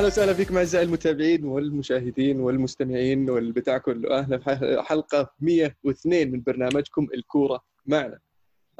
أهلا 0.00 0.08
وسهلا 0.08 0.34
فيكم 0.34 0.56
أعزائي 0.56 0.84
المتابعين 0.84 1.44
والمشاهدين 1.44 2.40
والمستمعين 2.40 3.30
والبتاع 3.30 3.78
كله. 3.78 4.18
أهلا 4.18 4.38
في 4.38 4.82
حلقه 4.82 5.34
102 5.40 6.30
من 6.32 6.42
برنامجكم 6.42 7.08
الكورة 7.14 7.64
معنا. 7.86 8.18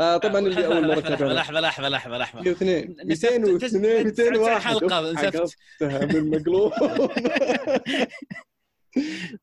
آه 0.00 0.16
طبعا 0.16 0.38
اللي 0.38 0.66
أول 0.66 0.88
مرة 0.88 1.00
لحظة 1.00 1.32
لحظة 1.32 1.60
لحظة 1.60 1.88
لحظة 1.88 2.18
لحظة. 2.18 2.42
102 2.42 2.96
202 3.04 4.04
201 4.04 4.60
حلقة 4.60 5.12
نسفت 5.12 5.56
من 5.82 6.30
مقلوب 6.30 6.72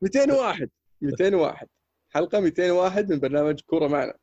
201 0.02 0.70
201 1.02 1.66
حلقة 2.10 2.40
201 2.40 3.12
من 3.12 3.20
برنامج 3.20 3.60
كورة 3.60 3.88
معنا. 3.88 4.14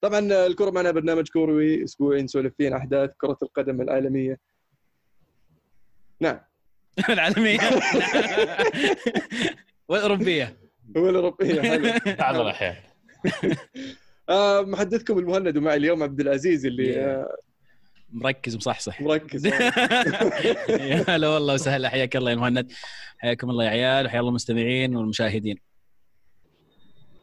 طبعا 0.00 0.46
الكورة 0.46 0.70
معنا 0.70 0.90
برنامج 0.90 1.28
كروي 1.28 1.84
اسبوعي 1.84 2.22
نسولف 2.22 2.54
فيه 2.58 2.66
عن 2.66 2.72
أحداث 2.72 3.10
كرة 3.20 3.38
القدم 3.42 3.80
العالمية. 3.80 4.51
نعم. 6.22 6.38
العالمية. 7.10 7.58
والأوروبية. 9.88 10.56
والأوروبية 10.96 11.60
بعض 12.20 12.36
الأحيان. 12.36 12.76
آه 14.28 14.62
محدثكم 14.62 15.18
المهند 15.18 15.56
ومعي 15.56 15.76
اليوم 15.76 16.02
عبد 16.02 16.20
العزيز 16.20 16.66
اللي 16.66 16.96
آه 16.96 17.36
مركز 18.12 18.54
ومصحصح 18.54 19.00
مركز. 19.00 19.46
يا 19.46 21.04
هلا 21.08 21.28
والله 21.28 21.54
وسهلا 21.54 21.88
حياك 21.88 22.16
الله 22.16 22.30
يا 22.30 22.36
مهند. 22.36 22.72
حياكم 23.18 23.50
الله 23.50 23.64
يا 23.64 23.70
عيال 23.70 24.06
وحيا 24.06 24.20
الله 24.20 24.30
المستمعين 24.30 24.96
والمشاهدين. 24.96 25.56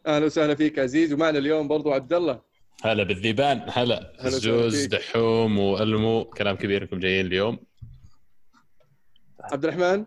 أهلا 0.07 0.25
وسهلا 0.25 0.55
فيك 0.55 0.79
عزيز 0.79 1.13
ومعنا 1.13 1.37
اليوم 1.37 1.67
برضو 1.67 1.93
عبد 1.93 2.13
الله. 2.13 2.41
هلا 2.83 3.03
بالذيبان 3.03 3.61
هلا. 3.67 4.13
جوز 4.25 4.85
دحوم 4.85 5.59
وألمو. 5.59 6.25
كلام 6.25 6.55
كبير 6.55 6.81
أنكم 6.81 6.99
جايين 6.99 7.25
اليوم. 7.25 7.59
عبد 9.53 9.65
الرحمن؟ 9.65 10.05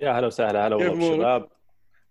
يا 0.00 0.10
هلا 0.10 0.26
وسهلا 0.26 0.66
هلا 0.66 0.76
والله 0.76 0.94
بالشباب 0.94 1.48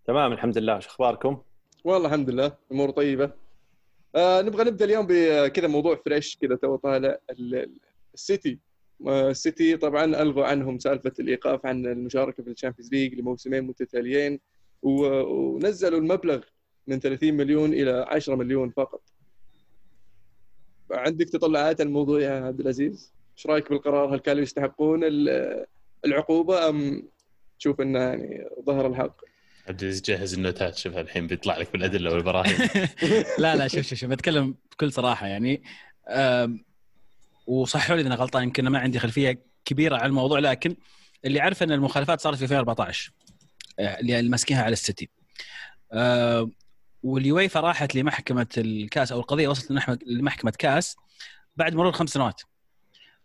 تمام 0.05 0.33
الحمد 0.33 0.57
لله. 0.57 0.79
شو 0.79 0.89
أخباركم؟ 0.89 1.41
والله 1.83 2.07
الحمد 2.07 2.29
لله 2.29 2.57
أمور 2.71 2.89
طيبة. 2.89 3.31
آه 4.15 4.41
نبغى 4.41 4.63
نبدأ 4.63 4.85
اليوم 4.85 5.05
بكذا 5.09 5.67
موضوع 5.67 5.95
fresh 5.95 6.37
كذا 6.37 6.55
تو 6.55 6.75
طالع 6.75 7.17
السيتي. 8.13 8.59
السيتي 9.07 9.77
طبعا 9.77 10.03
ألغوا 10.05 10.45
عنهم 10.45 10.79
سالفة 10.79 11.13
الإيقاف 11.19 11.65
عن 11.65 11.85
المشاركة 11.85 12.43
في 12.43 12.49
ال 12.49 12.54
Champions 12.54 12.93
League 12.93 13.19
لموسمين 13.19 13.63
متتاليين 13.63 14.39
ونزلوا 14.83 15.99
المبلغ 15.99 16.43
من 16.87 16.99
30 16.99 17.33
مليون 17.33 17.73
إلى 17.73 18.05
10 18.09 18.35
مليون 18.35 18.69
فقط. 18.69 19.01
عندك 20.91 21.29
تطلعات 21.29 21.81
الموضوع 21.81 22.21
يا 22.21 22.45
عبد 22.45 22.59
العزيز؟ 22.59 23.13
إيش 23.37 23.47
رأيك 23.47 23.69
بالقرار؟ 23.69 24.15
هل 24.15 24.19
كانوا 24.19 24.41
يستحقون 24.41 24.99
العقوبة 26.07 26.69
أم 26.69 27.07
تشوف 27.59 27.81
إنه 27.81 27.99
يعني 27.99 28.45
ظهر 28.65 28.87
الحق؟ 28.87 29.15
عبد 29.67 29.81
العزيز 29.81 30.01
جهز 30.01 30.33
النوتات 30.33 30.77
شوف 30.77 30.97
الحين 30.97 31.27
بيطلع 31.27 31.57
لك 31.57 31.71
بالأدلة 31.71 32.11
والبراهين. 32.13 32.69
لا 33.39 33.55
لا 33.55 33.67
شوف 33.67 33.81
شوف 33.81 33.99
شوف 33.99 34.09
بتكلم 34.09 34.55
بكل 34.71 34.91
صراحة 34.91 35.27
يعني 35.27 35.63
وصحوا 37.47 37.95
لي 37.95 38.01
إذا 38.01 38.15
غلطان 38.15 38.43
يمكن 38.43 38.67
ما 38.67 38.79
عندي 38.79 38.99
خلفية 38.99 39.43
كبيرة 39.65 39.97
عن 39.97 40.05
الموضوع 40.05 40.39
لكن 40.39 40.75
اللي 41.25 41.39
عارف 41.39 41.63
إن 41.63 41.71
المخالفات 41.71 42.21
صارت 42.21 42.37
في 42.37 42.43
2014 42.43 43.11
اللي 43.79 44.21
ماسكينها 44.21 44.63
على 44.63 44.73
السيتي. 44.73 45.09
أه 45.91 46.51
واليويفا 47.03 47.59
راحت 47.59 47.95
لمحكمة 47.95 48.47
الكاس 48.57 49.11
أو 49.11 49.19
القضية 49.19 49.47
وصلت 49.47 49.71
لمحكمة 50.07 50.53
كاس 50.59 50.95
بعد 51.57 51.75
مرور 51.75 51.91
خمس 51.91 52.09
سنوات. 52.09 52.41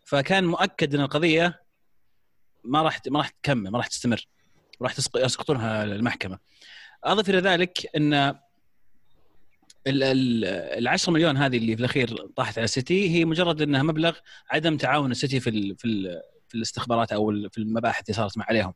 فكان 0.05 0.43
مؤكد 0.45 0.95
إن 0.95 1.01
القضية 1.01 1.62
ما 2.63 2.81
راح 2.81 2.99
ما 3.07 3.19
راح 3.19 3.29
تكمل 3.29 3.71
ما 3.71 3.77
راح 3.77 3.87
تستمر. 3.87 4.27
راح 4.81 4.95
يسقطونها 5.15 5.83
المحكمة. 5.83 6.39
أضف 7.03 7.29
إلى 7.29 7.39
ذلك 7.39 7.89
إن 7.95 8.35
ال 9.87 10.87
10 10.87 11.13
مليون 11.13 11.37
هذه 11.37 11.57
اللي 11.57 11.75
في 11.75 11.79
الأخير 11.79 12.27
طاحت 12.35 12.57
على 12.57 12.65
السيتي 12.65 13.09
هي 13.09 13.25
مجرد 13.25 13.61
إنها 13.61 13.83
مبلغ 13.83 14.17
عدم 14.49 14.77
تعاون 14.77 15.11
السيتي 15.11 15.39
في 15.39 15.49
ال 15.49 15.77
في 15.77 15.85
ال 15.85 16.21
في 16.47 16.55
الاستخبارات 16.55 17.11
أو 17.11 17.49
في 17.49 17.57
المباحث 17.57 18.03
اللي 18.09 18.13
صارت 18.13 18.37
مع 18.37 18.45
عليهم. 18.49 18.73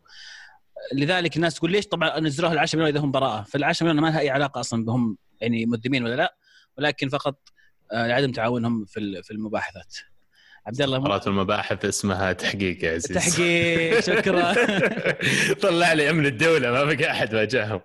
لذلك 0.94 1.36
الناس 1.36 1.56
تقول 1.56 1.72
ليش؟ 1.72 1.88
طبعا 1.88 2.20
نزلوها 2.20 2.54
ال 2.54 2.60
10 2.60 2.80
مليون 2.80 2.96
إذا 2.96 3.06
هم 3.06 3.12
براءة. 3.12 3.44
فال 3.44 3.64
10 3.64 3.86
مليون 3.86 4.02
ما 4.02 4.08
لها 4.08 4.20
أي 4.20 4.30
علاقة 4.30 4.60
أصلا 4.60 4.86
بهم 4.86 5.18
يعني 5.42 5.66
مذنبين 5.66 6.04
ولا 6.04 6.16
لا 6.16 6.38
ولكن 6.78 7.10
فقط 7.10 7.50
لعدم 7.94 8.32
تعاونهم 8.32 8.86
في 8.86 9.24
في 9.24 9.32
المباحثات. 9.32 9.96
عبد 10.68 10.82
الله 10.82 10.98
قرات 11.00 11.28
المباحث 11.28 11.86
اسمها 11.86 12.34
تحقيق 12.34 12.84
يا 12.84 12.94
عزيز 12.94 13.16
تحقيق 13.16 14.00
شكرا. 14.00 14.54
طلع 15.64 15.94
لي 15.94 16.10
أمن 16.10 16.26
الدولة 16.26 16.72
ما 16.72 16.84
بقى 16.84 17.12
أحد 17.12 17.36
واجههم. 17.36 17.82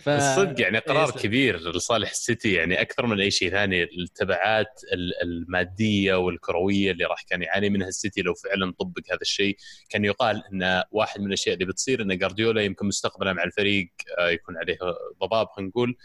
ف... 0.00 0.08
الصدق 0.08 0.60
يعني 0.60 0.78
قرار 0.78 1.10
كبير 1.10 1.70
لصالح 1.70 2.10
السيتي 2.10 2.52
يعني 2.52 2.80
أكثر 2.80 3.06
من 3.06 3.20
أي 3.20 3.30
شيء 3.30 3.50
ثاني 3.50 3.82
التبعات 3.82 4.80
المادية 5.22 6.14
والكروية 6.14 6.90
اللي 6.90 7.04
راح 7.04 7.22
كان 7.22 7.42
يعاني 7.42 7.70
منها 7.70 7.88
السيتي 7.88 8.22
لو 8.22 8.34
فعلا 8.34 8.72
طبق 8.78 9.02
هذا 9.10 9.18
الشيء. 9.22 9.56
كان 9.88 10.04
يقال 10.04 10.42
إن 10.52 10.82
واحد 10.90 11.20
من 11.20 11.26
الأشياء 11.26 11.54
اللي 11.54 11.64
بتصير 11.64 12.02
إن 12.02 12.18
جارديولا 12.18 12.62
يمكن 12.62 12.86
مستقبلا 12.86 13.32
مع 13.32 13.44
الفريق 13.44 13.88
يكون 14.20 14.56
عليه 14.56 14.78
ضباب 15.22 15.46
خلينا 15.56 15.70
نقول. 15.70 15.96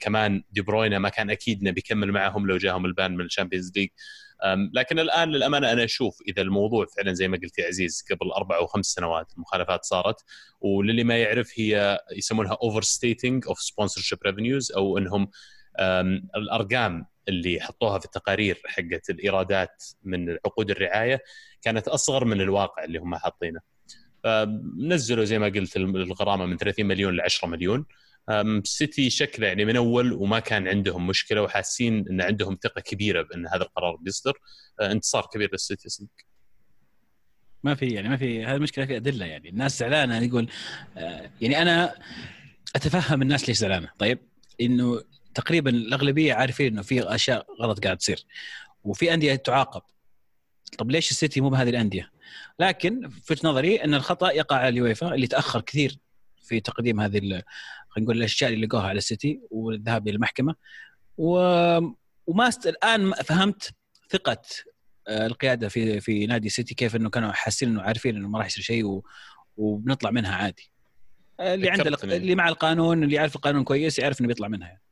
كمان 0.00 0.42
دي 0.50 0.60
بروينا 0.60 0.98
ما 0.98 1.08
كان 1.08 1.30
أكيد 1.30 1.60
إنه 1.60 1.70
بيكمل 1.70 2.12
معهم 2.12 2.46
لو 2.46 2.56
جاهم 2.56 2.86
الـ 2.86 2.94
ban 2.94 3.16
من 3.16 3.24
الـ 3.24 3.29
Champions 3.29 3.72
League. 3.76 3.88
لكن 4.72 4.98
الآن 4.98 5.30
للأمانة 5.30 5.72
أنا 5.72 5.84
أشوف 5.84 6.18
إذا 6.28 6.42
الموضوع 6.42 6.86
فعلا 6.96 7.12
زي 7.12 7.28
ما 7.28 7.38
قلت 7.42 7.58
يا 7.58 7.66
عزيز 7.66 8.04
قبل 8.10 8.30
أربع 8.30 8.56
أو 8.56 8.66
خمس 8.66 8.86
سنوات 8.86 9.32
المخالفات 9.36 9.84
صارت 9.84 10.24
وللي 10.60 11.04
ما 11.04 11.18
يعرف 11.18 11.52
هي 11.56 12.00
يسمونها 12.16 12.58
overstating 12.62 13.46
of 13.46 13.60
sponsorship 13.60 14.18
revenues 14.26 14.72
أو 14.72 14.98
إنهم 14.98 15.30
الأرقام 16.36 17.06
اللي 17.28 17.60
حطوها 17.60 17.98
في 17.98 18.04
التقارير 18.04 18.62
حقت 18.66 19.10
الإيرادات 19.10 19.84
من 20.02 20.30
عقود 20.30 20.70
الرعاية 20.70 21.22
كانت 21.62 21.88
أصغر 21.88 22.24
من 22.24 22.40
الواقع 22.40 22.84
اللي 22.84 22.98
هم 22.98 23.16
حاطينه. 23.16 23.60
نزلوا 24.78 25.24
زي 25.24 25.38
ما 25.38 25.46
قلت 25.46 25.76
الغرامة 25.76 26.46
من 26.46 26.56
30 26.56 26.86
مليون 26.86 27.16
ل 27.16 27.20
10 27.20 27.48
مليون 27.48 27.86
سيتي 28.64 29.10
شكله 29.10 29.46
يعني 29.46 29.64
من 29.64 29.76
أول 29.76 30.12
وما 30.12 30.38
كان 30.38 30.68
عندهم 30.68 31.06
مشكلة 31.06 31.42
وحاسين 31.42 32.08
إن 32.08 32.20
عندهم 32.20 32.58
ثقة 32.62 32.80
كبيرة 32.80 33.22
بأن 33.22 33.46
هذا 33.46 33.62
القرار 33.62 33.96
بيصدر. 33.96 34.38
انتصار 34.80 35.26
كبير 35.32 35.48
للسيتي 35.52 35.88
صدق 35.88 36.08
ما 37.62 37.74
في 37.74 37.86
يعني 37.86 38.08
ما 38.08 38.16
في 38.16 38.44
هذه 38.44 38.56
المشكلة 38.56 38.86
في 38.86 38.96
أدلة 38.96 39.26
يعني. 39.26 39.48
الناس 39.48 39.78
زعلانة 39.78 40.18
يقول 40.18 40.50
يعني 41.40 41.62
أنا 41.62 41.94
أتفهم 42.76 43.22
الناس 43.22 43.48
ليش 43.48 43.58
زعلانة. 43.58 43.88
طيب 43.98 44.18
إنه 44.60 45.02
تقريبا 45.34 45.70
الأغلبية 45.70 46.34
عارفين 46.34 46.72
إنه 46.72 46.82
في 46.82 47.14
أشياء 47.14 47.46
غلط 47.60 47.84
قاعد 47.84 47.96
تصير 47.96 48.24
وفي 48.84 49.14
أندية 49.14 49.34
تعاقب 49.34 49.82
طب 50.78 50.90
ليش 50.90 51.10
السيتي 51.10 51.40
مو 51.40 51.48
بهذه 51.48 51.70
الأندية؟ 51.70 52.10
لكن 52.58 53.08
في 53.08 53.46
نظري 53.46 53.84
إن 53.84 53.94
الخطأ 53.94 54.30
يقع 54.30 54.56
على 54.56 54.68
اليويفا 54.68 55.14
اللي 55.14 55.26
تأخر 55.26 55.60
كثير 55.60 55.98
في 56.42 56.60
تقديم 56.60 57.00
هذه 57.00 57.18
خلينا 57.94 58.06
نقول 58.06 58.18
الأشياء 58.18 58.52
اللي 58.52 58.66
لقوها 58.66 58.88
على 58.88 58.98
السيتي 58.98 59.40
والذهاب 59.50 60.08
للمحكمه 60.08 60.54
و... 61.18 61.36
وما 62.26 62.48
است... 62.48 62.66
الآن 62.66 63.12
فهمت 63.12 63.74
ثقة 64.10 64.42
القيادة 65.08 65.68
في 65.68 66.00
في 66.00 66.26
نادي 66.26 66.48
سيتي 66.48 66.74
كيف 66.74 66.96
إنه 66.96 67.10
كانوا 67.10 67.32
حاسين 67.32 67.68
إنه 67.68 67.82
عارفين 67.82 68.16
إنه 68.16 68.28
ما 68.28 68.38
راح 68.38 68.46
يصير 68.46 68.64
شيء 68.64 68.84
و... 68.84 69.04
وبنطلع 69.56 70.10
منها 70.10 70.36
عادي. 70.36 70.70
اللي 71.40 71.70
عنده 71.70 71.98
اللي 72.04 72.34
مع 72.34 72.48
القانون 72.48 73.02
اللي 73.02 73.16
يعرف 73.16 73.36
القانون 73.36 73.64
كويس 73.64 73.98
يعرف 73.98 74.20
إنه 74.20 74.28
بيطلع 74.28 74.48
منها 74.48 74.68
يعني. 74.68 74.82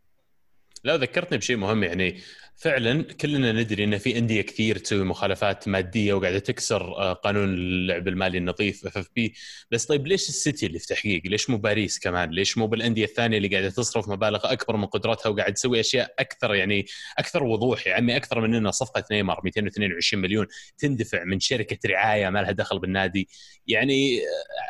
لا 0.84 0.96
ذكرتني 0.96 1.38
بشيء 1.38 1.56
مهم 1.56 1.84
يعني 1.84 2.20
فعلا 2.56 3.02
كلنا 3.02 3.52
ندري 3.52 3.84
إن 3.84 3.98
في 3.98 4.18
أندية 4.18 4.42
كثير 4.42 4.78
تسوي 4.78 5.04
مخالفات 5.04 5.68
مادية 5.68 6.14
وقاعدة 6.14 6.38
تكسر 6.38 6.92
قانون 7.12 7.54
اللعب 7.54 8.08
المالي 8.08 8.38
النظيف 8.38 8.86
FFP 8.86 9.34
بس 9.70 9.86
طيب 9.86 10.06
ليش 10.06 10.28
السيتي 10.28 10.66
اللي 10.66 10.78
في 10.78 10.86
تحقيق؟ 10.86 11.22
ليش 11.24 11.50
مو 11.50 11.56
باريس 11.56 11.98
كمان؟ 11.98 12.30
ليش 12.30 12.58
مو 12.58 12.66
بالأندية 12.66 13.04
الثانية 13.04 13.36
اللي 13.36 13.48
قاعدة 13.48 13.70
تصرف 13.70 14.08
مبالغ 14.08 14.52
أكبر 14.52 14.76
من 14.76 14.86
قدرتها 14.86 15.30
وقاعد 15.30 15.54
تسوي 15.54 15.80
أشياء 15.80 16.14
أكثر 16.18 16.54
يعني 16.54 16.86
أكثر 17.18 17.44
وضوح 17.44 17.86
يا 17.86 17.94
عمي 17.94 18.16
أكثر 18.16 18.40
مننا 18.40 18.70
صفقة 18.70 19.04
نيمار 19.10 19.40
222 19.44 20.22
مليون 20.22 20.46
تندفع 20.78 21.24
من 21.24 21.40
شركة 21.40 21.78
رعاية 21.88 22.30
ما 22.30 22.38
لها 22.38 22.52
دخل 22.52 22.78
بالنادي 22.78 23.28
يعني 23.66 24.20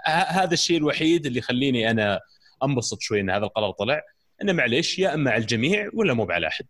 هذا 0.06 0.52
الشيء 0.55 0.76
الوحيد 0.76 1.26
اللي 1.26 1.38
يخليني 1.38 1.90
أنا 1.90 2.20
أنبسط 2.64 3.00
شوي 3.00 3.20
إن 3.20 3.31
هذا 3.31 3.44
القرار 3.44 3.70
طلع 3.70 4.02
إنه 4.43 4.52
معليش 4.52 4.99
يا 4.99 5.14
إما 5.14 5.31
على 5.31 5.40
الجميع 5.40 5.90
ولا 5.94 6.14
مو 6.14 6.26
على 6.31 6.46
أحد. 6.46 6.67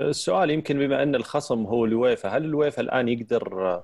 السؤال 0.00 0.50
يمكن 0.50 0.78
بما 0.78 1.02
أن 1.02 1.14
الخصم 1.14 1.64
هو 1.66 1.84
الويفا، 1.84 2.28
هل 2.28 2.44
الويفا 2.44 2.82
الآن 2.82 3.08
يقدر 3.08 3.82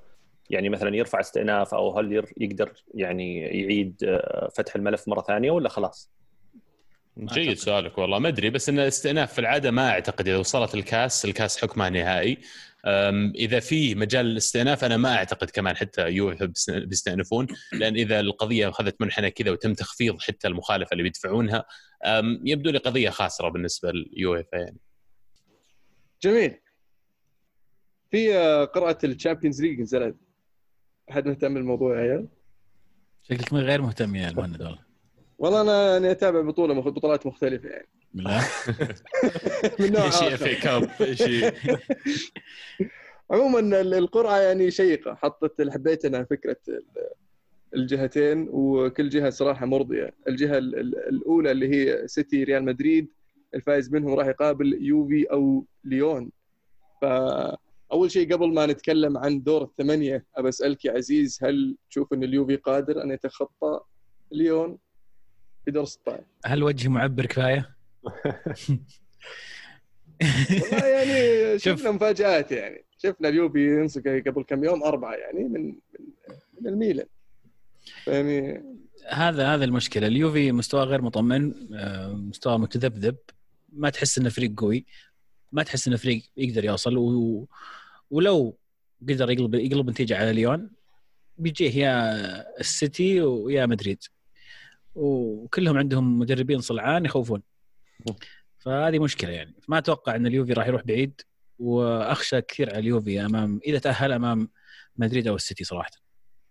يعني 0.50 0.68
مثلا 0.68 0.96
يرفع 0.96 1.20
استئناف 1.20 1.74
أو 1.74 1.98
هل 1.98 2.24
يقدر 2.36 2.72
يعني 2.94 3.40
يعيد 3.40 4.20
فتح 4.56 4.76
الملف 4.76 5.08
مرة 5.08 5.20
ثانية 5.22 5.50
ولا 5.50 5.68
خلاص؟ 5.68 6.10
جيد 7.18 7.38
أعتقد. 7.48 7.54
سؤالك 7.54 7.98
والله. 7.98 8.18
ما 8.18 8.28
أدري 8.28 8.50
بس 8.50 8.68
إن 8.68 8.78
الاستئناف 8.78 9.32
في 9.32 9.38
العادة 9.38 9.70
ما 9.70 9.88
أعتقد. 9.90 10.28
إذا 10.28 10.36
وصلت 10.36 10.74
الكاس 10.74 11.24
الكاس 11.24 11.62
حكمها 11.62 11.90
نهائي. 11.90 12.38
إذا 13.34 13.60
في 13.60 13.94
مجال 13.94 14.26
الاستئناف 14.26 14.84
أنا 14.84 14.96
ما 14.96 15.14
أعتقد 15.16 15.50
كمان 15.50 15.76
حتى 15.76 16.08
يويفا 16.08 16.44
بيست- 16.44 16.70
بيستأنفون 16.70 17.46
لأن 17.72 17.94
إذا 17.94 18.20
القضية 18.20 18.68
أخذت 18.68 19.00
منحنى 19.00 19.30
كذا 19.30 19.50
وتم 19.50 19.74
تخفيض 19.74 20.20
حتى 20.22 20.48
المخالفة 20.48 20.92
اللي 20.92 21.02
بيدفعونها 21.02 21.64
يبدو 22.44 22.70
لي 22.70 22.78
قضية 22.78 23.10
خاسرة 23.10 23.48
بالنسبة 23.48 23.90
ليويفا 23.92 24.56
يعني. 24.56 24.76
جميل. 26.26 26.54
في 28.10 28.34
آه، 28.36 28.64
قرعه 28.64 28.98
الـ 29.04 29.10
Champions 29.10 29.62
League 29.62 29.80
نزلت 29.80 30.16
أحد 31.10 31.28
مهتم 31.28 31.54
بالموضوع 31.54 31.96
يا 31.96 32.00
عيال؟ 32.02 32.28
شكلك 33.22 33.52
غير 33.52 33.82
مهتم 33.82 34.14
يا 34.16 34.28
المهند 34.30 34.62
والله. 34.62 34.78
والله 35.38 35.60
أنا 35.60 35.96
أنا 35.96 36.10
أتابع 36.10 36.40
بطولة 36.40 36.74
مخ- 36.74 36.88
بطولات 36.88 37.26
مختلفة 37.26 37.68
يعني. 37.68 37.88
بالله؟ 38.14 38.44
من 39.80 39.92
نوع 39.92 40.04
إيش 40.06 40.14
هي 40.22 40.34
آخر. 40.34 40.36
في 40.48 40.54
كاب؟ 40.54 40.90
إيش 41.00 41.22
هي؟ 41.22 41.52
عموما 43.30 43.58
ال- 43.80 43.94
القرعة 43.94 44.38
يعني 44.38 44.70
شيقة. 44.70 45.14
حطت 45.14 45.68
حبيت 45.70 46.04
أنا 46.04 46.24
فكرة 46.24 46.56
ال- 46.68 46.84
الجهتين 47.74 48.48
وكل 48.50 49.08
جهة 49.08 49.30
صراحة 49.30 49.66
مرضية. 49.66 50.14
الجهة 50.28 50.58
ال- 50.58 50.78
ال- 50.78 51.08
الأولى 51.08 51.50
اللي 51.50 51.68
هي 51.68 52.08
سيتي 52.08 52.44
ريال 52.44 52.64
مدريد 52.64 53.08
الفائز 53.56 53.92
منهم 53.92 54.14
راح 54.14 54.26
يقابل 54.26 54.78
يوفي 54.82 55.24
أو 55.24 55.64
ليون. 55.84 56.30
فاول 57.02 58.10
شيء 58.10 58.34
قبل 58.34 58.54
ما 58.54 58.66
نتكلم 58.66 59.18
عن 59.18 59.42
دور 59.42 59.62
الثمانية 59.62 60.24
أبى 60.36 60.48
أسألك 60.48 60.84
يا 60.84 60.92
عزيز 60.92 61.38
هل 61.42 61.76
تشوف 61.90 62.12
إن 62.12 62.24
اليوفي 62.24 62.56
قادر 62.56 63.02
أن 63.02 63.10
يتخطى 63.10 63.80
ليون 64.32 64.78
في 65.64 65.70
دور 65.70 65.84
16 65.84 66.24
هل 66.44 66.62
وجهي 66.62 66.88
معبر 66.88 67.26
كفاية؟ 67.26 67.76
والله 70.22 70.86
يعني. 70.86 71.58
شفنا 71.64 71.90
مفاجآت 71.90 72.52
يعني. 72.52 72.84
شفنا 72.98 73.28
اليوفي 73.28 73.80
ينسق 73.80 74.22
قبل 74.26 74.42
كم 74.42 74.64
يوم 74.64 74.82
أربعة 74.82 75.14
يعني 75.14 75.44
من 75.44 75.74
من, 76.60 76.66
الميلان. 76.66 77.06
يعني 78.06 78.62
هذا 79.08 79.54
هذا 79.54 79.64
المشكلة. 79.64 80.06
اليوفي 80.06 80.52
مستوى 80.52 80.82
غير 80.82 81.02
مطمن 81.02 81.54
آه، 81.74 82.12
مستوى 82.12 82.58
متذبذب. 82.58 83.16
ما 83.76 83.90
تحس 83.90 84.18
إنه 84.18 84.28
فريق 84.28 84.60
قوي 84.60 84.86
ما 85.52 85.62
تحس 85.62 85.88
إنه 85.88 85.96
فريق 85.96 86.22
يقدر 86.36 86.64
يوصل. 86.64 86.96
و... 86.96 87.48
ولو 88.10 88.58
قدر 89.02 89.30
يقلب 89.30 89.54
يقلب 89.54 89.90
نتيجة 89.90 90.16
على 90.18 90.32
ليون 90.32 90.70
بيجيه 91.38 91.76
يا 91.76 92.60
السيتي 92.60 93.22
ويا 93.22 93.66
مدريد. 93.66 94.02
وكلهم 94.94 95.78
عندهم 95.78 96.18
مدربين 96.18 96.60
صلعان 96.60 97.04
يخوفون. 97.04 97.42
فهذه 98.58 98.98
مشكلة 98.98 99.30
يعني. 99.30 99.54
ما 99.68 99.78
أتوقع 99.78 100.16
إن 100.16 100.26
اليوفي 100.26 100.52
راح 100.52 100.66
يروح 100.66 100.82
بعيد. 100.82 101.20
وأخشى 101.58 102.40
كثير 102.40 102.70
على 102.70 102.78
اليوفي 102.78 103.20
أمام 103.26 103.60
إذا 103.66 103.78
تأهل 103.78 104.12
أمام 104.12 104.48
مدريد 104.96 105.28
أو 105.28 105.36
السيتي 105.36 105.64
صراحة. 105.64 106.05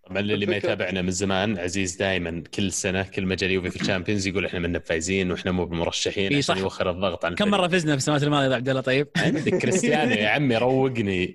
طبعا 0.06 0.20
اللي 0.20 0.46
ما 0.46 0.56
يتابعنا 0.56 1.02
من 1.02 1.10
زمان 1.10 1.58
عزيز 1.58 1.96
دائما 1.96 2.42
كل 2.54 2.72
سنة 2.72 3.02
كل 3.02 3.26
ما 3.26 3.34
جاء 3.34 3.48
اليوفي 3.48 3.70
في 3.70 3.80
الـ 3.80 3.85
Champions 3.85 4.26
يقول 4.26 4.44
إحنا 4.46 4.58
منا 4.58 4.78
فايزين 4.78 5.30
وإحنا 5.30 5.52
مو 5.52 5.64
بمرشحين 5.66 6.30
إي 6.32 6.38
عشان 6.38 6.54
صح. 6.54 6.60
يوخر 6.60 6.90
الضغط 6.90 7.24
عن 7.24 7.34
كم 7.34 7.48
مرة 7.48 7.68
فزنا 7.68 7.92
في 7.92 7.96
السنوات 7.98 8.22
الماضية 8.22 8.50
يا 8.50 8.54
عبد 8.54 8.68
الله؟ 8.68 8.80
طيب؟ 8.80 9.08
عندك 9.16 9.54
كريستيانو 9.58 10.10
يا 10.12 10.28
عمي 10.28 10.56
روقني. 10.56 11.34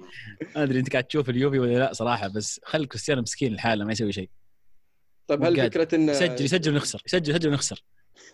ما 0.56 0.63
أدري 0.63 0.79
أنت 0.79 0.91
قاعد 0.91 1.03
تشوف 1.03 1.29
اليوفي 1.29 1.59
ولا 1.59 1.77
لا 1.79 1.94
صراحة 1.94 2.27
بس 2.27 2.62
خل 2.63 2.85
كريستيانو 2.85 3.21
مسكين 3.21 3.53
لحاله 3.53 3.85
ما 3.85 3.91
يسوي 3.91 4.12
شيء. 4.12 4.29
طيب 5.27 5.44
هل 5.44 5.56
فكرة 5.69 5.95
إن 5.95 6.09
يسجل 6.09 6.45
يسجل 6.45 6.71
ونخسر 6.71 7.01
يسجل 7.06 7.31
يسجل 7.31 7.50
ونخسر. 7.50 7.83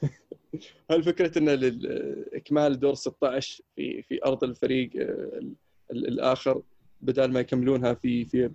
هل 0.92 1.04
فكرة 1.04 1.38
إن 1.38 1.50
لل- 1.50 2.26
إكمال 2.34 2.80
دور 2.80 2.94
16 2.96 3.62
في 3.76 4.02
في 4.02 4.20
أرض 4.26 4.44
الفريق 4.44 4.90
آه، 4.96 5.02
ال- 5.02 5.54
ال- 5.92 6.08
الآخر 6.08 6.62
بدل 7.02 7.32
ما 7.32 7.40
يكملونها 7.40 7.94
في 7.94 8.26
في 8.26 8.50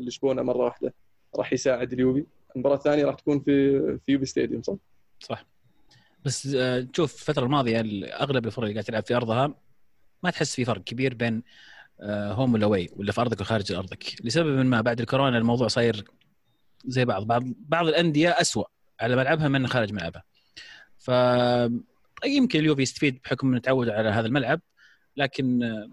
لشبونه 0.00 0.42
مرة 0.42 0.56
واحدة؟ 0.58 0.94
راح 1.36 1.52
يساعد 1.52 1.92
اليوفي. 1.92 2.24
المباراة 2.56 2.76
الثانية 2.76 3.04
راح 3.04 3.14
تكون 3.14 3.40
في 3.40 3.80
في 4.06 4.12
يوفي 4.12 4.24
ستاديوم 4.24 4.62
صح؟ 4.62 4.74
صح. 5.20 5.44
بس 6.24 6.54
آه، 6.54 6.80
تشوف 6.80 7.14
الفترة 7.14 7.44
الماضية 7.44 7.80
أغلب 8.06 8.46
الفرق 8.46 8.64
اللي 8.64 8.74
قاعد 8.74 8.84
تلعب 8.84 9.06
في 9.06 9.16
أرضها 9.16 9.54
ما 10.22 10.30
تحس 10.30 10.54
في 10.54 10.64
فرق 10.64 10.84
كبير 10.84 11.14
بين 11.14 11.42
آه، 12.00 12.32
هوم 12.32 12.54
ولا 12.54 12.66
واي 12.66 12.90
ولا 12.96 13.12
في 13.12 13.20
أرضك 13.20 13.40
وخارج 13.40 13.72
أرضك. 13.72 14.04
لسبب 14.24 14.48
ما 14.48 14.80
بعد 14.80 15.00
الكورونا 15.00 15.38
الموضوع 15.38 15.68
صاير 15.68 16.04
زي 16.86 17.04
بعض. 17.04 17.26
بعض 17.26 17.44
بعض 17.58 17.86
الأندية 17.86 18.30
أسوأ 18.30 18.64
على 19.00 19.16
ملعبها 19.16 19.48
من 19.48 19.66
خارج 19.66 19.92
ملعبها. 19.92 20.24
ف 20.98 21.10
يمكن 22.24 22.58
اليوفي 22.58 22.82
يستفيد 22.82 23.20
بحكم 23.24 23.48
إنه 23.48 23.58
تعود 23.58 23.88
على 23.88 24.08
هذا 24.08 24.26
الملعب 24.26 24.60
لكن 25.16 25.62
آه، 25.62 25.90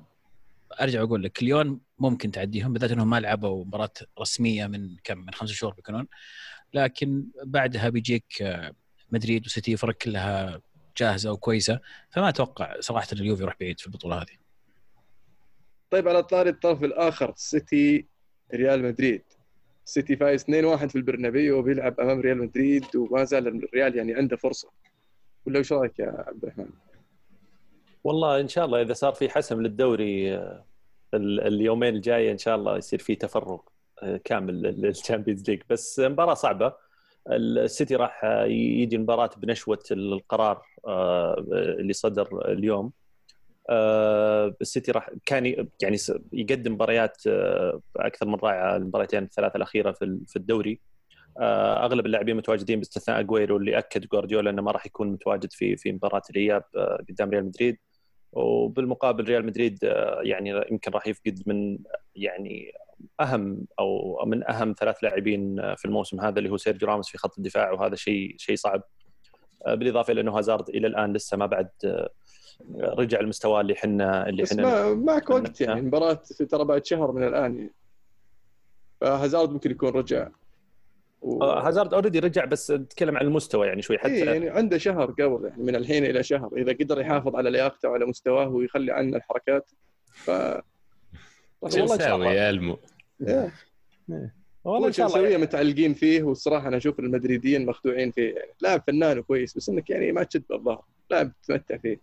ارجع 0.82 1.02
أقول 1.02 1.24
لك 1.24 1.44
ليون 1.44 1.80
ممكن 2.00 2.32
تعديهم 2.32 2.74
بالذات 2.74 2.92
انهم 2.92 3.10
ما 3.10 3.20
لعبوا 3.20 3.66
مباراة 3.66 3.94
رسمية 4.20 4.68
من 4.68 4.96
كم 5.04 5.18
من 5.18 5.34
خمسة 5.34 5.54
شهور 5.54 5.74
بيكونون. 5.74 6.08
لكن 6.74 7.26
بعدها 7.44 7.90
بيجيك 7.90 8.42
آه، 8.42 8.72
مدريد 9.12 9.46
وسيتي 9.46 9.78
فرق 9.78 9.98
كلها 9.98 10.62
جاهزة 10.98 11.32
وكويسة. 11.32 11.80
فما 12.10 12.30
أتوقع 12.30 12.80
صراحة 12.80 13.08
اليوفي 13.14 13.42
يروح 13.42 13.56
بعيد 13.60 13.80
في 13.80 13.88
البطولة 13.88 14.16
هذه. 14.16 14.38
طيب 15.90 16.08
على 16.08 16.24
طاري 16.24 16.50
الطرف 16.50 16.84
الآخر 16.84 17.34
سيتي 17.36 18.06
ريال 18.54 18.84
مدريد. 18.84 19.24
سيتي 19.86 20.16
فايز 20.16 20.44
2-1 20.44 20.48
في 20.86 20.96
البرنابيو 20.96 21.60
وبيلعب 21.60 22.00
أمام 22.00 22.22
ريال 22.22 22.38
مدريد 22.38 22.96
وما 22.96 23.24
زال 23.24 23.48
الريال 23.48 23.96
يعني 23.96 24.14
عنده 24.14 24.38
فرصة. 24.38 24.70
ولا 25.46 25.60
إيش 25.60 25.74
رأيك 25.74 26.00
يا 26.00 26.26
عبد 26.28 26.44
الرحمن؟ 26.44 26.85
والله 28.06 28.40
إن 28.40 28.48
شاء 28.48 28.66
الله 28.66 28.82
إذا 28.82 28.94
صار 28.94 29.14
في 29.14 29.30
حسم 29.30 29.62
للدوري 29.62 30.36
آه، 30.36 30.66
ال- 31.14 31.42
اليومين 31.42 31.96
الجاية 31.96 32.32
إن 32.32 32.38
شاء 32.38 32.56
الله 32.56 32.78
يصير 32.78 33.00
في 33.00 33.16
تفرق 33.16 33.64
آه، 34.04 34.18
كامل 34.24 34.62
للـ 34.62 34.78
Champions 34.78 35.50
League. 35.50 35.62
بس 35.70 36.00
مباراة 36.00 36.34
صعبة. 36.34 36.74
السيتي 37.32 37.96
راح 37.96 38.22
آه، 38.26 38.46
يجي 38.46 38.96
المباراه 38.96 39.30
بنشوة 39.38 39.84
القرار 39.92 40.62
اللي 41.80 41.94
صدر 41.94 42.52
اليوم. 42.52 42.92
السيتي 44.62 44.92
راح 44.92 45.10
كان 45.26 45.68
يعني 45.82 45.98
يقدم 46.34 46.74
مباريات 46.74 47.22
أكثر 47.98 48.28
من 48.28 48.36
رائعة 48.36 48.76
المباراتين 48.76 49.24
الثلاثة 49.24 49.58
الأخيرة 49.58 49.92
في 49.92 50.06
ال- 50.06 50.26
في 50.28 50.36
الدوري. 50.36 50.80
أغلب 51.42 52.06
اللاعبين 52.06 52.36
متواجدين 52.38 52.80
باستثناء 52.80 53.20
اجويرو 53.20 53.58
اللي 53.58 53.78
أكد 53.78 54.06
جوارديولا 54.08 54.50
إنه 54.50 54.62
ما 54.62 54.72
راح 54.72 54.86
يكون 54.86 55.08
متواجد 55.12 55.52
في 55.52 55.78
في 55.78 55.92
مباراة 55.92 56.22
الإياب 56.30 56.64
قدام 57.10 57.30
ريال 57.30 57.46
مدريد. 57.46 57.78
وبالمقابل 58.36 59.24
ريال 59.24 59.46
مدريد 59.46 59.80
آه، 59.84 60.20
يعني 60.24 60.50
يمكن 60.72 60.92
راح 60.92 61.08
يفقد 61.08 61.44
من 61.46 61.78
يعني 62.16 62.72
أهم 63.22 63.66
أو 63.80 64.20
من 64.26 64.50
أهم 64.50 64.76
ثلاث 64.80 65.04
لاعبين 65.04 65.60
آه، 65.60 65.76
في 65.76 65.86
الموسم 65.86 66.22
هذا 66.22 66.40
اللي 66.40 66.50
هو 66.50 66.58
سيرجيو 66.58 66.88
راموس 66.88 67.10
في 67.10 67.18
خط 67.18 67.38
الدفاع 67.38 67.72
وهذا 67.72 67.96
شيء 67.96 68.36
شيء 68.38 68.56
صعب 68.56 68.84
آه، 69.68 69.76
بالإضافة 69.76 70.14
إلى 70.14 70.22
إنه 70.22 70.38
هازارد 70.38 70.70
إلى 70.70 70.88
الآن 70.88 71.14
لسه 71.14 71.38
ما 71.38 71.46
بعد 71.46 71.70
رجع 72.80 73.20
المستوى 73.20 73.62
اللي 73.62 73.74
إحنا 73.74 74.30
اللي 74.30 74.46
ما 74.58 74.94
معك 74.94 75.30
وقت 75.30 75.62
يعني. 75.62 75.80
المباراه 75.80 76.14
ترى 76.50 76.66
بعد 76.66 76.86
شهر 76.86 77.12
من 77.12 77.24
الآن 77.24 77.70
فهازارد 79.02 79.52
ممكن 79.52 79.72
يكون 79.72 79.90
رجع 79.90 80.28
و... 81.22 81.44
آه، 81.44 81.68
هازارد 81.68 81.94
already 81.94 82.20
رجع 82.20 82.46
بس 82.46 82.72
نتكلم 82.72 83.18
عن 83.18 83.26
المستوى 83.26 83.68
يعني 83.68 83.82
شوي 83.82 83.98
حتى 83.98 84.14
إيه 84.14 84.26
يعني 84.26 84.50
عنده 84.50 84.78
شهر 84.78 85.12
قبل 85.12 85.46
يعني 85.46 85.64
من 85.64 85.76
الحين 85.76 86.06
إلى 86.06 86.24
شهر 86.24 86.50
إذا 86.58 86.72
قدر 86.72 87.02
يحافظ 87.02 87.36
على 87.36 87.50
لياقته 87.50 87.90
وعلى 87.90 88.06
مستواه 88.06 88.48
ويخلي 88.48 88.92
عنه 88.92 89.18
الحركات 89.18 89.72
ف 90.08 90.32
شو 91.68 91.82
والله 91.82 92.16
الله. 92.16 92.34
يا 92.34 92.50
إلمو 92.50 92.78
إيه. 93.28 93.54
والله 94.64 94.88
إن 94.88 94.94
شاء 94.94 95.08
الله 95.08 95.18
مسويه 95.18 95.32
يعني. 95.32 95.44
متعلقين 95.44 95.94
فيه 95.94 96.24
والصراحة 96.24 96.68
أنا 96.68 96.78
أشوف 96.78 97.00
المدريديين 97.00 97.66
مخدوعين 97.66 98.12
فيه 98.12 98.36
يعني 98.36 98.52
لاعب 98.62 98.84
فنان 98.88 99.20
وكويس 99.20 99.58
بس 99.58 99.70
إنك 99.70 99.90
يعني 99.90 100.12
ما 100.12 100.24
تشد 100.24 100.44
بالظهر 100.50 100.84
لاعب 101.12 101.32
تتمتع 101.44 101.78
فيه 101.78 102.00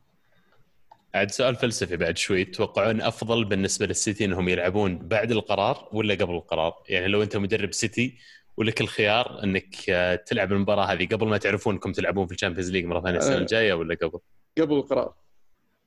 عاد 1.15 1.31
سؤال 1.31 1.57
فلسفي 1.57 1.97
بعد 1.97 2.19
شوي 2.19 2.45
تتوقعون 2.45 3.01
أفضل 3.01 3.45
بالنسبة 3.45 3.87
للسيتي 3.87 4.25
إنهم 4.25 4.49
يلعبون 4.49 4.99
بعد 4.99 5.33
القرار 5.33 5.89
ولا 5.93 6.15
قبل 6.15 6.35
القرار؟ 6.35 6.83
يعني 6.89 7.09
لو 7.09 7.23
أنت 7.23 7.37
مدرب 7.37 7.73
سيتي 7.73 8.19
ولك 8.63 8.81
الخيار 8.81 9.45
انك 9.45 9.91
آه، 9.91 10.15
تلعب 10.15 10.53
المباراة 10.53 10.85
هذه 10.85 11.07
قبل 11.07 11.27
ما 11.27 11.37
تعرفون 11.39 11.75
انكم 11.75 11.93
تلعبون 11.93 12.27
في 12.27 12.35
الشامبيونز 12.35 12.71
ليج 12.71 12.85
مرة 12.85 13.01
ثانية 13.01 13.19
السنة 13.19 13.35
آه. 13.37 13.39
الجاية 13.39 13.73
ولا 13.75 13.95
قبل؟ 13.95 14.19
قبل 14.59 14.75
القرار 14.75 15.15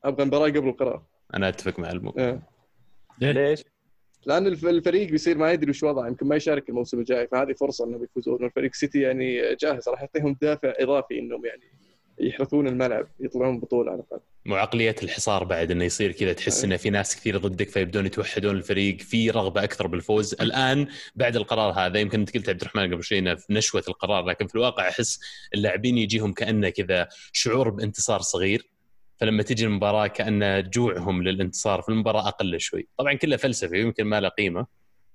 أبغى 0.04 0.26
مباراه 0.26 0.48
قبل 0.50 0.68
القرار 0.70 1.04
أنا 1.34 1.50
أتفق 1.50 1.80
مع 1.80 1.92
المو 1.92 2.14
إيه. 2.18 2.42
ليش؟ 3.22 3.64
لأن 4.26 4.48
الف- 4.48 4.66
الفريق 4.66 5.10
بيصير 5.10 5.38
ما 5.38 5.52
يدري 5.52 5.70
وش 5.70 5.84
وضعه 5.84 6.08
يمكن 6.08 6.28
ما 6.28 6.36
يشارك 6.36 6.70
الموسم 6.70 7.00
الجاي 7.00 7.28
فهذه 7.28 7.54
فرصة 7.54 7.86
إنهم 7.86 8.04
يفوزون 8.04 8.44
والفريق 8.44 8.74
سيتي 8.74 9.02
يعني 9.02 9.56
جاهز 9.56 9.90
راح 9.90 10.02
يعطيهم 10.02 10.38
دافع 10.42 10.74
إضافي 10.80 11.20
إنهم 11.20 11.46
يعني 11.46 11.64
يحرثون 12.20 12.68
الملعب 12.68 13.08
يطلعون 13.20 13.60
بطولة 13.60 13.92
على 13.92 14.00
الأقل. 14.00 14.22
وعقليه 14.50 14.96
الحصار 15.04 15.44
بعد 15.44 15.72
إنه 15.72 15.84
يصير 15.84 16.12
كذا 16.12 16.34
تحس 16.34 16.64
إنه 16.64 16.78
في 16.78 16.90
ناس 16.90 17.16
كثير 17.16 17.38
ضدك 17.38 17.70
فيبدون 17.70 18.06
يتوحدون 18.06 18.56
الفريق 18.56 19.02
في 19.02 19.30
رغبة 19.30 19.64
أكثر 19.64 19.88
بالفوز. 19.88 20.34
الآن 20.34 20.88
بعد 21.16 21.36
القرار 21.36 21.74
هذا 21.74 22.00
يمكن 22.00 22.20
أنت 22.20 22.34
قلت 22.38 22.50
عبد 22.50 22.62
الرحمن 22.62 22.94
قبل 22.94 23.04
شوي 23.04 23.38
في 23.38 23.54
نشوة 23.54 23.84
القرار 23.88 24.26
لكن 24.26 24.48
في 24.48 24.56
الواقع 24.56 24.90
أحس 24.90 25.20
اللاعبين 25.54 25.98
يجيهم 25.98 26.34
كأنه 26.34 26.70
كذا 26.70 27.08
شعور 27.32 27.70
بانتصار 27.70 28.22
صغير. 28.22 28.70
فلما 29.18 29.44
تجي 29.44 29.66
المباراة 29.66 30.08
كأن 30.08 30.70
جوعهم 30.70 31.24
للانتصار 31.24 31.82
في 31.82 31.90
المباراة 31.90 32.28
أقل 32.28 32.60
شوي. 32.60 32.88
طبعا 32.98 33.14
كلها 33.14 33.38
فلسفه 33.38 33.78
يمكن 33.78 34.04
ما 34.04 34.20
له 34.22 34.30
قيمة. 34.30 34.66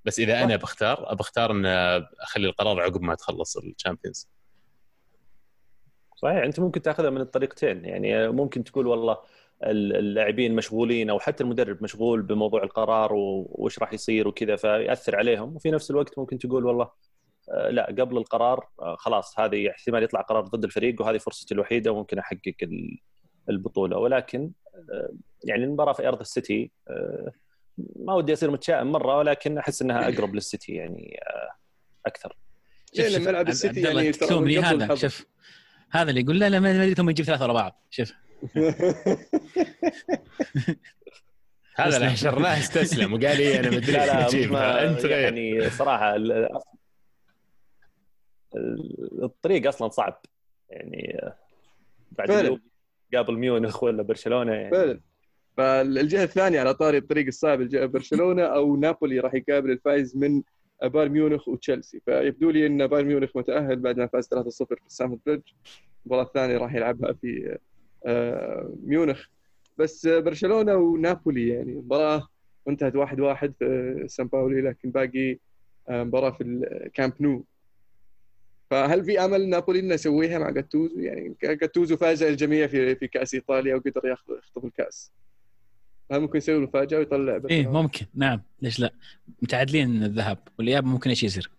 بس 0.04 0.20
إذا 0.20 0.42
أنا 0.42 0.56
بختار 0.56 1.14
بختار 1.14 1.52
إن 1.52 1.66
أخلي 2.20 2.46
القرار 2.46 2.80
عقب 2.80 3.02
ما 3.02 3.14
تخلص 3.14 3.56
الشامبيونز 3.56 4.28
صحيح 6.22 6.44
أنت 6.44 6.60
ممكن 6.60 6.82
تأخذها 6.82 7.10
من 7.10 7.20
الطريقتين. 7.20 7.84
يعني 7.84 8.28
ممكن 8.28 8.64
تقول 8.64 8.86
والله 8.86 9.18
اللاعبين 9.64 10.54
مشغولين 10.54 11.10
أو 11.10 11.18
حتى 11.18 11.44
المدرب 11.44 11.82
مشغول 11.82 12.22
بموضوع 12.22 12.62
القرار 12.62 13.12
وإيش 13.14 13.78
راح 13.78 13.92
يصير 13.92 14.28
وكذا 14.28 14.56
فيأثر 14.56 15.16
عليهم. 15.16 15.56
وفي 15.56 15.70
نفس 15.70 15.90
الوقت 15.90 16.18
ممكن 16.18 16.38
تقول 16.38 16.64
والله 16.64 16.90
آه، 17.50 17.70
لا 17.70 17.86
قبل 17.86 18.16
القرار 18.16 18.68
آه، 18.80 18.96
خلاص 18.96 19.38
هذه 19.40 19.70
احتمال 19.70 20.02
يطلع 20.02 20.20
قرار 20.20 20.44
ضد 20.44 20.64
الفريق 20.64 21.02
وهذه 21.02 21.18
فرصتي 21.18 21.54
الوحيدة 21.54 21.92
وممكن 21.92 22.18
أحقق 22.18 22.54
البطولة. 23.48 23.98
ولكن 23.98 24.50
آه، 24.74 25.12
يعني 25.44 25.64
المباراة 25.64 25.92
في 25.92 26.08
أرض 26.08 26.20
السيتي 26.20 26.70
ما 27.78 28.14
ودي 28.14 28.32
أصير 28.32 28.50
متشائم 28.50 28.92
مرة 28.92 29.18
ولكن 29.18 29.58
أحس 29.58 29.82
إنها 29.82 30.08
أقرب 30.08 30.34
للسيتي 30.34 30.72
يعني 30.72 31.20
أكثر. 32.06 32.36
شوف 32.94 33.28
ملعب 33.28 33.48
السيتي 33.48 33.80
يعني 33.80 34.12
ترى 34.12 34.58
هذا 34.58 34.94
شوف 34.94 35.26
هذا 35.90 36.10
اللي 36.10 36.20
يقول 36.20 36.38
لا 36.38 36.48
لا 36.48 36.60
ما 36.60 36.70
أدري 36.70 36.94
ثم 36.94 37.10
يجيب 37.10 37.26
ثلاثة 37.26 37.44
ورا 37.44 37.52
بعض. 37.52 37.82
شوف. 37.90 38.12
هذا 41.76 41.96
اللي 41.96 42.10
حشرناه 42.10 42.58
استسلم. 42.58 43.12
وقال 43.12 43.36
لي 43.36 43.60
أنا 43.60 43.70
مدري 43.70 43.92
لا 43.92 44.06
لا 44.06 44.88
أنت 44.90 45.04
يعني 45.04 45.70
صراحة 45.70 46.16
الطريق 49.22 49.68
أصلا 49.68 49.88
صعب. 49.88 50.20
يعني 50.70 51.20
بعد 52.12 52.60
قابل 53.14 53.34
ميونخ 53.34 53.82
ولا 53.82 54.02
برشلونة 54.02 54.52
يعني. 54.52 54.70
فعلا. 54.70 55.00
فالجهة 55.56 56.22
الثانية 56.22 56.60
على 56.60 56.74
طاري 56.74 56.98
الطريق 56.98 57.26
الصعب 57.26 57.68
برشلونة 57.68 58.42
أو 58.42 58.76
نابولي 58.76 59.20
راح 59.20 59.34
يقابل 59.34 59.70
الفايز 59.70 60.16
من 60.16 60.42
بايرن 60.82 61.12
ميونخ 61.12 61.48
وتشيلسي. 61.48 62.00
فيبدو 62.04 62.50
لي 62.50 62.66
إن 62.66 62.86
بايرن 62.86 63.06
ميونخ 63.08 63.36
متأهل 63.36 63.76
بعد 63.76 63.98
ما 63.98 64.06
فاز 64.06 64.28
3-0 64.28 64.66
في 64.66 64.76
ستامفورد 64.86 65.20
بريدج. 65.26 65.42
المباراة 66.06 66.22
الثانية 66.22 66.58
راح 66.58 66.74
يلعبها 66.74 67.12
في 67.12 67.58
آه، 68.06 68.74
ميونخ. 68.84 69.26
بس 69.78 70.06
برشلونة 70.06 70.74
ونابولي 70.74 71.48
يعني 71.48 71.72
مباراة 71.74 72.28
انتهت 72.68 72.92
1-1 72.92 72.96
واحد 72.96 73.20
واحد 73.20 73.54
في 73.58 74.04
سان 74.08 74.26
باولي 74.26 74.60
لكن 74.60 74.90
باقي 74.90 75.38
آه، 75.88 76.04
مباراة 76.04 76.30
في 76.30 76.42
الكامب 76.44 77.12
نو. 77.20 77.44
فهل 78.70 79.04
في 79.04 79.24
أمل 79.24 79.48
نابولي 79.48 79.80
إنه 79.80 79.94
يسويها 79.94 80.38
مع 80.38 80.50
جاتوزو؟ 80.50 81.00
يعني 81.00 81.36
جاتوزو 81.42 81.96
فاجأ 81.96 82.28
الجميع 82.28 82.66
في 82.66 82.94
في 82.94 83.08
كأس 83.08 83.34
إيطاليا 83.34 83.74
وقدر 83.74 84.00
ياخذ 84.04 84.32
يخطف 84.38 84.64
الكأس. 84.64 85.12
هل 86.10 86.20
ممكن 86.20 86.38
يسوي 86.38 86.58
مفاجأة 86.58 86.98
ويطلع 86.98 87.40
إيه 87.50 87.66
ممكن. 87.66 88.06
نعم. 88.14 88.42
ليش 88.62 88.80
لا؟ 88.80 88.92
متعادلين 89.42 90.04
الذهب 90.04 90.38
والإياب 90.58 90.84
ممكن 90.84 91.10
إيش 91.10 91.22
يصير؟ 91.22 91.50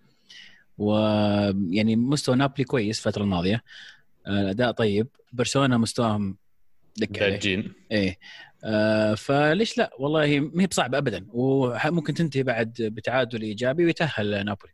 ويعني 0.78 1.96
مستوى 1.96 2.36
نابولي 2.36 2.64
كويس 2.64 3.00
الفترة 3.00 3.24
الماضية. 3.24 3.64
الأداء 4.28 4.72
طيب. 4.72 5.08
برشلونة 5.34 5.78
مستواهم 5.78 6.38
داجين 6.98 7.74
إيه. 7.92 8.18
آه 8.64 9.14
فليش 9.16 9.78
لا؟ 9.78 9.92
والله 10.00 10.40
ما 10.40 10.64
هي 10.64 10.68
بصعبة 10.68 10.98
ابدا. 10.98 11.26
وممكن 11.30 12.14
تنتهي 12.14 12.44
بعد 12.44 12.74
بتعادل 12.80 13.42
إيجابي 13.42 13.86
ويتأهل 13.86 14.46
نابولي. 14.46 14.74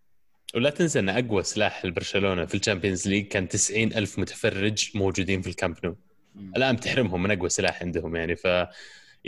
ولا 0.56 0.70
تنسى 0.70 1.00
إن 1.00 1.10
أقوى 1.10 1.44
سلاح 1.44 1.86
لبرشلونه 1.86 2.46
في 2.46 2.56
الـ 2.56 2.61
Champions 2.61 3.08
League 3.08 3.28
كان 3.28 3.48
90 3.48 3.94
ألف 3.94 4.20
متفرج 4.20 4.90
موجودين 4.96 5.42
في 5.42 5.50
الكامب 5.50 5.76
نو. 5.84 5.96
الآن 6.58 6.80
تحرمهم 6.80 7.24
من 7.24 7.32
أقوى 7.32 7.50
سلاح 7.50 7.82
عندهم 7.82 8.16
يعني. 8.16 8.36
ف 8.36 8.48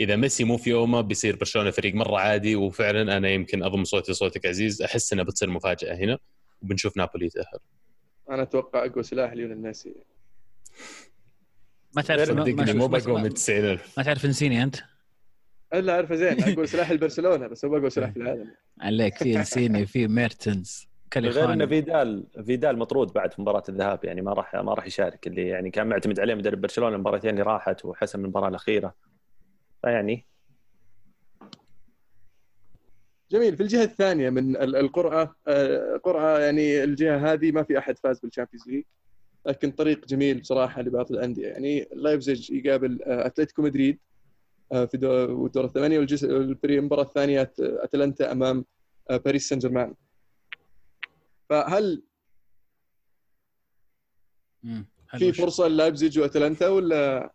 إذا 0.00 0.16
ميسي 0.16 0.44
مو 0.44 0.56
في 0.56 0.70
يومه 0.70 1.00
بيصير 1.00 1.36
برشلونة 1.36 1.70
فريق 1.70 1.94
مرة 1.94 2.18
عادي 2.18 2.56
وفعلا 2.56 3.16
أنا 3.16 3.28
يمكن 3.28 3.62
أضم 3.62 3.84
صوتي 3.84 4.12
صوتك 4.12 4.46
عزيز 4.46 4.82
أحس 4.82 5.12
انها 5.12 5.24
بتصير 5.24 5.50
مفاجأة 5.50 5.94
هنا 5.94 6.18
وبنشوف 6.62 6.96
نابولي 6.96 7.26
يتأهل. 7.26 7.58
أنا 8.30 8.42
أتوقع 8.42 8.84
أقوى 8.84 9.02
سلاح 9.02 9.32
ليونيل 9.32 9.58
ميسي. 9.58 9.94
ما 11.96 12.02
تعرف 12.02 12.30
مو 12.30 12.88
بقوي 12.88 13.22
من 13.22 13.34
90000 13.34 13.98
ما 13.98 14.04
تعرف 14.04 14.26
ميسي 14.26 14.62
أنت؟ 14.62 14.76
إلا 15.74 15.94
أعرفه 15.94 16.14
زين 16.14 16.42
أقول 16.52 16.68
سلاح 16.68 16.90
البرشلونه 16.90 17.46
بس 17.46 17.64
هو 17.64 17.76
أقوى 17.76 17.90
سلاح 17.90 18.10
في 18.10 18.16
العالم. 18.16 18.54
عليك 18.80 19.16
في 19.16 19.36
إنسيني 19.36 19.86
في 19.86 20.08
ميرتنز. 20.08 20.90
غير 21.16 21.52
ان 21.52 21.66
فيدال 21.66 22.26
فيدال 22.46 22.78
مطرود 22.78 23.12
بعد 23.12 23.32
في 23.32 23.42
مباراة 23.42 23.62
الذهاب 23.68 24.04
يعني 24.04 24.22
ما 24.22 24.32
راح 24.32 24.54
ما 24.54 24.74
راح 24.74 24.86
يشارك 24.86 25.26
اللي 25.26 25.48
يعني 25.48 25.70
كان 25.70 25.86
معتمد 25.86 26.20
عليه 26.20 26.34
مدرب 26.34 26.60
برشلونة 26.60 26.94
المباراتين 26.94 27.30
اللي 27.30 27.42
راحت 27.42 27.84
وحسم 27.84 28.24
المباراة 28.24 28.48
الأخيرة. 28.48 28.94
فيعني 29.82 30.26
جميل 33.30 33.56
في 33.56 33.62
الجهة 33.62 33.84
الثانية 33.84 34.30
من 34.30 34.56
القرعة 34.56 35.36
آه، 35.48 35.96
قرعة 35.96 36.38
يعني 36.38 36.84
الجهة 36.84 37.32
هذه 37.32 37.52
ما 37.52 37.62
في 37.62 37.78
أحد 37.78 37.98
فاز 37.98 38.20
بال 38.20 38.29
Champions 38.29 38.68
League 38.68 38.84
لكن 39.46 39.70
طريق 39.70 40.06
جميل 40.06 40.40
بصراحه 40.40 40.82
لبعض 40.82 41.12
الأندية. 41.12 41.46
يعني 41.46 41.88
لايبزيج 41.92 42.50
يقابل 42.50 43.02
آه، 43.02 43.26
أتلتيكو 43.26 43.62
مدريد 43.62 43.98
آه، 44.72 44.84
في 44.84 44.96
دور 44.96 45.64
الثمانية 45.64 45.98
والجزء 45.98 46.28
المباراة 46.64 47.02
الثانية 47.02 47.52
أتلانتا 47.58 48.32
أمام 48.32 48.64
باريس 49.10 49.48
سان 49.48 49.58
جيرمان 49.58 49.94
فهل 51.48 52.02
في 55.18 55.32
فرصة 55.32 55.68
للايبزيج 55.68 56.18
وأتلانتا 56.18 56.68
ولا 56.68 57.32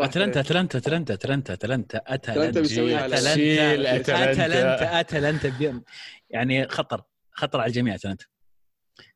أتلانتا 0.00 0.40
أتلانتا 0.40 0.78
أتلانتا 0.78 1.14
أتلانتا 1.14 1.52
أتلانتا 1.52 2.00
أتلانتا 2.06 3.06
أتلانتا 3.06 5.00
أتلانتا 5.00 5.48
أتلانتا. 5.48 5.82
يعني 6.30 6.68
خطر 6.68 7.02
خطر 7.32 7.60
على 7.60 7.68
الجميع 7.68 7.94
أتلانتا. 7.94 8.24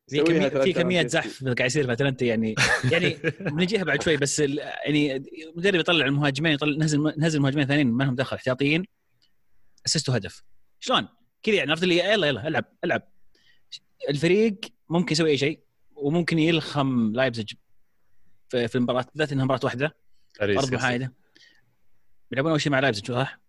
في 0.09 0.21
كمية 0.21 0.49
في 0.49 0.73
كمية 0.73 1.07
زحف 1.07 1.43
قاعد 1.43 1.61
يصير 1.61 1.85
في 1.85 1.91
أتلانتا 1.91 2.25
يعني 2.25 2.55
يعني 2.91 3.17
بنجيها 3.39 3.83
بعد 3.83 4.03
شوي 4.03 4.17
بس 4.17 4.39
يعني 4.39 5.15
المدرب 5.49 5.79
يطلع 5.79 6.05
المهاجمين 6.05 6.53
يطلع 6.53 6.77
نزل 6.77 7.13
نزل 7.17 7.37
المهاجمين 7.37 7.63
الثانيين 7.63 7.87
ما 7.87 8.03
لهم 8.03 8.15
دخل 8.15 8.35
احتياطيين 8.35 8.85
اسست 9.85 10.09
هدف 10.09 10.43
شلون؟ 10.79 11.07
كذا 11.43 11.55
يعني 11.55 11.71
عرفت 11.71 11.83
اللي 11.83 11.97
يلا 11.97 12.27
يلا 12.27 12.47
ألعب 12.47 12.65
ألعب. 12.83 13.01
الفريق 14.09 14.59
ممكن 14.89 15.11
يسوي 15.11 15.29
أي 15.29 15.37
شيء 15.37 15.59
وممكن 15.95 16.39
يلخم 16.39 17.13
لايبزج 17.13 17.53
في 18.49 18.75
المباراة 18.75 19.05
بالذات 19.13 19.31
إنها 19.31 19.45
مباراة 19.45 19.59
واحدة. 19.63 19.95
ارض 20.41 20.73
محايده 20.73 21.13
بيلعبون 22.31 22.51
أول 22.51 22.61
شيء 22.61 22.71
مع 22.71 22.79
لايبزج 22.79 23.11
صح؟ 23.11 23.39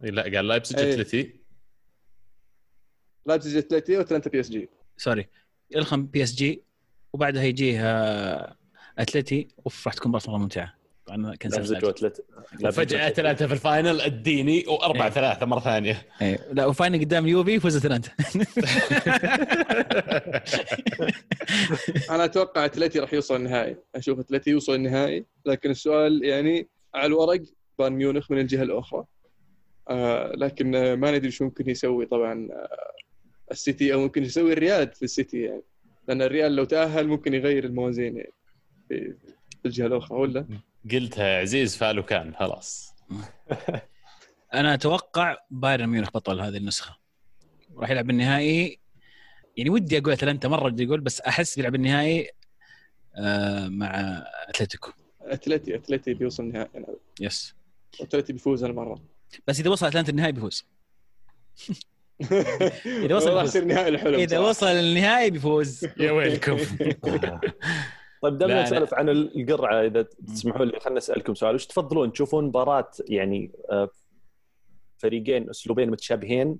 لا 0.00 0.22
قال 0.22 0.48
لايبزج 0.48 0.78
اتلتي 0.78 1.40
لايبزج 3.26 3.56
اتلتي 3.56 3.96
واتلانتا 3.96 4.30
بي 4.30 4.40
إس 4.40 4.50
جي. 4.50 4.68
sorry. 4.96 5.28
يلخم 5.70 6.06
بي 6.06 6.22
إس 6.22 6.34
جي 6.34 6.62
وبعدها 7.12 7.42
يجيه 7.42 7.82
اتلتي 8.98 9.48
أوف 9.66 9.86
راح 9.86 9.94
تكون 9.94 10.12
مباراه 10.12 10.38
ممتعة. 10.38 10.79
أنا 11.14 11.36
كنت 11.36 11.54
فجأة 12.66 13.08
ثلاثة 13.08 13.46
في 13.46 13.52
ال 13.52 13.60
final 13.60 14.00
أديني 14.00 14.64
وأربعة 14.68 15.06
إيه. 15.06 15.10
ثلاثة 15.12 15.46
مرة 15.46 15.60
ثانية. 15.60 16.06
إيه. 16.22 16.38
لا 16.52 16.66
و 16.66 16.72
final 16.72 17.00
قدام 17.00 17.24
اليوفي 17.24 17.60
فزت 17.60 17.86
انت 17.86 18.06
أنا 22.10 22.24
أتوقع 22.24 22.64
أتلتي 22.64 22.98
راح 22.98 23.14
يوصل 23.14 23.36
النهائي. 23.36 23.76
أشوف 23.94 24.18
أتلتي 24.18 24.50
يوصل 24.50 24.74
النهائي 24.74 25.24
لكن 25.46 25.70
السؤال 25.70 26.24
يعني 26.24 26.68
على 26.94 27.06
الورق 27.06 27.42
بايرن 27.78 27.92
ميونخ 27.92 28.30
من 28.30 28.38
الجهة 28.38 28.62
الأخرى. 28.62 29.04
آه 29.88 30.32
لكن 30.36 30.92
ما 30.92 31.10
ندري 31.10 31.30
شو 31.30 31.44
ممكن 31.44 31.70
يسوي. 31.70 32.06
طبعا 32.06 32.48
آه 32.52 32.92
السيتي 33.50 33.94
أو 33.94 34.00
ممكن 34.00 34.24
يسوي 34.24 34.52
الريال 34.52 34.92
في 34.94 35.02
السيتي 35.02 35.42
يعني. 35.42 35.62
لأن 36.08 36.22
الريال 36.22 36.56
لو 36.56 36.64
تأهل 36.64 37.06
ممكن 37.06 37.34
يغير 37.34 37.64
الموازين 37.64 38.16
يعني 38.16 38.32
في 38.88 39.66
الجهة 39.66 39.86
الأخرى 39.86 40.18
ولا؟ 40.18 40.46
قلتها 40.92 41.26
يا 41.26 41.40
عزيز 41.40 41.76
فعله 41.76 42.02
كان 42.02 42.34
خلاص. 42.34 42.94
أنا 44.54 44.74
أتوقع 44.74 45.36
بايرن 45.50 45.86
ميونخ 45.86 46.10
بطل 46.10 46.40
هذه 46.40 46.56
النسخة. 46.56 46.98
راح 47.76 47.90
يلعب 47.90 48.10
النهائي 48.10 48.80
يعني 49.56 49.70
ودي 49.70 49.98
أقول 49.98 50.12
أتلانتا 50.12 50.48
مرة 50.48 50.64
ودي 50.64 50.86
أقول 50.86 51.00
بس 51.00 51.20
أحس 51.20 51.56
بيلعب 51.56 51.74
النهائي 51.74 52.30
آه 53.16 53.68
مع 53.68 54.22
أتلتيكو. 54.48 54.90
اتلتي 55.20 55.74
أتلتي 55.74 56.14
بيوصل 56.14 56.42
النهائي. 56.42 56.84
يس 57.20 57.54
أتلتي 58.00 58.32
بيفوز 58.32 58.64
هالمره 58.64 59.02
بس 59.46 59.60
إذا 59.60 59.70
وصل 59.70 59.86
أتلانتا 59.86 60.10
النهائي 60.10 60.32
بيفوز. 60.32 60.64
إذا 62.86 63.16
وصل 63.16 63.44
يصير 63.44 63.64
نهائي 63.64 63.88
الحلم 63.88 64.14
إذا 64.14 64.38
وصل 64.38 64.66
النهائي 64.66 65.30
بيفوز. 65.30 65.84
يا 65.96 66.12
ويلكم. 66.12 66.58
طيب 68.20 68.38
دامنا 68.38 68.54
لا، 68.54 68.62
نسولف 68.62 68.94
عن 68.94 69.08
القرعة 69.08 69.80
إذا 69.86 70.02
تسمحوا 70.02 70.64
لي 70.64 70.80
خلينا 70.80 70.98
اسالكم 70.98 71.34
سؤال. 71.34 71.54
وش 71.54 71.66
تفضلون 71.66 72.12
تشوفون 72.12 72.44
مباراة 72.44 72.90
يعني 73.08 73.52
آه، 73.70 73.88
فريقين 74.98 75.50
أسلوبين 75.50 75.90
متشابهين 75.90 76.58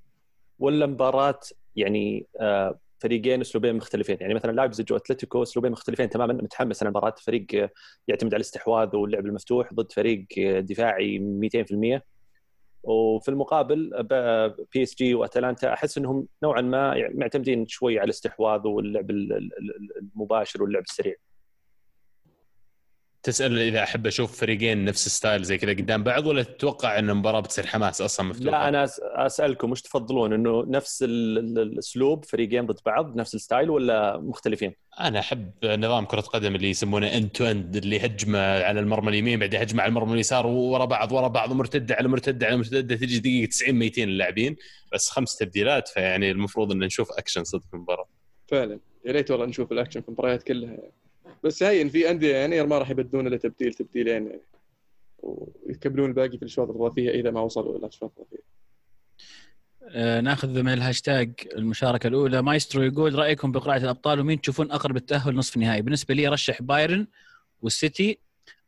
ولا 0.58 0.86
مباراة 0.86 1.40
يعني 1.76 2.26
آه، 2.40 2.78
فريقين 2.98 3.40
أسلوبين 3.40 3.76
مختلفين؟ 3.76 4.16
يعني 4.20 4.34
مثلا 4.34 4.52
لايبزيج 4.52 4.92
واتلتيكو 4.92 5.42
أسلوبين 5.42 5.72
مختلفين 5.72 6.10
تماما 6.10 6.32
متحمس 6.32 6.82
على 6.82 6.90
مباراة 6.90 7.14
فريق 7.22 7.46
آه، 7.54 7.70
يعتمد 8.08 8.34
على 8.34 8.40
الاستحواذ 8.40 8.96
واللعب 8.96 9.26
المفتوح 9.26 9.74
ضد 9.74 9.92
فريق 9.92 10.26
دفاعي 10.58 11.18
200% 11.18 12.00
وفي 12.82 13.28
المقابل 13.28 13.90
بي 14.74 14.82
اس 14.82 14.94
جي 14.94 15.14
وأتلانتا 15.14 15.72
أحس 15.72 15.98
إنهم 15.98 16.26
نوعا 16.42 16.60
ما 16.60 16.96
يعني 16.96 17.14
معتمدين 17.14 17.66
شوي 17.68 17.98
على 17.98 18.04
الاستحواذ 18.04 18.66
واللعب 18.66 19.10
ال- 19.10 19.32
ال- 19.32 19.52
ال- 19.58 19.98
المباشر 20.14 20.62
واللعب 20.62 20.82
السريع. 20.82 21.14
تسأل 23.22 23.58
إذا 23.58 23.82
أحب 23.82 24.06
أشوف 24.06 24.40
فريقين 24.40 24.84
نفس 24.84 25.08
style 25.08 25.42
زي 25.42 25.58
كذا 25.58 25.70
قدام 25.72 26.02
بعض 26.04 26.26
ولا 26.26 26.42
تتوقع 26.42 26.98
إن 26.98 27.10
المباراة 27.10 27.40
بتصير 27.40 27.66
حماس 27.66 28.00
أصلا 28.00 28.26
مفتوحة؟ 28.26 28.50
لا 28.50 28.68
أنا 28.68 28.88
أسألكم 29.26 29.70
وش 29.70 29.82
تفضلون 29.82 30.32
إنه 30.32 30.64
نفس 30.68 31.02
ال- 31.02 31.38
ال- 31.38 31.58
الأسلوب 31.58 32.24
فريقين 32.24 32.66
ضد 32.66 32.78
بعض 32.86 33.16
نفس 33.16 33.34
ال 33.34 33.40
style 33.40 33.70
ولا 33.70 34.18
مختلفين؟ 34.18 34.74
أنا 35.00 35.18
أحب 35.18 35.50
نظام 35.64 36.04
كرة 36.04 36.20
قدم 36.20 36.54
اللي 36.54 36.70
يسمونه 36.70 37.06
end 37.06 37.28
to 37.28 37.44
end 37.44 37.76
اللي 37.76 38.06
هجمه 38.06 38.62
على 38.64 38.80
المرمى 38.80 39.08
اليمين 39.08 39.38
بعدين 39.38 39.60
هجمه 39.60 39.82
على 39.82 39.88
المرمى 39.88 40.12
اليسار 40.14 40.46
ورا 40.46 40.84
بعض 40.84 41.12
ورا 41.12 41.28
بعض 41.28 41.50
ومرتده 41.50 41.94
على 41.94 42.08
مرتدة 42.08 42.46
على 42.46 42.56
مرتدة 42.56 42.96
تجي 42.96 43.18
دقيقة 43.18 43.48
90 43.50 43.74
200 43.74 44.02
اللاعبين 44.04 44.56
بس 44.92 45.10
خمس 45.10 45.36
تبديلات 45.36 45.88
فيعني 45.88 46.30
المفروض 46.30 46.72
إن 46.72 46.78
نشوف 46.78 47.08
أكشن 47.12 47.44
صدق 47.44 47.62
في 47.70 47.74
المباراة 47.74 48.08
فعلا 48.48 48.80
يا 49.04 49.12
ريت 49.12 49.30
والله 49.30 49.46
نشوف 49.46 49.72
الأكشن 49.72 50.00
في 50.00 50.08
المباريات 50.08 50.42
كلها 50.42 50.70
يعني. 50.70 50.92
بس 51.44 51.62
هين 51.62 51.88
في 51.88 52.10
أندية 52.10 52.36
يعني 52.36 52.62
ما 52.62 52.78
راح 52.78 52.90
يبدون 52.90 53.26
إلا 53.26 53.36
تبديل 53.36 53.74
تبديلين 53.74 54.26
يعني. 54.26 54.40
ويكملون 55.18 56.08
الباقي 56.08 56.36
في 56.36 56.42
الأشواط 56.42 56.70
الإضافية 56.70 57.10
إذا 57.10 57.30
ما 57.30 57.40
وصلوا 57.40 57.70
إلى 57.70 57.78
الأشواط 57.78 58.12
الإضافية. 58.16 58.50
آه، 59.92 60.20
ناخذ 60.20 60.62
من 60.62 60.72
الهاشتاج 60.72 61.32
المشاركة 61.56 62.06
الأولى. 62.06 62.42
مايسترو 62.42 62.82
يقول 62.82 63.14
رأيكم 63.14 63.52
بقرعة 63.52 63.78
الأبطال 63.78 64.20
ومين 64.20 64.40
تشوفون 64.40 64.70
أقرب 64.70 64.96
التاهل 64.96 65.34
نصف 65.34 65.56
النهائي؟ 65.56 65.82
بالنسبة 65.82 66.14
لي 66.14 66.28
رشح 66.28 66.62
بايرن 66.62 67.06
والسيتي 67.62 68.18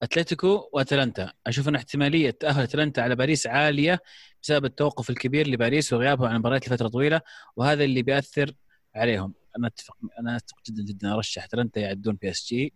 أتلتيكو 0.02 0.68
وأتلانتا. 0.72 1.32
أشوف 1.46 1.68
أن 1.68 1.74
احتمالية 1.74 2.30
تأهل 2.30 2.62
أتلانتا 2.62 3.00
على 3.00 3.16
باريس 3.16 3.46
عالية 3.46 4.00
بسبب 4.42 4.64
التوقف 4.64 5.10
الكبير 5.10 5.48
لباريس 5.48 5.92
وغيابهم 5.92 6.26
عن 6.26 6.34
المباريات 6.34 6.68
لفترة 6.68 6.88
طويلة 6.88 7.20
وهذا 7.56 7.84
اللي 7.84 8.02
بيأثر 8.02 8.52
عليهم. 8.94 9.41
أنا 9.58 9.66
أتفق 9.66 9.96
أنا 10.18 10.36
أتفق 10.36 10.56
جدا 10.68 10.82
جدا. 10.82 11.14
أرشح 11.14 11.44
اتلانتا 11.44 11.80
يعدون 11.80 12.18
بي 12.22 12.30
اس 12.30 12.46
جي 12.48 12.72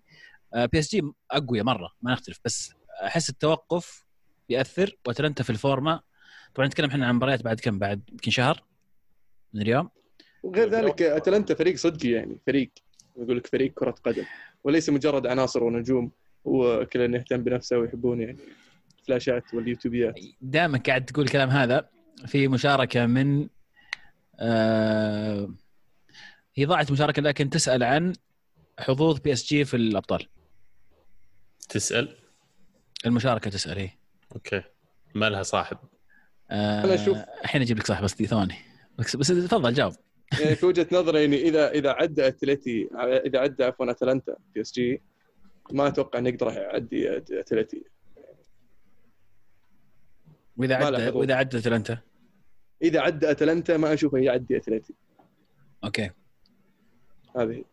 بي 0.54 0.78
اس 0.78 0.90
جي 0.90 1.02
أقوياء 1.30 1.64
مرة 1.64 1.92
ما 2.02 2.12
نختلف. 2.12 2.40
بس 2.44 2.72
أحس 3.02 3.30
التوقف 3.30 4.06
بياثر 4.48 4.96
واتلانتا 5.06 5.42
في 5.44 5.50
الفورمة. 5.50 6.00
طبعا 6.54 6.66
نتكلم 6.66 6.90
إحنا 6.90 7.06
عن 7.06 7.14
مباريات 7.14 7.42
بعد 7.42 7.60
كم؟ 7.60 7.78
بعد 7.78 8.02
يمكن 8.10 8.30
شهر 8.30 8.64
من 9.54 9.62
اليوم. 9.62 9.90
وغير 10.42 10.68
ذلك 10.70 11.02
أتلانتا 11.02 11.54
فريق 11.54 11.76
صدقي 11.76 12.08
يعني 12.10 12.38
فريق 12.46 12.70
يقول 13.16 13.36
لك 13.36 13.46
فريق 13.46 13.72
كرة 13.74 13.90
قدم 13.90 14.24
وليس 14.64 14.90
مجرد 14.90 15.26
عناصر 15.26 15.64
ونجوم 15.64 16.12
هو 16.46 16.86
كلنا 16.92 17.18
يهتم 17.18 17.42
بنفسه 17.44 17.78
ويحبون 17.78 18.20
يعني 18.20 18.38
الفلاشات 18.98 19.54
واليوتيوبيات. 19.54 20.18
دائما 20.40 20.78
قاعد 20.78 21.04
تقول 21.04 21.24
الكلام 21.24 21.50
هذا 21.50 21.88
في 22.26 22.48
مشاركة 22.48 23.06
من 23.06 23.48
آه 24.40 25.54
هي 26.56 26.64
ضاعت 26.64 26.92
مشاركة 26.92 27.22
لكن 27.22 27.50
تسأل 27.50 27.82
عن 27.82 28.12
حظوظ 28.78 29.18
بي 29.20 29.32
اس 29.32 29.44
جي 29.46 29.64
في 29.64 29.76
الأبطال. 29.76 30.26
تسأل؟ 31.68 32.16
المشاركة 33.06 33.50
تسأل 33.50 33.78
هي 33.78 33.90
okay. 34.34 34.62
ما 35.14 35.30
لها 35.30 35.42
صاحب. 35.42 35.78
آه 36.50 36.84
أنا 36.84 36.96
أشوف- 36.96 37.40
الحين 37.44 37.62
أجيب 37.62 37.78
لك 37.78 37.86
صح 37.86 38.02
بس 38.02 38.14
ثواني. 38.14 38.54
بس, 38.98 39.16
بس 39.16 39.28
تفضل 39.28 39.74
جاوب. 39.74 39.92
يعني 40.40 40.56
في 40.56 40.66
وجهة 40.66 40.86
نظري 40.92 41.20
يعني 41.20 41.36
اذا 41.42 41.70
إذا 41.70 41.90
عدى 41.90 42.26
أتلتي 42.28 42.88
إذا 43.26 43.38
عدى 43.38 43.64
عفوا 43.64 43.90
أتلانتا 43.90 44.36
بي 44.54 44.60
اس 44.60 44.72
جي 44.72 45.02
ما 45.72 45.88
أتوقع 45.88 46.18
انه 46.18 46.28
يقدر 46.28 46.52
يعدي 46.52 47.16
أتلتي. 47.16 47.84
وإذا 50.56 50.74
عدى. 50.74 51.08
وإذا 51.08 51.34
عدى 51.34 51.58
أتلانتا؟ 51.58 51.98
إذا 52.82 53.00
عدى 53.00 53.30
أتلانتا 53.30 53.76
ما 53.76 53.94
أشوفه 53.94 54.18
يعدي 54.18 54.56
أتلتي. 54.56 54.94
okay. 55.84 56.10
هذه. 57.36 57.64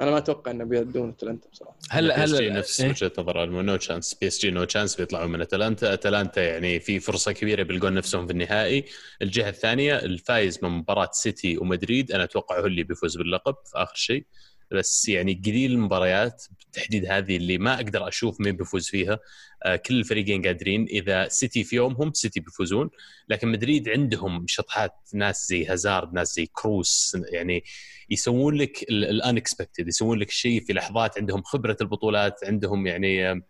أنا 0.00 0.10
ما 0.10 0.18
أتوقع 0.18 0.50
إنه 0.50 0.64
بيعدون 0.64 1.08
أتلانتا 1.08 1.48
بصراحة. 1.52 1.76
هل 1.90 2.12
هل 2.12 2.52
نفس 2.52 2.80
إيه؟ 2.80 2.90
وجهة 2.90 3.12
نظر 3.18 3.46
no 3.46 3.76
chance 3.76 4.14
بي 4.14 4.26
إس 4.26 4.40
جي 4.40 4.50
no 4.50 4.64
chance 4.64 4.96
بيطلعوا 4.96 5.26
من 5.26 5.40
أتلانتا. 5.40 5.92
أتلانتا 5.92 6.42
يعني 6.42 6.80
في 6.80 7.00
فرصة 7.00 7.32
كبيرة 7.32 7.62
بيلقون 7.62 7.94
نفسهم 7.94 8.26
في 8.26 8.32
النهائي. 8.32 8.84
الجهة 9.22 9.48
الثانية 9.48 9.96
الفايز 9.96 10.58
من 10.64 10.70
مباراة 10.70 11.10
سيتي 11.12 11.58
ومدريد. 11.58 12.12
أنا 12.12 12.24
أتوقع 12.24 12.60
هو 12.60 12.66
اللي 12.66 12.82
بيفوز 12.82 13.16
باللقب 13.16 13.54
في 13.64 13.72
آخر 13.74 13.94
شيء. 13.94 14.26
بس 14.72 15.08
يعني 15.08 15.42
قليل 15.46 15.72
المباريات 15.72 16.44
بالتحديد 16.58 17.06
هذه 17.06 17.36
اللي 17.36 17.58
ما 17.58 17.74
أقدر 17.74 18.08
أشوف 18.08 18.40
مين 18.40 18.56
بيفوز 18.56 18.88
فيها. 18.88 19.18
آه، 19.62 19.76
كل 19.76 19.94
الفريقين 19.98 20.42
قادرين. 20.42 20.84
إذا 20.84 21.28
سيتي 21.28 21.64
في 21.64 21.76
يومهم 21.76 22.12
سيتي 22.12 22.40
بيفوزون. 22.40 22.90
لكن 23.28 23.48
مدريد 23.48 23.88
عندهم 23.88 24.44
شطحات 24.48 24.94
ناس 25.14 25.48
زي 25.48 25.66
هازارد 25.66 26.14
ناس 26.14 26.34
زي 26.34 26.46
كروس 26.52 27.16
يعني 27.32 27.64
يسوون 28.10 28.54
لك 28.54 28.82
ال 28.90 28.99
unexpected 28.99 29.88
يسوون 29.88 30.18
لك 30.18 30.30
شيء 30.30 30.60
في 30.60 30.72
لحظات 30.72 31.18
عندهم 31.18 31.42
خبرة 31.42 31.76
البطولات 31.80 32.44
عندهم 32.44 32.86
يعني 32.86 33.30
آه، 33.30 33.42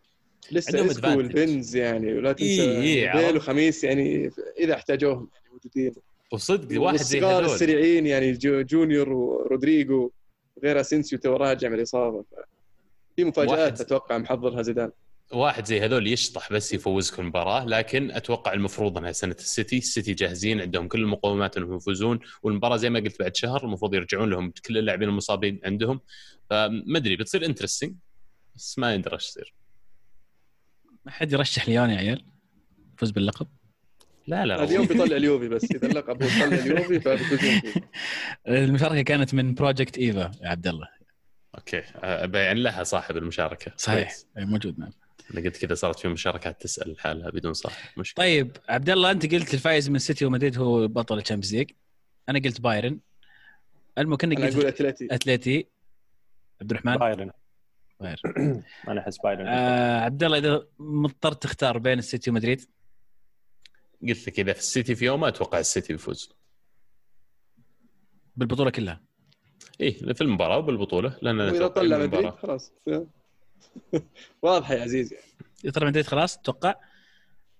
لسه 0.52 0.78
عندهم 0.78 0.90
اسكو. 0.90 1.08
والبنز 1.08 1.76
يعني 1.76 2.14
ولا 2.14 2.32
تنسى 2.32 2.62
إيه، 2.62 3.18
إيه،. 3.18 3.36
وخميس 3.36 3.84
يعني 3.84 4.30
إذا 4.58 4.74
احتاجوهم 4.74 5.28
يعني 5.34 5.46
موجودين. 5.52 5.92
وصدق 6.32 6.80
واحد 6.80 6.96
زي 6.96 7.20
هذول. 7.20 7.44
السريعين 7.44 8.06
يعني 8.06 8.62
جونيور 8.62 9.12
ورودريجو 9.12 10.10
غير 10.64 10.80
أسينسيو 10.80 11.18
تو 11.18 11.36
راجع 11.36 11.68
من 11.68 11.74
الإصابة. 11.74 12.22
ف- 12.22 12.34
في 13.16 13.24
مفاجآت 13.24 13.58
واحد- 13.58 13.80
أتوقع 13.80 14.18
محضرها 14.18 14.62
زيدان. 14.62 14.90
واحد 15.32 15.66
زي 15.66 15.80
هذول 15.80 16.06
يشطح 16.06 16.52
بس 16.52 16.72
يفوزك 16.72 17.18
المباراة 17.18 17.64
لكن 17.64 18.10
أتوقع 18.10 18.52
المفروض 18.52 18.98
إنها 18.98 19.12
سنة 19.12 19.36
السيتي 19.38 19.78
السيتي 19.78 20.14
جاهزين 20.14 20.60
عندهم 20.60 20.88
كل 20.88 21.00
المقومات 21.02 21.56
إنهم 21.56 21.76
يفوزون 21.76 22.20
والمباراة 22.42 22.76
زي 22.76 22.90
ما 22.90 23.00
قلت 23.00 23.18
بعد 23.22 23.36
شهر 23.36 23.64
المفروض 23.64 23.94
يرجعون 23.94 24.30
لهم 24.30 24.52
كل 24.66 24.78
اللاعبين 24.78 25.08
المصابين 25.08 25.60
عندهم. 25.64 26.00
فما 26.50 26.98
أدري 26.98 27.16
بتصير 27.16 27.46
interesting 27.46 27.94
بس 28.56 28.78
ما 28.78 28.94
يندرى 28.94 29.14
إيش 29.14 29.28
يصير. 29.28 29.54
ما 31.04 31.12
حد 31.12 31.32
يرشح 31.32 31.68
ليون 31.68 31.90
يا 31.90 31.96
عيال 31.96 32.24
فوز 32.98 33.10
باللقب. 33.10 33.46
لا 34.26 34.46
لا 34.46 34.64
اليوم 34.64 34.86
بيطلع 34.86 35.16
اليوفي 35.16 35.48
بس 35.48 35.64
إذا 35.64 35.86
اللقب 35.88 36.22
هو 36.22 36.28
طلع 36.28 36.58
اليوفي 36.58 37.00
فيه. 37.38 37.62
المشاركة 38.48 39.02
كانت 39.02 39.34
من 39.34 39.54
Project 39.54 39.98
Eva 39.98 40.30
يا 40.42 40.48
عبد 40.48 40.66
الله. 40.66 40.88
okay. 41.58 41.82
أه، 41.96 42.26
بيان 42.26 42.56
لها 42.56 42.82
صاحب 42.82 43.16
المشاركة. 43.16 43.72
صحيح. 43.76 44.14
أي 44.38 44.44
موجود 44.44 44.78
نعم. 44.78 44.90
أنا 45.30 45.40
قلت 45.40 45.64
كذا 45.64 45.74
صارت 45.74 45.98
في 45.98 46.08
مشاركات 46.08 46.62
تسأل 46.62 46.92
لحالها 46.92 47.30
بدون 47.30 47.52
صاحب 47.52 47.98
مشكلة. 47.98 48.24
طيب 48.24 48.56
عبد 48.68 48.90
الله 48.90 49.10
أنت 49.10 49.34
قلت 49.34 49.54
الفايز 49.54 49.90
من 49.90 49.98
سيتي 49.98 50.24
ومدريد 50.24 50.58
هو 50.58 50.88
بطل 50.88 51.18
ال 51.18 51.22
Champions 51.22 51.54
League. 51.54 51.70
أنا 52.28 52.38
قلت 52.38 52.60
بايرن. 52.60 52.98
المهم 53.98 54.16
كنا 54.16 54.36
أنا 54.36 54.48
أقول 54.48 54.56
قلت 54.56 54.64
اتلتي 54.66 55.08
اتلتي 55.10 55.66
عبد 56.60 56.70
الرحمن؟ 56.70 56.96
بايرن. 56.96 57.30
بايرن. 58.00 58.62
أنا 58.88 59.00
أحس 59.00 59.18
بايرن. 59.18 59.46
آه 59.46 60.00
عبد 60.00 60.24
الله 60.24 60.38
إذا 60.38 60.66
مضطر 60.78 61.32
تختار 61.32 61.78
بين 61.78 61.98
السيتي 61.98 62.30
ومدريد؟ 62.30 62.64
قلت 64.08 64.26
لك 64.28 64.40
إذا 64.40 64.52
في 64.52 64.58
السيتي 64.58 64.94
في 64.94 65.04
يومه 65.04 65.28
أتوقع 65.28 65.58
السيتي 65.58 65.92
بيفوز. 65.92 66.32
بالبطولة 68.36 68.70
كلها؟ 68.70 69.00
إيه 69.80 69.92
في 70.12 70.20
المباراة 70.20 70.58
وبالبطولة 70.58 71.18
لأن 71.22 71.40
أتوقع 71.40 71.68
طلع 71.82 71.98
مدريد 71.98 72.30
خلاص 72.30 72.72
واضحه 74.42 74.74
يا 74.74 74.82
عزيزي 74.82 75.16
يا 75.64 75.70
ترى 75.70 75.86
مدريد 75.86 76.06
خلاص 76.06 76.38
تتوقع 76.38 76.74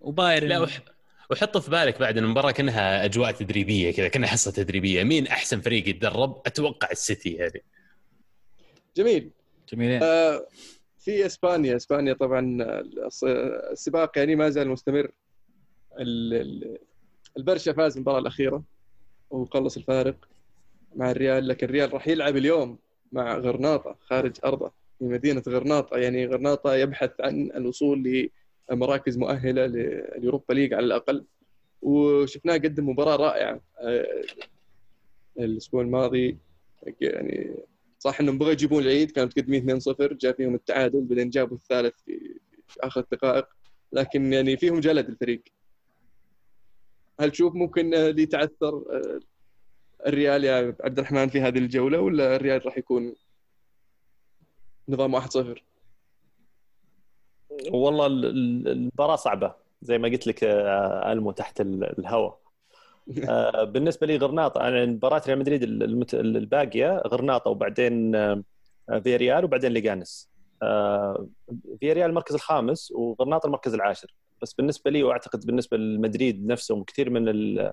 وبايرن؟ 0.00 0.48
لا 0.48 0.58
وح... 0.60 0.80
وحط 1.30 1.58
في 1.58 1.70
بالك 1.70 2.00
بعد 2.00 2.18
إن 2.18 2.24
المباراة 2.24 2.50
كأنها 2.50 3.04
أجواء 3.04 3.32
تدريبية 3.32 3.90
كذا 3.92 4.08
كأنها 4.08 4.28
حصة 4.28 4.50
تدريبية. 4.50 5.04
مين 5.04 5.26
أحسن 5.26 5.60
فريق 5.60 5.88
يتدرب؟ 5.88 6.42
أتوقع 6.46 6.88
السيتي 6.90 7.30
يعني. 7.32 7.62
جميل. 8.96 9.30
جميلين. 9.72 10.02
آه، 10.02 10.46
في 10.98 11.26
إسبانيا 11.26 11.76
إسبانيا 11.76 12.12
طبعا 12.14 12.58
الص- 13.08 13.24
السباق 13.72 14.18
يعني 14.18 14.36
ما 14.36 14.50
زال 14.50 14.68
مستمر. 14.68 15.10
البرشا 17.36 17.72
فاز 17.72 17.96
المباراة 17.96 18.18
الأخيرة 18.18 18.62
وقلص 19.30 19.76
الفارق 19.76 20.28
مع 20.96 21.10
الريال 21.10 21.48
لكن 21.48 21.66
الريال 21.66 21.94
راح 21.94 22.08
يلعب 22.08 22.36
اليوم 22.36 22.78
مع 23.12 23.38
غرناطة 23.38 23.96
خارج 24.00 24.36
أرضه 24.44 24.72
في 25.02 25.08
مدينة 25.08 25.42
غرناطة. 25.48 25.96
يعني 25.96 26.26
غرناطة 26.26 26.74
يبحث 26.74 27.10
عن 27.20 27.50
الوصول 27.54 28.30
لمراكز 28.70 29.18
مؤهلة 29.18 29.66
لليوروبا 29.66 30.54
ليج 30.54 30.74
على 30.74 30.86
الأقل. 30.86 31.24
وشفناه 31.82 32.54
قدم 32.54 32.88
مباراة 32.88 33.16
رائعة 33.16 33.60
آه، 33.78 34.22
الأسبوع 35.38 35.82
الماضي. 35.82 36.38
يعني 37.00 37.54
صح 37.98 38.20
إنهم 38.20 38.38
بغوا 38.38 38.52
يجيبون 38.52 38.82
العيد 38.82 39.10
كانوا 39.10 39.28
متقدمين 39.28 39.80
2-0 39.80 40.12
جاء 40.12 40.32
فيهم 40.32 40.54
التعادل 40.54 41.00
بعدين 41.00 41.30
جابوا 41.30 41.56
الثالث 41.56 41.94
في 42.04 42.80
آخر 42.80 43.00
الدقائق 43.00 43.46
لكن 43.92 44.32
يعني 44.32 44.56
فيهم 44.56 44.80
جلد 44.80 45.08
الفريق. 45.08 45.42
هل 47.22 47.30
تشوف 47.30 47.54
ممكن 47.54 47.94
آه، 47.94 48.08
اللي 48.10 48.22
يتعثر 48.22 48.68
آه، 48.74 49.20
الريال 50.06 50.44
يا 50.44 50.76
عبد 50.84 50.98
الرحمن 50.98 51.28
في 51.28 51.40
هذه 51.40 51.58
الجولة 51.58 52.00
ولا 52.00 52.36
الريال 52.36 52.66
راح 52.66 52.78
يكون 52.78 53.14
نظام 54.88 55.14
1-0 55.20 55.64
والله 57.70 58.06
ال- 58.06 58.24
ال- 58.26 58.68
المباراة 58.68 59.16
صعبة 59.16 59.54
زي 59.82 59.98
ما 59.98 60.08
قلت 60.08 60.26
لك 60.26 60.44
آه، 60.44 61.12
ألمو 61.12 61.32
تحت 61.32 61.60
ال- 61.60 61.98
الهواء. 61.98 62.42
بالنسبة 63.72 64.06
لي 64.06 64.16
غرناطة 64.16 64.68
أنا 64.68 64.86
مباراة 64.86 65.22
ريال 65.26 65.38
مدريد 65.38 65.62
الباقية 66.14 67.02
غرناطة 67.06 67.50
وبعدين 67.50 68.12
فياريال 69.02 69.44
وبعدين 69.44 69.72
ليجانس. 69.72 70.30
فياريال 71.80 72.10
المركز 72.10 72.34
الخامس 72.34 72.92
وغرناطة 72.92 73.46
المركز 73.46 73.74
العاشر. 73.74 74.14
بس 74.42 74.52
بالنسبة 74.52 74.90
لي 74.90 75.02
وأعتقد 75.02 75.46
بالنسبة 75.46 75.76
لمدريد 75.76 76.46
نفسهم 76.46 76.84
كثير 76.84 77.10
من 77.10 77.28
ال- 77.28 77.72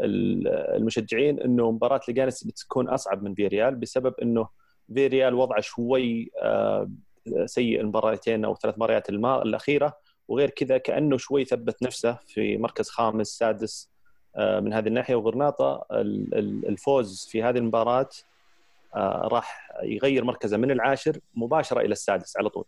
ال- 0.00 0.48
المشجعين 0.48 1.40
إنه 1.40 1.70
مباراة 1.70 2.00
ليجانس 2.08 2.44
بتكون 2.44 2.88
أصعب 2.88 3.22
من 3.22 3.34
فياريال 3.34 3.74
بسبب 3.74 4.14
إنه 4.22 4.48
فياريال 4.94 5.34
وضعه 5.34 5.60
شوي 5.60 6.30
آه، 6.42 6.90
سيء 7.44 7.80
المباراتين 7.80 8.44
أو 8.44 8.54
ثلاث 8.54 8.74
مباريات 8.74 9.08
الأخيرة 9.10 9.96
وغير 10.28 10.50
كذا 10.50 10.78
كأنه 10.78 11.16
شوي 11.16 11.44
ثبت 11.44 11.82
نفسه 11.82 12.18
في 12.26 12.56
مركز 12.58 12.88
خامس 12.88 13.26
سادس 13.28 13.90
آه، 14.36 14.60
من 14.60 14.72
هذه 14.72 14.88
الناحية. 14.88 15.14
وغرناطه 15.14 15.84
ال- 15.92 16.34
ال- 16.34 16.68
الفوز 16.68 17.28
في 17.30 17.42
هذه 17.42 17.58
المباراة 17.58 18.08
آه، 18.94 19.28
راح 19.32 19.70
يغير 19.82 20.24
مركزه 20.24 20.56
من 20.56 20.70
العاشر 20.70 21.18
مباشرة 21.34 21.80
إلى 21.80 21.92
السادس 21.92 22.36
على 22.36 22.48
طول. 22.48 22.64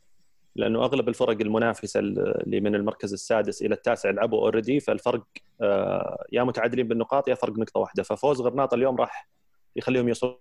لأنه 0.56 0.84
أغلب 0.84 1.08
الفرق 1.08 1.40
المنافسة 1.40 2.00
اللي 2.00 2.60
من 2.60 2.74
المركز 2.74 3.12
السادس 3.12 3.62
إلى 3.62 3.74
التاسع 3.74 4.10
لعبوا 4.10 4.40
already 4.40 4.80
فالفرق 4.80 5.24
آه، 5.60 6.26
يا 6.32 6.42
متعادلين 6.42 6.88
بالنقاط 6.88 7.28
يا 7.28 7.34
فرق 7.34 7.58
نقطة 7.58 7.80
واحدة. 7.80 8.02
ففوز 8.02 8.40
غرناطة 8.40 8.74
اليوم 8.74 8.96
راح 8.96 9.28
يخليهم 9.76 10.08
يوصلون 10.08 10.36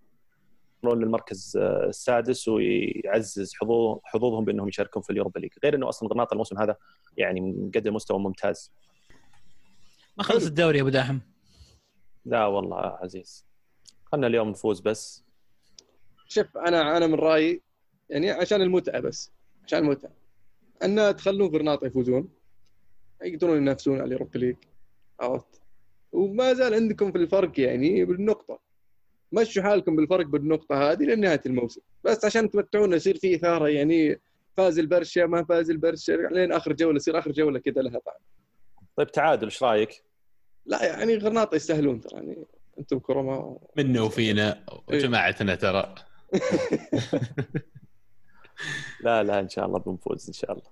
للمركز 0.86 1.58
آه، 1.58 1.86
السادس 1.86 2.47
ويعزز 2.47 3.54
حظوظ 3.56 4.00
حظوظهم 4.04 4.45
بأنهم 4.45 4.67
يشاركون 4.67 5.02
في 5.02 5.10
ال 5.10 5.14
Europa 5.14 5.39
League. 5.39 5.51
غير 5.63 5.76
إنه 5.76 5.89
أصلا 5.89 6.10
غرناطة 6.10 6.34
الموسم 6.34 6.58
هذا 6.58 6.76
يعني 7.17 7.41
مقدم 7.41 7.95
مستوى 7.95 8.19
ممتاز. 8.19 8.71
ما 10.17 10.24
خلص 10.24 10.45
الدوري 10.45 10.78
يا 10.78 10.82
أبو 10.82 10.89
داحم. 10.89 11.19
لا 12.26 12.45
والله 12.45 12.78
عزيز. 12.78 13.45
خلنا 14.06 14.28
اليوم 14.28 14.50
نفوز 14.50 14.80
بس. 14.80 15.24
شوف 16.28 16.58
أنا 16.58 16.97
أنا 16.97 17.08
من 17.08 17.15
رأيي 17.15 17.62
يعني 18.10 18.32
عشان 18.32 18.62
المتعة 18.62 19.00
بس. 19.00 19.32
عشان 19.73 19.86
المتعه 19.86 20.12
أن 20.84 21.15
تخلون 21.15 21.49
غرناطة 21.49 21.88
يفوزون. 21.88 22.29
يقدرون 23.23 23.57
ينافسون 23.57 23.95
على 23.95 24.05
اليوروبا 24.05 24.38
ليج. 24.38 24.55
عرفت؟ 25.19 25.62
وما 26.12 26.53
زال 26.53 26.73
عندكم 26.73 27.12
في 27.12 27.17
الفرق 27.17 27.60
يعني 27.60 28.05
بالنقطة. 28.05 28.60
مشوا 29.31 29.63
حالكم 29.63 29.95
بالفرق 29.95 30.25
بالنقطة 30.25 30.91
هذه 30.91 31.03
لنهاية 31.03 31.41
الموسم. 31.45 31.81
بس 32.03 32.25
عشان 32.25 32.49
تمتعونا 32.49 32.95
يصير 32.95 33.17
في 33.17 33.36
إثارة 33.36 33.67
يعني. 33.67 34.21
فاز 34.57 34.79
البرشا 34.79 35.25
ما 35.25 35.43
فاز 35.43 35.69
البرشا. 35.69 36.12
لين 36.12 36.51
آخر 36.51 36.73
جولة 36.73 36.95
يصير 36.95 37.19
آخر 37.19 37.31
جولة 37.31 37.60
كذا 37.60 37.81
لها 37.81 37.99
طعم. 37.99 38.15
طيب 38.95 39.12
تعادل 39.12 39.45
إيش 39.45 39.63
رأيك؟ 39.63 40.03
لا 40.65 40.86
يعني 40.86 41.17
غرناطة 41.17 41.55
يستاهلون 41.55 42.01
ترى 42.01 42.15
يعني. 42.15 42.45
أنتم 42.79 42.99
كرماء 42.99 43.57
منا 43.77 44.01
وفينا. 44.01 44.65
وجماعتنا 44.88 45.55
ترى. 45.55 45.95
لا 49.05 49.23
لا 49.23 49.39
إن 49.39 49.49
شاء 49.49 49.65
الله 49.65 49.79
بنفوز 49.79 50.27
إن 50.27 50.33
شاء 50.33 50.51
الله. 50.51 50.63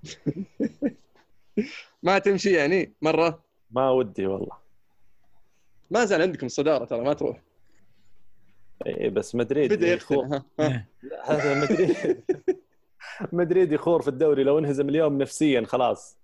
ما 2.04 2.20
تمشي 2.20 2.52
يعني؟ 2.52 2.94
مرة؟ 3.02 3.44
ما 3.72 3.90
ودي 3.90 4.26
والله. 4.26 4.58
ما 5.92 6.06
زال 6.06 6.22
عندكم 6.22 6.46
الصداره 6.46 6.86
ترى 6.86 7.02
ما 7.02 7.14
تروح. 7.14 7.42
إيه 8.86 9.10
بس 9.10 9.36
مدريد 9.36 9.74
بدأ 9.74 9.94
يخور. 9.94 10.42
هذا 11.24 11.62
مدريد. 11.62 12.24
مدريد 13.32 13.72
يخور 13.72 14.02
في 14.02 14.08
الدوري 14.08 14.44
لو 14.44 14.60
انهزم 14.60 14.90
اليوم 14.90 15.18
نفسيا 15.18 15.66
خلاص. 15.66 16.18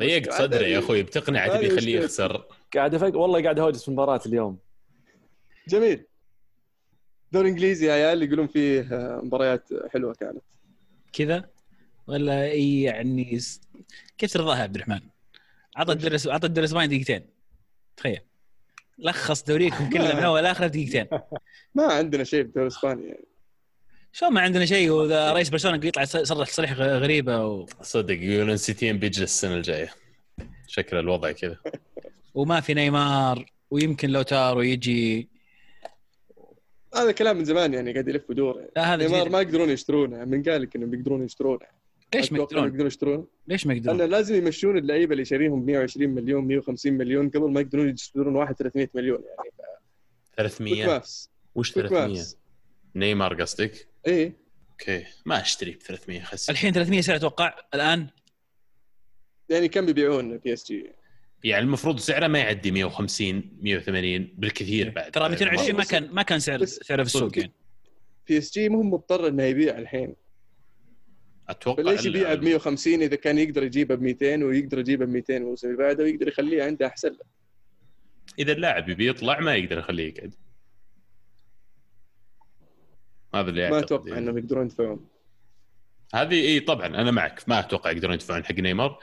ضيقت 0.00 0.32
صدره 0.32 0.66
يا 0.66 0.78
أخوي 0.78 1.02
بتقنع 1.02 1.56
تبي 1.56 1.66
يخليه. 1.66 2.00
يخسر. 2.00 2.44
قاعد 2.74 2.94
أفكر 2.94 3.16
والله 3.16 3.42
قاعد 3.42 3.58
اهوجس 3.58 3.82
في 3.82 3.88
المباراه 3.88 4.20
اليوم. 4.26 4.58
جميل. 5.68 6.06
دوري 7.32 7.48
إنجليزي 7.48 7.86
يا 7.86 7.92
عيال 7.92 8.22
يقولون 8.22 8.46
فيه 8.46 8.80
آه، 8.80 9.20
مباريات 9.24 9.68
حلوة 9.92 10.14
كانت. 10.14 10.42
كذا؟ 11.12 11.50
ولا 12.06 12.46
يعني 12.46 13.40
كيف 14.18 14.32
ترضاها 14.32 14.58
يا 14.58 14.62
عبد 14.62 14.74
الرحمن؟ 14.74 15.00
عطى 15.76 15.92
الدرس 15.92 16.26
عطى 16.26 16.46
الدرس 16.46 16.72
باين 16.72 16.88
دقيقتين. 16.88 17.26
تخيل. 17.96 18.20
لخص 18.98 19.42
دوريكم 19.42 19.90
كله 19.90 20.16
من 20.16 20.22
أول 20.22 20.42
لآخر 20.42 20.66
دقيقتين. 20.66 21.06
ما 21.74 21.84
عندنا 21.84 22.24
شيء 22.24 22.42
في 22.42 22.48
الدوري 22.48 22.66
الاسباني 22.66 23.08
يعني 23.08 23.24
شو 24.12 24.30
ما 24.30 24.40
عندنا 24.40 24.64
شيء؟ 24.66 24.90
واذا 24.90 25.32
رئيس 25.32 25.48
برشلونة 25.48 25.86
يطلع 25.86 26.02
يصرح 26.02 26.48
تصريح 26.48 26.72
غريبة 26.72 27.46
و... 27.46 27.66
صدق 27.82 28.22
يقولون 28.22 28.56
سيتيين 28.56 28.98
بيجلس 28.98 29.22
السنة 29.22 29.54
الجاية. 29.54 29.94
شكل 30.66 30.96
الوضع 30.96 31.32
كذا. 31.32 31.56
وما 32.34 32.60
في 32.60 32.74
نيمار 32.74 33.46
ويمكن 33.70 34.10
لو 34.10 34.22
تارو 34.22 34.62
يجي 34.62 35.28
هذا 37.02 37.12
كلام 37.12 37.36
من 37.36 37.44
زمان 37.44 37.74
يعني 37.74 37.92
قاعد 37.92 38.08
يلف 38.08 38.30
ودور 38.30 38.58
يعني. 38.58 38.70
لا 38.76 38.94
هذا 38.94 39.06
نيمار. 39.06 39.28
ما 39.28 39.40
يقدرون 39.40 39.70
يشترونه. 39.70 40.24
من 40.24 40.42
قال 40.42 40.62
لك 40.62 40.76
إنهم 40.76 40.90
بيقدرون 40.90 41.24
يشترونه. 41.24 41.66
ليش 42.14 42.32
ما 42.32 42.38
يقدرون؟ 42.38 42.68
يقدرون 42.68 42.86
يشترون 42.86 43.26
ليش 43.48 43.66
ما 43.66 43.74
يقدرون؟ 43.74 43.98
لأن 43.98 44.10
لازم 44.10 44.34
يمشون 44.34 44.78
اللعيبة 44.78 45.12
اللي 45.12 45.24
شاريهم 45.24 45.62
ب 45.62 45.66
120 45.66 46.10
مليون 46.10 46.44
150 46.44 46.92
مليون 46.92 47.30
قبل 47.30 47.50
ما 47.50 47.60
يقدرون 47.60 47.88
يشترون 47.88 48.36
واحد 48.36 48.54
300 48.54 48.88
مليون 48.94 49.18
يعني. 49.24 49.50
300 50.36 50.86
ماكس 50.86 51.30
وش 51.54 51.72
كويك 51.72 51.86
300 51.86 52.08
ماكس 52.08 52.36
نيمار 52.94 53.42
قصدك؟ 53.42 53.88
إيه. 54.06 54.32
أوكي. 54.70 55.04
ما 55.26 55.40
أشتري 55.40 55.70
ب 55.70 55.82
300 55.82 56.22
خس 56.22 56.50
الحين 56.50 56.72
300 56.72 57.00
سعر 57.00 57.16
أتوقع 57.16 57.54
الآن؟ 57.74 58.06
يعني 59.48 59.68
كم 59.68 59.86
بيبيعون 59.86 60.38
بي 60.38 60.52
إس 60.52 60.66
جي؟ 60.66 60.92
يعني 61.44 61.64
المفروض 61.64 61.98
سعره 61.98 62.26
ما 62.26 62.38
يعدي 62.38 62.70
150 62.70 63.58
180 63.62 64.34
بالكثير 64.38 64.90
بعد. 64.90 65.10
ترى 65.10 65.28
220 65.28 65.72
ما 65.72 65.78
بس- 65.80 65.90
كان 65.90 66.08
ما 66.12 66.22
كان 66.22 66.40
سعر 66.40 66.64
سعره 66.64 67.02
في 67.02 67.06
السوق 67.06 67.38
يعني. 67.38 67.52
بي 68.28 68.38
إس 68.38 68.52
جي 68.54 68.68
مو 68.68 68.82
مضطر 68.82 69.28
إنه 69.28 69.42
يبيع 69.42 69.78
الحين. 69.78 70.14
أتوقع 71.48 71.82
فليش 71.82 72.06
ال- 72.06 72.16
يبيعه 72.16 72.34
ب 72.34 72.42
150 72.42 73.02
إذا 73.02 73.16
كان 73.16 73.38
يقدر 73.38 73.62
يجيبه 73.62 73.94
ب 73.94 74.02
200 74.02 74.44
ويقدر 74.44 74.78
يجيبه 74.78 75.04
ب 75.04 75.08
200 75.08 75.36
الموسم 75.36 75.66
اللي 75.68 75.78
بعده 75.78 76.04
ويقدر 76.04 76.28
يخليه 76.28 76.62
عنده 76.62 76.86
أحسن 76.86 77.08
له. 77.08 77.38
إذا 78.38 78.52
اللاعب 78.52 78.88
يبي 78.88 79.08
يطلع 79.08 79.40
ما 79.40 79.54
يقدر 79.56 79.78
يخليه 79.78 80.08
يقعد. 80.14 80.34
هذا 83.34 83.50
اللي 83.50 83.70
ما 83.70 83.78
أتوقع 83.78 84.08
يعني. 84.08 84.18
إنهم 84.18 84.38
يقدرون 84.38 84.66
يدفعون. 84.66 85.08
هذه 86.14 86.34
إي 86.34 86.60
طبعا 86.60 86.86
أنا 86.86 87.10
معك 87.10 87.42
ما 87.48 87.58
أتوقع 87.58 87.90
يقدرون 87.90 88.14
يدفعون 88.14 88.44
حق 88.44 88.54
نيمار. 88.54 88.98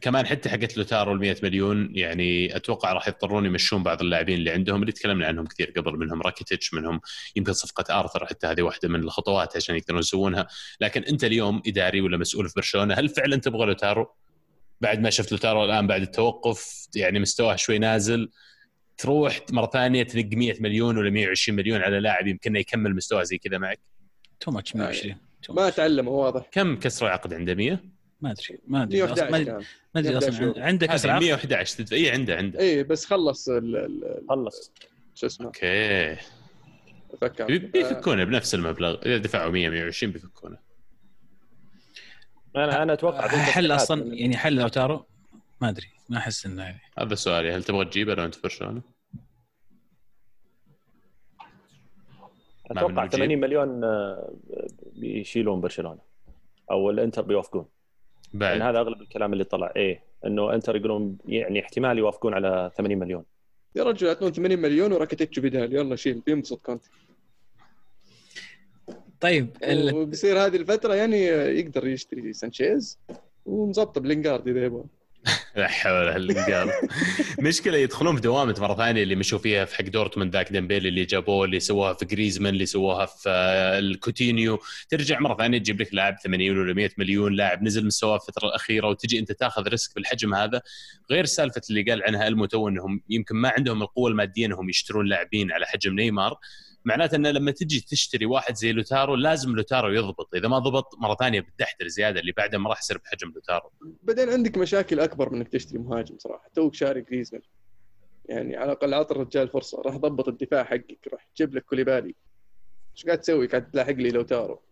كمان 0.00 0.26
حتى 0.26 0.48
حقت 0.48 0.76
لوتارو 0.76 1.12
ال 1.12 1.18
100 1.18 1.36
مليون 1.42 1.88
يعني 1.96 2.56
أتوقع 2.56 2.92
راح 2.92 3.08
يضطرون 3.08 3.46
يمشون 3.46 3.82
بعض 3.82 4.00
اللاعبين 4.00 4.38
اللي 4.38 4.50
عندهم 4.50 4.80
اللي 4.80 4.92
تكلمنا 4.92 5.26
عنهم 5.26 5.46
كثير 5.46 5.70
قبل 5.76 5.98
منهم 5.98 6.22
راكيتيتش 6.22 6.74
منهم 6.74 7.00
يمكن 7.36 7.52
صفقة 7.52 8.00
آرثر 8.00 8.26
حتى 8.26 8.46
هذه 8.46 8.62
واحدة 8.62 8.88
من 8.88 9.00
الخطوات 9.00 9.56
عشان 9.56 9.76
يقدرون 9.76 10.00
يسوونها. 10.00 10.46
لكن 10.80 11.02
أنت 11.02 11.24
اليوم 11.24 11.62
إداري 11.66 12.00
ولا 12.00 12.16
مسؤول 12.16 12.48
في 12.48 12.54
برشلونة 12.56 12.94
هل 12.94 13.08
فعلا 13.08 13.36
تبغى 13.36 13.66
لوتارو؟ 13.66 14.06
بعد 14.80 15.00
ما 15.00 15.10
شفت 15.10 15.32
لوتارو 15.32 15.64
الآن 15.64 15.86
بعد 15.86 16.02
التوقف 16.02 16.86
يعني 16.96 17.20
مستواه 17.20 17.56
شوي 17.56 17.78
نازل 17.78 18.30
تروح 18.96 19.40
مرة 19.52 19.70
ثانية 19.72 20.02
تنق 20.02 20.28
100 20.32 20.54
مليون 20.60 20.98
ولا 20.98 21.10
120 21.10 21.56
مليون 21.56 21.80
على 21.82 22.00
لاعب 22.00 22.26
يمكن 22.26 22.56
يكمل 22.56 22.94
مستوى 22.94 23.24
زي 23.24 23.38
كذا 23.38 23.58
معك؟ 23.58 23.80
تو 24.40 24.50
ماتش 24.50 24.76
120 24.76 25.14
too 25.46 25.50
ما 25.50 25.70
much. 25.70 25.74
تعلم 25.74 26.08
واضح. 26.08 26.46
كم 26.52 26.76
كسروا 26.76 27.10
عقد 27.10 27.34
عنده؟ 27.34 27.54
100 27.54 27.91
ما 28.22 28.30
أدري 28.30 28.58
ما 28.66 28.82
أدري 28.82 29.04
أصلاً 29.04 29.30
111 29.30 29.66
ما 29.94 30.00
أدري 30.00 30.12
111 30.14 30.28
أصلا 30.94 30.94
هذه 30.94 31.04
العالم 31.04 31.24
111 31.26 31.76
تدفع 31.78 31.96
اي 31.96 32.10
عنده 32.10 32.36
عنده. 32.36 32.58
إيه 32.60 32.82
بس 32.82 33.04
خلص 33.04 33.48
ال- 33.48 34.24
خلص. 34.28 34.72
شو 35.14 35.26
اسمه؟ 35.26 35.46
أوكي. 35.46 36.16
فكر 37.20 37.46
بي- 37.46 37.58
بيفكونه 37.58 38.24
بنفس 38.24 38.54
المبلغ 38.54 39.02
إذا 39.06 39.16
دفعوا 39.16 39.50
100 39.50 39.68
120 39.68 40.12
بيفكونه. 40.12 40.58
أنا 42.56 42.82
أنا 42.82 42.92
أتوقع 42.92 43.28
حل 43.28 43.72
أصلا 43.72 44.14
يعني 44.14 44.36
حل 44.36 44.54
لوتارو 44.54 45.04
ما 45.60 45.68
أدري 45.68 45.86
ما 46.08 46.18
أحس 46.18 46.46
إنه 46.46 46.62
يعني. 46.62 46.80
هذا 46.98 47.14
سؤالي 47.14 47.52
هل 47.52 47.64
تبغى 47.64 47.84
تجيبه 47.84 48.14
لو 48.14 48.24
انت 48.24 48.42
برشلونة؟ 48.42 48.82
أتوقع 52.70 52.88
منه 52.88 53.06
80 53.08 53.28
جيب. 53.28 53.38
مليون 53.38 53.84
آه، 53.84 54.32
بيشيلون 54.96 55.60
برشلونة 55.60 55.98
أو 56.70 56.90
الإنتر 56.90 57.22
بيوافقون. 57.22 57.66
بعد. 58.34 58.58
يعني 58.58 58.70
هذا 58.70 58.78
أغلب 58.78 59.00
الكلام 59.00 59.32
اللي 59.32 59.44
طلع. 59.44 59.72
إيه 59.76 60.02
إنه 60.26 60.54
انتر 60.54 60.76
يقولون 60.76 61.18
يعني 61.26 61.60
احتمال 61.60 61.98
يوافقون 61.98 62.34
على 62.34 62.70
80 62.76 62.98
مليون. 62.98 63.24
يا 63.76 63.82
رجل 63.82 64.06
يعطون 64.06 64.32
80 64.32 64.58
مليون 64.58 64.92
وراكيتيتش 64.92 65.38
بدال 65.38 65.74
يلا 65.74 65.96
شيل 65.96 66.22
بينبسط 66.26 66.60
كونتي. 66.66 66.90
طيب 69.20 69.56
ال... 69.64 69.94
وبصير 69.94 70.46
هذه 70.46 70.56
الفترة 70.56 70.94
يعني 70.94 71.26
يقدر 71.26 71.86
يشتري 71.86 72.32
سانشيز 72.32 72.98
ومظبطه 73.46 74.00
بلينجارد 74.00 74.48
إذا 74.48 74.64
يبغى. 74.64 74.84
لا 75.56 75.68
حول 75.68 75.92
ولا 75.92 76.64
قوة 76.64 76.72
مشكلة 77.38 77.78
يدخلون 77.78 78.14
في 78.14 78.20
دوامة 78.22 78.54
مرة 78.58 78.74
ثانية 78.74 79.02
اللي 79.02 79.14
مشوا 79.14 79.38
فيها 79.38 79.64
في 79.64 79.76
حق 79.76 79.84
دورتموند 79.84 80.32
ذاك 80.32 80.52
ديمبيلي 80.52 80.88
اللي 80.88 81.04
جابوه 81.04 81.44
اللي 81.44 81.60
سووها 81.60 81.92
في 81.92 82.04
جريزمان 82.04 82.54
اللي 82.54 82.66
سووها 82.66 83.06
في 83.06 83.28
آه، 83.28 83.78
الكوتينيو. 83.78 84.58
ترجع 84.88 85.20
مرة 85.20 85.36
ثانية 85.36 85.58
تجيب 85.58 85.80
لك 85.80 85.94
لاعب 85.94 86.16
80 86.24 86.58
ولا 86.58 86.74
100 86.74 86.90
مليون 86.98 87.32
لاعب 87.32 87.62
نزل 87.62 87.86
مستواه 87.86 88.18
في 88.18 88.28
الفترة 88.28 88.48
الأخيرة 88.48 88.88
وتجي 88.88 89.18
أنت 89.18 89.32
تاخذ 89.32 89.68
risk 89.68 89.94
بالحجم 89.94 90.34
هذا. 90.34 90.62
غير 91.10 91.24
سالفة 91.24 91.62
اللي 91.70 91.82
قال 91.82 92.02
عنها 92.02 92.28
المتو 92.28 92.68
إنهم 92.68 93.00
يمكن 93.08 93.36
ما 93.36 93.48
عندهم 93.48 93.82
القوة 93.82 94.10
المادية 94.10 94.46
إنهم 94.46 94.68
يشترون 94.68 95.06
لاعبين 95.06 95.52
على 95.52 95.66
حجم 95.66 95.94
نيمار. 95.94 96.38
معناته 96.84 97.16
إنه 97.16 97.30
لما 97.30 97.50
تجي 97.50 97.80
تشتري 97.80 98.26
واحد 98.26 98.54
زي 98.54 98.72
لوتارو 98.72 99.14
لازم 99.14 99.56
لوتارو 99.56 99.92
يضبط. 99.92 100.34
إذا 100.34 100.48
ما 100.48 100.58
ضبط 100.58 100.98
مرة 100.98 101.14
ثانية 101.14 101.40
بتدحتر 101.40 101.88
زيادة 101.88 102.20
اللي 102.20 102.32
بعده 102.32 102.58
ما 102.58 102.70
راح 102.70 102.78
يصير 102.78 102.98
بحجم 102.98 103.32
لوتارو. 103.34 103.70
بعدين 104.02 104.28
عندك 104.28 104.58
مشاكل 104.58 105.00
أكبر 105.00 105.30
من 105.30 105.36
إنك 105.36 105.48
تشتري 105.48 105.78
مهاجم 105.78 106.18
صراحة. 106.18 106.50
توك 106.54 106.74
شاري 106.74 107.00
جريزمان. 107.00 107.42
يعني 108.24 108.56
على 108.56 108.72
الأقل 108.72 108.94
اعطي 108.94 109.14
الرجال 109.14 109.48
فرصة. 109.48 109.82
راح 109.82 109.96
ضبط 109.96 110.28
الدفاع 110.28 110.64
حقك 110.64 111.08
راح 111.12 111.28
تجيب 111.34 111.54
لك 111.54 111.64
كوليبالي. 111.64 112.14
إيش 112.96 113.06
قاعد 113.06 113.20
تسوي؟ 113.20 113.46
قاعد 113.46 113.70
تلاحق 113.70 113.92
لي 113.92 114.10
لوتارو. 114.10 114.62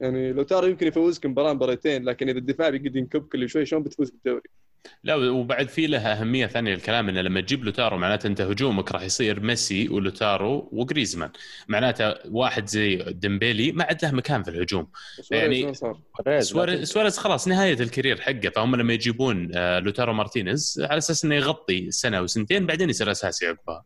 يعني 0.00 0.32
لوتارو 0.32 0.66
يمكن 0.66 0.86
يفوزك 0.86 1.26
مباراة 1.26 1.52
مباراتين 1.52 2.04
لكن 2.04 2.28
إذا 2.28 2.38
الدفاع 2.38 2.70
بيقعد 2.70 2.96
ينكب 2.96 3.28
كل 3.28 3.48
شوي 3.48 3.66
شلون 3.66 3.82
بتفوز 3.82 4.10
بالدوري؟ 4.10 4.50
لا 5.04 5.14
وبعد 5.14 5.68
في 5.68 5.86
لها 5.86 6.20
أهمية 6.20 6.46
ثانية 6.46 6.74
للكلام 6.74 7.08
إنه 7.08 7.20
لما 7.20 7.40
تجيب 7.40 7.64
لوتارو 7.64 7.96
معناته 7.96 8.26
أنت 8.26 8.40
هجومك 8.40 8.92
راح 8.92 9.02
يصير 9.02 9.40
ميسي 9.40 9.88
ولوتارو 9.88 10.68
وجريزمان. 10.72 11.30
معناته 11.68 12.14
واحد 12.30 12.66
زي 12.66 12.96
ديمبيلي 12.96 13.72
ما 13.72 13.84
عاد 13.84 14.04
له 14.04 14.12
مكان 14.12 14.42
في 14.42 14.50
الهجوم. 14.50 14.90
يعني 15.30 15.72
سواريز 16.84 17.18
خلاص 17.18 17.48
نهاية 17.48 17.80
ال 17.80 17.86
career 17.86 18.20
حقه. 18.20 18.50
فهم 18.56 18.76
لما 18.76 18.92
يجيبون 18.92 19.50
آه، 19.54 19.78
لوتارو 19.78 20.12
مارتينيز 20.12 20.86
على 20.90 20.98
أساس 20.98 21.24
إنه 21.24 21.34
يغطي 21.34 21.90
سنة 21.90 22.20
وسنتين 22.20 22.66
بعدين 22.66 22.90
يصير 22.90 23.10
اساسي 23.10 23.46
عقبها 23.46 23.84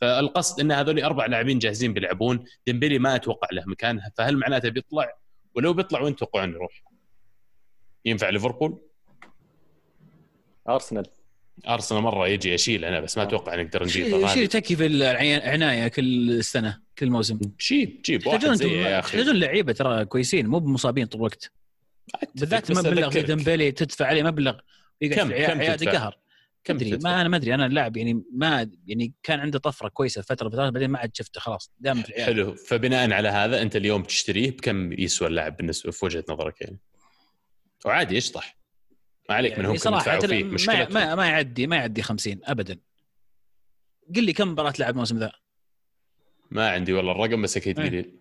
فالقصد 0.00 0.60
إن 0.60 0.72
هذول 0.72 1.00
أربع 1.02 1.26
لاعبين 1.26 1.58
جاهزين 1.58 1.92
بيلعبون. 1.92 2.44
ديمبيلي 2.66 2.98
ما 2.98 3.14
أتوقع 3.14 3.48
له 3.52 3.62
مكان. 3.66 4.00
فهل 4.16 4.36
معناته 4.36 4.68
بيطلع؟ 4.68 5.12
ولو 5.54 5.72
بيطلع 5.72 6.00
وين 6.00 6.16
تتوقعون 6.16 6.50
يروح؟ 6.50 6.82
ينفع 8.04 8.28
ليفربول؟ 8.28 8.85
أرسنال. 10.68 11.06
أرسنال 11.68 12.02
مرة 12.02 12.28
يجي 12.28 12.52
يشيل 12.52 12.84
أنا 12.84 13.00
بس 13.00 13.16
ما 13.18 13.24
آه. 13.24 13.26
أتوقع 13.26 13.62
نقدر 13.62 13.84
نجيب 13.84 14.06
يشيل 14.06 14.48
تكي 14.48 14.76
في 14.76 14.86
العنايه 14.86 15.88
كل 15.88 16.44
سنة 16.44 16.80
كل 16.98 17.10
موسم. 17.10 17.38
جيب 17.68 18.02
جيب 18.04 18.26
واحد 18.26 18.52
زي 18.52 18.68
يا 18.68 18.98
أخي. 18.98 19.18
يحتاجون 19.18 19.40
لعيبة 19.40 19.72
ترى 19.72 20.04
كويسين 20.04 20.46
مو 20.46 20.58
بمصابين 20.58 21.06
طول 21.06 21.20
الوقت. 21.20 21.52
بالذات 22.34 22.70
مبلغ 22.70 23.10
زي 23.10 23.22
ديمبلي 23.22 23.72
تدفع 23.72 24.06
عليه 24.06 24.22
مبلغ 24.22 24.58
كم 25.00 25.30
كم 25.30 25.60
قهر 25.88 26.18
كم 26.64 26.74
أدري 26.74 26.98
ما 27.04 27.20
أنا 27.20 27.28
ما 27.28 27.36
أدري 27.36 27.54
أنا 27.54 27.66
اللاعب 27.66 27.96
يعني 27.96 28.22
ما 28.32 28.70
يعني 28.86 29.12
كان 29.22 29.40
عنده 29.40 29.58
طفرة 29.58 29.88
كويسة 29.88 30.22
فتره 30.22 30.48
فترات 30.48 30.72
بعدين 30.72 30.90
ما 30.90 30.98
عاد 30.98 31.10
شفته 31.16 31.40
خلاص 31.40 31.72
دام 31.80 32.02
في. 32.02 32.24
حلو. 32.24 32.54
فبناء 32.54 33.12
على 33.12 33.28
هذا 33.28 33.62
أنت 33.62 33.76
اليوم 33.76 34.02
تشتريه 34.02 34.50
بكم 34.50 34.92
يسوى 34.92 35.28
اللاعب 35.28 35.56
بالنسبة 35.56 35.90
في 35.90 36.04
وجهة 36.04 36.24
نظرك 36.28 36.60
يعني؟ 36.60 36.78
وعادي 37.84 38.16
يشطح. 38.16 38.56
ما 39.28 39.34
عليك 39.34 39.52
يعني 39.52 39.62
منهم 39.62 39.76
صراحة 39.76 40.18
فيه 40.18 40.44
ما, 40.44 40.88
ما, 40.88 41.14
ما 41.14 41.26
يعدي 41.26 41.66
ما 41.66 41.76
يعدي 41.76 42.02
50 42.02 42.40
ابدا. 42.44 42.78
قل 44.16 44.24
لي 44.24 44.32
كم 44.32 44.48
مباراة 44.48 44.72
لعب 44.78 44.94
الموسم 44.94 45.18
ذا؟ 45.18 45.32
ما 46.50 46.70
عندي 46.70 46.92
والله 46.92 47.12
الرقم 47.12 47.42
بس 47.42 47.56
أكيد 47.56 47.80
إيه. 47.80 47.88
قليل. 47.88 48.18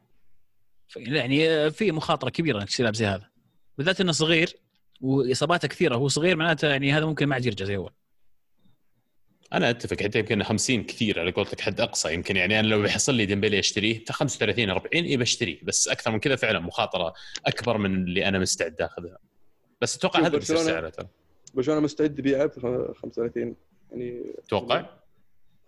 يعني 0.97 1.71
في 1.71 1.91
مخاطرة 1.91 2.29
كبيرة 2.29 2.59
إنك 2.59 2.69
تلعب 2.69 2.95
زي 2.95 3.05
هذا. 3.05 3.29
بالذات 3.77 4.01
إنه 4.01 4.11
صغير 4.11 4.53
وإصاباته 5.01 5.67
كثيرة. 5.67 5.95
هو 5.95 6.07
صغير 6.07 6.35
معناته 6.35 6.67
يعني 6.67 6.93
هذا 6.93 7.05
ممكن 7.05 7.25
ما 7.25 7.35
عاد 7.35 7.45
يرجع 7.45 7.65
زي 7.65 7.75
اول 7.75 7.91
أنا 9.53 9.69
أتفق 9.69 10.03
حتى 10.03 10.19
يمكن 10.19 10.43
50 10.43 10.83
كثير 10.83 11.19
على 11.19 11.31
قولتك 11.31 11.61
حد 11.61 11.81
أقصى. 11.81 12.13
يمكن 12.13 12.35
يعني 12.35 12.59
أنا 12.59 12.67
لو 12.67 12.81
بيحصل 12.81 13.15
لي 13.15 13.25
ديمبيلي 13.25 13.59
أشتريه 13.59 14.03
35 14.09 14.69
40 14.69 15.05
اي 15.05 15.17
بشتريه. 15.17 15.59
بس 15.63 15.87
أكثر 15.87 16.11
من 16.11 16.19
كذا 16.19 16.35
فعلا 16.35 16.59
مخاطرة 16.59 17.13
أكبر 17.45 17.77
من 17.77 17.95
اللي 17.95 18.27
أنا 18.27 18.39
مستعد 18.39 18.81
أخذها. 18.81 19.17
بس 19.81 19.97
أتوقع 19.97 20.19
هذا 20.19 20.37
بيصير 20.37 20.57
سعره 20.57 20.89
ترى. 20.89 21.07
برشلونة 21.53 21.79
مستعد 21.79 22.19
يبيعه 22.19 22.45
ب 22.45 22.51
35 22.93 23.55
يعني 23.91 24.23
تتوقع؟ 24.47 24.85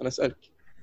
أنا 0.01 0.07
أسألك 0.07 0.37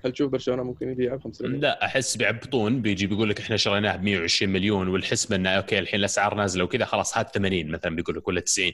هل 0.05 0.13
تشوف 0.13 0.33
برشلونة 0.33 0.63
ممكن 0.63 0.91
يبيعه 0.91 1.17
ب 1.17 1.23
35 1.23 1.61
لا 1.61 1.85
أحس 1.85 2.17
بيعبطون. 2.17 2.83
بيجي 2.83 3.07
بيقول 3.07 3.31
لك 3.31 3.41
إحنا 3.41 3.57
شريناه 3.57 3.97
ب 3.97 4.03
120 4.03 4.53
مليون 4.53 4.89
والحسبة 4.89 5.37
إنه 5.37 5.51
أوكي 5.51 5.79
الحين 5.79 6.01
الأسعار 6.01 6.35
نازلة 6.35 6.65
وكذا 6.65 6.85
خلاص 6.85 7.19
هات 7.19 7.35
80 7.35 7.71
مثلا 7.71 7.97
بيقول 7.97 8.17
لك 8.17 8.29
ولا 8.29 8.41
90 8.41 8.73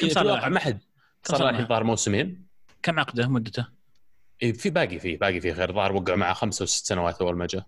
كم 0.00 0.08
صار 0.08 0.50
ما 0.50 0.58
حد. 0.60 0.78
صار 1.24 1.48
الحين 1.50 1.66
ظهر 1.66 1.84
موسمين. 1.84 2.46
كم 2.82 2.98
عقده 2.98 3.28
مدته؟ 3.28 3.66
إيه 4.42 4.52
في 4.52 4.70
باقي 4.70 4.98
فيه 4.98 5.18
باقي 5.18 5.40
فيه 5.40 5.52
غير. 5.52 5.72
ظهر 5.72 5.92
وقع 5.92 6.14
معه 6.14 6.34
خمسة 6.34 6.62
وست 6.62 6.86
سنوات 6.86 7.20
أول 7.20 7.36
ما 7.36 7.46
جاء. 7.46 7.66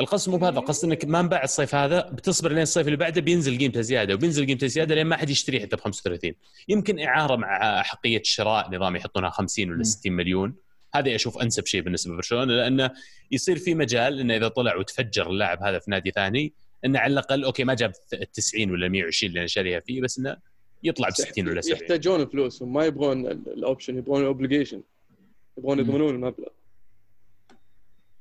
القصد 0.00 0.30
مو 0.30 0.36
بهذا 0.36 0.58
القصد 0.58 0.84
إنك 0.84 1.04
ما 1.04 1.20
انباع 1.20 1.44
الصيف 1.44 1.74
هذا 1.74 2.00
بتصبر 2.00 2.52
لين 2.52 2.62
الصيف 2.62 2.86
اللي 2.86 2.96
بعده 2.96 3.20
بينزل 3.20 3.58
قيمته 3.58 3.80
زيادة 3.80 4.14
وبينزل 4.14 4.46
قيمته 4.46 4.66
زيادة 4.66 4.94
لين 4.94 5.06
ما 5.06 5.16
حد 5.16 5.30
يشتريه 5.30 5.60
حتى 5.60 5.76
ب 5.76 5.80
35 5.80 6.32
يمكن 6.68 6.98
إعارة 7.00 7.36
مع 7.36 7.82
حقية 7.82 8.20
الشراء 8.20 8.74
نظام 8.74 8.96
يحطونها 8.96 9.30
50 9.30 9.70
ولا 9.70 9.82
60 9.82 10.12
مليون. 10.12 10.54
هذا 10.94 11.14
أشوف 11.14 11.38
أنسب 11.38 11.66
شيء 11.66 11.80
بالنسبة 11.80 12.12
لبرشلونة 12.12 12.52
لأنه 12.52 12.90
يصير 13.30 13.58
في 13.58 13.74
مجال 13.74 14.20
إنه 14.20 14.36
إذا 14.36 14.48
طلع 14.48 14.76
وتفجر 14.76 15.30
اللاعب 15.30 15.62
هذا 15.62 15.78
في 15.78 15.90
نادي 15.90 16.10
ثاني 16.10 16.52
إنه 16.84 16.98
على 16.98 17.12
الأقل 17.12 17.44
okay 17.44 17.64
ما 17.64 17.74
جاب 17.74 17.92
90 18.32 18.70
ولا 18.70 18.88
120 18.88 19.28
اللي 19.28 19.40
أنا 19.40 19.46
شاريها 19.46 19.80
فيه 19.80 20.00
بس 20.00 20.18
إنه 20.18 20.36
يطلع 20.82 21.08
ب 21.08 21.12
60 21.12 21.48
ولا 21.48 21.60
70 21.60 21.80
يحتاجون 21.80 22.26
فلوس 22.26 22.62
وما 22.62 22.84
يبغون 22.84 23.26
ال 23.26 23.36
option 23.36 23.98
يبغون 23.98 24.20
ال 24.20 24.26
obligation 24.26 24.82
يبغون 25.58 25.78
يضمنون 25.78 26.14
المبلغ. 26.14 26.48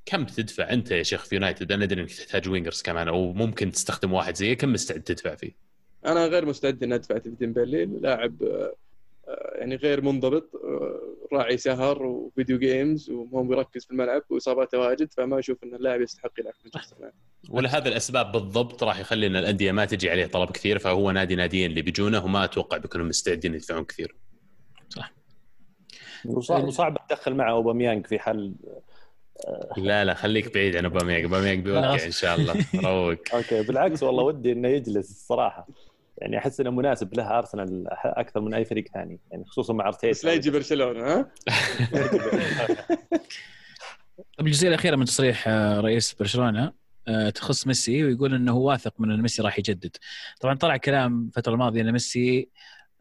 كم 0.06 0.26
تدفع 0.26 0.70
أنت 0.70 0.91
يا 0.91 1.04
شيخ 1.04 1.26
في 1.26 1.36
يونايتد 1.36 1.72
أنا 1.72 1.84
أدري 1.84 2.02
إنك 2.02 2.12
تحتاج 2.12 2.50
wingers 2.49 2.82
كمان 2.82 3.08
أو 3.08 3.34
ممكن 3.34 3.72
تستخدم 3.72 4.13
واحد 4.13 4.36
زيه 4.36 4.54
كم 4.54 4.74
مستعد 4.74 5.02
تدفع 5.02 5.36
فيه؟ 5.36 5.52
أنا 6.06 6.26
غير 6.26 6.46
مستعد 6.46 6.84
إني 6.84 6.96
أدفع 6.96 7.20
في 7.20 7.30
ديمبلي 7.30 7.86
لاعب 7.86 8.44
آه، 8.44 8.76
يعني 9.56 9.76
غير 9.76 10.02
منضبط 10.02 10.56
آه، 10.56 11.15
راعي 11.34 11.58
سهر 11.58 12.04
و 12.04 12.13
video 12.13 12.60
games 12.60 13.10
ومو 13.10 13.44
بيركز 13.44 13.86
في 13.86 13.91
الملعب 13.91 14.22
وإصاباته 14.30 14.80
واجد 14.80 15.13
فما 15.13 15.39
أشوف 15.39 15.63
إن 15.63 15.76
اللاعب 15.76 16.02
يستحق 16.02 16.32
يلعب 16.39 16.54
في 16.54 16.70
مانشستر 16.74 17.12
ولهذا 17.50 17.88
الأسباب 17.88 18.32
بالضبط 18.32 18.84
راح 18.84 19.00
يخلي 19.00 19.28
ان 19.28 19.36
الأندية 19.36 19.72
ما 19.72 19.86
تجي 19.86 20.10
عليه 20.10 20.26
طلب 20.26 20.52
كثير 20.52 20.80
فهو 20.80 21.12
نادي 21.12 21.36
ناديين 21.36 21.70
اللي 21.70 21.82
بيجونه 21.82 22.26
وما 22.26 22.44
أتوقع 22.44 22.78
بيكونوا 22.78 23.06
مستعدين 23.06 23.54
يدفعون 23.54 23.84
كثير. 23.84 24.15
صح. 24.89 25.13
وصعب 26.26 27.08
تدخل 27.10 27.34
معه 27.36 27.52
أوباميانج 27.52 28.08
في 28.08 28.20
حل 28.20 28.54
لا 29.78 30.06
لا 30.06 30.13
خليك 30.13 30.54
بعيد 30.54 30.76
عن 30.76 30.86
اوباميانج 30.86 31.24
اوباميانج 31.24 31.63
بيوقع 31.63 32.06
إن 32.06 32.12
شاء 32.12 32.36
الله. 32.36 32.65
روق. 32.76 33.19
أوكي 33.34 33.63
بالعكس 33.63 34.04
والله 34.04 34.24
ودي 34.24 34.52
إنه 34.52 34.67
يجلس 34.67 35.10
الصراحه 35.10 35.67
يعني 36.17 36.38
أحس 36.38 36.60
إنه 36.60 36.69
مناسب 36.69 37.13
له 37.13 37.38
أرسنال 37.38 37.88
أكثر 38.06 38.41
من 38.41 38.54
أي 38.54 38.65
فريق 38.65 38.88
ثاني 38.93 39.19
يعني 39.32 39.45
خصوصا 39.45 39.74
مع 39.74 39.88
أرتيتا. 39.88 40.10
بس 40.10 40.26
لا 40.26 40.34
يجي 40.34 40.50
برشلونة 40.50 41.04
ها؟ 41.04 41.32
الجزئيه 44.39 44.69
الأخيرة 44.69 44.95
من 44.95 45.06
تصريح 45.06 45.48
آه، 45.48 45.80
رئيس 45.80 46.13
برشلونة 46.13 46.74
آه، 47.08 47.30
تخص 47.30 47.67
ميسي 47.67 48.04
ويقول 48.04 48.34
إنه 48.34 48.52
هو 48.52 48.69
واثق 48.69 48.93
من 49.00 49.12
إن 49.12 49.21
ميسي 49.21 49.41
راح 49.41 49.60
يجدد. 49.60 49.98
طبعا 50.41 50.56
طلع 50.56 50.78
كلام 50.78 51.26
الفترة 51.28 51.54
الماضية 51.54 51.82
إن 51.82 51.91
ميسي 51.91 52.50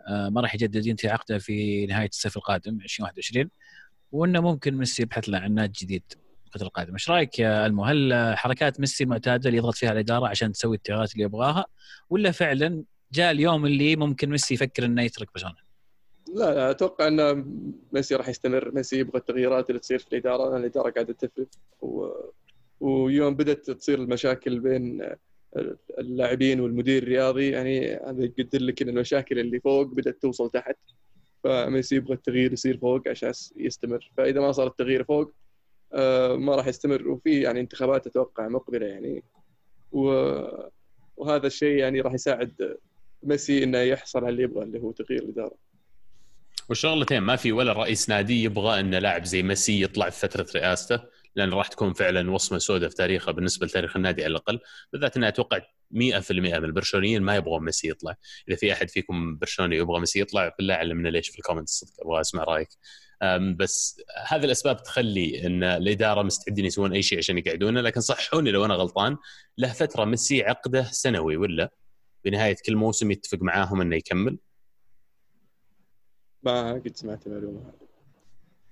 آه، 0.08 0.28
ما 0.28 0.40
راح 0.40 0.54
يجدد 0.54 0.86
ينتهي 0.86 1.10
عقده 1.10 1.38
في 1.38 1.86
نهاية 1.86 2.08
الصيف 2.08 2.36
القادم 2.36 2.80
2021 2.80 3.50
وإنه 4.12 4.40
ممكن 4.40 4.74
ميسي 4.74 5.02
يبحث 5.02 5.24
له 5.28 5.38
عن 5.38 5.54
نادي 5.54 5.84
جديد. 5.84 6.02
الفترة 6.54 6.66
القادمه 6.68 6.94
إيش 6.94 7.10
رأيك 7.10 7.38
يا 7.38 7.66
ألمو؟ 7.66 7.84
هل 7.84 8.32
حركات 8.36 8.80
ميسي 8.80 9.04
معتادة 9.04 9.48
اللي 9.48 9.58
يضغط 9.58 9.74
فيها 9.74 9.92
الإدارة 9.92 10.28
عشان 10.28 10.52
تسوي 10.52 10.76
التغييرات 10.76 11.12
اللي 11.12 11.24
يبغاها 11.24 11.64
ولا 12.10 12.30
فعلا 12.30 12.84
جاء 13.12 13.30
اليوم 13.30 13.66
اللي 13.66 13.96
ممكن 13.96 14.30
ميسي 14.30 14.54
يفكر 14.54 14.84
إنه 14.84 15.02
يترك 15.02 15.28
برشلونه 15.34 15.64
لا 16.34 16.70
أتوقع 16.70 17.08
إن 17.08 17.44
ميسي 17.92 18.14
راح 18.14 18.28
يستمر. 18.28 18.74
ميسي 18.74 18.98
يبغى 18.98 19.18
التغييرات 19.18 19.70
اللي 19.70 19.80
تصير 19.80 19.98
في 19.98 20.12
الإدارة 20.12 20.50
لأن 20.50 20.60
الإدارة 20.60 20.90
قاعدة 20.90 21.12
تفرق. 21.12 21.46
و... 21.80 22.08
ويوم 22.80 23.34
بدأت 23.34 23.70
تصير 23.70 23.98
المشاكل 23.98 24.60
بين 24.60 25.10
اللاعبين 25.98 26.60
والمدير 26.60 27.02
الرياضي 27.02 27.50
يعني 27.50 27.94
هذا 27.94 28.24
يقدر 28.24 28.62
لك 28.62 28.82
إن 28.82 28.88
المشاكل 28.88 29.38
اللي 29.38 29.60
فوق 29.60 29.86
بدأت 29.86 30.22
توصل 30.22 30.50
تحت 30.50 30.76
فميسي 31.44 31.96
يبغى 31.96 32.14
التغيير 32.14 32.52
يصير 32.52 32.78
فوق 32.78 33.08
عشان 33.08 33.32
يستمر. 33.56 34.10
فإذا 34.16 34.40
ما 34.40 34.52
صار 34.52 34.66
التغيير 34.66 35.04
فوق 35.04 35.34
ما 36.36 36.54
راح 36.56 36.66
يستمر. 36.66 37.08
وفي 37.08 37.40
يعني 37.40 37.60
انتخابات 37.60 38.06
أتوقع 38.06 38.48
مقبلة 38.48 38.86
يعني. 38.86 39.24
وهذا 41.16 41.46
الشيء 41.46 41.76
يعني 41.78 42.00
راح 42.00 42.14
يساعد 42.14 42.76
ميسي 43.22 43.64
إنه 43.64 43.78
يحصل 43.78 44.18
على 44.18 44.28
اللي 44.28 44.42
يبغى 44.42 44.64
اللي 44.64 44.80
هو 44.80 44.92
تغيير 44.92 45.22
الإدارة. 45.22 45.54
والشغلتين 46.68 47.22
ما 47.22 47.36
في 47.36 47.52
ولا 47.52 47.72
رئيس 47.72 48.08
نادي 48.08 48.42
يبغى 48.42 48.80
إن 48.80 48.94
لاعب 48.94 49.24
زي 49.24 49.42
ميسي 49.42 49.82
يطلع 49.82 50.10
في 50.10 50.20
فترة 50.20 50.46
رئاسته 50.54 51.00
لأن 51.36 51.52
راح 51.52 51.68
تكون 51.68 51.92
فعلا 51.92 52.30
وصمة 52.30 52.58
سوداء 52.58 52.88
في 52.88 52.96
تاريخه 52.96 53.32
بالنسبة 53.32 53.66
لتاريخ 53.66 53.96
النادي 53.96 54.24
على 54.24 54.30
الأقل. 54.30 54.60
بالذات 54.92 55.16
اني 55.16 55.28
أتوقع 55.28 55.60
100% 55.90 56.58
من 56.58 56.64
البرشلونيين 56.64 57.22
ما 57.22 57.36
يبغون 57.36 57.64
ميسي 57.64 57.88
يطلع. 57.88 58.14
إذا 58.48 58.56
في 58.56 58.72
أحد 58.72 58.90
فيكم 58.90 59.36
برشلوني 59.36 59.76
يبغى 59.76 60.00
ميسي 60.00 60.20
يطلع 60.20 60.54
بالله 60.58 60.74
علمنا 60.74 61.08
ليش 61.08 61.28
في 61.28 61.38
ال 61.38 61.42
comments 61.42 61.72
صدق 61.72 62.06
أبغى 62.06 62.20
أسمع 62.20 62.44
رأيك. 62.44 62.68
بس 63.56 64.00
هذه 64.26 64.44
الأسباب 64.44 64.82
تخلي 64.82 65.46
إن 65.46 65.64
الإدارة 65.64 66.22
مستعدين 66.22 66.64
يسوون 66.64 66.92
أي 66.92 67.02
شيء 67.02 67.18
عشان 67.18 67.38
يقعدونه 67.38 67.80
لكن 67.80 68.00
صحوني 68.00 68.50
لو 68.50 68.64
أنا 68.64 68.74
غلطان 68.74 69.16
له 69.58 69.72
فترة 69.72 70.04
ميسي 70.04 70.42
عقده 70.42 70.82
سنوي 70.82 71.36
ولا 71.36 71.70
بنهاية 72.24 72.56
كل 72.66 72.76
موسم 72.76 73.10
يتفق 73.10 73.38
معاهم 73.42 73.80
إنه 73.80 73.96
يكمل؟ 73.96 74.38
ما 76.42 76.72
قد 76.72 76.96
سمعت 76.96 77.26
المعلومة 77.26 77.60
هذه. 77.60 77.84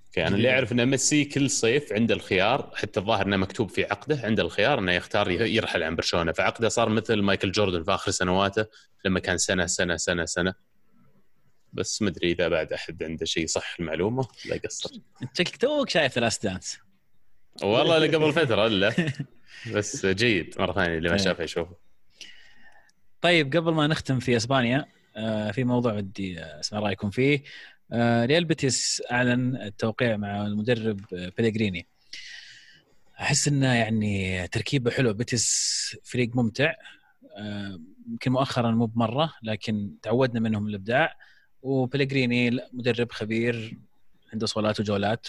أوكي 0.07 0.27
أنا 0.27 0.35
اللي 0.35 0.49
أعرف 0.51 0.71
ان 0.71 0.85
ميسي 0.85 1.25
كل 1.25 1.49
صيف 1.49 1.93
عنده 1.93 2.15
الخيار 2.15 2.71
حتى 2.75 2.99
الظاهر 2.99 3.25
إنه 3.25 3.37
مكتوب 3.37 3.69
في 3.69 3.83
عقده 3.83 4.19
عنده 4.23 4.43
الخيار 4.43 4.79
إنه 4.79 4.91
يختار 4.91 5.31
يرحل 5.31 5.83
عن 5.83 5.95
برشلونة 5.95 6.31
فعقده 6.31 6.69
صار 6.69 6.89
مثل 6.89 7.21
مايكل 7.21 7.51
جوردن 7.51 7.83
في 7.83 7.91
آخر 7.93 8.11
سنواته 8.11 8.65
لما 9.05 9.19
كان 9.19 9.37
سنة 9.37 9.65
سنة 9.65 9.97
سنة 9.97 10.25
سنة. 10.25 10.53
بس 11.73 12.01
ما 12.01 12.09
أدري 12.09 12.31
إذا 12.31 12.47
بعد 12.47 12.73
أحد 12.73 13.03
عنده 13.03 13.25
شيء 13.25 13.47
صح 13.47 13.75
المعلومة 13.79 14.27
لا 14.45 14.55
يقصر. 14.55 14.89
شكلك 15.33 15.57
توك 15.57 15.89
شايف 15.89 16.13
ثلاث 16.13 16.37
دانس 16.43 16.79
والله 17.63 18.07
قبل 18.07 18.33
فترة 18.45 18.67
لا 18.67 18.93
بس 19.73 20.05
جيد 20.05 20.55
مرة 20.59 20.73
ثانية 20.73 20.97
اللي 20.97 21.09
ما 21.09 21.15
إيه. 21.15 21.21
شافه 21.21 21.43
يشوفه. 21.43 21.75
طيب 23.21 23.55
قبل 23.57 23.73
ما 23.73 23.87
نختم 23.87 24.19
في 24.19 24.37
إسبانيا 24.37 24.85
آه، 25.15 25.51
في 25.51 25.63
موضوع 25.63 25.93
ودي 25.93 26.39
أسمع 26.43 26.79
رأيكم 26.79 27.09
فيه. 27.09 27.43
آه، 27.91 28.25
ريال 28.25 28.45
بيتيس 28.45 29.03
أعلن 29.11 29.55
التوقيع 29.55 30.17
مع 30.17 30.45
المدرب 30.45 30.99
آه، 31.13 31.31
بيليغريني 31.37 31.87
أحس 33.19 33.47
إنه 33.47 33.73
يعني 33.73 34.47
تركيبه 34.47 34.91
حلو. 34.91 35.13
بيتيس 35.13 35.97
فريق 36.03 36.35
ممتع. 36.35 36.73
آه، 37.37 37.79
يمكن 38.09 38.31
مؤخرا 38.31 38.71
مو 38.71 38.85
بمرة 38.85 39.33
لكن 39.43 39.95
تعودنا 40.01 40.39
منهم 40.39 40.67
الإبداع. 40.67 41.17
وبيليغريني 41.63 42.59
مدرب 42.73 43.11
خبير 43.11 43.77
عنده 44.33 44.45
صولات 44.45 44.79
وجولات 44.79 45.27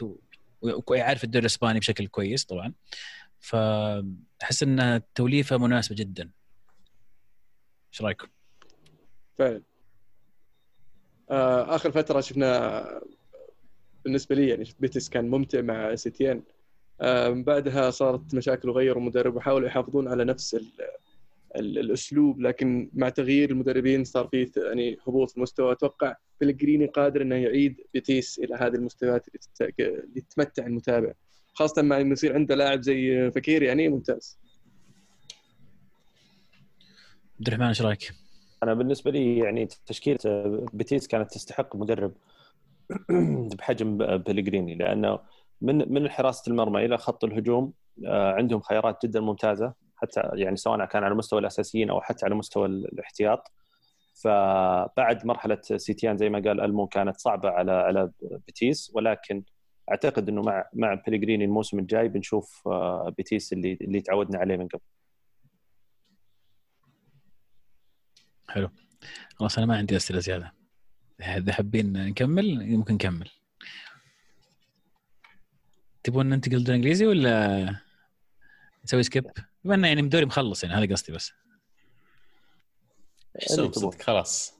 ويعرف 0.62 1.24
الدوري 1.24 1.40
الإسباني 1.40 1.78
بشكل 1.78 2.06
كويس 2.06 2.44
طبعا. 2.44 2.72
فأحس 3.40 4.62
انها 4.62 5.02
توليفه 5.14 5.56
مناسبة 5.56 5.96
جدا. 5.96 6.30
إيش 7.92 8.02
رايكم؟ 8.02 8.28
فعلا. 9.38 9.62
آه، 11.30 11.76
آخر 11.76 11.90
فترة 11.90 12.20
شفنا 12.20 13.00
بالنسبة 14.04 14.34
لي 14.34 14.48
يعني 14.48 14.64
بيتيس 14.80 15.08
كان 15.08 15.30
ممتع 15.30 15.60
مع 15.60 15.94
سيتين. 15.94 16.42
آه، 17.00 17.28
بعدها 17.28 17.90
صارت 17.90 18.34
مشاكل 18.34 18.68
وغيروا 18.68 19.02
مدرب 19.02 19.36
وحاولوا 19.36 19.68
يحافظون 19.68 20.08
على 20.08 20.24
نفس 20.24 20.54
ال 20.54 20.66
الأسلوب 21.56 22.40
لكن 22.40 22.90
مع 22.94 23.08
تغيير 23.08 23.50
المدربين 23.50 24.04
صار 24.04 24.28
في 24.28 24.50
يعني 24.56 24.98
هبوط 25.08 25.30
في 25.30 25.36
المستوى. 25.36 25.72
أتوقع 25.72 26.16
بلغريني 26.40 26.86
قادر 26.86 27.22
إنه 27.22 27.34
يعيد 27.34 27.80
بيتيس 27.94 28.38
إلى 28.38 28.54
هذه 28.54 28.74
المستويات 28.74 29.26
اللي 29.60 30.02
يتمتع 30.16 30.66
المتابع 30.66 31.12
خاصة 31.54 31.82
مع 31.82 32.00
إنه 32.00 32.12
يصير 32.12 32.34
عنده 32.34 32.54
لاعب 32.54 32.82
زي 32.82 33.30
فكير 33.30 33.62
يعني 33.62 33.88
ممتاز. 33.88 34.38
عبد 37.38 37.48
الرحمن 37.48 37.66
إيش 37.66 37.82
رأيك؟ 37.82 38.12
أنا 38.62 38.74
بالنسبة 38.74 39.10
لي 39.10 39.38
يعني 39.38 39.68
تشكيلة 39.86 40.18
بيتيس 40.72 41.08
كانت 41.08 41.30
تستحق 41.30 41.76
مدرب 41.76 42.14
بحجم 43.58 43.96
بلغريني 43.98 44.74
لأنه 44.74 45.18
من 45.60 45.92
من 45.92 46.10
حراسة 46.10 46.50
المرمى 46.50 46.84
إلى 46.84 46.98
خط 46.98 47.24
الهجوم 47.24 47.72
آه، 48.06 48.32
عندهم 48.32 48.60
خيارات 48.60 49.06
جدا 49.06 49.20
ممتازة. 49.20 49.83
حتى 50.04 50.20
يعني 50.34 50.56
سواء 50.56 50.84
كان 50.84 51.04
على 51.04 51.14
مستوى 51.14 51.40
الأساسيين 51.40 51.90
أو 51.90 52.00
حتى 52.00 52.26
على 52.26 52.34
مستوى 52.34 52.66
الاحتياط. 52.66 53.52
فبعد 54.14 55.26
مرحلة 55.26 55.58
سيتيان 55.62 56.16
زي 56.16 56.28
ما 56.30 56.38
قال 56.38 56.60
ألمو 56.60 56.86
كانت 56.86 57.16
صعبة 57.16 57.48
على 57.50 57.72
على 57.72 58.10
بيتيس 58.46 58.92
ولكن 58.94 59.42
أعتقد 59.90 60.28
إنه 60.28 60.42
مع 60.42 60.68
مع 60.72 60.94
بلغريني 60.94 61.44
الموسم 61.44 61.78
الجاي 61.78 62.08
بنشوف 62.08 62.62
آه، 62.68 63.14
بيتيس 63.16 63.52
اللي 63.52 63.78
اللي 63.80 64.00
تعودنا 64.00 64.38
عليه 64.38 64.56
من 64.56 64.68
قبل. 64.68 64.82
حلو. 68.48 68.70
خلاص 69.36 69.58
أنا 69.58 69.66
ما 69.66 69.76
عندي 69.76 69.96
أسئلة 69.96 70.20
زيادة. 70.20 70.52
إذا 71.20 71.52
حابين 71.52 71.92
نكمل 71.92 72.76
ممكن 72.76 72.94
نكمل. 72.94 73.30
تبون 76.02 76.26
ننتقل 76.28 76.56
للدوري 76.56 76.76
الإنجليزي 76.78 77.06
ولا 77.06 77.76
نسوي 78.84 79.02
skip؟ 79.02 79.24
بما 79.64 79.74
إنه 79.74 79.88
يعني 79.88 80.00
الدوري 80.00 80.26
مخلص 80.26 80.64
يعني 80.64 80.76
هذا 80.76 80.92
قصدي 80.94 81.12
بس. 81.12 81.32
حسوم 83.42 83.72
صدق 83.72 84.02
خلاص. 84.02 84.54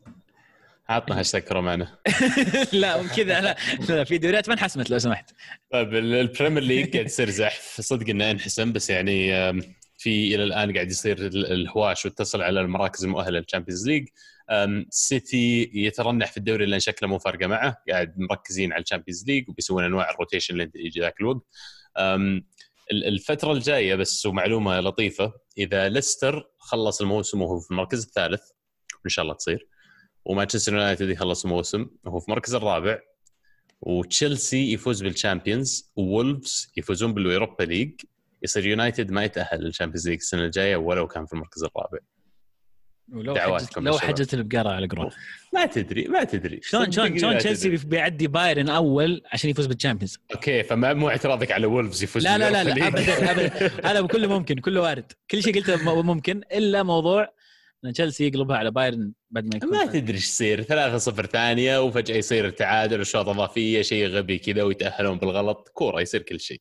عطنا 0.89 1.19
هاشتاج 1.21 1.43
كورونا 1.43 1.99
لا 2.73 3.07
كذا 3.17 3.41
لا, 3.41 3.57
لا 3.89 4.05
في 4.05 4.19
دوريات 4.19 4.49
ما 4.49 4.55
انحسمت 4.55 4.91
لو 4.91 4.99
سمحت. 4.99 5.31
طيب 5.73 5.95
ال- 5.95 6.15
ال 6.15 6.21
Premier 6.21 6.63
League 6.63 6.93
قاعد 6.93 7.07
يصير 7.07 7.31
زحف. 7.31 7.81
صدق 7.81 8.09
إنه 8.09 8.31
انحسم 8.31 8.73
بس 8.73 8.91
يعني 8.91 9.29
في 9.99 10.35
إلى 10.35 10.45
الآن 10.45 10.75
قاعد 10.75 10.91
يصير 10.91 11.19
ال- 11.19 11.53
الهواش 11.53 12.05
واتصل 12.05 12.43
على 12.43 12.61
المراكز 12.61 13.05
المؤهلة 13.05 13.39
لل 13.39 13.48
Champions 13.48 13.89
League 13.89 14.09
سيتي 14.91 15.71
يترنح 15.75 16.31
في 16.31 16.37
الدوري 16.37 16.67
لأن 16.67 16.81
شكله 16.81 17.09
مو 17.09 17.19
فارقة 17.19 17.47
معه. 17.47 17.77
قاعد 17.89 18.15
مركزين 18.19 18.73
على 18.73 18.83
ال 18.83 18.87
Champions 18.87 19.25
League 19.27 19.49
وبيسوون 19.49 19.85
أنواع 19.85 20.11
ال 20.11 20.16
rotation 20.16 20.55
اللي 20.55 20.71
يجي 20.75 21.01
ذاك 21.01 21.21
الوقت. 21.21 21.43
آم، 22.93 22.97
ال- 22.97 23.05
الفترة 23.05 23.53
الجاية 23.53 23.95
بس 23.95 24.27
ومعلومة 24.27 24.81
لطيفة 24.81 25.33
إذا 25.59 25.89
ليستر 25.89 26.51
خلص 26.59 27.01
الموسم 27.01 27.43
وهو 27.43 27.61
في 27.61 27.71
المركز 27.71 28.05
الثالث 28.05 28.43
ان 29.05 29.11
شاء 29.11 29.23
الله 29.23 29.35
تصير 29.35 29.69
ومانشستر 30.25 30.73
يونايتد 30.73 31.09
يخلص 31.09 31.45
الموسم 31.45 31.87
وهو 32.05 32.21
في 32.21 32.29
المركز 32.29 32.55
الرابع 32.55 32.99
وتشيلسي 33.81 34.73
يفوز 34.73 35.03
بال 35.03 35.19
Champions 35.19 35.93
وولفز 35.97 36.73
يفوزون 36.77 37.15
بال 37.15 37.27
Europa 37.27 37.63
League 37.65 38.01
يصير 38.43 38.67
يونايتد 38.67 39.11
ما 39.11 39.25
يتأهل 39.25 39.61
لل 39.65 39.73
Champions 39.73 40.09
League 40.09 40.19
السنة 40.19 40.45
الجاية 40.45 40.77
ولو 40.77 41.07
كان 41.07 41.27
في 41.27 41.33
المركز 41.33 41.65
الرابع. 41.65 41.99
ولو 43.13 43.35
حجت 43.35 43.79
لو. 43.79 43.99
حجت 43.99 44.35
البقرة 44.35 44.69
على 44.69 44.87
قرون 44.87 45.11
ما 45.55 45.67
تدري 45.67 46.09
ما 46.09 46.25
تدري. 46.25 46.61
شلون 46.63 46.93
شلون 46.93 47.19
شلون 47.19 47.39
تشيلسي. 47.39 47.69
بيعدي 47.69 48.27
بايرن 48.27 48.69
اول 48.69 49.23
عشان 49.33 49.51
يفوز 49.51 49.67
بال 49.67 49.76
Champions 49.76 50.19
okay 50.35 50.63
فما 50.63 50.95
مو 50.95 51.09
اعتراضك 51.09 51.53
على 51.53 51.67
وولفز 51.67 52.03
يفوز 52.03 52.25
لا 52.25 52.39
لا 52.39 52.51
لا, 52.51 52.65
لا. 52.65 52.87
ابدا 52.89 53.31
ابدا. 53.31 53.71
هذا 53.91 54.07
كله 54.07 54.29
ممكن 54.29 54.59
كله 54.59 54.81
وارد. 54.81 55.13
كل 55.31 55.43
شيء 55.43 55.55
قلته 55.55 56.03
ممكن 56.03 56.43
إلا 56.53 56.83
موضوع 56.83 57.33
إن 57.85 57.93
تشيلسي 57.93 58.27
يقلبها 58.27 58.57
على 58.57 58.71
بايرن 58.71 59.13
بعد 59.31 59.45
ما 59.45 59.57
يكون 59.57 59.71
ما 59.71 59.87
تدري 59.87 60.15
إيش 60.17 60.25
يصير. 60.25 60.63
3 60.63 60.99
0 60.99 61.27
ثانية 61.27 61.83
وفجأة 61.83 62.17
يصير 62.17 62.47
التعادل 62.47 63.01
وشوط 63.01 63.29
اضافيه 63.29 63.83
شيء 63.83 64.07
غبي 64.07 64.39
كذا 64.39 64.63
ويتأهلون 64.63 65.19
بالغلط. 65.19 65.69
كورة 65.75 66.01
يصير 66.01 66.23
كل 66.23 66.41
شيء. 66.41 66.61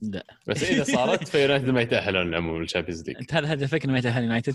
لا. 0.00 0.26
بس 0.46 0.62
إذا 0.62 0.84
صارت 0.84 1.28
فيونايتد 1.32 1.70
ما 1.70 1.80
يتأهلون 1.80 2.34
عموما 2.34 2.58
لل 2.62 2.69
Champions 2.69 3.02
League. 3.08 3.16
أنت 3.16 3.34
هذا 3.34 3.52
هدفك 3.52 3.84
إنه 3.84 3.92
ما 3.92 3.98
يتأهل 3.98 4.22
يونايتد؟ 4.22 4.54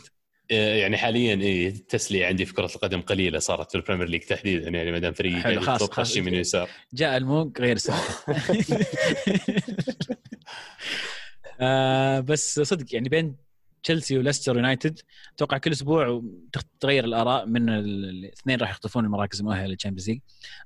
يعني 0.49 0.97
حاليا 0.97 1.35
إيه 1.35 1.67
التسليه 1.69 2.25
عندي 2.25 2.45
في 2.45 2.53
كرة 2.53 2.65
القدم 2.75 3.01
قليلة 3.01 3.39
صارت 3.39 3.71
في 3.71 3.77
ال 3.77 3.81
Premier 3.81 4.07
League 4.09 4.21
تحديدا 4.21 4.69
يعني 4.69 4.91
ما 4.91 4.99
دام 4.99 5.13
فريقي 5.13 5.41
حلو، 5.41 5.61
خلاص. 5.61 6.13
شيء 6.13 6.21
من 6.21 6.33
يسار. 6.33 6.69
جاء 6.93 7.17
الموق 7.17 7.61
غير 7.61 7.75
السؤال 7.75 7.99
آه 11.59 12.19
بس 12.19 12.59
صدق 12.59 12.95
يعني 12.95 13.09
بين 13.09 13.35
تشيلسي 13.83 14.17
وليستر 14.17 14.55
يونايتد 14.55 14.99
أتوقع 15.35 15.57
كل 15.57 15.71
أسبوع 15.71 16.23
تغير 16.79 17.05
الآراء 17.05 17.45
من 17.45 17.69
ال- 17.69 18.09
الاثنين 18.09 18.59
راح 18.59 18.69
يخطفون 18.69 19.05
المراكز 19.05 19.39
المؤهلة 19.39 19.65
لل 19.67 19.75
Champions 19.75 20.09
League 20.09 20.19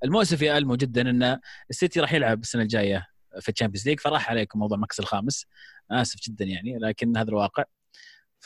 المؤسف 0.04 0.42
يا 0.42 0.58
ألمو 0.58 0.76
جدا 0.76 1.02
إن 1.10 1.40
السيتي 1.70 2.00
راح 2.00 2.14
يلعب 2.14 2.42
السنة 2.42 2.62
الجاية 2.62 3.08
في 3.42 3.50
ال 3.50 3.54
Champions 3.54 3.88
League 3.88 4.00
فراح 4.00 4.30
عليكم 4.30 4.60
موضوع 4.60 4.76
المركز 4.76 5.00
الخامس. 5.00 5.46
آسف 5.92 6.20
جدا 6.30 6.46
يعني 6.46 6.78
لكن 6.78 7.18
هذا 7.18 7.30
الواقع. 7.30 7.64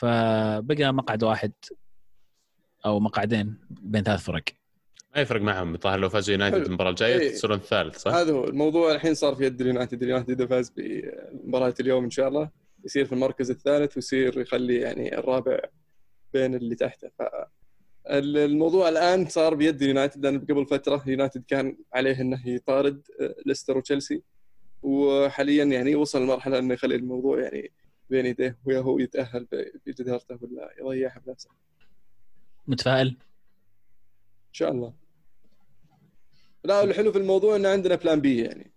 فبقى 0.00 0.92
مقعد 0.92 1.22
واحد 1.24 1.52
أو 2.86 3.00
مقعدين 3.00 3.58
بين 3.70 4.02
ثلاث 4.02 4.22
فرق 4.22 4.44
ما 5.16 5.22
يفرق 5.22 5.40
معهم 5.40 5.74
الظاهر 5.74 5.98
لو 5.98 6.08
فازوا 6.08 6.32
يونايتد. 6.32 6.66
المباراة 6.66 6.90
الجاية 6.90 7.18
إيه. 7.18 7.32
يصيرون 7.32 7.56
الثالث 7.56 7.98
صح؟ 7.98 8.12
هذا 8.12 8.32
هو 8.32 8.44
الموضوع 8.44 8.92
الحين 8.92 9.14
صار 9.14 9.34
في 9.34 9.44
يد 9.44 9.60
اليونايتد 9.60 10.02
اليونايتد 10.02 10.30
إذا 10.30 10.46
فاز 10.46 10.72
بمباراة 10.76 11.74
اليوم 11.80 12.04
إن 12.04 12.10
شاء 12.10 12.28
الله 12.28 12.50
يصير 12.84 13.04
في 13.04 13.12
المركز 13.12 13.50
الثالث 13.50 13.96
ويصير 13.96 14.40
يخلي 14.40 14.76
يعني 14.76 15.18
الرابع 15.18 15.60
بين 16.32 16.54
اللي 16.54 16.74
تحته 16.74 17.08
ف 17.18 17.22
الموضوع 18.10 18.88
الآن 18.88 19.28
صار 19.28 19.54
بيد 19.54 19.82
اليونايتد 19.82 20.26
لأن 20.26 20.38
قبل 20.38 20.66
فترة 20.66 21.02
اليونايتد 21.06 21.44
كان 21.48 21.76
عليه 21.94 22.20
إنه 22.20 22.48
يطارد 22.48 23.02
آه، 23.20 23.34
ليستر 23.46 23.78
وتشيلسي 23.78 24.22
وحاليا 24.82 25.64
يعني 25.64 25.94
وصل 25.94 26.22
لمرحلة 26.22 26.58
إنه 26.58 26.74
يخلي 26.74 26.94
الموضوع 26.94 27.40
يعني 27.40 27.72
بين 28.10 28.26
يديه 28.26 28.58
ويا 28.64 28.80
هو 28.80 28.98
يتأهل 28.98 29.46
بجدارته 29.86 30.38
ولا 30.42 30.74
يضيعها 30.80 31.22
بنفسه 31.26 31.50
متفائل 32.66 33.08
إن 33.08 34.52
شاء 34.54 34.70
الله 34.70 34.94
لا 36.64 36.84
الحلو 36.84 37.12
في 37.12 37.18
الموضوع 37.18 37.56
إن 37.56 37.66
عندنا 37.66 37.94
plan 37.94 38.20
B 38.20 38.38
يعني 38.40 38.72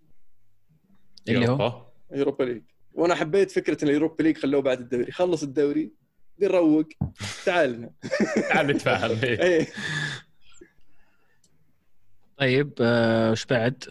اللي 1.28 1.38
هو 1.38 1.42
Europa. 1.52 1.92
Europa 2.12 2.44
League 2.44 2.62
وأنا 2.92 3.14
حبيت 3.14 3.50
فكرة 3.50 3.84
إن 3.84 3.88
ال 3.88 3.93
Europa 3.93 4.22
League 4.22 4.38
خلوه 4.38 4.62
بعد 4.62 4.80
الدوري 4.80 5.12
خلص 5.12 5.42
الدوري 5.42 5.92
نروق 6.40 6.88
تعال 7.44 7.72
لنا 7.72 7.90
تعال 8.50 8.66
نتفاهم 8.66 9.18
إيه. 9.24 9.42
إيه. 9.42 9.66
طيب 12.36 12.72
آه، 12.80 13.30
وش 13.30 13.44
بعد؟ 13.44 13.84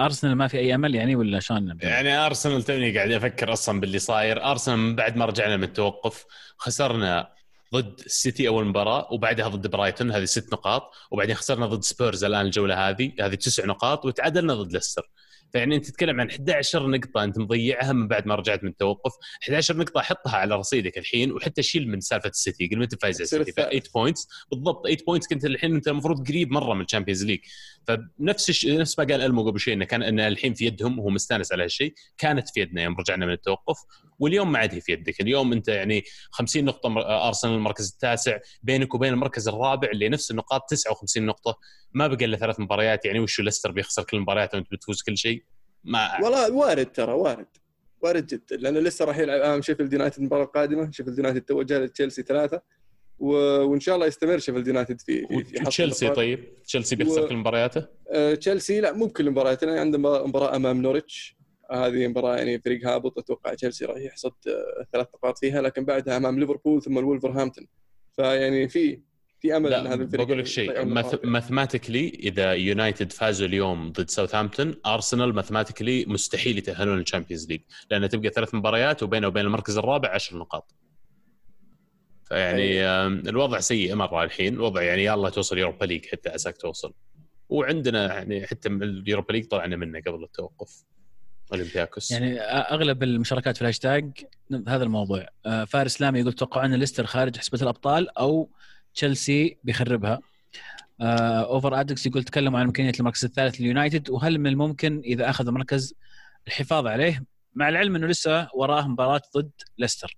أرسنال 0.00 0.34
ما 0.34 0.48
في 0.48 0.58
أي 0.58 0.74
أمل 0.74 0.94
يعني 0.94 1.16
ولا 1.16 1.40
شلون؟ 1.40 1.78
يعني 1.82 2.16
أرسنال 2.16 2.62
توني 2.62 2.96
قاعد 2.96 3.10
أفكر 3.10 3.52
أصلا 3.52 3.80
باللي 3.80 3.98
صاير. 3.98 4.44
أرسنال 4.44 4.78
من 4.78 4.96
بعد 4.96 5.16
ما 5.16 5.24
رجعنا 5.24 5.56
من 5.56 5.64
التوقف 5.64 6.24
خسرنا 6.56 7.28
ضد 7.74 8.00
السيتي 8.06 8.48
أول 8.48 8.64
مباراة 8.64 9.08
وبعدها 9.12 9.48
ضد 9.48 9.66
برايتون 9.66 10.12
هذه 10.12 10.24
ست 10.24 10.52
نقاط. 10.52 10.90
وبعدين 11.10 11.34
خسرنا 11.34 11.66
ضد 11.66 11.82
سبيرز 11.82 12.24
الآن 12.24 12.46
الجولة 12.46 12.88
هذه 12.88 13.12
هذه 13.20 13.34
تسع 13.34 13.64
نقاط 13.64 14.04
وتعادلنا 14.04 14.54
ضد 14.54 14.72
ليستر. 14.72 15.10
فيعني 15.54 15.76
انت 15.76 15.86
تتكلم 15.86 16.20
عن 16.20 16.30
11 16.30 16.86
نقطة 16.86 17.24
انت 17.24 17.38
مضيعها 17.38 17.92
من 17.92 18.08
بعد 18.08 18.26
ما 18.26 18.34
رجعت 18.34 18.64
من 18.64 18.70
التوقف. 18.70 19.12
11 19.42 19.76
نقطة 19.76 20.00
حطها 20.00 20.36
على 20.36 20.54
رصيدك 20.56 20.98
الحين 20.98 21.32
وحتى 21.32 21.62
شيل 21.62 21.88
من 21.88 22.00
سالفة 22.00 22.28
السيتي. 22.28 22.66
قل 22.66 22.82
انت 22.82 23.02
فايز 23.02 23.16
على 23.16 23.22
السيتي؟ 23.24 23.52
8 23.52 23.82
points 23.94 24.28
بالضبط 24.50 24.82
8 24.86 24.98
points 25.06 25.26
كنت 25.26 25.44
الحين 25.44 25.74
انت 25.74 25.88
المفروض 25.88 26.28
قريب 26.28 26.50
مرة 26.52 26.74
من 26.74 26.80
ال 26.84 26.88
Champions 26.88 27.24
League 27.24 27.38
فنفس 27.86 28.50
الش... 28.50 28.66
نفس 28.66 28.98
ما 28.98 29.04
قال 29.04 29.20
ألمو 29.20 29.46
قبل 29.46 29.60
شوي 29.60 29.74
إنه 29.74 29.84
كان 29.84 30.02
ان 30.02 30.20
الحين 30.20 30.54
في 30.54 30.66
يدهم 30.66 30.98
وهو 30.98 31.10
مستانس 31.10 31.52
على 31.52 31.64
هالشيء. 31.64 31.94
كانت 32.18 32.48
في 32.48 32.60
يدنا 32.60 32.82
يوم 32.82 32.96
رجعنا 32.96 33.26
من 33.26 33.32
التوقف. 33.32 33.78
واليوم 34.18 34.52
ما 34.52 34.58
عاد 34.58 34.74
هي 34.74 34.80
في 34.80 34.92
يدك. 34.92 35.20
اليوم 35.20 35.52
أنت 35.52 35.68
يعني 35.68 36.02
50 36.30 36.64
نقطة 36.64 36.94
أرسنال 37.28 37.52
المركز 37.54 37.90
التاسع 37.92 38.38
بينك 38.62 38.94
وبين 38.94 39.12
المركز 39.12 39.48
الرابع 39.48 39.88
اللي 39.90 40.08
نفس 40.08 40.30
النقاط 40.30 40.70
59 40.70 41.26
نقطة. 41.26 41.58
ما 41.92 42.06
بقى 42.06 42.24
إلا 42.24 42.36
ثلاث 42.36 42.60
مباريات. 42.60 43.04
يعني 43.04 43.20
وش 43.20 43.40
ليستر 43.40 43.70
بيخسر 43.70 44.02
كل 44.04 44.16
المباريات 44.16 44.54
وأنت 44.54 44.66
بتفوز 44.72 45.02
كل 45.02 45.16
شيء؟ 45.18 45.44
ما 45.84 46.20
والله 46.22 46.52
وارد 46.52 46.92
ترى 46.92 47.12
وارد. 47.12 47.46
وارد 48.02 48.26
جدا 48.26 48.56
لأنه 48.56 48.80
لسه 48.80 49.04
راح 49.04 49.18
يلعب 49.18 49.40
أمام 49.40 49.62
شيفيلد 49.62 49.92
يونايتد 49.92 50.18
المباراة 50.18 50.44
القادمة. 50.44 50.90
شيفيلد 50.90 51.18
يونايتد 51.18 51.40
توجه 51.40 51.78
لتشيلسي 51.78 52.22
ثلاثة. 52.22 52.60
و... 53.18 53.28
وإن 53.64 53.80
شاء 53.80 53.94
الله 53.94 54.06
يستمر 54.06 54.38
شيفيلد 54.38 54.66
يونايتد 54.68 55.00
في 55.00 55.26
في, 55.26 55.56
النقاط. 55.56 56.16
طيب؟ 56.16 56.44
تشيلسي 56.66 56.96
بيخسر 56.96 57.22
و- 57.24 57.28
كل 57.28 57.36
مبارياته؟ 57.36 57.86
آه، 58.10 58.34
تشيلسي 58.34 58.80
لا 58.80 58.92
مو 58.92 59.06
بكل 59.06 59.26
المباريات 59.26 59.64
لأن 59.64 59.78
عنده 59.78 59.98
مباراة- 59.98 60.26
مباراه 60.26 60.56
أمام 60.56 60.82
نورتش 60.82 61.36
هذه 61.72 62.08
مباراة 62.08 62.36
يعني 62.36 62.58
فريق 62.60 62.88
هابط 62.88 63.18
أتوقع 63.18 63.54
تشيلسي 63.54 63.84
راح 63.84 63.96
يحصد 63.96 64.32
آه، 64.48 64.86
ثلاث 64.92 65.06
نقاط 65.14 65.38
فيها 65.38 65.62
لكن 65.62 65.84
بعدها 65.84 66.16
أمام 66.16 66.38
ليفربول 66.40 66.82
ثم 66.82 66.98
الولفرهامبتون. 66.98 67.66
فيعني 68.12 68.68
في 68.68 69.00
في 69.40 69.56
أمل 69.56 69.74
إن 69.74 69.86
هذا 69.86 70.02
الفريق 70.02 70.26
بقول 70.26 70.38
لك 70.38 70.46
شيء. 70.46 70.84
mathematically 71.24 72.08
إذا 72.08 72.52
يونايتد 72.52 73.12
فازوا 73.12 73.46
اليوم 73.46 73.92
ضد 73.92 74.10
ساوثهامبتون 74.10 74.74
ارسنال 74.86 75.34
mathematically 75.34 76.04
مستحيل 76.06 76.58
يتأهلون 76.58 76.98
لل 76.98 77.07
Champions 77.07 77.48
League 77.48 77.60
لأن 77.90 78.08
تبقى 78.08 78.30
ثلاث 78.30 78.54
مباريات 78.54 79.02
وبينه 79.02 79.26
وبين 79.26 79.44
المركز 79.46 79.78
الرابع 79.78 80.08
10 80.14 80.36
نقاط. 80.38 80.74
فيعني 82.24 82.82
آم، 82.82 83.22
الوضع 83.28 83.60
سيء 83.60 83.94
مرة 83.94 84.24
الحين 84.24 84.54
الوضع 84.54 84.82
يعني 84.82 85.04
يلا 85.04 85.28
توصل 85.30 85.58
Europa 85.58 85.84
League 85.84 86.06
حتى 86.06 86.28
عساك 86.28 86.56
توصل. 86.56 86.94
وعندنا 87.48 88.14
يعني 88.14 88.46
حتى 88.46 88.68
ال 88.68 88.77
Europa 88.77 89.32
League 89.32 89.44
طلعنا 89.46 89.76
منه 89.76 90.00
قبل 90.06 90.24
التوقف. 90.24 90.84
أولمبياكوس. 91.52 92.10
يعني 92.10 92.40
أغلب 92.40 93.02
المشاركات 93.02 93.56
في 93.56 93.62
الهاشتاج 93.62 94.24
هذا 94.68 94.84
الموضوع. 94.84 95.26
آه، 95.46 95.64
فارس 95.64 96.00
لامي 96.00 96.20
يقول 96.20 96.32
توقعون 96.32 96.74
ليستر 96.74 97.06
خارج 97.06 97.36
حسبة 97.36 97.58
الأبطال 97.62 98.18
أو 98.18 98.50
تشيلسي 98.94 99.56
بيخربها؟ 99.64 100.20
آه، 101.00 101.44
أوفر 101.44 101.80
أدكس 101.80 102.06
يقول 102.06 102.24
تكلموا 102.24 102.58
عن 102.58 102.64
إمكانية 102.64 102.92
المركز 103.00 103.24
الثالث 103.24 103.60
لليونايتد 103.60 104.10
وهل 104.10 104.38
من 104.38 104.46
الممكن 104.46 105.02
إذا 105.04 105.30
أخذ 105.30 105.46
المركز 105.46 105.94
الحفاظ 106.46 106.86
عليه؟ 106.86 107.24
مع 107.54 107.68
العلم 107.68 107.96
إنه 107.96 108.06
لسه 108.06 108.48
وراه 108.54 108.88
مباراة 108.88 109.22
ضد 109.36 109.50
ليستر. 109.78 110.16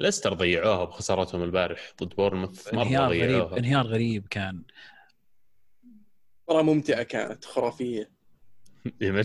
ليستر 0.00 0.34
ضيعوها 0.34 0.84
بخسارتهم 0.84 1.42
البارح 1.42 1.92
ضد 2.02 2.14
بورنموث 2.14 2.74
مرة 2.74 2.82
انهيار 2.82 3.08
غريب 3.08 3.52
انهيار 3.52 3.86
غريب 3.86 4.26
كان. 4.30 4.62
مباراة 6.48 6.62
ممتعة 6.62 7.02
كانت 7.02 7.44
خرافية. 7.44 8.21
يعني 9.00 9.16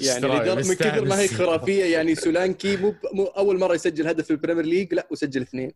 من 0.55 0.73
كثر 0.75 1.05
ما 1.05 1.19
هي. 1.19 1.27
خرافية 1.27 1.85
يعني 1.85 2.15
سولانكي 2.15 2.77
مو 2.77 2.95
مو 3.13 3.23
أول 3.25 3.59
مرة 3.59 3.75
يسجل 3.75 4.07
هدف 4.07 4.25
في 4.25 4.31
ال 4.31 4.36
Premier 4.36 4.65
League 4.65 4.93
لا 4.93 5.07
وسجل 5.11 5.41
اثنين. 5.41 5.71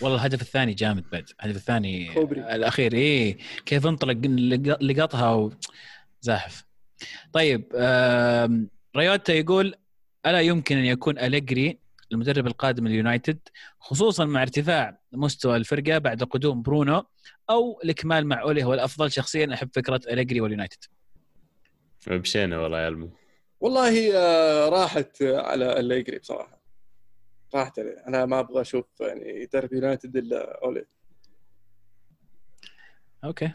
والله 0.00 0.16
الهدف 0.18 0.42
الثاني 0.42 0.74
جامد 0.74 1.04
بعد. 1.12 1.30
الهدف 1.44 1.56
الثاني 1.56 2.14
كوبري. 2.14 2.40
الأخير 2.54 2.92
إيه. 2.92 3.38
كيف 3.66 3.86
انطلق 3.86 4.16
لق- 4.26 4.82
لقطها 4.82 5.34
و... 5.34 5.52
زاحف. 6.20 6.64
طيب 7.32 7.64
ريوتا 8.96 9.32
يقول 9.32 9.74
ألا 10.26 10.40
يمكن 10.40 10.76
أن 10.76 10.84
يكون 10.84 11.18
أليجري 11.18 11.78
المدرب 12.12 12.46
القادم 12.46 12.88
لليونايتد 12.88 13.38
خصوصا 13.80 14.24
مع 14.24 14.42
ارتفاع 14.42 15.00
مستوى 15.12 15.56
الفرقة 15.56 15.98
بعد 15.98 16.22
قدوم 16.22 16.62
برونو 16.62 17.04
أو 17.50 17.80
الإكمال 17.84 18.26
مع 18.26 18.42
أولي 18.42 18.64
هو 18.64 18.74
الأفضل 18.74 19.10
شخصيا 19.12 19.54
أحب 19.54 19.68
فكرة 19.74 20.00
أليجري 20.10 20.40
واليونايتد. 20.40 20.78
مشينا 22.08 22.58
والله 22.58 22.80
يا 22.80 22.88
ألمو. 22.88 23.10
والله 23.60 24.16
آه، 24.16 24.68
راحت 24.68 25.22
على 25.22 25.80
الليجري 25.80 26.18
بصراحه 26.18 26.60
راحت 27.54 27.78
عليه. 27.78 28.04
أنا 28.06 28.26
ما 28.26 28.40
أبغى 28.40 28.60
أشوف 28.60 28.86
يعني 29.00 29.42
يدرب 29.42 29.72
يونايتد 29.72 30.16
إلا 30.16 30.64
أولي. 30.64 30.84
okay. 33.24 33.52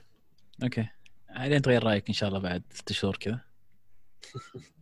okay. 0.64 0.88
بعدين 1.30 1.62
تغير 1.62 1.84
رأيك 1.84 2.08
إن 2.08 2.14
شاء 2.14 2.30
الله 2.30 2.40
بعد 2.40 2.64
ست 2.74 2.92
شهور 2.92 3.18
كذا. 3.18 3.40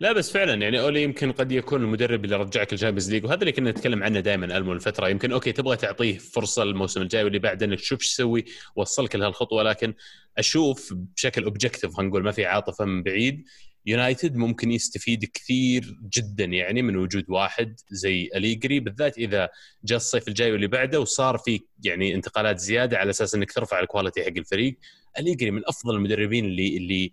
لا 0.00 0.12
بس 0.12 0.30
فعلا 0.30 0.54
يعني 0.54 0.80
أولي 0.80 1.02
يمكن 1.02 1.32
قد 1.32 1.52
يكون 1.52 1.82
المدرب 1.82 2.24
اللي 2.24 2.36
رجعك 2.36 2.72
ال 2.72 2.76
Champions 2.76 3.10
League 3.10 3.24
وهذا 3.24 3.40
اللي 3.40 3.52
كنا 3.52 3.70
نتكلم 3.70 4.02
عنه 4.02 4.20
دائما 4.20 4.56
ألمو 4.56 4.72
الفترة. 4.72 5.08
يمكن 5.08 5.32
okay 5.32 5.52
تبغى 5.52 5.76
تعطيه 5.76 6.18
فرصة 6.18 6.62
الموسم 6.62 7.02
الجاي 7.02 7.24
واللي 7.24 7.38
بعده 7.38 7.66
إنك 7.66 7.80
تشوف 7.80 8.00
إيش 8.00 8.08
يسوي 8.08 8.44
وصلك 8.76 9.16
لهالخطوة 9.16 9.62
لكن 9.62 9.94
أشوف 10.38 10.94
بشكل 10.94 11.44
objective 11.44 11.94
خلينا 11.94 12.10
نقول 12.10 12.22
ما 12.22 12.32
في 12.32 12.46
عاطفة 12.46 12.84
من 12.84 13.02
بعيد 13.02 13.44
يونايتد 13.86 14.36
ممكن 14.36 14.70
يستفيد 14.70 15.24
كثير 15.24 15.98
جدا 16.16 16.44
يعني 16.44 16.82
من 16.82 16.96
وجود 16.96 17.24
واحد 17.28 17.80
زي 17.90 18.30
أليجري 18.34 18.80
بالذات 18.80 19.18
إذا 19.18 19.48
جاء 19.84 19.96
الصيف 19.96 20.28
الجاي 20.28 20.52
واللي 20.52 20.66
بعده 20.66 21.00
وصار 21.00 21.38
في 21.38 21.60
يعني 21.84 22.14
انتقالات 22.14 22.58
زيادة 22.58 22.98
على 22.98 23.10
أساس 23.10 23.34
إنك 23.34 23.52
ترفع 23.52 23.80
ال 23.80 23.85
quality 23.85 24.22
حق 24.22 24.36
الفريق. 24.36 24.78
أليجري 25.18 25.50
من 25.50 25.62
أفضل 25.66 25.94
المدربين 25.94 26.44
اللي 26.44 26.76
اللي 26.76 27.12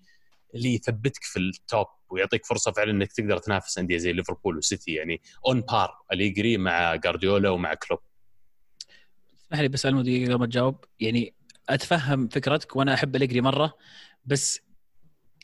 اللي 0.55 0.73
يثبتك 0.73 1.23
في 1.23 1.39
ال 1.39 1.51
top 1.51 1.87
ويعطيك 2.15 2.45
فرصة 2.45 2.71
فعلا 2.71 2.91
إنك 2.91 3.11
تقدر 3.11 3.37
تنافس 3.37 3.77
أندية 3.77 3.97
زي 3.97 4.13
ليفربول 4.13 4.57
وسيتي 4.57 4.91
يعني 4.93 5.21
on 5.47 5.61
par 5.61 5.97
اليجري 6.13 6.57
مع 6.57 6.95
جارديولا 6.95 7.49
ومع 7.49 7.73
كلوب. 7.73 7.99
اسمح 9.45 9.59
لي 9.59 9.67
بس 9.67 9.85
ألمو 9.85 10.01
دقيقة 10.01 10.29
قبل 10.33 10.39
ما 10.39 10.45
تجاوب. 10.45 10.85
يعني 10.99 11.33
أتفهم 11.69 12.27
فكرتك 12.27 12.75
وأنا 12.75 12.93
أحب 12.93 13.15
أليجري 13.15 13.41
مرة 13.41 13.77
بس 14.25 14.59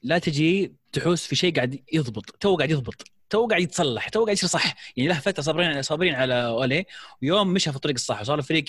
لا 0.03 0.17
تجي 0.19 0.73
تحوس 0.93 1.25
في 1.27 1.35
شيء 1.35 1.55
قاعد 1.55 1.79
يضبط. 1.93 2.29
تو 2.29 2.55
قاعد 2.55 2.69
يضبط. 2.71 3.03
تو 3.29 3.47
قاعد 3.47 3.61
يتصلح. 3.61 4.09
تو 4.09 4.23
قاعد 4.23 4.37
يصير 4.37 4.49
صح. 4.49 4.75
يعني 4.97 5.09
له 5.09 5.19
فترة 5.19 5.41
صابرين 5.43 5.81
صابرين 5.81 6.15
على 6.15 6.45
أولي 6.47 6.85
ويوم 7.21 7.53
مشى 7.53 7.69
في 7.69 7.75
الطريق 7.75 7.95
الصح 7.95 8.21
وصار 8.21 8.39
الفريق 8.39 8.65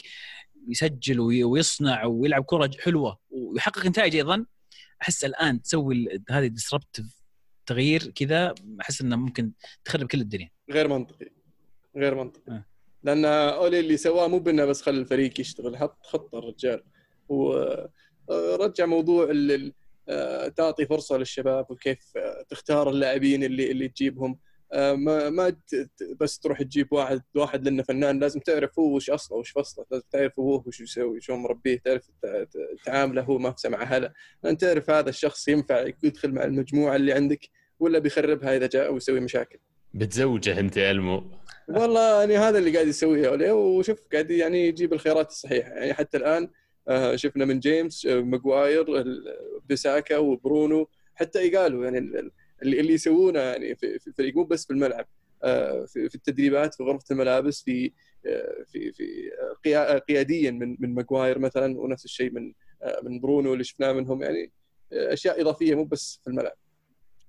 يسجل 0.68 1.20
وي- 1.20 1.44
ويصنع 1.44 2.04
ويلعب 2.04 2.44
كرة 2.44 2.70
حلوة 2.84 3.18
ويحقق 3.30 3.86
نتائج 3.86 4.16
أيضا. 4.16 4.46
أحس 5.02 5.24
الآن 5.24 5.62
تسوي 5.62 6.08
هذه 6.30 6.46
disruptive 6.46 7.06
تغيير 7.66 8.06
كذا 8.06 8.54
أحس 8.80 9.00
إنه 9.00 9.16
ممكن 9.16 9.52
تخرب 9.84 10.06
كل 10.06 10.20
الدنيا. 10.20 10.50
غير 10.70 10.88
منطقي. 10.88 11.30
غير 11.96 12.14
منطقي. 12.14 12.52
آه. 12.52 12.64
لأن 13.02 13.24
أولي 13.24 13.80
اللي 13.80 13.96
سواه 13.96 14.28
مو 14.28 14.38
بإنه 14.38 14.64
بس 14.64 14.82
خلى 14.82 14.98
الفريق 15.00 15.40
يشتغل 15.40 15.76
حط 15.76 16.06
خطة 16.06 16.38
الرجال. 16.38 16.82
ورجع 17.28 18.86
موضوع 18.86 19.24
ال- 19.30 19.52
ال- 19.52 19.72
آه، 20.08 20.48
تعطي 20.48 20.86
فرصة 20.86 21.16
للشباب 21.16 21.70
وكيف 21.70 22.16
آه، 22.16 22.44
تختار 22.48 22.90
اللاعبين 22.90 23.44
اللي 23.44 23.70
اللي 23.70 23.88
تجيبهم. 23.88 24.30
آه، 24.32 24.36
ما 24.74 25.30
ما 25.30 25.50
ت- 25.50 25.88
بس 26.20 26.38
تروح 26.38 26.62
تجيب 26.62 26.92
واحد 26.92 27.22
واحد 27.34 27.64
لأنه 27.64 27.82
فنان 27.82 28.18
لازم 28.18 28.40
تعرف 28.40 28.78
هو 28.78 28.96
وش 28.96 29.10
أصله 29.10 29.38
وش 29.38 29.50
فصله 29.50 29.84
لازم 29.90 30.04
تعرف 30.10 30.38
هو 30.38 30.62
وش 30.66 30.80
يسوي 30.80 31.20
شلون 31.20 31.38
مربيه 31.38 31.78
تعرف 31.78 32.10
تعامله 32.84 33.22
هو 33.22 33.38
ما 33.38 33.54
مع 33.66 33.82
هلا. 33.82 34.12
لأن 34.44 34.56
تعرف 34.56 34.90
هذا 34.90 35.08
الشخص 35.08 35.48
ينفع 35.48 35.86
يدخل 36.02 36.32
مع 36.32 36.44
المجموعة 36.44 36.96
اللي 36.96 37.12
عندك 37.12 37.48
ولا 37.80 37.98
بيخربها 37.98 38.56
إذا 38.56 38.66
جاء 38.66 38.92
ويسوي 38.94 39.20
مشاكل. 39.20 39.58
بتزوجه 39.94 40.60
أنت 40.60 40.76
يا 40.76 40.90
ألمو. 40.90 41.24
والله 41.68 42.20
يعني 42.20 42.36
هذا 42.38 42.58
اللي 42.58 42.72
قاعد 42.74 42.86
يسويه 42.86 43.52
وشوف 43.52 44.06
قاعد 44.12 44.30
يعني 44.30 44.66
يجيب 44.68 44.92
الخيارات 44.92 45.30
الصحيحة. 45.30 45.70
يعني 45.70 45.94
حتى 45.94 46.16
الآن 46.18 46.48
آه، 46.88 47.16
شفنا 47.16 47.44
من 47.44 47.60
جيمس 47.60 48.06
آه، 48.06 48.20
ماجواير 48.20 48.84
بيساكا 49.68 50.16
وبرونو 50.18 50.88
حتى 51.14 51.46
يقالوا 51.46 51.84
يعني 51.84 51.98
اللي 52.62 52.80
اللي 52.80 52.92
يسوونه 52.92 53.40
يعني 53.40 53.76
في 53.76 54.06
الفريق 54.06 54.34
مو 54.36 54.44
بس 54.44 54.66
في 54.66 54.72
الملعب 54.72 55.06
آه، 55.44 55.84
في 55.84 56.14
التدريبات 56.14 56.74
في 56.74 56.82
غرفة 56.82 57.04
الملابس 57.10 57.62
في 57.62 57.92
آه، 58.26 58.64
في 58.72 58.92
في 58.92 59.30
آه، 59.40 59.54
قيا- 59.68 59.98
قياديا 59.98 60.50
من 60.50 60.76
من 60.80 60.94
ماجواير 60.94 61.38
مثلا 61.38 61.80
ونفس 61.80 62.04
الشيء 62.04 62.30
من 62.30 62.52
من 63.02 63.20
برونو 63.20 63.52
اللي 63.52 63.64
شفناه 63.64 63.92
منهم 63.92 64.22
يعني 64.22 64.50
أشياء 64.92 65.40
إضافية 65.40 65.74
مو 65.74 65.84
بس 65.84 66.20
في 66.24 66.30
الملعب. 66.30 66.52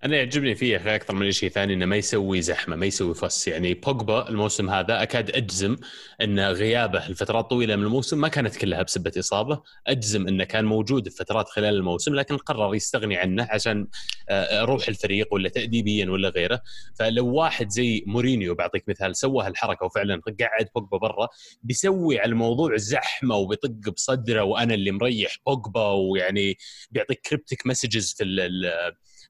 أنا 0.04 0.18
يعجبني 0.18 0.56
فيه 0.56 0.96
أكثر 0.96 1.16
من 1.16 1.32
شيء 1.32 1.50
ثاني 1.50 1.74
إنه 1.74 1.86
ما 1.86 1.96
يسوي 1.96 2.42
زحمة 2.42 2.76
ما 2.76 2.86
يسوي 2.86 3.14
فص. 3.16 3.48
يعني 3.48 3.74
بوجبا 3.74 4.30
الموسم 4.30 4.70
هذا 4.70 5.04
أكاد 5.04 5.32
أجزم 5.32 5.78
إن 6.22 6.40
غيابه 6.40 7.08
لفترات 7.08 7.50
طويلة 7.50 7.76
من 7.76 7.84
الموسم 7.84 8.22
ما 8.22 8.28
كانت 8.28 8.56
كلها 8.56 8.84
بسبة 8.84 9.12
إصابة. 9.20 9.62
أجزم 9.88 10.28
إنه 10.28 10.44
كان 10.44 10.66
موجود 10.66 11.10
في 11.10 11.16
فترات 11.16 11.50
خلال 11.50 11.76
الموسم 11.76 12.16
لكن 12.16 12.38
قرر 12.38 12.76
يستغني 12.76 13.18
عنه 13.18 13.48
عشان 13.52 13.88
آه، 14.30 14.64
روح 14.64 14.88
الفريق 14.88 15.34
ولا 15.34 15.50
تاديبيا 15.50 16.10
ولا 16.10 16.30
غيره. 16.30 16.62
فلو 17.00 17.28
واحد 17.28 17.70
زي 17.70 18.04
مورينيو 18.08 18.56
بعطيك 18.56 18.90
مثال 18.90 19.16
سوى 19.16 19.46
هالحركة 19.46 19.86
وفعلا 19.86 20.22
قعد 20.42 20.68
بوجبا 20.76 20.98
برا 20.98 21.28
بيسوي 21.64 22.20
على 22.20 22.30
الموضوع 22.30 22.76
زحمة 22.76 23.36
وبيطق 23.36 23.70
بصدره 23.70 24.44
وأنا 24.44 24.74
اللي 24.74 24.92
مريح 24.92 25.38
بوجبا 25.46 25.88
ويعني 25.92 26.58
بيعطيك 26.92 27.22
cryptic 27.22 27.68
messages 27.68 28.14
في 28.18 28.24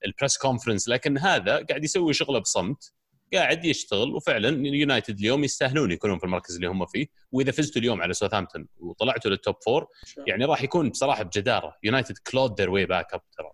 ال 0.06 0.11
press 0.11 0.38
conference 0.38 0.90
لكن 0.90 1.18
هذا 1.18 1.66
قاعد 1.70 1.84
يسوي 1.84 2.14
شغله 2.14 2.40
بصمت 2.40 2.94
قاعد 3.34 3.66
يشتغل 3.66 4.16
وفعلا 4.16 4.68
يونايتد 4.68 5.20
اليوم 5.20 5.44
يستاهلون 5.44 5.92
يكونون 5.92 6.18
في 6.18 6.24
المركز 6.24 6.56
اللي 6.56 6.68
هم 6.68 6.86
فيه. 6.86 7.08
وإذا 7.32 7.52
فزتوا 7.52 7.82
اليوم 7.82 8.02
على 8.02 8.14
ساوثهامبتون 8.14 8.68
وطلعتوا 8.80 9.32
لل 9.32 9.41
top 9.41 9.56
four 9.66 9.88
يعني 10.28 10.46
راح 10.46 10.64
يكون 10.64 10.90
بصراحة 10.90 11.24
بجدارة. 11.24 11.78
يونايتد 11.84 12.18
clawed 12.18 12.62
their 12.62 12.70
way 12.70 12.86
back 12.86 13.14
up 13.14 13.22
ترى. 13.38 13.52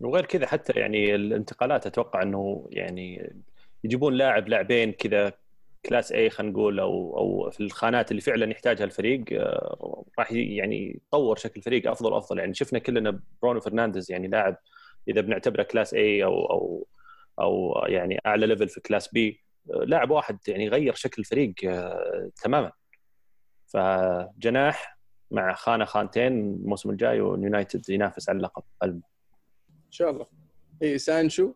وغير 0.00 0.26
كذا 0.26 0.46
حتى 0.46 0.72
يعني 0.72 1.14
الانتقالات 1.14 1.86
أتوقع 1.86 2.22
إنه 2.22 2.68
يعني 2.70 3.34
يجيبون 3.84 4.14
لاعب 4.14 4.48
لاعبين 4.48 4.92
كذا 4.92 5.32
class 5.86 6.12
A 6.12 6.30
خلينا 6.30 6.52
نقول 6.52 6.80
أو 6.80 7.18
أو 7.18 7.50
في 7.50 7.60
الخانات 7.60 8.10
اللي 8.10 8.22
فعلا 8.22 8.50
يحتاجها 8.50 8.84
الفريق 8.84 9.24
آه، 9.32 10.04
راح 10.18 10.32
يعني 10.32 11.00
يطور 11.08 11.36
شكل 11.36 11.52
الفريق 11.56 11.90
أفضل 11.90 12.12
وأفضل. 12.12 12.38
يعني 12.38 12.54
شفنا 12.54 12.78
كلنا 12.78 13.20
برونو 13.42 13.60
فرنانديز 13.60 14.10
يعني 14.10 14.28
لاعب 14.28 14.56
إذا 15.08 15.20
بنعتبره 15.20 15.62
class 15.62 15.94
A 15.94 16.24
أو 16.24 16.46
أو 16.46 16.86
أو 17.40 17.84
يعني 17.86 18.20
أعلى 18.26 18.46
level 18.46 18.68
في 18.68 18.80
class 18.80 19.08
B 19.08 19.40
لاعب 19.66 20.10
واحد 20.10 20.38
يعني 20.48 20.68
غير 20.68 20.94
شكل 20.94 21.22
الفريق 21.22 21.54
آه، 21.64 22.30
تماما. 22.42 22.72
فجناح 23.66 24.98
مع 25.30 25.54
خانة 25.54 25.84
خانتين 25.84 26.32
الموسم 26.54 26.90
الجاي 26.90 27.20
واليونايتد 27.20 27.90
ينافس 27.90 28.28
على 28.28 28.36
اللقب. 28.36 28.62
إن 28.82 29.00
شاء 29.90 30.10
الله. 30.10 30.26
اي 30.82 30.98
سانشو 30.98 31.52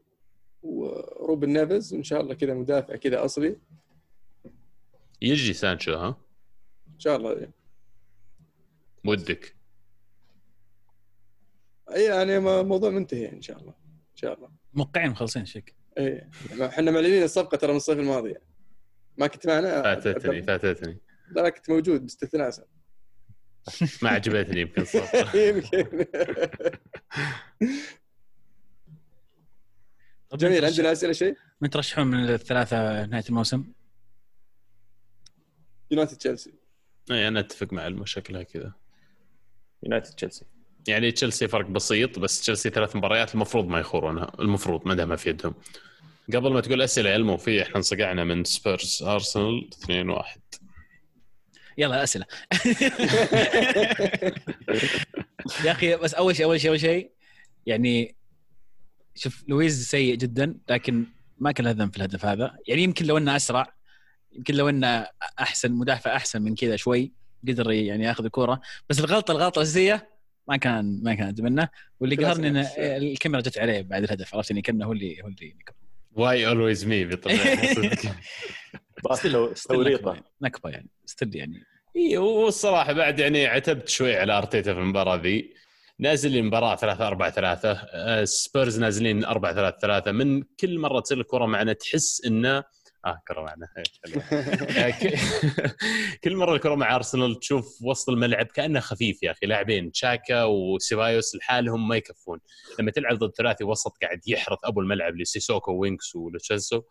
وروبن 0.62 1.52
نيفز 1.52 1.94
ان 1.94 2.02
شاء 2.02 2.20
الله 2.20 2.34
كذا 2.34 2.54
مدافع 2.54 2.96
كذا 2.96 3.24
أصلي. 3.24 3.56
يجي 5.22 5.52
سانشو 5.52 5.94
ها؟ 5.94 6.08
إن 6.94 6.98
شاء 6.98 7.16
الله 7.16 7.30
إيه. 7.32 7.50
ودك. 9.04 9.56
اي 11.94 12.04
يعني 12.04 12.38
موضوع 12.40 12.90
منتهي 12.90 13.32
إن 13.32 13.42
شاء 13.42 13.58
الله 13.60 13.74
إن 14.12 14.16
شاء 14.16 14.34
الله. 14.34 14.50
موقعين 14.74 15.10
مخلصين 15.10 15.46
شك. 15.46 15.74
اي 15.98 16.30
إحنا 16.62 16.90
معلنين 16.90 17.22
الصفقة 17.22 17.56
ترى 17.56 17.70
من 17.70 17.76
الصيف 17.76 17.98
الماضي. 17.98 18.34
ما 19.16 19.26
كنت 19.26 19.46
معنا. 19.46 19.82
فاتتني 19.82 20.42
فاتتني. 20.42 21.00
لا 21.30 21.48
كنت 21.48 21.70
موجود 21.70 22.02
باستثناء. 22.02 22.50
ما 24.02 24.10
عجبتني 24.10 24.60
يمكن 24.60 24.82
الصفقة. 24.82 25.38
يمكن. 25.48 26.06
جميل 30.34 30.64
عندنا 30.64 30.92
أسئلة 30.92 31.12
شيء؟ 31.12 31.36
من 31.60 31.70
ترشحون 31.70 32.06
من 32.06 32.30
الثلاثة 32.30 33.06
نهاية 33.06 33.24
الموسم؟ 33.28 33.64
يونايتد 35.90 36.16
تشيلسي. 36.16 36.52
اي 37.10 37.28
أنا 37.28 37.40
أتفق 37.40 37.72
مع 37.72 37.86
المشاكل 37.86 38.42
كذا. 38.42 38.72
يونايتد 39.82 40.10
تشيلسي. 40.14 40.44
يعني 40.88 41.12
تشيلسي 41.12 41.48
فرق 41.48 41.66
بسيط 41.66 42.18
بس 42.18 42.40
تشيلسي 42.40 42.70
ثلاث 42.70 42.96
مباريات 42.96 43.34
المفروض 43.34 43.68
ما 43.68 43.80
يخورونها. 43.80 44.32
المفروض 44.40 44.88
ما 44.88 44.94
دام 44.94 45.16
في 45.16 45.30
يدهم. 45.30 45.54
قبل 46.34 46.52
ما 46.52 46.60
تقول 46.60 46.82
أسئلة 46.82 47.10
يا 47.10 47.16
المو 47.16 47.36
في 47.36 47.62
إحنا 47.62 47.76
انصقعنا 47.76 48.24
من 48.24 48.44
سبيرز 48.44 49.02
أرسنال 49.02 49.70
2 49.82 50.10
1 50.10 50.40
يلا 51.78 52.02
أسئلة. 52.02 52.26
يا 55.64 55.72
أخي 55.72 55.96
بس 55.96 56.14
أول 56.14 56.36
شيء 56.36 56.46
أول 56.46 56.60
شيء 56.60 56.70
أول 56.70 56.80
شيء 56.80 57.10
يعني 57.66 58.16
شوف 59.14 59.44
لويز 59.48 59.88
سيء 59.88 60.14
جدا 60.14 60.58
لكن 60.70 61.04
ما 61.38 61.52
كان 61.52 61.66
له 61.66 61.70
ذنب 61.70 61.90
في 61.90 61.96
الهدف 61.96 62.24
هذا. 62.24 62.56
يعني 62.68 62.82
يمكن 62.82 63.06
لو 63.06 63.18
إنه 63.18 63.36
أسرع 63.36 63.75
يمكن 64.32 64.54
لو 64.54 64.68
إنه 64.68 65.06
أحسن 65.40 65.72
مدافع 65.72 66.16
أحسن 66.16 66.42
من 66.42 66.54
كذا 66.54 66.76
شوي 66.76 67.12
قدر 67.48 67.72
يعني 67.72 68.04
ياخذ 68.04 68.24
الكورة. 68.24 68.60
بس 68.90 69.00
الغلطة 69.00 69.32
الغلطة 69.32 69.58
الأساسية 69.58 70.08
ما 70.48 70.56
كان 70.56 71.00
ما 71.02 71.14
كانت 71.14 71.40
منه 71.40 71.68
واللي 72.00 72.16
قهرني 72.16 72.48
إن 72.48 72.66
الكاميرا 72.78 73.40
جت 73.40 73.58
عليه 73.58 73.82
بعد 73.82 74.02
الهدف 74.02 74.34
عرفت 74.34 74.50
اني 74.50 74.62
كأنه 74.62 74.86
هو 74.86 74.92
اللي 74.92 75.22
هو 75.22 75.28
اللي 75.28 75.56
why 76.12 76.46
always 76.46 76.84
me 76.84 77.04
بطبيعه 77.04 77.74
توريطه 79.68 80.24
نكبة 80.42 80.70
يعني 80.70 80.88
still 81.06 81.36
يعني 81.36 81.62
اي 81.96 82.16
والصراحة 82.16 82.92
بعد 82.92 83.18
يعني 83.18 83.46
عتبت 83.46 83.88
شوي 83.88 84.16
على 84.16 84.38
أرتيتا 84.38 84.74
في 84.74 84.80
المباراة 84.80 85.16
ذي. 85.16 85.54
نازل 85.98 86.36
المباراه 86.36 86.76
3 86.76 87.06
4 87.06 87.30
3 87.30 88.24
سبيرز 88.24 88.78
نازلين 88.80 89.24
4 89.24 89.54
3 89.54 89.78
3 89.78 90.12
من 90.12 90.42
كل 90.60 90.78
مرة 90.78 91.00
تصير 91.00 91.20
الكره 91.20 91.46
معنا 91.46 91.72
تحس 91.72 92.24
إنه 92.26 92.64
آه 93.06 93.22
كره 93.28 93.42
معنا 93.42 93.68
إيه، 93.76 95.14
كل 96.24 96.36
مرة 96.36 96.54
الكرة 96.54 96.74
مع 96.74 96.96
أرسنال 96.96 97.40
تشوف 97.40 97.78
وسط 97.82 98.08
الملعب 98.08 98.46
كأنه 98.46 98.80
خفيف 98.80 99.22
يا 99.22 99.30
أخي 99.30 99.46
لاعبين 99.46 99.92
تشاكا 99.92 100.44
وسيبايوس 100.44 101.36
لحالهم 101.36 101.88
ما 101.88 101.96
يكفون. 101.96 102.38
لما 102.80 102.90
تلعب 102.90 103.18
ضد 103.18 103.32
ثلاثي 103.36 103.64
وسط 103.64 103.92
قاعد 104.02 104.20
يحرث 104.26 104.58
أبو 104.64 104.80
الملعب 104.80 105.16
لسيسوكو 105.16 105.72
وينكس 105.72 106.16
ولوتشيلسو 106.16 106.82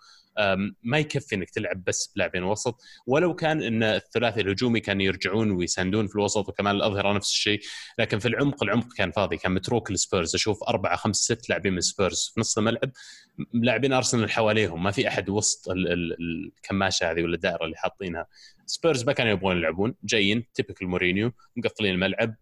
ما 0.84 0.98
يكفي 0.98 1.36
إنك 1.36 1.50
تلعب 1.50 1.84
بس 1.84 2.14
بلاعبين 2.16 2.44
وسط. 2.44 2.82
ولو 3.08 3.36
كان 3.36 3.64
إن 3.64 3.84
الثلاثي 3.84 4.42
الهجومي 4.42 4.80
كانوا 4.80 5.04
يرجعون 5.04 5.52
ويساندون 5.52 6.08
في 6.08 6.16
الوسط 6.16 6.50
وكمان 6.50 6.76
الأظهرة 6.76 7.14
نفس 7.14 7.32
الشيء 7.32 7.60
لكن 8.00 8.20
في 8.20 8.28
العمق 8.28 8.64
العمق 8.64 8.94
كان 8.98 9.12
فاضي. 9.12 9.38
كان 9.38 9.52
متروك 9.52 9.92
للسبيرز 9.92 10.36
أشوف 10.36 10.64
أربعة 10.64 10.96
خمس 10.96 11.16
ست 11.16 11.50
لاعبين 11.50 11.74
من 11.74 11.82
سبيرز 11.82 12.32
في 12.34 12.40
نص 12.40 12.58
الملعب 12.58 12.92
لاعبين 13.54 13.94
أرسنال 13.94 14.32
حواليهم. 14.32 14.84
ما 14.84 14.92
في 14.92 15.08
أحد 15.08 15.30
وسط 15.30 15.70
الكماشة 16.20 17.12
هذه 17.12 17.24
ولا 17.24 17.36
الدائرة 17.36 17.66
اللي 17.66 17.76
حاطينها. 17.78 18.28
سبيرز 18.66 19.04
ما 19.04 19.14
كانوا 19.14 19.32
يبغون 19.32 19.58
يلعبون. 19.58 19.96
جايين 20.04 20.46
typical 20.54 20.88
مورينيو 20.88 21.32
مقفلين 21.56 21.94
الملعب. 21.94 22.36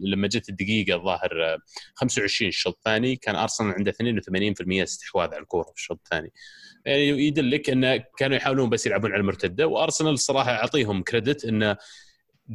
لما 0.00 0.28
جت 0.28 0.48
الدقيقة 0.48 0.96
الظاهر 0.96 1.58
25 1.94 2.48
الشوط 2.48 2.74
الثاني 2.76 3.16
كان 3.16 3.36
أرسنال 3.36 3.74
عنده 3.74 3.92
82% 3.92 4.82
استحواذ 4.82 5.28
على 5.34 5.42
الكورة 5.42 5.64
في 5.64 5.74
الشوط 5.76 6.00
الثاني. 6.04 6.32
يعني 6.86 7.26
يدلك 7.26 7.70
انه 7.70 8.04
كانوا 8.18 8.36
يحاولون 8.36 8.70
بس 8.70 8.86
يلعبون 8.86 9.12
على 9.12 9.20
المرتدة. 9.20 9.66
وأرسنال 9.66 10.12
الصراحه 10.12 10.50
أعطيهم 10.52 11.02
credit 11.02 11.44
انه 11.44 11.76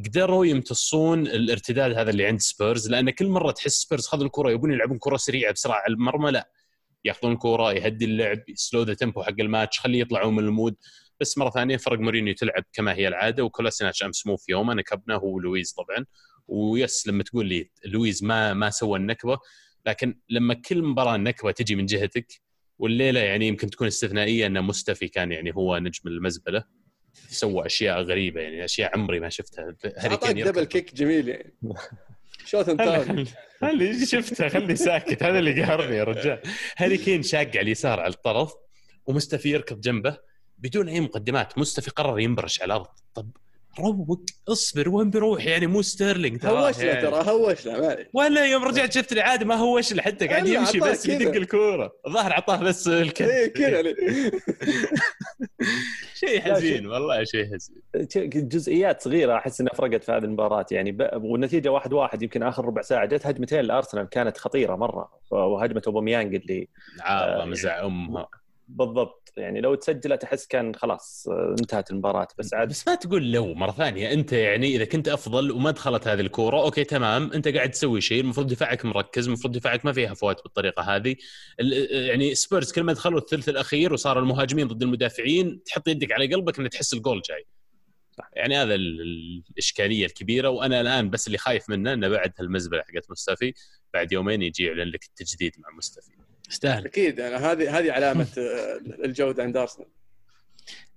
قدروا 0.04 0.46
يمتصون 0.46 1.26
الارتداد 1.26 1.92
هذا 1.92 2.10
اللي 2.10 2.26
عند 2.26 2.40
سبيرز 2.40 2.90
لأن 2.90 3.10
كل 3.10 3.26
مرة 3.28 3.50
تحس 3.50 3.72
سبيرز 3.72 4.06
خذوا 4.06 4.26
الكرة 4.26 4.50
يبون 4.50 4.72
يلعبون 4.72 4.98
كرة 4.98 5.16
سريعة 5.16 5.52
بسرعة 5.52 5.80
على 5.80 5.94
المرمى 5.94 6.30
لا. 6.30 6.50
ياخذون 7.04 7.32
الكره 7.32 7.72
يهدي 7.72 8.04
اللعب 8.04 8.38
slow 8.54 8.82
the 8.82 8.94
tempo 8.94 9.22
حق 9.22 9.34
الماتش 9.40 9.80
خليه 9.80 10.00
يطلعون 10.00 10.34
من 10.36 10.44
ال 10.44 10.49
mood. 10.49 10.76
بس 11.20 11.38
مره 11.38 11.50
ثانية 11.50 11.76
فرق 11.76 11.98
مورينيو 11.98 12.34
تلعب 12.34 12.64
كما 12.72 12.94
هي 12.94 13.08
العاده 13.08 13.44
وكولاسيناتش 13.44 14.02
امس 14.02 14.26
مو 14.26 14.36
في 14.36 14.52
يوم 14.52 14.70
انا 14.70 14.82
كبنا 14.82 15.14
هو 15.14 15.38
لويز 15.38 15.72
طبعا. 15.72 16.04
ويس 16.48 17.06
لما 17.06 17.22
تقول 17.22 17.46
لي 17.46 17.70
لويز 17.84 18.24
ما 18.24 18.54
ما 18.54 18.70
سوى 18.70 18.98
النكبة 18.98 19.38
لكن 19.86 20.20
لما 20.28 20.54
كل 20.54 20.82
مباراة 20.82 21.14
النكبة 21.14 21.50
تجي 21.50 21.76
من 21.76 21.86
جهتك 21.86 22.40
والليلة 22.78 23.20
يعني 23.20 23.48
يمكن 23.48 23.70
تكون 23.70 23.86
استثنائية 23.86 24.46
إن 24.46 24.64
مستفي 24.64 25.08
كان 25.08 25.32
يعني 25.32 25.54
هو 25.54 25.78
نجم 25.78 26.00
المزبلة 26.06 26.64
سوى 27.28 27.66
أشياء 27.66 28.02
غريبة 28.02 28.40
يعني 28.40 28.64
أشياء 28.64 28.98
عمري 28.98 29.20
ما 29.20 29.28
شفتها. 29.28 29.76
كين 30.16 30.44
double 30.44 30.64
kick 30.64 30.94
جميل 30.94 31.28
يعني. 31.28 31.54
shoot 32.46 32.68
خلي 33.60 34.06
شفتها 34.06 34.48
خلي 34.48 34.76
ساكت. 34.76 35.22
هذا 35.22 35.38
اللي 35.38 35.62
قهرني 35.62 35.96
يا 35.96 36.04
رجال. 36.04 36.42
هاري 36.78 36.98
كين 36.98 37.22
شاق 37.22 37.40
على 37.40 37.60
اليسار 37.60 38.00
على 38.00 38.14
الطرف 38.14 38.52
ومستفي 39.06 39.48
يركض 39.48 39.80
جنبه 39.80 40.16
بدون 40.58 40.88
أي 40.88 41.00
مقدمات. 41.00 41.58
مستفي 41.58 41.90
قرر 41.90 42.20
ينبرش 42.20 42.62
على 42.62 42.74
الأرض. 42.74 42.86
طب 43.14 43.30
روق 43.80 44.20
اصبر 44.48 44.88
وين 44.88 45.10
بيروح 45.10 45.46
يعني 45.46 45.66
مو 45.66 45.82
ستيرلينج 45.82 46.40
ترى 46.40 46.50
هوش 46.68 46.78
له 46.78 46.84
يعني. 46.84 47.02
ترى 47.02 47.30
هوش 47.30 47.66
له 47.66 48.06
ولا 48.12 48.46
يوم 48.46 48.64
رجعت 48.64 48.92
شفت 48.92 49.12
العاده 49.12 49.46
ما 49.46 49.54
هوش 49.54 49.92
له 49.92 50.02
حتى 50.02 50.26
قاعد 50.28 50.46
يمشي 50.46 50.80
بس 50.80 51.06
يدق 51.06 51.34
الكورة. 51.34 51.92
الظاهر 52.06 52.32
اعطاه 52.32 52.56
بس 52.62 52.88
الكف 52.88 53.26
إيه 53.28 53.52
كذا 53.52 53.82
شيء 56.14 56.40
حزين 56.40 56.86
والله 56.86 57.24
شيء 57.24 57.46
حزين. 57.54 57.76
جزئيات 58.48 59.02
صغيرة 59.02 59.36
أحس 59.36 59.60
انها 59.60 59.72
فرقت 59.74 60.04
في 60.04 60.12
هذه 60.12 60.24
المباراة. 60.24 60.66
يعني 60.70 60.92
ب... 60.92 61.08
والنتيجة 61.14 61.68
واحد 61.68 61.92
واحد 61.92 62.22
يمكن 62.22 62.42
آخر 62.42 62.64
ربع 62.64 62.82
ساعة 62.82 63.06
جت 63.06 63.26
هجمتين 63.26 63.60
لأرسنال 63.60 64.08
كانت 64.08 64.38
خطيرة 64.38 64.76
مرة. 64.76 65.10
وهجمة 65.30 65.82
أوباميانج 65.86 66.34
اللي 66.34 66.68
عارضه 67.00 67.42
آه 67.42 67.46
مزع 67.46 67.84
امها 67.86 68.28
بالضبط. 68.68 69.32
يعني 69.36 69.60
لو 69.60 69.74
تسجلت 69.74 70.24
احس 70.24 70.46
كان 70.46 70.74
خلاص 70.74 71.26
آه، 71.30 71.54
انتهت 71.60 71.90
المباراة 71.90 72.28
بس 72.38 72.54
عاد 72.54 72.68
بس 72.68 72.88
ما 72.88 72.94
تقول 72.94 73.32
لو 73.32 73.54
مرة 73.54 73.70
ثانية. 73.70 74.12
أنت 74.12 74.32
يعني 74.32 74.76
إذا 74.76 74.84
كنت 74.84 75.08
أفضل 75.08 75.50
وما 75.52 75.70
دخلت 75.70 76.08
هذه 76.08 76.20
الكورة 76.20 76.62
okay 76.62 76.84
تمام. 76.84 77.32
أنت 77.32 77.48
قاعد 77.48 77.70
تسوي 77.70 78.00
شيء 78.00 78.20
المفروض 78.20 78.46
دفاعك 78.46 78.84
مركز 78.84 79.26
المفروض 79.26 79.56
دفاعك 79.56 79.84
ما 79.84 79.92
فيها 79.92 80.14
فوات 80.14 80.42
بالطريقة 80.42 80.82
هذه. 80.82 81.16
ال- 81.60 82.06
يعني 82.08 82.34
سبيرز 82.34 82.72
كل 82.72 82.82
ما 82.82 82.92
دخلوا 82.92 83.18
الثلث 83.20 83.48
الأخير 83.48 83.92
وصار 83.92 84.18
المهاجمين 84.18 84.66
ضد 84.68 84.82
المدافعين 84.82 85.62
تحط 85.62 85.88
يدك 85.88 86.12
على 86.12 86.34
قلبك 86.34 86.58
ان 86.58 86.70
تحس 86.70 86.94
الجول 86.94 87.20
جاي. 87.28 87.46
يعني 88.32 88.56
هذا 88.56 88.74
ال- 88.74 89.00
ال- 89.00 89.42
الإشكالية 89.50 90.06
الكبيرة. 90.06 90.48
وأنا 90.48 90.80
الآن 90.80 91.10
بس 91.10 91.26
اللي 91.26 91.38
خايف 91.38 91.70
منه 91.70 91.92
إنه 91.92 92.08
بعد 92.08 92.32
هالمزبلة 92.38 92.82
حقت 92.82 93.10
مستفي 93.10 93.54
بعد 93.94 94.12
يومين 94.12 94.42
يجي 94.42 94.64
يعلن 94.64 94.88
لك 94.90 95.04
التجديد 95.04 95.52
مع 95.58 95.68
مستفي 95.76 96.12
يستاهل. 96.48 96.86
أكيد 96.86 97.18
يعني 97.18 97.34
هذه 97.34 97.78
هذه 97.78 97.92
علامة 97.92 98.26
آه، 98.38 99.04
الجودة 99.04 99.42
عند 99.42 99.56
أرسنال. 99.56 99.88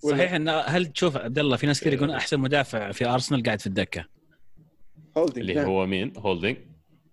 صحيح 0.10 0.34
ان 0.34 0.49
هل 0.49 0.86
تشوف 0.86 1.18
عبد 1.18 1.39
الله 1.39 1.58
في 1.58 1.68
ناس 1.68 1.82
كثير 1.82 1.93
يقولون 1.93 2.16
أحسن 2.16 2.39
مدافع 2.39 2.91
في 2.91 3.06
أرسنال 3.06 3.43
قاعد 3.43 3.60
في 3.60 3.68
الدكة؟ 3.68 4.06
هولدنج 5.18 5.39
اللي 5.39 5.54
نعم. 5.54 5.66
هو 5.66 5.86
مين؟ 5.86 6.14
هولدنج 6.18 6.58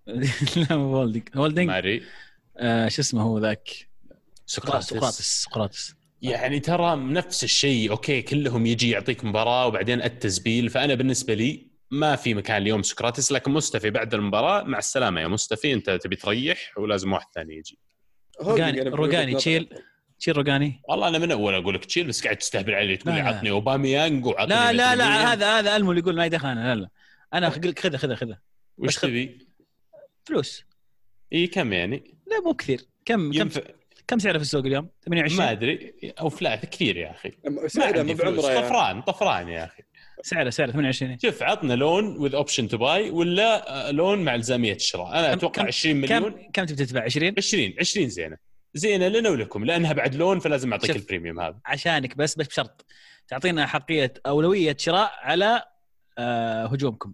لا 0.69 0.77
مو 0.77 0.95
هولدنج 0.95 1.23
هولدنج 1.35 1.67
ماري. 1.67 2.03
آه 2.57 2.87
شو 2.87 3.01
اسمه 3.01 3.21
هو 3.21 3.39
ذاك؟ 3.39 3.69
سقراطس. 4.45 4.89
سقراطس. 4.89 5.43
سقراطس. 5.43 5.95
يعني 6.21 6.59
ترى 6.59 6.95
نفس 6.95 7.43
الشيء 7.43 7.91
okay 7.91 8.21
كلهم 8.21 8.65
يجي 8.65 8.89
يعطيك 8.89 9.25
مباراة 9.25 9.67
وبعدين 9.67 10.01
التسبيل. 10.01 10.69
فأنا 10.69 10.93
بالنسبة 10.95 11.33
لي 11.33 11.69
ما 11.91 12.15
في 12.15 12.33
مكان 12.33 12.61
اليوم 12.61 12.83
سقراطس 12.83 13.31
لكن 13.31 13.51
مستفي 13.51 13.89
بعد 13.89 14.13
المباراة 14.13 14.63
مع 14.63 14.77
السلامة 14.77 15.21
يا 15.21 15.27
مستفي 15.27 15.73
أنت 15.73 15.89
تبي 15.89 16.15
تريح 16.15 16.77
ولازم 16.77 17.13
واحد 17.13 17.27
ثاني 17.35 17.57
يجي. 17.57 17.79
روجاني 18.41 18.81
روجاني 18.81 19.35
تشيل. 19.35 19.69
تشيل 20.19 20.37
روجاني 20.37 20.81
والله 20.89 21.07
أنا 21.07 21.17
من 21.17 21.31
أول 21.31 21.53
أقول 21.53 21.75
لك 21.75 21.85
تشيل 21.85 22.07
بس 22.07 22.23
قاعد 22.23 22.37
تستهبل 22.37 22.73
علي 22.73 22.97
تقول 22.97 23.13
لي. 23.15 23.21
عطني 23.21 23.49
اوباميانج 23.49 24.25
وعطني 24.25 24.47
لا 24.47 24.73
لا. 24.73 24.95
لا 24.95 25.33
هذا 25.33 25.59
هذا 25.59 25.75
ألمو 25.75 25.91
اللي 25.91 26.01
يقول 26.01 26.15
ما 26.15 26.25
يدخل 26.25 26.47
أنا 26.47 26.75
لا 26.75 26.81
لا. 26.81 26.89
أنا 27.33 27.47
أقول 27.47 27.69
لك 27.69 27.79
خذها 27.79 27.97
خذها 27.97 28.15
خذها 28.15 28.39
وش 28.77 28.95
تبي؟ 28.95 29.47
فلوس. 30.23 30.63
إي 31.33 31.47
كم 31.47 31.73
يعني؟ 31.73 32.15
لا 32.27 32.39
مو 32.39 32.53
كثير. 32.53 32.85
كم 33.05 33.31
كم 33.31 33.33
ينفع 33.33 33.61
كم 34.07 34.19
سعره 34.19 34.37
في 34.37 34.43
السوق 34.43 34.65
اليوم؟ 34.65 34.89
28 35.05 35.37
ما 35.37 35.51
أدري. 35.51 35.93
أوف 36.19 36.29
لا 36.29 36.55
كثير 36.55 36.97
يا 36.97 37.11
أخي. 37.11 37.31
ما 37.45 37.67
سعره 37.67 38.03
فلوس. 38.13 38.45
بعمره. 38.45 38.61
طفران 38.61 39.01
طفران 39.01 39.49
يا 39.49 39.65
أخي. 39.65 39.83
سعره 40.23 40.49
سعره 40.49 40.71
28 40.71 41.17
شوف 41.19 41.43
عطنا 41.43 41.73
loan 41.73 42.17
with 42.17 42.35
option 42.35 42.67
to 42.67 42.77
buy 42.77 43.09
ولا 43.09 43.87
آه، 43.87 43.91
loan 43.91 44.19
مع 44.23 44.35
الزاميه 44.35 44.73
الشراء 44.73 45.07
أنا 45.19 45.27
كم- 45.27 45.33
أتوقع 45.37 45.61
كم- 45.61 45.67
20 45.67 45.95
مليون 45.95 46.31
كم 46.31 46.51
كم 46.53 46.63
تبي 46.65 46.85
تدفع 46.85 47.03
20 47.03 47.33
20 47.37 47.73
20 47.79 48.09
زينه 48.09 48.37
زينه 48.73 49.07
لنا 49.07 49.29
ولكم 49.29 49.65
لانها 49.65 49.93
بعد 49.93 50.15
لون 50.15 50.39
فلازم 50.39 50.71
اعطيك. 50.71 50.95
البريميوم 50.95 51.39
هذا 51.39 51.57
عشانك 51.65 52.17
بس 52.17 52.35
بس 52.35 52.47
بشرط 52.47 52.85
تعطينا 53.27 53.65
حقيه 53.65 54.13
اولويه 54.25 54.75
شراء 54.79 55.11
على 55.21 55.63
آه 56.17 56.65
هجومكم 56.65 57.13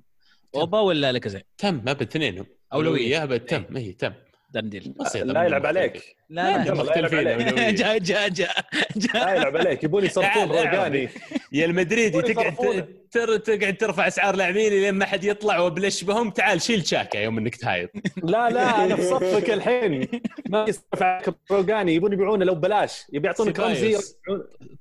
اوبا 0.56 0.80
ولا 0.80 1.12
لكزي 1.12 1.42
تم 1.58 1.82
ما 1.86 1.94
باثنينهم 1.94 2.46
أولوية. 2.74 2.92
اولويه 2.98 3.24
ابد 3.24 3.40
تم 3.40 3.78
اي 3.78 3.92
تم 3.94 4.14
دنديل 4.54 4.94
بسيطة 5.00 5.26
لا 5.26 5.44
يلعب 5.44 5.66
عليك 5.66 6.16
لا 6.30 6.58
لا 6.58 6.64
لا 6.64 6.74
مختلفين 6.74 7.20
لا 7.20 7.32
يلعب 7.32 7.42
أولوية. 7.48 7.70
جاء 7.72 7.98
جاء 7.98 8.30
جاء 8.30 8.66
لا 9.14 9.34
يلعب 9.36 9.58
عليك 9.58 9.84
يبون 9.84 10.06
يصرفون 10.06 10.32
تعال، 10.34 10.50
روجاني 10.52 11.10
يا 11.56 11.66
المدريدي 11.66 12.22
تقعد 12.22 13.42
تقعد 13.44 13.78
ترفع 13.78 14.08
أسعار 14.08 14.36
لاعبين 14.36 14.70
لين 14.70 14.96
ما 14.96 15.06
حد 15.06 15.24
يطلع 15.24 15.60
وبلش 15.60 16.04
بهم 16.04 16.30
تعال 16.30 16.62
شيل 16.62 16.88
شاكا 16.88 17.18
يوم 17.18 17.38
إنك 17.38 17.56
تهايط. 17.56 17.90
لا 18.24 18.50
لا 18.50 18.62
أنا 18.86 18.96
في 18.96 19.02
صفك 19.02 19.50
الحين. 19.50 20.08
ما 20.50 20.66
يصرف 20.70 21.04
عليك 21.04 21.36
روجاني 21.52 21.96
يبون 21.96 22.14
يبيعونه 22.14 22.46
لو 22.46 22.56
ببلاش 22.56 23.06
يبي 23.14 23.28
يعطونك 23.28 23.60
رمزي. 23.60 23.98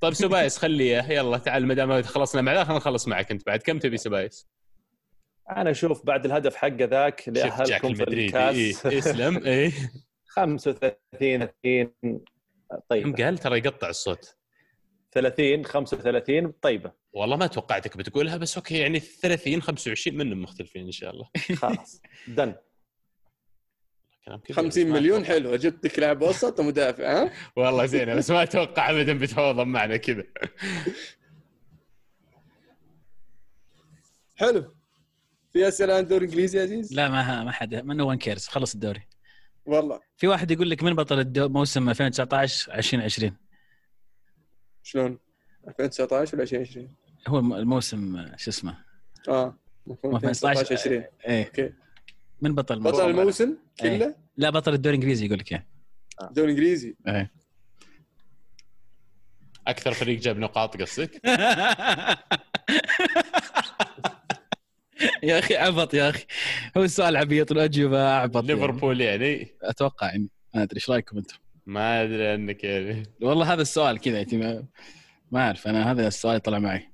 طيب 0.01 0.13
سبايس 0.13 0.57
خليه. 0.57 1.11
يلا 1.11 1.37
تعال 1.37 1.67
ما 1.67 1.73
دام 1.73 2.01
خلصنا 2.01 2.41
مع 2.41 2.53
ذا 2.53 2.63
خلينا 2.63 2.77
نخلص 2.77 3.07
معك 3.07 3.31
أنت 3.31 3.45
بعد. 3.45 3.59
كم 3.59 3.79
تبي 3.79 3.97
سبايس؟ 3.97 4.47
أنا 5.49 5.71
أشوف 5.71 6.05
بعد 6.05 6.25
الهدف 6.25 6.55
حقه 6.55 6.85
ذاك 6.85 7.27
اللي 7.27 7.41
شوف 7.41 7.61
جاك 7.61 7.85
اهلكم 7.85 7.93
في 7.93 8.07
إيه. 8.11 8.25
الكاس. 8.25 8.85
اسلم 8.85 9.37
إيه 9.37 9.71
35 10.27 10.99
30 11.63 11.91
هم 12.03 12.21
طيب. 12.89 13.15
قال؟ 13.15 13.37
ترى 13.37 13.57
يقطع 13.57 13.89
الصوت. 13.89 14.35
30 15.15 15.65
35 15.65 16.51
طيبة. 16.51 16.91
والله 17.13 17.35
ما 17.37 17.47
توقعتك 17.47 17.97
بتقولها 17.97 18.37
بس 18.37 18.57
okay 18.57 18.77
يعني 18.77 18.99
30 18.99 19.61
25 19.61 20.17
منهم 20.17 20.41
مختلفين 20.41 20.85
إن 20.85 20.91
شاء 20.91 21.11
الله. 21.13 21.29
خلاص. 21.61 22.01
done 22.27 22.55
كلام 24.25 24.39
كبير، 24.39 24.55
50 24.57 24.69
بس 24.83 24.89
ما 24.91 24.99
مليون. 24.99 25.25
حلوة 25.25 25.55
جبتك 25.55 25.99
لاعب 25.99 26.21
وسط 26.21 26.59
ومدافع 26.59 27.23
ها؟ 27.23 27.31
والله 27.57 27.85
زينة 27.85 28.15
بس 28.15 28.31
ما 28.31 28.43
أتوقع 28.43 28.89
ابدا 28.91 29.17
بتفاوض 29.17 29.59
معنا 29.59 29.97
كذا. 29.97 30.23
حلو. 34.35 34.75
في 35.53 35.67
أسئلة 35.67 35.93
عن 35.93 35.99
الدوري 36.03 36.25
الإنجليزي 36.25 36.57
يا 36.57 36.63
عزيز؟ 36.63 36.93
لا 36.93 37.09
ما 37.09 37.43
ما 37.43 37.51
حد 37.51 37.75
ما 37.75 37.93
no 37.93 38.09
one 38.09 38.17
cares 38.17 38.47
خلص 38.47 38.73
الدوري. 38.73 39.07
والله. 39.65 39.99
في 40.17 40.27
واحد 40.27 40.51
يقول 40.51 40.69
لك 40.69 40.83
من 40.83 40.93
بطل 40.95 41.19
الدو- 41.19 41.49
موسم 41.49 41.89
2019 41.89 42.73
2020 42.73 43.37
شلون؟ 44.85 45.19
2019 45.67 46.35
ولا 46.37 46.43
2020؟ 46.45 46.77
هو 47.27 47.39
الم- 47.39 47.53
الموسم 47.53 48.15
آه، 48.15 48.35
شو 48.37 48.49
اسمه؟ 48.51 48.77
آه 49.29 49.57
مفهوم 49.87 50.15
2019 50.15 50.61
2019 50.61 50.73
20 50.73 51.03
إيه. 51.27 51.45
أوكي. 51.45 51.73
من 52.41 52.55
بطل 52.55 52.77
الموسم 52.77 52.97
بطل 52.97 53.09
الموسم 53.09 53.57
كله؟ 53.79 54.15
لا 54.37 54.49
بطل 54.49 54.73
الدوري 54.73 54.95
الإنجليزي 54.95 55.25
يقول 55.25 55.39
لك 55.39 55.51
اياه 55.51 55.65
الدوري 56.21 56.51
الإنجليزي؟ 56.51 56.95
إيه. 57.07 57.31
أكثر 59.67 59.93
فريق 59.93 60.19
جاب 60.19 60.37
نقاط 60.37 60.81
قصدك؟ 60.81 61.21
يا 65.23 65.39
أخي 65.39 65.55
عبط 65.55 65.93
يا 65.93 66.09
أخي. 66.09 66.25
هو 66.77 66.83
السؤال 66.83 67.17
عبيط 67.17 67.51
والأجوبة 67.51 68.07
أعبط 68.07 68.35
يعني. 68.35 68.47
ليفربول 68.47 69.01
يعني؟ 69.01 69.47
أتوقع 69.61 70.07
يعني. 70.07 70.29
ما 70.55 70.63
أدري 70.63 70.75
إيش 70.75 70.89
رأيكم 70.89 71.17
أنتم؟ 71.17 71.37
ما 71.65 72.03
أدري 72.03 72.27
عنك 72.27 72.63
يعني. 72.63 73.03
والله 73.21 73.53
هذا 73.53 73.61
السؤال 73.61 73.99
كذا 73.99 74.17
يعني 74.17 74.67
ما, 75.31 75.41
أعرف 75.41 75.67
أنا 75.67 75.91
هذا 75.91 76.07
السؤال 76.07 76.39
طلع 76.41 76.59
معي. 76.59 76.89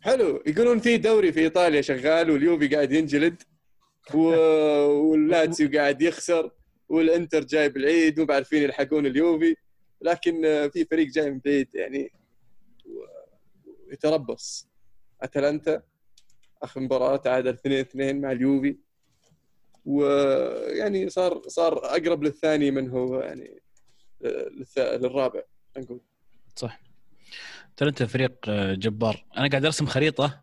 حلو. 0.00 0.42
يقولون 0.46 0.78
في 0.78 0.96
دوري 0.96 1.32
في 1.32 1.40
إيطاليا 1.40 1.80
شغال 1.82 2.30
واليوفي 2.30 2.68
قاعد 2.68 2.92
ينجلد 2.92 3.42
و... 4.14 4.18
واللاتسيو 5.10 5.70
قاعد 5.74 6.02
يخسر 6.02 6.50
والإنتر 6.88 7.44
جايب 7.44 7.76
العيد 7.76 8.20
مو 8.20 8.26
بعرفين 8.26 8.62
يلحقون 8.62 9.06
اليوفي. 9.06 9.56
لكن 10.02 10.42
في 10.72 10.84
فريق 10.84 11.06
جاي 11.08 11.30
من 11.30 11.38
بعيد 11.44 11.68
يعني 11.74 12.12
و- 12.86 13.92
يتربص. 13.92 14.68
أتلانتا 15.22 15.82
آخر 16.62 16.80
مباراة 16.80 17.16
تعادل 17.16 17.48
2 17.48 17.80
2 17.80 18.20
مع 18.20 18.32
اليوفي. 18.32 18.76
ويعني 19.88 21.08
صار 21.08 21.42
صار 21.46 21.78
أقرب 21.84 22.22
للثاني 22.22 22.70
من 22.70 22.90
هو 22.90 23.20
يعني. 23.20 23.60
للرابع 24.76 25.42
نقول. 25.76 26.00
صح. 26.56 26.80
ترى 27.76 27.88
أنت 27.88 28.02
فريق 28.02 28.34
آه، 28.48 28.74
جبار. 28.74 29.24
أنا 29.36 29.48
قاعد 29.48 29.64
أرسم 29.64 29.86
خريطة 29.86 30.42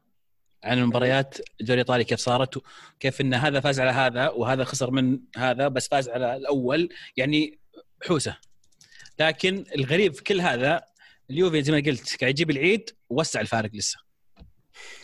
عن 0.64 0.78
المباريات 0.78 1.38
الدوري 1.62 1.82
الايطالي 1.82 2.04
كيف 2.04 2.20
صارت 2.20 2.58
وكيف 2.58 3.22
إن 3.22 3.34
هذا 3.34 3.60
فاز 3.60 3.80
على 3.80 3.92
هذا 3.92 4.30
وهذا 4.30 4.64
خسر 4.64 4.92
من 4.92 5.20
هذا 5.38 5.68
بس 5.68 5.88
فاز 5.88 6.10
على 6.10 6.36
الأول 6.36 6.90
يعني 7.18 7.60
حوسة. 8.08 8.38
لكن 9.20 9.66
الغريب 9.76 10.14
في 10.14 10.24
كل 10.24 10.42
هذا 10.42 10.84
اليوفي 11.30 11.64
زي 11.64 11.72
ما 11.72 11.78
قلت 11.78 12.22
قاعد 12.22 12.30
يجيب 12.30 12.50
العيد 12.50 12.90
ووسع 13.10 13.42
الفارق 13.42 13.70
لسه. 13.74 13.98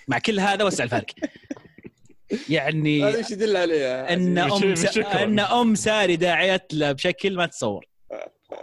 مع 0.08 0.20
كل 0.20 0.40
هذا 0.40 0.64
وسع 0.64 0.84
الفارق. 0.84 1.06
يعني 2.50 3.04
هذا 3.04 3.18
إيش 3.18 3.32
يدل 3.32 3.58
عليه 3.58 3.76
يا 3.76 4.14
ان؟ 4.14 4.38
أم؟ 4.38 4.64
أن 5.14 5.40
أم 5.40 5.76
ساري 5.76 6.16
داعيت 6.16 6.74
له 6.74 6.92
بشكل 6.92 7.36
ما 7.36 7.46
تتصور 7.46 7.86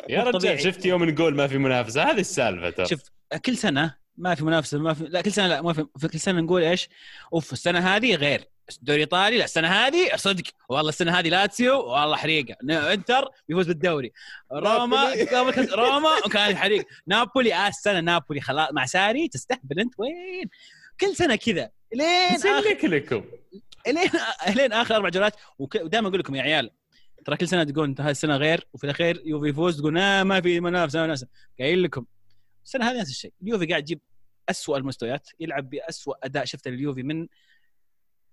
يا. 0.08 0.22
رجال 0.24 0.60
شفت 0.60 0.86
يوم 0.86 1.04
نقول 1.04 1.34
ما 1.36 1.46
في 1.46 1.58
منافسة؟ 1.58 2.02
هذه 2.10 2.20
السالفة 2.20 2.70
ترى. 2.70 2.86
شوف 2.86 3.00
كل 3.44 3.56
سنة 3.56 3.94
ما 4.16 4.34
في 4.34 4.44
منافسة 4.44 4.78
ما 4.78 4.94
في 4.94 5.04
لا 5.04 5.20
كل 5.20 5.32
سنة 5.32 5.46
لا 5.46 5.62
ما 5.62 5.72
في, 5.72 5.86
في 5.98 6.08
كل 6.08 6.20
سنة 6.20 6.40
نقول 6.40 6.62
إيش؟ 6.62 6.88
أوف 7.32 7.52
السنة 7.52 7.78
هذه 7.96 8.14
غير. 8.14 8.44
الدوري 8.78 8.96
الايطالي 9.02 9.38
لا 9.38 9.44
السنة 9.44 9.68
هذه 9.68 10.16
صدق. 10.16 10.42
والله 10.68 10.88
السنة 10.88 11.18
هذه 11.18 11.28
لاتسيو 11.28 11.80
والله 11.80 12.16
حريقة. 12.16 12.54
إنتر 12.70 13.28
بيفوز 13.48 13.66
بالدوري. 13.66 14.12
روما 14.52 15.12
روما 15.74 16.10
وكانت 16.26 16.56
حريقه 16.56 16.84
نابولي 17.06 17.54
آه 17.54 17.68
السنة 17.68 18.00
نابولي 18.00 18.40
خلاص. 18.40 18.68
مع 18.72 18.86
ساري 18.86 19.28
تستهبل 19.28 19.80
أنت 19.80 19.94
وين؟ 19.98 20.48
كل 21.00 21.16
سنة 21.16 21.36
كذا. 21.36 21.70
لين 21.94 22.38
زلك 22.38 22.84
لكم 22.84 23.24
لين 23.86 24.10
لين 24.56 24.72
آخر 24.72 24.96
أربع 24.96 25.08
جولات. 25.08 25.36
ودائما 25.58 26.08
أقول 26.08 26.18
لكم 26.18 26.34
يا 26.34 26.42
عيال 26.42 26.70
ترى 27.24 27.36
كل 27.36 27.48
سنة 27.48 27.64
تقول 27.64 27.84
انت 27.84 28.00
هذه 28.00 28.10
السنة 28.10 28.36
غير 28.36 28.68
وفي 28.72 28.84
الأخير 28.84 29.22
يوفي 29.24 29.48
يفوز 29.48 29.78
تقول 29.80 29.98
آه 29.98 30.22
ما 30.22 30.40
في 30.40 30.60
منافسة 30.60 31.02
منافسة. 31.02 31.28
قايل 31.60 31.82
لكم 31.82 32.06
السنة 32.64 32.90
هذه 32.90 33.00
نفس 33.00 33.10
الشيء. 33.10 33.32
اليوفي 33.42 33.66
قاعد 33.66 33.82
يجيب 33.82 34.00
أسوأ 34.48 34.76
المستويات 34.78 35.28
يلعب 35.40 35.70
بأسوأ 35.70 36.14
أداء 36.26 36.44
شفته 36.44 36.70
لليوفي 36.70 37.02
من 37.02 37.28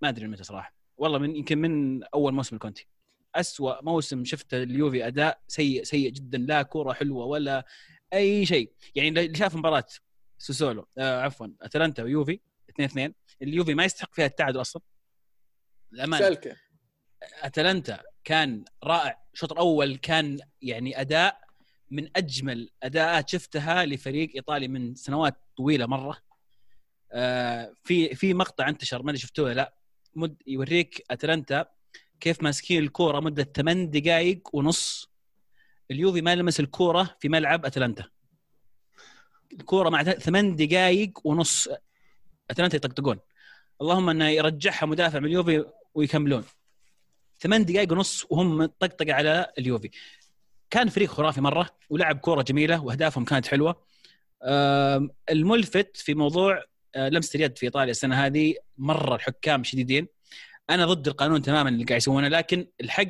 ما 0.02 0.10
أدري 0.10 0.28
متى 0.28 0.44
صراحة. 0.44 0.76
والله 0.98 1.20
من 1.20 1.36
يمكن 1.36 1.58
من 1.58 2.04
أول 2.04 2.34
موسم 2.34 2.56
الكونتي 2.56 2.88
أسوأ 3.36 3.84
موسم 3.84 4.26
شفته 4.26 4.64
اليوفي 4.64 5.08
أداء 5.08 5.40
سيء 5.48 5.84
سيء 5.84 6.10
جدا. 6.10 6.38
لا 6.38 6.62
كوره 6.62 6.94
حلوة 6.94 7.26
ولا 7.26 7.66
أي 8.14 8.46
شيء. 8.46 8.72
يعني 8.96 9.10
اللي 9.10 9.36
شاف 9.38 9.56
مباراة 9.56 9.86
سوسولو 10.38 10.88
آه 10.98 11.22
عفوا 11.22 11.48
أتلانتا 11.62 12.04
ويوفي 12.04 12.40
2 12.76 12.90
2 12.90 13.14
اليوفي 13.42 13.74
ما 13.74 13.86
يستحق 13.86 14.14
فيها 14.14 14.26
التعادل 14.26 14.62
أصلا. 14.62 14.82
الأمان 15.94 16.20
سالكة. 16.20 16.56
أتلانتا 17.42 18.04
كان 18.24 18.66
رائع. 18.84 19.22
الشوط 19.34 19.52
الأول 19.52 19.96
كان 19.96 20.40
يعني 20.62 21.02
أداء 21.02 21.46
من 21.92 22.10
أجمل 22.16 22.70
أداءات 22.84 23.30
شفتها 23.30 23.86
لفريق 23.86 24.32
إيطالي 24.36 24.68
من 24.68 24.96
سنوات 24.96 25.36
طويلة 25.58 25.86
مرة. 25.86 26.18
آه 27.12 27.74
في 27.84 28.16
في 28.16 28.34
مقطع 28.34 28.70
انتشر 28.70 29.04
ما 29.04 29.12
أدري 29.12 29.22
شفتوه 29.22 29.54
لا. 29.54 29.74
مد 30.16 30.42
يوريك 30.48 31.04
أتلانتا 31.12 31.66
كيف 32.20 32.44
ماسكين 32.44 32.84
الكورة 32.84 33.20
مدة 33.20 33.44
8 33.44 33.86
دقائق 33.86 34.56
ونص. 34.56 35.10
اليوفي 35.92 36.22
ما 36.22 36.36
لمس 36.36 36.60
الكورة 36.60 37.18
في 37.20 37.30
ملعب 37.30 37.66
أتلانتا. 37.66 38.04
الكورة 39.54 39.90
مع 39.90 40.04
8 40.04 40.56
دقائق 40.56 41.28
ونص. 41.28 41.70
اتلانتا 42.50 42.78
يطقطقون. 42.78 43.20
اللهم 43.82 44.10
انه 44.10 44.30
يرجعها 44.30 44.86
مدافع 44.86 45.20
من 45.20 45.26
اليوفي 45.26 45.66
ويكملون. 45.94 46.44
ثمان 47.40 47.66
دقائق 47.66 47.92
ونص 47.92 48.26
وهم 48.30 48.66
طقطقه 48.66 49.14
على 49.14 49.52
اليوفي. 49.60 49.90
كان 50.70 50.90
فريق 50.90 51.10
خرافي 51.10 51.42
مرة 51.42 51.70
ولعب 51.90 52.18
كورة 52.18 52.42
جميلة 52.42 52.84
وأهدافهم 52.84 53.26
كانت 53.26 53.48
حلوة. 53.48 53.86
الملفت 55.30 55.98
في 55.98 56.14
موضوع 56.14 56.64
آه، 56.96 57.10
لمسة 57.10 57.38
اليد 57.38 57.58
في 57.58 57.66
إيطاليا 57.66 57.92
السنة 57.92 58.26
هذه 58.26 58.56
مرة 58.78 59.16
الحكام 59.16 59.64
شديدين. 59.64 60.08
أنا 60.70 60.86
ضد 60.86 61.08
القانون 61.08 61.42
تماما 61.42 61.70
اللي 61.70 61.84
قاعد 61.84 61.98
يسوونه 61.98 62.28
لكن 62.28 62.68
الحق 62.82 63.08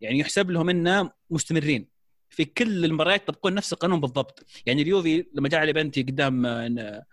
يعني 0.00 0.18
يحسب 0.18 0.50
لهم 0.50 0.68
انه 0.68 1.10
مستمرين. 1.30 1.88
في 2.30 2.44
كل 2.44 2.84
المباريات 2.84 3.22
يطبقون 3.22 3.54
نفس 3.54 3.72
القانون 3.72 4.00
بالضبط. 4.00 4.46
يعني 4.66 4.82
اليوفي 4.82 5.26
لما 5.34 5.48
جاء 5.48 5.60
على 5.60 5.72
بنتي 5.72 6.02
قدام 6.02 6.46
آه، 6.46 7.04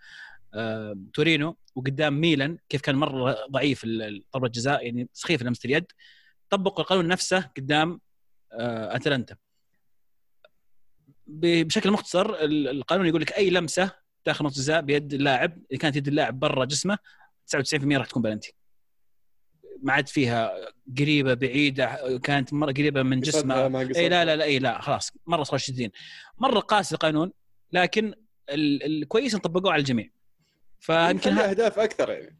تورينو 1.14 1.56
وقدام 1.74 2.20
ميلان 2.20 2.58
كيف 2.68 2.80
كان 2.80 2.94
مرة 2.96 3.36
ضعيف 3.50 3.86
ضربة 4.34 4.46
الجزاء 4.46 4.84
يعني 4.86 5.08
سخيف 5.12 5.42
لمسه 5.42 5.66
اليد 5.66 5.84
طبقوا 6.50 6.80
القانون 6.80 7.06
نفسه 7.08 7.40
قدام 7.56 8.00
آه، 8.52 8.96
أتلانتا. 8.96 9.36
بشكل 11.26 11.90
مختصر 11.90 12.34
ال- 12.34 12.68
القانون 12.68 13.06
يقول 13.06 13.20
لك 13.22 13.32
أي 13.32 13.50
لمسة 13.50 13.90
داخل 14.26 14.44
نص 14.44 14.56
جزاء 14.56 14.80
بيد 14.80 15.14
اللاعب 15.14 15.58
إذا 15.72 15.78
كانت 15.78 15.96
يد 15.96 16.08
اللاعب 16.08 16.38
برا 16.40 16.64
جسمه 16.64 16.98
99% 17.46 17.96
راح 17.98 18.06
تكون 18.06 18.22
بلنتي 18.22 18.54
ما 19.82 19.92
عاد 19.92 20.08
فيها 20.08 20.52
قريبة 20.98 21.34
بعيدة 21.34 22.18
كانت 22.22 22.52
مرة 22.52 22.72
قريبة 22.72 23.02
من 23.02 23.20
جسمه. 23.20 23.54
إي 23.96 24.08
لا 24.08 24.24
لا 24.24 24.36
لا 24.36 24.44
إي 24.44 24.58
لا 24.58 24.80
خلاص 24.80 25.12
مرة 25.26 25.42
صاروا 25.42 25.58
شديدين 25.58 25.90
مرة 26.38 26.60
قاسي 26.60 26.94
القانون 26.94 27.32
لكن 27.72 28.14
ال- 28.50 28.82
الكويس 29.02 29.34
إن 29.34 29.40
طبقوه 29.40 29.72
على 29.72 29.80
الجميع. 29.80 30.10
فيمكن 30.80 31.38
أهداف 31.38 31.78
أكثر 31.78 32.10
يعني. 32.10 32.38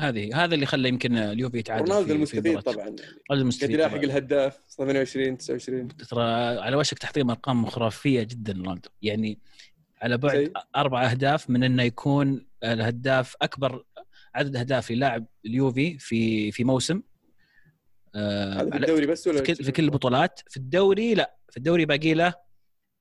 هذه 0.00 0.44
هذا 0.44 0.54
اللي 0.54 0.66
خلى 0.66 0.88
يمكن 0.88 1.16
اليوفي 1.16 1.58
يتعادل 1.58 1.88
رونالدو 1.92 2.02
في- 2.02 2.08
في 2.08 2.14
المستفيد. 2.38 2.60
طبعا. 2.60 2.76
رونالدو 2.86 3.02
قد 3.30 3.38
المستفيد 3.38 3.70
يلاحق 3.70 3.92
طبعاً. 3.94 4.04
الهداف 4.04 4.58
28 4.76 5.38
29 5.38 5.88
ترى 5.88 6.24
على 6.60 6.76
وشك 6.76 6.98
تحطيم 6.98 7.30
أرقام 7.30 7.66
خرافية 7.66 8.22
جدا 8.22 8.52
رونالدو. 8.52 8.88
يعني 9.02 9.38
على 10.02 10.18
بعد 10.18 10.36
زي؟ 10.36 10.52
أربع 10.76 11.10
أهداف 11.10 11.50
من 11.50 11.64
إنه 11.64 11.82
يكون 11.82 12.46
الهداف 12.64 13.36
أكبر 13.42 13.84
عدد 14.34 14.56
أهداف 14.56 14.90
للاعب 14.90 15.26
اليوفي 15.46 15.98
في 15.98 16.50
في 16.52 16.64
موسم. 16.64 17.02
آه، 18.14 18.54
هذا 18.54 18.70
في 18.70 18.76
الدوري 18.76 19.06
بس 19.06 19.26
ولا 19.26 19.36
في 19.42 19.54
كل, 19.54 19.64
في 19.64 19.72
كل 19.72 19.84
البطولات. 19.84 20.40
في 20.48 20.56
الدوري 20.56 21.14
لا 21.14 21.36
في 21.50 21.56
الدوري 21.56 21.84
باقي 21.86 22.14
له 22.14 22.34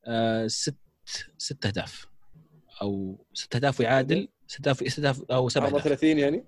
آه، 0.05 0.47
ست 0.47 0.75
ست 1.37 1.65
أهداف. 1.65 2.07
أو 2.81 3.25
ست 3.33 3.55
أهداف 3.55 3.79
ويعادل. 3.79 4.27
ست 4.53 4.67
اهداف 4.67 4.87
ست 4.93 4.99
اهداف 4.99 5.21
أو 5.31 5.49
سبع 5.49 5.65
اهداف 5.67 5.75
34 5.87 6.19
يعني؟ 6.19 6.43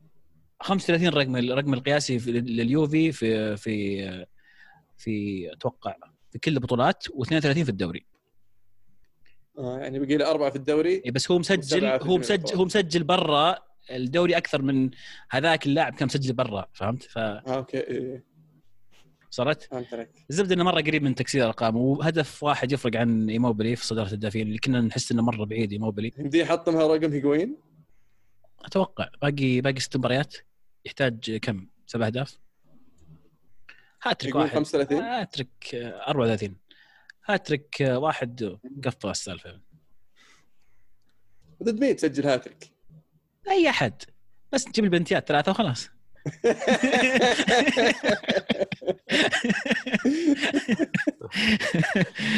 35 0.61 1.07
رقم 1.09 1.35
الرقم 1.35 1.73
القياسي 1.73 2.19
في- 2.19 2.31
لليوفي 2.31 3.11
في 3.11 3.57
في 3.57 4.25
في 4.97 5.53
أتوقع 5.53 5.95
في 6.31 6.39
كل 6.39 6.51
البطولات 6.53 7.03
و32 7.07 7.29
في 7.63 7.69
الدوري. 7.69 8.05
آه 9.57 9.79
يعني 9.79 9.99
بقي 9.99 10.17
له 10.17 10.31
أربعة 10.31 10.49
في 10.49 10.55
الدوري 10.55 10.89
إيه 11.05 11.11
بس 11.11 11.31
هو 11.31 11.39
مسجل 11.39 11.85
هو 11.85 12.17
مسجل. 12.17 12.55
هو 12.57 12.65
مسجل 12.65 13.03
برا 13.03 13.55
الدوري 13.91 14.37
أكثر 14.37 14.61
من 14.61 14.89
هذاك 15.29 15.65
اللاعب 15.65 15.93
كان 15.93 16.05
مسجل 16.05 16.33
برا 16.33 16.65
فهمت؟ 16.73 17.07
آه 17.17 17.43
okay 17.47 17.77
إيه، 17.77 18.23
فهمت 19.31 19.67
عليك. 19.93 20.09
الزبدة 20.29 20.55
إنه 20.55 20.63
مرة 20.63 20.81
قريب 20.81 21.03
من 21.03 21.15
تكسير 21.15 21.45
ارقام 21.45 21.75
وهدف 21.77 22.43
واحد 22.43 22.71
يفرق 22.71 22.95
عن 22.99 23.29
إيموبيلي 23.29 23.75
في 23.75 23.85
صدارة 23.85 24.07
الهدافين 24.07 24.47
اللي 24.47 24.57
كنا 24.57 24.81
نحس 24.81 25.11
إنه 25.11 25.21
مرة 25.23 25.45
بعيد 25.45 25.71
إيموبيلي. 25.71 26.11
يمديه 26.17 26.45
حطمها 26.45 26.87
رقم 26.87 27.11
هيجوين 27.11 27.57
أتوقع 28.65 29.09
باقي 29.21 29.61
باقي 29.61 29.79
ست 29.79 29.97
مباريات 29.97 30.35
يحتاج 30.85 31.35
كم؟ 31.41 31.67
سبع 31.87 32.05
أهداف؟ 32.07 32.39
هاتريك 34.03 34.35
واحد. 34.35 34.55
35 34.55 35.01
هاتريك 35.01 35.75
آه، 35.75 36.09
34 36.09 36.55
هاتريك 37.25 37.77
واحد 37.81 38.57
قفل 38.85 39.09
السالفة. 39.09 39.61
ضد 41.63 41.79
مين 41.79 41.95
تسجل 41.95 42.27
هاتريك؟ 42.27 42.71
أي 43.49 43.69
أحد. 43.69 44.03
بس 44.51 44.63
تجيب 44.63 44.85
البلنتيات 44.85 45.27
ثلاثة 45.27 45.51
وخلاص. 45.51 45.89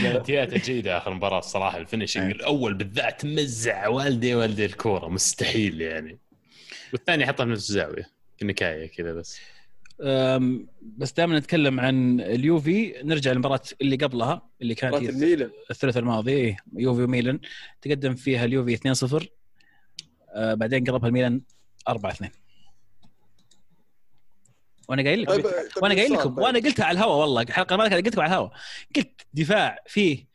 بلنتياته 0.04 0.58
جيده 0.58 0.98
آخر 0.98 1.14
مباراة 1.14 1.40
الصراحة 1.40 1.78
ال 1.78 1.83
finishing 1.83 2.32
الأول 2.32 2.74
بالذات 2.74 3.26
مزع. 3.26 3.88
والدي 3.88 4.36
والدي 4.36 4.66
الكورة 4.66 5.10
مستحيل 5.10 5.82
يعني. 5.82 6.20
والثاني 6.94 7.26
حطها 7.28 7.46
في 7.46 7.52
نفس 7.52 7.70
الزاويه 7.70 8.10
كنكايه 8.40 8.88
كذا 8.88 9.14
بس. 9.14 9.40
بس 10.82 11.12
دائما 11.12 11.40
نتكلم 11.40 11.80
عن 11.80 12.22
اليوفي. 12.22 12.94
نرجع 13.04 13.32
للمباراة 13.32 13.62
اللي 13.82 13.96
قبلها 13.96 14.50
اللي 14.62 14.76
كانت 14.76 14.96
مباراة 14.96 15.12
هي 15.12 15.16
الميلان. 15.16 15.50
الثلاثاء 15.72 16.04
الماضي. 16.04 16.32
إيه، 16.32 16.58
يوفي 16.78 17.04
وميلان. 17.04 17.40
تقدم 17.82 18.16
فيها 18.16 18.46
اليوفي 18.46 18.74
2-0 18.74 19.28
آه، 20.36 20.54
بعدين 20.54 20.84
قلبها 20.84 21.08
الميلان 21.10 21.42
4-2 21.90 22.26
وأنا 24.88 25.04
قايل 25.04 25.22
لكم. 25.22 25.32
طيب 25.34 25.44
طيب 25.46 25.84
وأنا 25.84 25.96
قايل 25.96 26.14
لكم. 26.14 26.38
وأنا 26.40 26.60
قلتها 26.60 26.86
على 26.86 27.00
الهواء 27.00 27.18
والله 27.18 27.42
الحلقة 27.42 27.74
الماضيه 27.74 27.96
قلت 27.96 28.08
لكم 28.08 28.22
على 28.22 28.30
الهواء 28.34 28.52
قلت 28.96 29.22
دفاع 29.34 29.84
فيه 29.88 30.26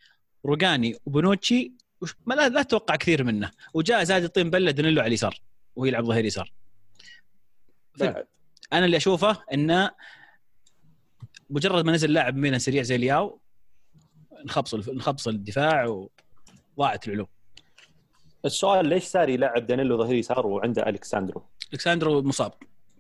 روجاني 0.47 0.97
وبونوتشي 1.07 1.73
وش- 2.01 2.15
ما 2.27 2.35
لا, 2.35 2.49
لا 2.49 2.63
تتوقع 2.63 2.97
كثير 2.97 3.25
منه. 3.25 3.51
وجاء 3.75 4.05
زاد 4.05 4.25
الطين 4.25 4.51
بلة 4.51 4.71
دانيلو 4.71 5.01
على 5.01 5.09
اليسار 5.09 5.41
وهو 5.77 5.87
يلعب 5.87 6.05
ظهير 6.05 6.25
يسار. 6.25 6.53
أنا 8.73 8.85
اللي 8.85 8.97
أشوفه 8.97 9.45
انه 9.53 9.91
مجرد 11.51 11.85
ما 11.85 11.93
نزل 11.93 12.13
لاعب 12.13 12.37
ميلان 12.37 12.59
سريع 12.59 12.83
زي 12.83 12.97
لياو 12.97 13.41
نخبص 14.45 14.75
نخبص 14.75 15.29
الدفاع 15.29 16.07
وضاعت 16.77 17.09
العلوم 17.09 17.27
السؤال 18.45 18.87
ليش 18.87 19.05
صار 19.05 19.29
يلعب 19.29 19.67
دانيلو 19.67 19.99
ظهير 19.99 20.15
يسار 20.17 20.47
وعنده 20.47 20.89
ألكساندرو؟ 20.89 21.43
ألكساندرو 21.73 22.23
مصاب. 22.23 22.53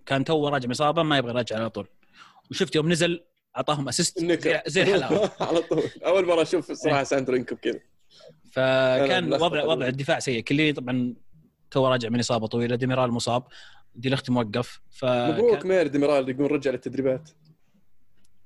كان 0.06 0.24
تو 0.24 0.48
راجع 0.48 0.66
من 0.66 0.70
اصابه 0.70 1.02
ما 1.02 1.18
يبغى 1.18 1.30
يراجع 1.30 1.56
على 1.56 1.70
طول. 1.70 1.88
وشفت 2.50 2.74
يوم 2.74 2.92
نزل 2.92 3.24
أعطاهم 3.56 3.88
assist 3.88 4.18
زي, 4.66 4.82
الحلاوة. 4.82 5.30
على 5.48 5.60
طول. 5.60 5.82
أول 6.06 6.26
مرة 6.26 6.42
أشوف 6.42 6.70
الصراحه 6.70 7.02
ساندرو 7.02 7.36
ينكب 7.36 7.56
كذا. 7.56 7.80
فكان 8.52 9.32
وضع. 9.32 9.64
وضع 9.64 9.86
الدفاع 9.86 10.18
سيء. 10.18 10.40
كليني 10.42 10.72
طبعا 10.72 11.14
تو 11.70 11.88
راجع 11.88 12.08
من 12.08 12.18
إصابة 12.18 12.46
طويلة. 12.46 12.76
ديميرال 12.76 13.10
مصاب. 13.10 13.44
دي 13.94 14.10
لخت 14.10 14.30
موقف 14.30 14.80
مبروك 15.02 15.58
فكان 15.58 15.68
مير 15.68 15.86
ديميرال 15.86 16.28
يقول 16.28 16.52
رجع 16.52 16.70
للتدريبات. 16.70 17.30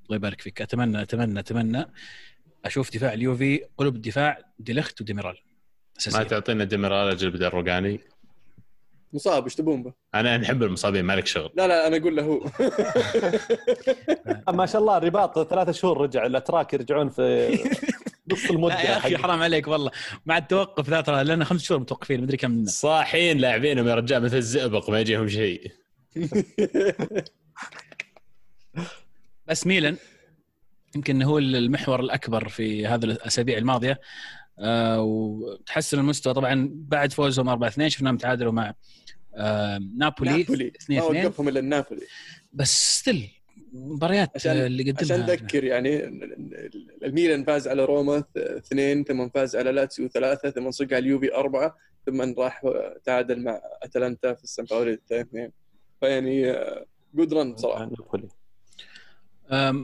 الله 0.05 0.17
يبارك 0.17 0.41
فيك. 0.41 0.63
اتمنى 0.63 1.03
اتمنى 1.03 1.41
أتمنى 1.41 1.87
أشوف 2.65 2.93
دفاع 2.93 3.13
اليوفي 3.13 3.65
قلوب 3.77 3.97
الدفاع 3.97 4.39
ديليخت 4.59 5.01
وديميرال. 5.01 5.39
ما 6.13 6.23
تعطينا 6.23 6.65
ديميرال 6.65 7.09
أجل 7.09 7.31
بدل 7.31 7.49
روجاني 7.49 8.01
مصاب 9.17 9.45
إيش 9.45 9.55
تبون 9.55 9.83
به؟ 9.83 9.93
أنا 10.15 10.37
نحب 10.37 10.63
المصابين 10.63 11.05
مالك 11.05 11.27
شغل. 11.27 11.51
لا 11.55 11.67
لا 11.69 11.87
أنا 11.87 11.97
أقول 11.97 12.17
له 12.17 12.23
هو. 12.23 12.41
ما 14.59 14.67
شاء 14.67 14.81
الله 14.81 14.97
الرباط 14.97 15.49
ثلاثة 15.51 15.73
شهور 15.73 16.01
رجع 16.01 16.27
الأتراك 16.27 16.73
يرجعون 16.75 17.09
في 17.09 17.59
نص 18.33 18.51
المدة 18.51 18.75
لا 18.75 18.83
يا 18.91 18.97
أخي 18.97 19.17
حرام 19.19 19.43
عليك 19.43 19.69
والله. 19.69 19.91
مع 20.27 20.39
التوقف 20.39 20.91
ذا 20.91 21.01
ترى 21.01 21.25
لنا 21.25 21.45
خمس 21.45 21.63
شهور 21.63 21.81
متوقفين 21.81 22.21
مدري 22.23 22.37
كم. 22.37 22.51
منا 22.51 22.71
صاحين 22.71 23.39
لاعبينهم 23.39 23.89
يا 23.89 23.95
رجال 23.95 24.23
مثل 24.23 24.37
الزئبق 24.37 24.91
ما 24.91 25.01
يجيهم 25.01 25.29
شيء. 25.29 25.73
بس 29.47 29.67
ميلان 29.67 29.97
يمكن 30.97 31.23
هو 31.23 31.39
المحور 31.39 32.01
الأكبر 32.01 32.49
في 32.49 32.87
هذه 32.87 33.05
الأسابيع 33.05 33.59
الماضية. 33.59 34.01
آه 34.59 35.01
وتحسن 35.01 35.99
المستوى 35.99 36.35
طبعا 36.35 36.71
بعد 36.73 37.13
فوزهم 37.13 37.49
4 37.49 37.69
2 37.69 37.89
شفناهم 37.89 38.17
تعادلوا 38.17 38.53
مع 38.53 38.75
نابولي 39.99 40.31
نابولي. 40.39 40.67
2 40.69 41.01
ما 41.01 41.07
2 41.07 41.27
وقفهم 41.27 41.49
إلا 41.49 41.61
النابولي 41.61 42.03
بس 42.53 42.99
still 42.99 43.29
مباريات 43.73 44.31
عشان- 44.35 44.57
اللي 44.57 44.83
قدمها 44.83 45.03
عشان 45.03 45.21
نذكر 45.21 45.65
يعني 45.65 46.05
الميلان 47.05 47.45
فاز 47.45 47.69
على 47.69 47.85
روما 47.85 48.25
اثنين 48.37 49.05
ثم 49.05 49.29
فاز 49.29 49.57
على 49.57 49.73
لاتسيو 49.73 50.09
ثلاثة 50.09 50.51
ثم 50.51 50.71
صق 50.71 50.85
على 50.85 50.99
اليوفي 50.99 51.35
أربعة 51.35 51.77
ثم 52.07 52.35
راح 52.39 52.63
تعادل 53.05 53.43
مع 53.45 53.61
أتلانتا 53.83 54.35
في 54.35 54.45
السان 54.45 54.65
باولي 54.71 54.99
اثنين 55.13 55.53
فيعني 56.01 56.57
good 57.15 57.35
run 57.35 57.53
بصراحه 57.53 57.91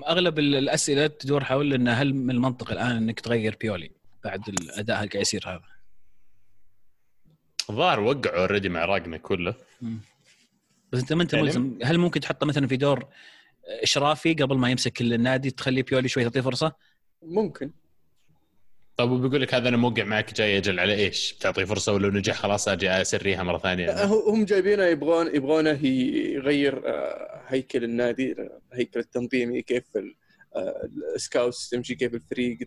أغلب 0.09 0.39
ال- 0.39 0.55
الأسئلة 0.55 1.07
تدور 1.07 1.45
حول 1.45 1.73
إن 1.75 1.89
هل 1.89 2.15
من 2.15 2.31
المنطق 2.31 2.71
الآن 2.73 2.97
إنك 2.97 3.21
تغير 3.21 3.57
بيولي 3.61 3.91
بعد 4.25 4.49
الأداء 4.49 4.97
اللي 4.99 5.09
قاعد 5.11 5.23
يصير 5.23 5.43
هذا؟ 5.49 5.72
الظاهر 7.73 8.01
وقعوا 8.01 8.39
اوريدي 8.41 8.69
مع 8.69 8.85
راجنا 8.85 9.17
كله 9.17 9.55
مم. 9.83 9.99
بس 10.93 11.01
انت 11.01 11.13
ما 11.13 11.23
أنت 11.23 11.33
يعني- 11.33 11.47
ملزم 11.47 11.79
هل 11.83 11.99
ممكن 11.99 12.21
تحطه 12.21 12.47
مثلا 12.47 12.67
في 12.67 12.77
دور 12.77 13.07
إشرافي 13.83 14.35
قبل 14.35 14.57
ما 14.59 14.71
يمسك 14.71 15.01
النادي 15.01 15.51
تخلي 15.51 15.83
بيولي 15.83 16.09
شوي 16.09 16.25
تعطيه 16.25 16.41
فرصة؟ 16.41 16.73
ممكن 17.23 17.71
طب 18.97 19.11
وبيقول 19.11 19.41
لك 19.43 19.55
هذا 19.55 19.69
أنا 19.69 19.77
موقع 19.77 20.05
معك 20.05 20.35
جاي 20.35 20.59
أجل 20.59 20.81
على 20.81 20.95
إيش؟ 20.95 21.33
بتعطيه 21.39 21.65
فرصة 21.65 21.93
ولو 21.93 22.09
نجح 22.11 22.35
خلاص 22.35 22.69
أجي 22.69 22.91
أسريها 22.91 23.43
مرة 23.43 23.59
ثانية 23.59 24.05
هو- 24.05 24.31
هم 24.31 24.45
جايبينه 24.45 24.85
يبغون 24.85 25.35
يبغونه 25.35 25.87
يغير 25.87 26.83
آه، 26.89 27.43
هيكل 27.49 27.85
النادي 27.85 28.37
هيكل 28.73 29.01
التنظيمي 29.01 29.63
كيف 29.63 29.97
ال- 29.97 30.15
آه، 30.57 30.89
ال 31.15 31.22
scouts 31.22 31.69
تمشي 31.71 31.95
كيف 31.95 32.15
الفريق 32.15 32.59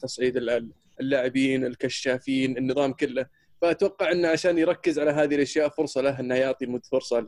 تصعيد 0.00 0.36
ال- 0.36 0.70
اللاعبين 1.00 1.64
الكشافين 1.66 2.58
النظام 2.58 2.92
كله 2.92 3.26
فأتوقع 3.62 4.12
إنه 4.12 4.28
عشان 4.28 4.58
يركز 4.58 4.98
على 4.98 5.10
هذه 5.10 5.34
الأشياء 5.34 5.68
فرصة 5.68 6.00
له 6.00 6.20
إنه 6.20 6.34
يعطي 6.34 6.66
مد 6.66 6.86
فرصة 6.86 7.20
ل 7.20 7.26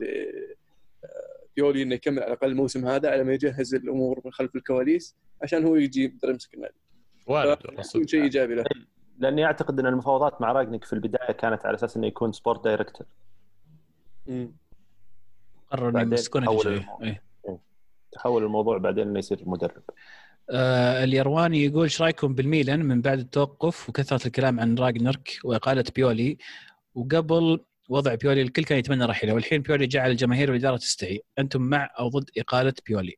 بيولي 1.55 1.83
إنه 1.83 1.95
يكمل 1.95 2.19
على 2.19 2.27
الأقل 2.27 2.47
الموسم 2.47 2.87
هذا 2.87 3.09
على 3.11 3.23
ما 3.23 3.33
يجهز 3.33 3.75
الأمور 3.75 4.21
من 4.25 4.31
خلف 4.31 4.55
الكواليس 4.55 5.15
عشان 5.43 5.65
هو 5.65 5.75
يجي 5.75 6.03
يقدر 6.03 6.29
يمسك 6.29 6.53
النادي 6.53 6.73
وارد. 7.27 7.57
شيء 8.05 8.23
إيجابي 8.23 8.55
له 8.55 8.63
لأني 9.17 9.45
أعتقد 9.45 9.79
إن 9.79 9.85
المفاوضات 9.85 10.41
مع 10.41 10.51
رانجنيك 10.51 10.83
في 10.83 10.93
البداية 10.93 11.31
كانت 11.31 11.65
على 11.65 11.75
أساس 11.75 11.97
إنه 11.97 12.07
يكون 12.07 12.31
sport 12.31 12.63
director. 12.63 13.07
قرر 15.71 15.89
إنه. 15.89 16.01
الموضوع. 16.35 16.99
إيه. 17.03 17.21
تحول 18.11 18.43
الموضوع 18.43 18.77
بعدين 18.77 19.07
إنه 19.07 19.19
يصير 19.19 19.43
مدرب 19.45 19.83
آه 20.51 21.03
اليرواني 21.03 21.65
يقول 21.65 21.83
إيش 21.83 22.01
رأيكم 22.01 22.35
بالميلان 22.35 22.85
من 22.85 23.01
بعد 23.01 23.19
التوقف 23.19 23.89
وكثرة 23.89 24.27
الكلام 24.27 24.59
عن 24.59 24.75
راجنرك 24.75 25.39
وإقالة 25.43 25.83
بيولي؟ 25.95 26.37
وقبل 26.95 27.59
وضع 27.89 28.15
بيولي 28.15 28.41
الكل 28.41 28.63
كان 28.63 28.79
يتمنى 28.79 29.05
رحيله 29.05 29.33
والحين 29.33 29.61
بيولي 29.61 29.87
جعل 29.87 30.11
الجماهير 30.11 30.51
والإدارة 30.51 30.77
تستحي 30.77 31.19
أنتم 31.39 31.61
مع 31.61 31.89
أو 31.99 32.07
ضد 32.09 32.29
إقالة 32.37 32.73
بيولي؟ 32.87 33.15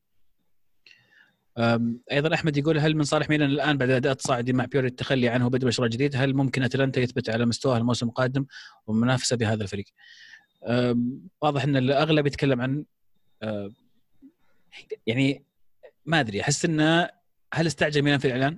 أيضا 2.12 2.34
أحمد 2.34 2.58
يقول 2.58 2.78
هل 2.78 2.96
من 2.96 3.04
صالح 3.04 3.30
ميلان 3.30 3.50
الآن 3.50 3.78
بعد 3.78 3.90
الاداء 3.90 4.12
التصاعدي 4.12 4.54
مع 4.54 4.66
بيولي 4.66 4.88
التخلي 4.88 5.30
عنه 5.30 5.46
وبدء 5.46 5.68
مشروع 5.68 5.88
جديد؟ 5.88 6.16
هل 6.16 6.34
ممكن 6.34 6.64
أتلانتا 6.64 7.02
يثبت 7.02 7.30
على 7.30 7.46
مستواه 7.46 7.78
الموسم 7.78 8.08
القادم 8.08 8.46
ومنافسة 8.88 9.36
بهذا 9.36 9.64
الفريق؟ 9.64 9.86
واضح 11.42 11.64
إن 11.64 11.78
الأغلب 11.78 12.28
يتكلم 12.28 12.62
عن 12.62 12.86
يعني 15.08 15.44
ما 16.06 16.20
أدري 16.20 16.42
أحس 16.42 16.66
إنه 16.66 17.19
هل 17.54 17.68
استعجل 17.68 18.02
ميلان 18.02 18.20
في 18.20 18.26
الإعلان؟ 18.26 18.58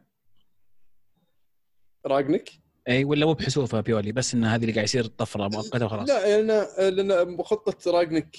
راجنك 2.06 2.50
إي 2.88 3.04
ولا 3.04 3.26
مو 3.26 3.34
بحسوفه 3.34 3.82
بيولي 3.82 4.12
بس 4.12 4.34
إن 4.34 4.44
هذه 4.44 4.62
اللي 4.62 4.74
قاعد 4.74 4.84
يصير 4.84 5.06
طفرة 5.06 5.48
مؤقتة 5.48 5.86
وخلاص. 5.86 6.10
لا 6.10 6.42
لأن 6.42 7.08
لأن 7.08 7.44
خطه 7.44 7.92
راجنك 7.92 8.38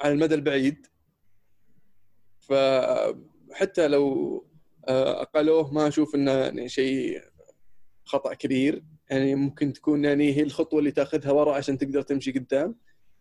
على 0.00 0.12
المدى 0.12 0.34
البعيد 0.34 0.86
فحتى 2.40 3.88
لو 3.88 4.46
آه، 4.88 5.22
اقلوه 5.22 5.72
ما 5.72 5.88
أشوف 5.88 6.14
إنه 6.14 6.32
يعني 6.32 6.68
شيء 6.68 7.22
خطأ 8.04 8.34
كبير. 8.34 8.84
يعني 9.10 9.34
ممكن 9.34 9.72
تكون 9.72 10.04
يعني 10.04 10.36
هي 10.36 10.42
الخطوة 10.42 10.78
اللي 10.78 10.90
تأخذها 10.90 11.32
ورا 11.32 11.54
عشان 11.54 11.78
تقدر 11.78 12.02
تمشي 12.02 12.32
قدام. 12.32 12.76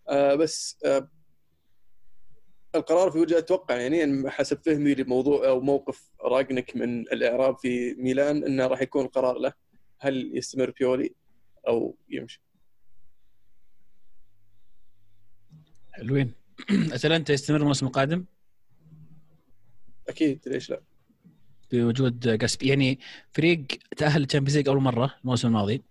آه، 0.09 0.35
بس 0.35 0.77
آه، 0.85 1.09
القرار 2.75 3.11
في 3.11 3.17
وجهة 3.17 3.37
أتوقع 3.37 3.75
يعني 3.75 4.29
حسب 4.29 4.59
فهمي 4.65 4.95
لموضوع 4.95 5.47
أو 5.47 5.61
موقف 5.61 6.11
راجنك 6.21 6.75
من 6.75 6.99
الإعراب 6.99 7.57
في 7.57 7.93
ميلان 7.93 8.43
أنه 8.43 8.67
راح 8.67 8.81
يكون 8.81 9.05
القرار 9.05 9.37
له. 9.37 9.53
هل 9.99 10.37
يستمر 10.37 10.73
بيولي 10.79 11.15
أو 11.67 11.97
يمشي؟ 12.09 12.41
حلوين. 15.91 16.33
اتلانتا 16.93 17.33
يستمر 17.33 17.61
الموسم 17.61 17.87
القادم؟ 17.87 18.25
أكيد 20.09 20.39
ليش 20.47 20.69
لا؟ 20.69 20.81
بوجود 21.71 22.19
جاسب. 22.19 22.63
يعني 22.63 22.99
فريق 23.33 23.65
تأهل 23.97 24.21
لل 24.21 24.28
Champions 24.28 24.57
League 24.57 24.67
أول 24.67 24.81
مرة 24.81 25.15
الموسم 25.23 25.47
الماضي. 25.47 25.83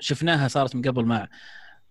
شفناها 0.00 0.48
صارت 0.48 0.76
من 0.76 0.82
قبل 0.82 1.04
مع 1.04 1.28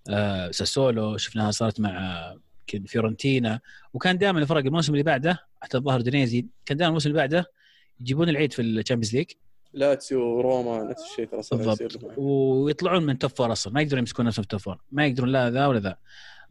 آه، 0.10 0.52
ساسولو 0.52 1.18
شفناها 1.18 1.52
صارت 1.52 1.80
مع 1.80 1.90
آه، 1.90 2.40
يمكن 2.74 2.86
فيورنتينا. 2.86 3.60
وكان 3.94 4.18
دائما 4.18 4.40
الفرق 4.40 4.66
الموسم 4.66 4.94
اللي 4.94 5.04
بعده 5.04 5.40
حتى 5.62 5.78
الظاهر 5.78 6.02
أودينيزي 6.02 6.46
كان 6.66 6.78
دائما 6.78 6.90
الموسم 6.90 7.10
اللي 7.10 7.20
بعده 7.20 7.52
يجيبون 8.00 8.30
العيد 8.30 8.54
في 8.54 8.62
ال 8.62 8.67
Champions 8.67 9.16
League. 9.16 9.32
لاتسيو 9.74 10.22
وروما 10.22 10.84
نفس 10.84 11.04
الشيء 11.12 11.26
ترى 11.26 11.42
بالضبط. 11.52 12.18
ويطلعون 12.18 13.06
من 13.06 13.20
top 13.20 13.32
four 13.32 13.52
أصلا. 13.52 13.74
ما 13.74 13.82
يقدرون 13.82 14.00
يمسكون 14.00 14.26
نفسهم 14.26 14.44
في 14.44 14.48
top 14.48 14.60
four 14.60 14.82
ما 14.92 15.06
يقدرون 15.06 15.30
لا 15.30 15.50
ذا 15.50 15.68
ولا 15.68 15.80
ذا. 15.80 15.98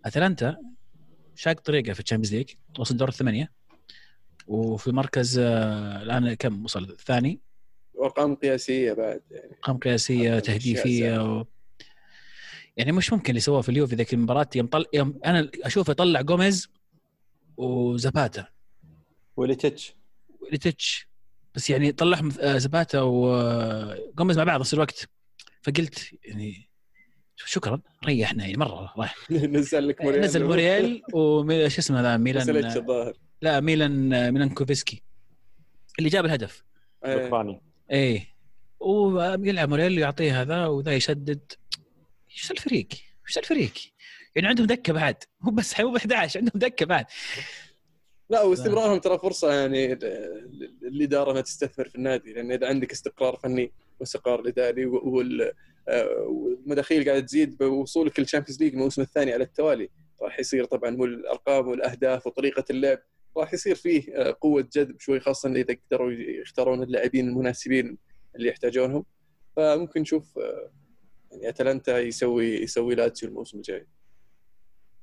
أتلانتا 0.04 0.56
شاق 1.34 1.60
طريقة 1.60 1.92
في 1.92 2.00
ال 2.00 2.04
Champions 2.04 2.34
League. 2.34 2.50
وصل 2.78 2.96
دور 2.96 3.08
الثمانية. 3.08 3.52
وفي 4.46 4.92
مركز 4.92 5.38
آه، 5.38 6.02
الآن 6.02 6.34
كم 6.34 6.64
وصل؟ 6.64 6.82
الثاني. 6.84 7.40
وأرقام 7.94 8.34
قياسية 8.34 8.92
بعد 8.92 9.22
يعني. 9.30 9.50
أرقام 9.52 9.78
قياسية 9.78 10.38
تهديفية 10.38 11.38
و... 11.38 11.44
يعني 12.76 12.92
مش 12.92 13.12
ممكن 13.12 13.30
اللي 13.30 13.40
سووه 13.40 13.60
في 13.60 13.68
اليوفي 13.68 13.96
ذيك 13.96 14.14
المباراة 14.14 14.48
يوم 14.54 14.66
طل... 14.66 14.84
يوم 14.92 15.20
أنا 15.24 15.50
أشوفه 15.62 15.92
طلع 15.92 16.20
جوميز 16.20 16.68
وزباتا. 17.56 18.46
وليتش 19.36 19.94
وليتش 20.40 21.08
بس 21.54 21.70
يعني 21.70 21.92
طلعهم 21.92 22.32
آه، 22.40 22.58
زباتا 22.58 23.00
وجوميز 23.00 24.38
مع 24.38 24.44
بعض 24.44 24.60
نفس 24.60 24.74
الوقت. 24.74 25.08
فقلت 25.62 26.12
يعني 26.24 26.68
شكرا 27.36 27.80
ريحنا 28.04 28.44
يعني 28.44 28.56
مرة 28.56 28.92
رايح 28.96 29.16
نزل 29.30 29.88
لك 29.88 30.02
موريال. 30.02 30.22
نزل 30.22 30.44
موريال 30.44 31.02
وش 31.12 31.78
اسمه 31.78 32.02
ذا 32.02 32.16
ميلان 32.16 32.56
الظاهر 32.76 33.12
لا 33.42 33.60
ميلان 33.60 34.32
مالينوفسكي. 34.32 35.02
اللي 35.98 36.10
جاب 36.10 36.24
الهدف. 36.24 36.64
إيه. 37.04 37.24
اوكراني 37.24 37.60
إيه. 37.90 38.36
ويلعب 38.80 39.68
موريل 39.68 39.98
يعطيه 39.98 40.42
هذا 40.42 40.66
وذا 40.66 40.94
يسدد 40.94 41.52
إيش 42.36 42.50
الفريق؟ 42.50 42.88
إيش 43.28 43.38
الفريق؟ 43.38 43.72
يعني 44.34 44.48
عندهم 44.48 44.66
دكة 44.66 44.92
بعد 44.92 45.16
مو 45.40 45.50
بس 45.50 45.74
top 45.74 45.96
11 45.96 46.40
عندهم 46.40 46.60
دكة 46.60 46.86
بعد 46.86 47.06
لا 48.30 48.42
واستمرارهم 48.42 48.98
ترى 48.98 49.18
فرصة 49.18 49.52
يعني 49.52 49.98
للاداره 50.82 51.30
انها 51.30 51.40
تستثمر 51.40 51.88
في 51.88 51.94
النادي 51.94 52.32
لأن 52.32 52.52
إذا 52.52 52.68
عندك 52.68 52.92
استقرار 52.92 53.36
فني 53.36 53.72
واستقرار 54.00 54.48
إداري 54.48 54.84
آه، 55.88 56.26
والمداخيل 56.28 57.04
قاعدة 57.04 57.20
تزيد 57.20 57.58
بوصولك 57.58 58.20
لل 58.20 58.28
Champions 58.28 58.62
League 58.62 58.72
الموسم 58.72 59.02
الثاني 59.02 59.32
على 59.32 59.44
التوالي 59.44 59.90
راح 60.22 60.40
يصير 60.40 60.64
طبعا 60.64 60.96
والارقام 60.96 61.68
والأهداف 61.68 62.26
وطريقة 62.26 62.64
اللعب 62.70 62.98
راح 63.36 63.54
يصير 63.54 63.74
فيه 63.74 64.16
آه، 64.16 64.36
قوة 64.40 64.68
جذب 64.72 65.00
شوي 65.00 65.20
خاصة 65.20 65.52
إذا 65.52 65.76
قدروا 65.90 66.12
يختارون 66.12 66.82
اللاعبين 66.82 67.28
المناسبين 67.28 67.98
اللي 68.36 68.48
يحتاجونهم 68.48 69.04
فممكن 69.56 70.00
نشوف 70.00 70.38
آه، 70.38 70.70
يعني 71.36 71.48
أتلانتا 71.48 71.98
يسوي 71.98 72.46
يسوي 72.46 72.94
لاتسيو 72.94 73.28
الموسم 73.28 73.56
الجاي. 73.58 73.86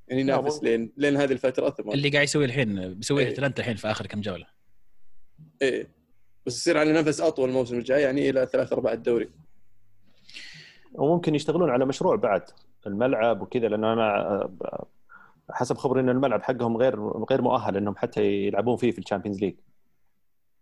يعني 0.08 0.20
ينافس. 0.20 0.62
لين 0.62 0.92
لين 0.96 1.16
هذه 1.16 1.32
الفترة 1.32 1.70
ثم 1.70 1.90
اللي 1.90 2.08
قاعد 2.08 2.24
يسويه 2.24 2.46
الحين 2.46 2.94
بيسويه 2.94 3.26
إيه. 3.26 3.32
أتلانتا 3.32 3.60
الحين 3.60 3.76
في 3.76 3.90
آخر 3.90 4.06
كم 4.06 4.20
جولة. 4.20 4.46
إيه. 5.62 5.88
بس 6.46 6.56
يصير 6.56 6.78
على 6.78 6.92
نفس 6.92 7.20
أطول 7.20 7.48
الموسم 7.48 7.78
الجاي 7.78 8.02
يعني 8.02 8.30
إلى 8.30 8.46
ثلاث 8.52 8.72
ارباع 8.72 8.92
الدوري. 8.92 9.30
وممكن 10.92 11.34
يشتغلون 11.34 11.70
على 11.70 11.86
مشروع 11.86 12.16
بعد 12.16 12.42
الملعب 12.86 13.42
وكذا 13.42 13.68
لأنه 13.68 13.92
أنا 13.92 14.50
حسب 15.50 15.76
خبري 15.76 16.00
إن 16.00 16.08
الملعب 16.08 16.42
حقهم 16.42 16.76
غير 16.76 17.00
غير 17.30 17.42
مؤهل 17.42 17.76
إنهم 17.76 17.96
حتى 17.96 18.22
يلعبون 18.22 18.76
فيه 18.76 18.90
في 18.90 18.98
ال 18.98 19.02
Champions 19.02 19.40
League. 19.40 19.54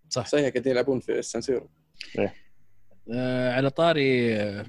صح. 0.09 0.27
صحيح 0.27 0.49
قاعدين 0.49 0.73
يلعبون 0.73 1.01
في 1.01 1.19
السانسيرو 1.19 1.69
آه 3.13 3.53
على 3.53 3.71
طاري 3.71 4.37
آه، 4.37 4.67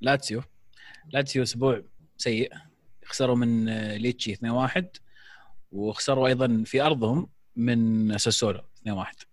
لاتسيو. 0.00 0.42
لاتسيو 1.12 1.42
أسبوع 1.42 1.82
سيء. 2.16 2.52
خسروا 3.04 3.36
من 3.36 3.68
آه، 3.68 3.96
ليتشي 3.96 4.32
2-1 4.32 4.84
وخسروا 5.72 6.28
أيضا 6.28 6.62
في 6.66 6.82
أرضهم 6.82 7.28
من 7.56 8.18
ساسولو 8.18 8.60
2-1 8.88 9.24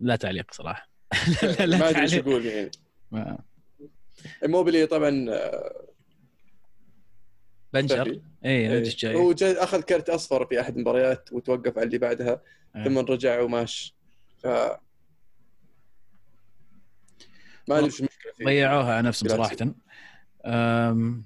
لا 0.00 0.16
تعليق 0.16 0.54
صراحة. 0.54 0.88
لا, 1.42 1.66
لا 1.66 1.78
ما 1.78 1.90
أدري 1.90 2.02
إيش 2.02 2.14
أقول 2.14 2.46
يعني. 2.46 2.70
موبيلي 4.44 4.86
طبعا 4.86 5.26
آه، 5.28 5.86
بنشر 7.72 8.20
اي 8.44 8.72
اي 8.72 8.80
نجس 8.80 8.96
جاي. 8.96 9.14
هو 9.14 9.34
أخذ 9.42 9.80
كرت 9.80 10.10
أصفر 10.10 10.46
في 10.46 10.60
أحد 10.60 10.76
المباريات 10.76 11.32
وتوقف 11.32 11.78
على 11.78 11.86
اللي 11.86 11.98
بعدها 11.98 12.42
إيه. 12.76 12.84
ثم 12.84 12.98
رجع 12.98 13.40
وماش 13.40 13.94
ف 14.38 14.46
ما 17.68 17.74
ادري 17.76 17.86
إيش 17.86 18.00
المشكلة 18.00 18.32
فيه. 18.32 18.44
ضيعوها 18.44 18.94
على 18.94 19.08
نفسهم. 19.08 19.28
صراحة. 19.28 19.56
أم، 20.46 21.24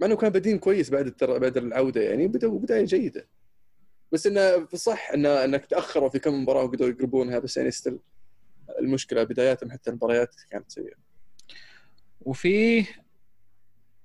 مع 0.00 0.06
إنه 0.06 0.16
كان 0.16 0.30
بدين 0.30 0.58
كويس 0.58 0.90
بعد 0.90 1.06
التر... 1.06 1.38
بعد 1.38 1.56
العودة 1.56 2.00
يعني 2.00 2.28
بدا 2.28 2.48
بدايه 2.48 2.84
جيدة. 2.84 3.28
بس 4.12 4.26
إنه 4.26 4.66
في 4.66 4.76
صح 4.76 5.10
انه 5.10 5.44
إنك 5.44 5.66
تأخروا 5.66 6.08
في 6.08 6.18
كم 6.18 6.42
مباراة 6.42 6.64
وقدروا 6.64 6.90
يقربونها 6.90 7.38
بس 7.38 7.56
يعني 7.56 7.70
ستيل 7.70 7.98
المشكلة 8.80 9.22
بداياتهم 9.22 9.70
حتى 9.70 9.90
المباريات 9.90 10.34
كانت 10.50 10.70
سيئة. 10.70 10.94
وفي 12.20 12.84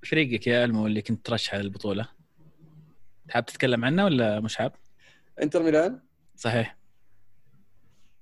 فريقك 0.03 0.47
يا 0.47 0.65
ألمو 0.65 0.87
اللي 0.87 1.01
كنت 1.01 1.25
ترشح 1.25 1.53
على 1.53 1.63
البطوله 1.63 2.09
حاب 3.29 3.45
تتكلم 3.45 3.85
عنه 3.85 4.05
ولا 4.05 4.39
مش 4.39 4.55
حاب؟ 4.55 4.73
إنتر 5.41 5.63
ميلان. 5.63 5.99
صحيح. 6.35 6.78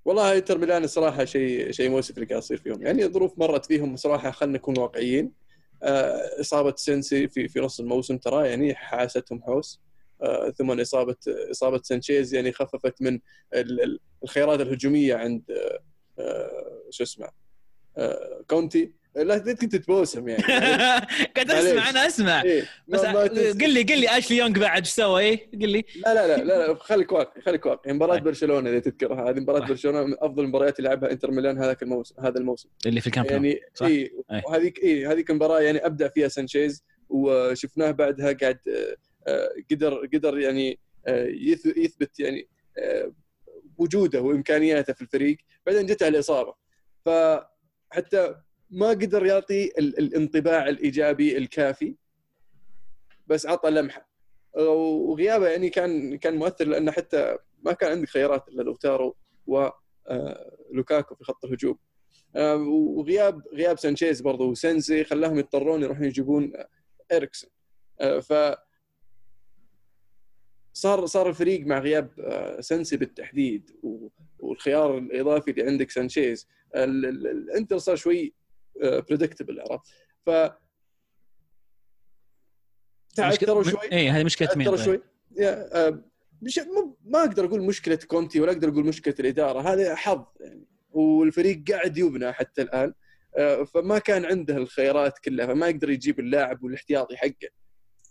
والله 0.07 0.37
إنتر 0.37 0.57
ميلان 0.57 0.83
الصراحه 0.83 1.25
شيء 1.25 1.71
شيء 1.71 1.89
مؤسف 1.89 2.15
اللي 2.15 2.25
قاعد 2.25 2.41
يصير 2.41 2.57
فيهم. 2.57 2.81
يعني 2.81 3.05
ظروف 3.07 3.39
مرت 3.39 3.65
فيهم 3.65 3.95
صراحة 3.95 4.31
خلينا 4.31 4.57
نكون 4.57 4.79
واقعيين. 4.79 5.31
آه، 5.83 6.41
إصابة 6.41 6.73
سينسي 6.77 7.27
في 7.27 7.47
في 7.47 7.59
نص 7.59 7.79
الموسم 7.79 8.17
ترى 8.17 8.47
يعني 8.49 8.75
حاستهم 8.75 9.41
حوس. 9.43 9.81
آه، 10.21 10.49
ثم 10.49 10.79
إصابة 10.81 11.15
إصابة 11.51 11.81
سانشيز 11.83 12.33
يعني 12.33 12.51
خففت 12.51 13.01
من 13.01 13.19
ال- 13.53 13.83
ال- 13.83 13.99
الخيارات 14.23 14.61
الهجومية 14.61 15.15
عند 15.15 15.51
آه، 15.51 15.79
آه، 16.19 16.83
شو 16.89 17.03
اسمه 17.03 17.27
آه، 17.97 18.43
كونتي. 18.49 18.93
لا 19.23 19.37
كنت 19.37 19.75
تبوسم 19.75 20.27
يعني 20.29 20.43
قاعد. 21.35 21.51
أسمع 21.51 21.89
أنا 21.89 22.07
أسمع 22.07 22.41
إيه، 22.41 22.63
بس. 22.87 22.99
قل 23.01 23.73
لي 23.73 23.81
قل 23.83 23.99
لي 23.99 24.17
أشلي 24.17 24.37
يونغ 24.37 24.59
بعد 24.59 24.77
إيش 24.79 24.87
سوى 24.89 25.23
إيه 25.23 25.51
قل 25.51 25.69
لي 25.69 25.83
لا 26.05 26.13
لا 26.13 26.27
لا 26.37 26.43
لا, 26.43 26.67
لا 26.67 26.75
خليك 26.75 27.11
واقعي 27.11 27.41
خليك 27.41 27.65
واقعي 27.65 27.93
مباراة 27.93 28.13
طيب. 28.15 28.23
برشلونة 28.23 28.69
إذا 28.69 28.79
تذكرها 28.79 29.29
هذه 29.29 29.39
مباراة 29.39 29.59
طيب. 29.59 29.67
برشلونة 29.69 30.03
من 30.03 30.13
أفضل 30.19 30.43
المباريات 30.43 30.79
اللي 30.79 30.89
لعبها 30.89 31.11
إنتر 31.11 31.31
ميلان 31.31 31.57
هذاك 31.57 31.83
الموسم 31.83 32.15
هذا 32.19 32.39
الموسم 32.39 32.69
اللي 32.85 33.01
في 33.01 33.07
الكامب. 33.07 33.31
يعني 33.31 33.61
صح؟ 33.73 33.85
أي. 33.85 34.11
وهذيك 34.45 34.83
اي 34.83 35.05
هذيك 35.07 35.29
المباراة 35.29 35.59
يعني 35.61 35.85
أبدع 35.85 36.07
فيها 36.07 36.27
سانشيز 36.27 36.83
وشفناه 37.09 37.91
بعدها 37.91 38.33
قاعد 38.33 38.59
آه، 38.67 38.95
آه، 39.31 39.49
قدر 39.71 40.05
قدر 40.13 40.37
يعني 40.39 40.79
آه، 41.07 41.25
يث- 41.27 41.77
يثبت 41.77 42.19
يعني 42.19 42.47
وجوده 43.77 44.21
وإمكانياته 44.21 44.93
في 44.93 45.01
الفريق 45.01 45.37
بعدين 45.65 45.85
جته 45.85 46.07
الإصابة 46.07 46.53
فحتى 47.05 48.35
ما 48.69 48.89
قدر 48.89 49.25
يعطي 49.25 49.65
ال- 49.79 49.97
الانطباع 49.99 50.67
الإيجابي 50.69 51.37
الكافي 51.37 51.95
بس 53.27 53.45
عطى 53.45 53.69
لمحة. 53.69 54.07
وغيابه 54.57 55.47
يعني 55.47 55.69
كان 55.69 56.17
كان 56.17 56.35
مؤثر 56.35 56.67
لأنه 56.67 56.91
حتى 56.91 57.37
ما 57.63 57.73
كان 57.73 57.91
عندك 57.91 58.09
خيارات 58.09 58.47
إلا 58.47 58.63
لوتارو 58.63 59.15
ولوكاكو 59.47 61.15
في 61.15 61.23
خط 61.23 61.45
الهجوم. 61.45 61.77
آه، 62.35 62.55
وغياب 62.55 63.41
غياب 63.53 63.79
سانشيز 63.79 64.21
برضو 64.21 64.49
وسنسي 64.51 65.03
خلاهم 65.03 65.39
يضطرون 65.39 65.83
يروحون 65.83 66.03
يجيبون 66.05 66.53
اريكسون 67.11 67.49
آه، 68.01 68.19
ف 68.19 68.33
صار 70.73 71.05
صار 71.05 71.29
الفريق 71.29 71.65
مع 71.65 71.79
غياب 71.79 72.09
آه، 72.19 72.61
سنسي 72.61 72.97
بالتحديد 72.97 73.71
والخيار 74.39 74.97
الإضافي 74.97 75.51
اللي 75.51 75.63
عندك 75.63 75.91
سانشيز. 75.91 76.47
ال- 76.75 77.05
ال- 77.05 77.27
الإنتر 77.27 77.77
صار 77.77 77.95
شوي 77.95 78.33
predictable 78.81 79.59
عرفت؟ 79.61 79.87
ف 80.25 80.29
تعثروا 83.15 83.63
شوي. 83.63 83.79
إيه 83.91 84.17
هذه 84.17 84.23
مشكلة 84.23 84.49
مين 84.55 84.67
تعثروا 84.67 84.95
طيب؟ 84.95 85.01
شوي. 85.37 85.47
آه، 85.47 86.03
مش 86.41 86.59
ما 87.05 87.19
أقدر 87.19 87.45
أقول 87.45 87.61
مشكلة 87.61 87.95
كونتي 88.07 88.39
ولا 88.41 88.51
أقدر 88.51 88.69
أقول 88.69 88.85
مشكلة 88.85 89.15
الإدارة 89.19 89.59
هذا 89.73 89.95
حظ 89.95 90.25
يعني. 90.39 90.65
والفريق 90.91 91.63
قاعد 91.71 91.97
يبنى 91.97 92.31
حتى 92.33 92.61
الآن 92.61 92.93
آه، 93.37 93.63
فما 93.63 93.99
كان 93.99 94.25
عنده 94.25 94.57
الخيارات 94.57 95.19
كلها 95.19 95.45
فما 95.47 95.67
يقدر 95.67 95.89
يجيب 95.89 96.19
اللاعب 96.19 96.63
والاحتياطي 96.63 97.17
حقه. 97.17 97.49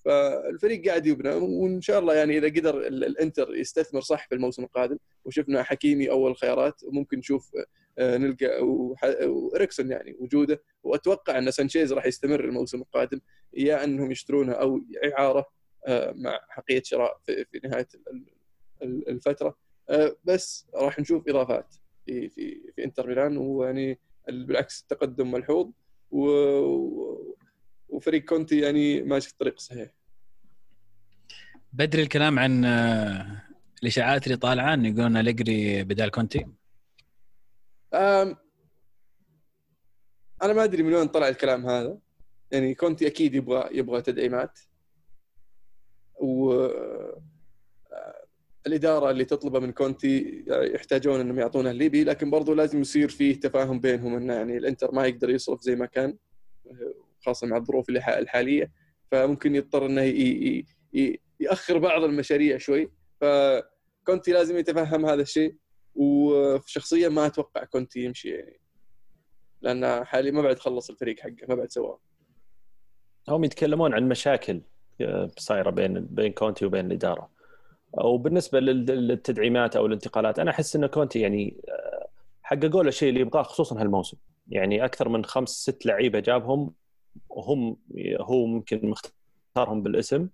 فالفريق 0.05 0.89
قاعد 0.89 1.07
يبنى 1.07 1.29
وإن 1.35 1.81
شاء 1.81 1.99
الله 1.99 2.15
يعني 2.15 2.39
إذا 2.39 2.47
قدر 2.49 2.87
ال- 2.87 3.05
الإنتر 3.05 3.55
يستثمر 3.55 4.01
صح 4.01 4.29
في 4.29 4.35
الموسم 4.35 4.63
القادم 4.65 4.97
وشفنا 5.25 5.63
حكيمي 5.63 6.11
أول 6.11 6.37
خيارات 6.37 6.83
وممكن 6.85 7.19
نشوف 7.19 7.51
آه، 7.57 7.67
نلقى 7.99 8.61
وح- 8.67 9.05
واريكسون 9.23 9.91
يعني 9.91 10.17
وجوده. 10.21 10.63
وأتوقع 10.83 11.39
أن 11.39 11.51
سانشيز 11.51 11.93
راح 11.93 12.07
يستمر 12.07 12.45
الموسم 12.45 12.81
القادم 12.81 13.21
يا 13.55 13.85
أنهم 13.85 14.11
يشترونه 14.11 14.53
أو 14.53 14.81
إعارة 15.05 15.47
آه، 15.87 16.13
مع 16.17 16.41
حقية 16.49 16.83
شراء 16.85 17.21
في 17.27 17.61
نهاية 17.65 17.89
ال- 18.11 18.27
ال- 18.83 19.09
الفترة. 19.09 19.57
آه، 19.91 20.17
بس 20.25 20.67
راح 20.75 20.99
نشوف 20.99 21.29
إضافات 21.29 21.75
في 22.07 22.29
في 22.29 22.73
في 22.77 22.85
إنتر 22.85 23.07
ميلان 23.07 23.37
ويعني 23.37 23.99
ال- 24.29 24.45
بالعكس 24.47 24.81
التقدم 24.83 25.31
ملحوظ. 25.31 25.71
وفريق 27.89 28.25
كونتي 28.25 28.61
يعني 28.61 29.03
ماشي 29.03 29.27
في 29.29 29.33
الطريق 29.33 29.55
الصحيح 29.55 29.91
بدري 31.73 32.03
الكلام 32.03 32.39
عن 32.39 32.65
آه، 32.65 33.43
الإشاعات 33.83 34.27
اللي 34.27 34.37
طالعة 34.37 34.75
انه 34.75 34.89
يقولون 34.89 35.17
أليجري 35.17 35.85
بدال 35.85 36.11
كونتي. 36.11 36.47
أنا 40.43 40.53
ما 40.53 40.65
أدري 40.65 40.83
من 40.83 40.95
وين 40.95 41.07
طلع 41.09 41.29
الكلام 41.29 41.67
هذا. 41.67 41.99
يعني 42.51 42.75
كونتي 42.75 43.07
أكيد 43.07 43.35
يبغى 43.35 43.69
يبغى 43.79 44.03
تدعيمات. 44.03 44.59
و 46.21 46.67
الإدارة 48.67 49.11
اللي 49.11 49.25
تطلبه 49.25 49.59
من 49.59 49.73
كونتي 49.73 50.45
يحتاجون 50.49 51.21
إنهم 51.21 51.39
يعطونه 51.39 51.71
الليبي 51.71 52.05
لكن 52.05 52.31
برضو 52.31 52.55
لازم 52.55 52.81
يصير 52.81 53.09
فيه 53.09 53.41
تفاهم 53.41 53.81
بينهم 53.81 54.15
إنه 54.17 54.35
يعني 54.35 54.57
الإنتر 54.57 54.93
ما 54.95 55.07
يقدر 55.07 55.31
يصرف 55.31 55.61
زي 55.61 55.77
ما 55.77 55.87
كان 55.87 56.17
خاصة 57.27 57.47
مع 57.47 57.57
الظروف 57.57 57.91
الحالية. 57.91 58.73
فممكن 59.13 59.55
يضطر 59.55 59.87
إنه 59.87 60.03
ي- 60.03 60.11
ي- 60.21 60.67
ي- 60.95 61.21
يأخر 61.41 61.79
بعض 61.79 62.03
المشاريع 62.05 62.59
شوي. 62.59 62.91
فكونتي 63.21 64.33
لازم 64.33 64.57
يتفهم 64.57 65.07
هذا 65.07 65.23
الشيء. 65.23 65.55
وشخصيا 65.97 67.09
ما 67.09 67.27
أتوقع 67.27 67.65
كونتي 67.65 68.01
يمشي 68.05 68.29
يعني. 68.29 68.61
لأن 69.63 70.05
حاليا 70.05 70.31
ما 70.31 70.43
بعد 70.43 70.59
خلص 70.59 70.91
الفريق 70.91 71.21
حقه 71.21 71.47
ما 71.49 71.55
بعد 71.55 71.71
سواه. 71.71 71.99
هم 73.29 73.45
يتكلمون 73.45 73.95
عن 73.95 74.09
مشاكل 74.09 74.61
آه، 75.01 75.31
صايرة 75.39 75.71
بين 75.71 76.01
بين 76.07 76.33
كونتي 76.33 76.67
وبين 76.67 76.87
الإدارة. 76.87 77.31
وبالنسبه 77.93 78.61
لل- 78.61 78.87
للتدعيمات 78.87 79.77
أو 79.77 79.87
الانتقالات 79.87 80.39
أنا 80.39 80.51
أحس 80.51 80.77
إن 80.77 80.87
كونتي 80.87 81.21
يعني 81.21 81.57
آه، 81.69 82.09
حققوا 82.43 82.83
له 82.83 82.89
الشيء 82.89 83.09
اللي 83.09 83.21
يبغاه 83.21 83.43
خصوصا 83.43 83.81
هالموسم. 83.81 84.17
يعني 84.49 84.85
أكثر 84.85 85.09
من 85.09 85.25
خمس 85.25 85.49
ست 85.51 85.87
لعيبة 85.87 86.21
جابهم 86.21 86.75
وهم 87.29 87.77
هو 88.21 88.47
ممكن 88.47 88.81
مختارهم 88.91 89.83
بالاسم 89.83 90.29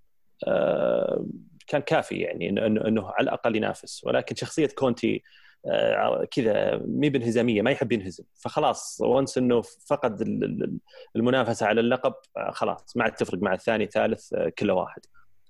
آه، 0.47 1.27
كان 1.67 1.81
كافي 1.81 2.15
يعني 2.15 2.49
إنه 2.49 3.07
على 3.11 3.25
الأقل 3.25 3.57
ينافس. 3.57 4.05
ولكن 4.05 4.35
شخصية 4.35 4.67
كونتي 4.67 5.23
كذا 6.31 6.77
مي 6.77 7.11
بانهزامية 7.11 7.63
ما 7.63 7.71
يحب 7.71 7.93
ينهزم. 7.93 8.25
فخلاص 8.35 9.01
once 9.01 9.39
انه 9.39 9.63
فقد 9.63 10.21
ال- 10.21 10.45
ال- 10.45 10.79
المنافسة 11.17 11.67
على 11.67 11.81
اللقب 11.81 12.15
آه، 12.37 12.51
خلاص 12.51 12.97
ما 12.97 13.05
عاد 13.05 13.15
تفرق 13.15 13.43
مع 13.43 13.55
الثاني 13.55 13.87
ثالث 13.87 14.33
آه، 14.35 14.49
كله 14.59 14.75
واحد. 14.75 15.01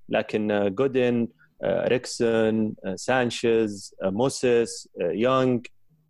لكن 0.08 0.50
آه، 0.50 0.68
جودين 0.68 1.28
آه، 1.62 1.88
اريكسون 1.88 2.74
آه، 2.84 2.94
سانشيز 2.94 3.94
آه، 4.02 4.10
موسيس 4.10 4.88
آه، 5.00 5.10
يونغ 5.10 5.60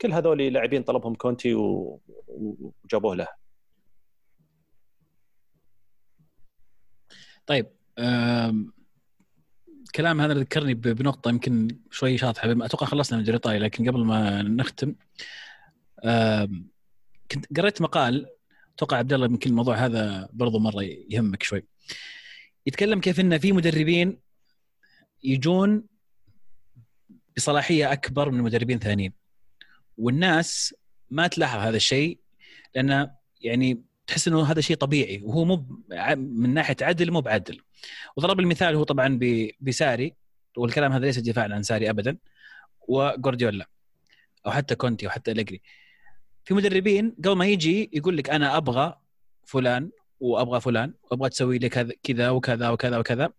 كل 0.01 0.13
هذول 0.13 0.43
لاعبين 0.43 0.83
طلبهم 0.83 1.15
كونتي 1.15 1.55
وجابوه 1.55 3.15
له. 3.17 3.27
طيب 7.47 7.67
الكلام 9.93 10.21
هذا 10.21 10.35
ذكرني 10.35 10.75
بنقطة 10.75 11.29
يمكن 11.29 11.69
شوي 11.91 12.19
شاطحة 12.19 12.53
أتوقع 12.53 12.87
خلصنا 12.87 13.19
من 13.19 13.25
الايطالي 13.25 13.59
لكن 13.59 13.89
قبل 13.89 14.05
ما 14.05 14.43
نختم 14.43 14.95
كنت 17.31 17.59
قريت 17.59 17.83
مقال 17.83 18.27
أتوقع 18.75 18.97
عبد 18.97 19.13
الله 19.13 19.27
يمكن 19.27 19.51
الموضوع 19.51 19.77
هذا 19.77 20.29
برضو 20.33 20.59
مرة 20.59 20.83
يهمك 20.83 21.43
شوي. 21.43 21.65
يتكلم 22.67 23.01
كيف 23.01 23.21
إن 23.21 23.39
في 23.39 23.53
مدربين 23.53 24.19
يجون 25.25 25.85
بصلاحية 27.37 27.93
أكبر 27.93 28.31
من 28.31 28.43
مدربين 28.43 28.79
ثانيين. 28.79 29.13
والناس 29.99 30.75
ما 31.11 31.27
تلاحظ 31.27 31.59
هذا 31.59 31.77
الشيء 31.77 32.19
لأن 32.75 33.11
يعني 33.41 33.83
تحس 34.07 34.29
إنه 34.29 34.43
هذا 34.43 34.61
شيء 34.61 34.77
طبيعي 34.77 35.21
وهو 35.25 35.45
مو 35.45 35.67
من 36.17 36.55
ناحية 36.55 36.77
عدل 36.83 37.11
مو 37.11 37.21
بعدل. 37.21 37.61
وضرب 38.17 38.41
المثال 38.41 38.75
هو 38.75 38.83
طبعا 38.85 39.19
بساري 39.61 40.15
والكلام 40.57 40.93
هذا 40.93 41.07
ليس 41.07 41.19
دفاعا 41.19 41.49
عن 41.53 41.63
ساري 41.63 41.91
ابدا 41.91 42.19
وجوارديولا 42.89 43.67
أو 44.47 44.51
حتى 44.51 44.75
كونتي 44.75 45.07
أو 45.07 45.11
حتى 45.11 45.31
أليجري. 45.31 45.61
في 46.45 46.55
مدربين 46.55 47.17
قبل 47.25 47.37
ما 47.37 47.47
يجي 47.47 47.91
يقول 47.93 48.17
لك 48.17 48.31
أنا 48.31 48.57
أبغى 48.57 48.99
فلان 49.47 49.91
وأبغى 50.21 50.61
فلان 50.61 50.95
وأبغى 51.03 51.29
تسوي 51.29 51.59
لي 51.59 51.69
كذا 51.69 51.93
كذا 52.03 52.31
وكذا 52.31 52.69
وكذا 52.69 52.99
وكذا. 52.99 53.33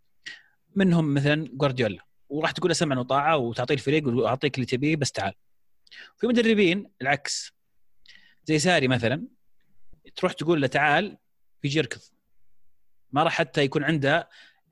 منهم 0.76 1.14
مثلا 1.14 1.50
جوارديولا 1.54 2.06
وراح 2.30 2.52
تقول 2.52 2.70
له 2.70 2.74
سمعا 2.74 3.00
وطاعة 3.00 3.38
وتعطيه 3.38 3.74
الفريق 3.74 4.08
وأعطيك 4.08 4.56
اللي 4.56 4.66
تبيه 4.66 4.96
بس 4.96 5.12
تعال. 5.12 5.34
في 6.18 6.28
مدربين 6.28 6.92
العكس. 7.02 7.54
زي 8.46 8.60
ساري 8.60 8.88
مثلا 8.88 9.28
تروح 10.16 10.34
تقول 10.34 10.62
له 10.62 10.68
تعال 10.68 11.18
بيجي 11.64 11.78
يركض 11.78 12.02
ما 13.12 13.24
راح 13.24 13.34
حتى 13.34 13.62
يكون 13.62 13.84
عنده 13.84 14.30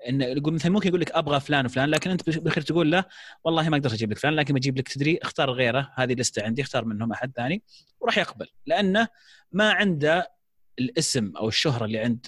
إن 0.10 0.22
يقول 0.22 0.54
مثلا 0.54 0.72
ممكن 0.72 0.90
يقول 0.90 1.02
لك 1.02 1.12
أبغى 1.12 1.40
فلان 1.40 1.66
وفلان 1.66 1.90
لكن 1.90 2.12
أنت 2.12 2.30
بالاخير 2.30 2.64
تقول 2.64 2.92
له 2.92 3.06
والله 3.44 3.70
ما 3.70 3.78
أقدر 3.78 3.94
أجيب 3.94 4.12
لك 4.12 4.18
فلان 4.18 4.34
لكن 4.34 4.54
بجيب 4.54 4.78
لك 4.78 4.88
تدري 4.88 5.20
اختار 5.22 5.52
غيره 5.52 5.92
هذه 5.96 6.14
لستة 6.14 6.44
عندي 6.44 6.62
اختار 6.62 6.86
منهم 6.86 7.12
أحد 7.12 7.32
ثاني 7.36 7.64
وراح 8.00 8.18
يقبل. 8.18 8.48
لأنه 8.66 9.08
ما 9.52 9.72
عنده 9.72 10.32
الاسم 10.80 11.34
أو 11.38 11.48
الشهرة 11.48 11.86
اللي 11.86 12.00
عند 12.00 12.28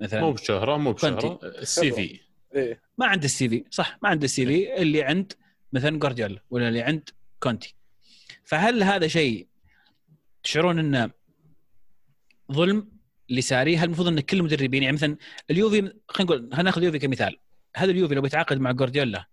مثلا 0.00 0.20
مو 0.20 0.32
بشهرة 0.32 0.76
مو. 0.76 0.92
بشهرة 0.92 1.40
ال 1.42 1.92
CV. 1.92 2.20
إيه. 2.54 2.82
ما 2.98 3.06
عنده 3.06 3.24
ال 3.24 3.48
CV 3.48 3.64
صح 3.70 3.98
ما 4.02 4.08
عنده 4.08 4.24
ال 4.24 4.46
CV 4.46 4.82
اللي 4.82 5.02
عند 5.02 5.32
مثلا 5.72 5.98
جوارديولا 5.98 6.42
ولا 6.50 6.68
اللي 6.68 6.82
عند 6.82 7.10
كونتي. 7.40 7.76
فهل 8.44 8.82
هذا 8.82 9.06
شيء 9.06 9.48
تشعرون 10.42 10.78
إنه 10.78 11.10
ظلم 12.52 12.88
لساري؟ 13.30 13.76
هل 13.76 13.84
المفروض 13.84 14.08
أن 14.08 14.20
كل 14.20 14.36
المدربين 14.36 14.82
يعني 14.82 14.96
مثلا 14.96 15.16
اليوفي 15.50 15.80
خلينا 16.08 16.32
نقول 16.32 16.38
خلينا 16.38 16.62
ناخذ 16.62 16.78
اليوفي 16.78 16.98
كمثال. 16.98 17.38
هذا 17.76 17.90
اليوفي 17.90 18.14
لو 18.14 18.22
بيتعاقد 18.22 18.60
مع 18.60 18.72
جوارديولا 18.72 19.24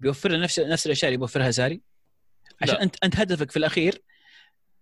بيوفر 0.00 0.30
له 0.30 0.38
نفس 0.38 0.60
نفس 0.60 0.86
الأشياء 0.86 1.08
اللي 1.08 1.16
بيوفرها 1.16 1.50
ساري؟ 1.50 1.80
عشان 2.62 2.74
لا. 2.74 2.82
أنت 2.82 2.96
أنت 3.04 3.16
هدفك 3.16 3.50
في 3.50 3.56
الأخير 3.56 4.02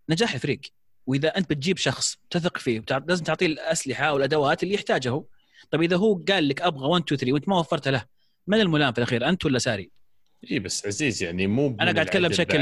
نجاح 0.09 0.35
الفريق. 0.35 0.61
وإذا 1.07 1.29
أنت 1.29 1.51
بتجيب 1.51 1.79
شخص 1.79 2.19
تثق 2.31 2.59
فيه 2.59 2.83
لازم 3.09 3.25
تعطيه 3.25 3.47
الأسلحة 3.47 4.13
والأدوات 4.13 4.63
اللي 4.63 4.75
يحتاجها 4.75 5.11
هو 5.11 5.25
طيب 5.71 5.83
إذا 5.83 5.97
هو 5.97 6.23
قال 6.29 6.49
لك 6.49 6.63
أبغى 6.63 6.89
1 6.89 7.03
2 7.05 7.19
3 7.19 7.33
وأنت 7.33 7.49
ما 7.49 7.59
وفرت 7.59 7.89
له 7.89 8.05
من 8.47 8.61
الملام 8.61 8.93
في 8.93 8.99
الأخير 8.99 9.29
أنت 9.29 9.45
ولا 9.45 9.59
ساري؟ 9.59 9.91
إي 10.51 10.59
بس 10.59 10.87
عزيز 10.87 11.23
يعني 11.23 11.47
مو 11.47 11.67
أنا 11.67 11.93
قاعد 11.93 11.99
أتكلم 11.99 12.29
بشكل 12.29 12.61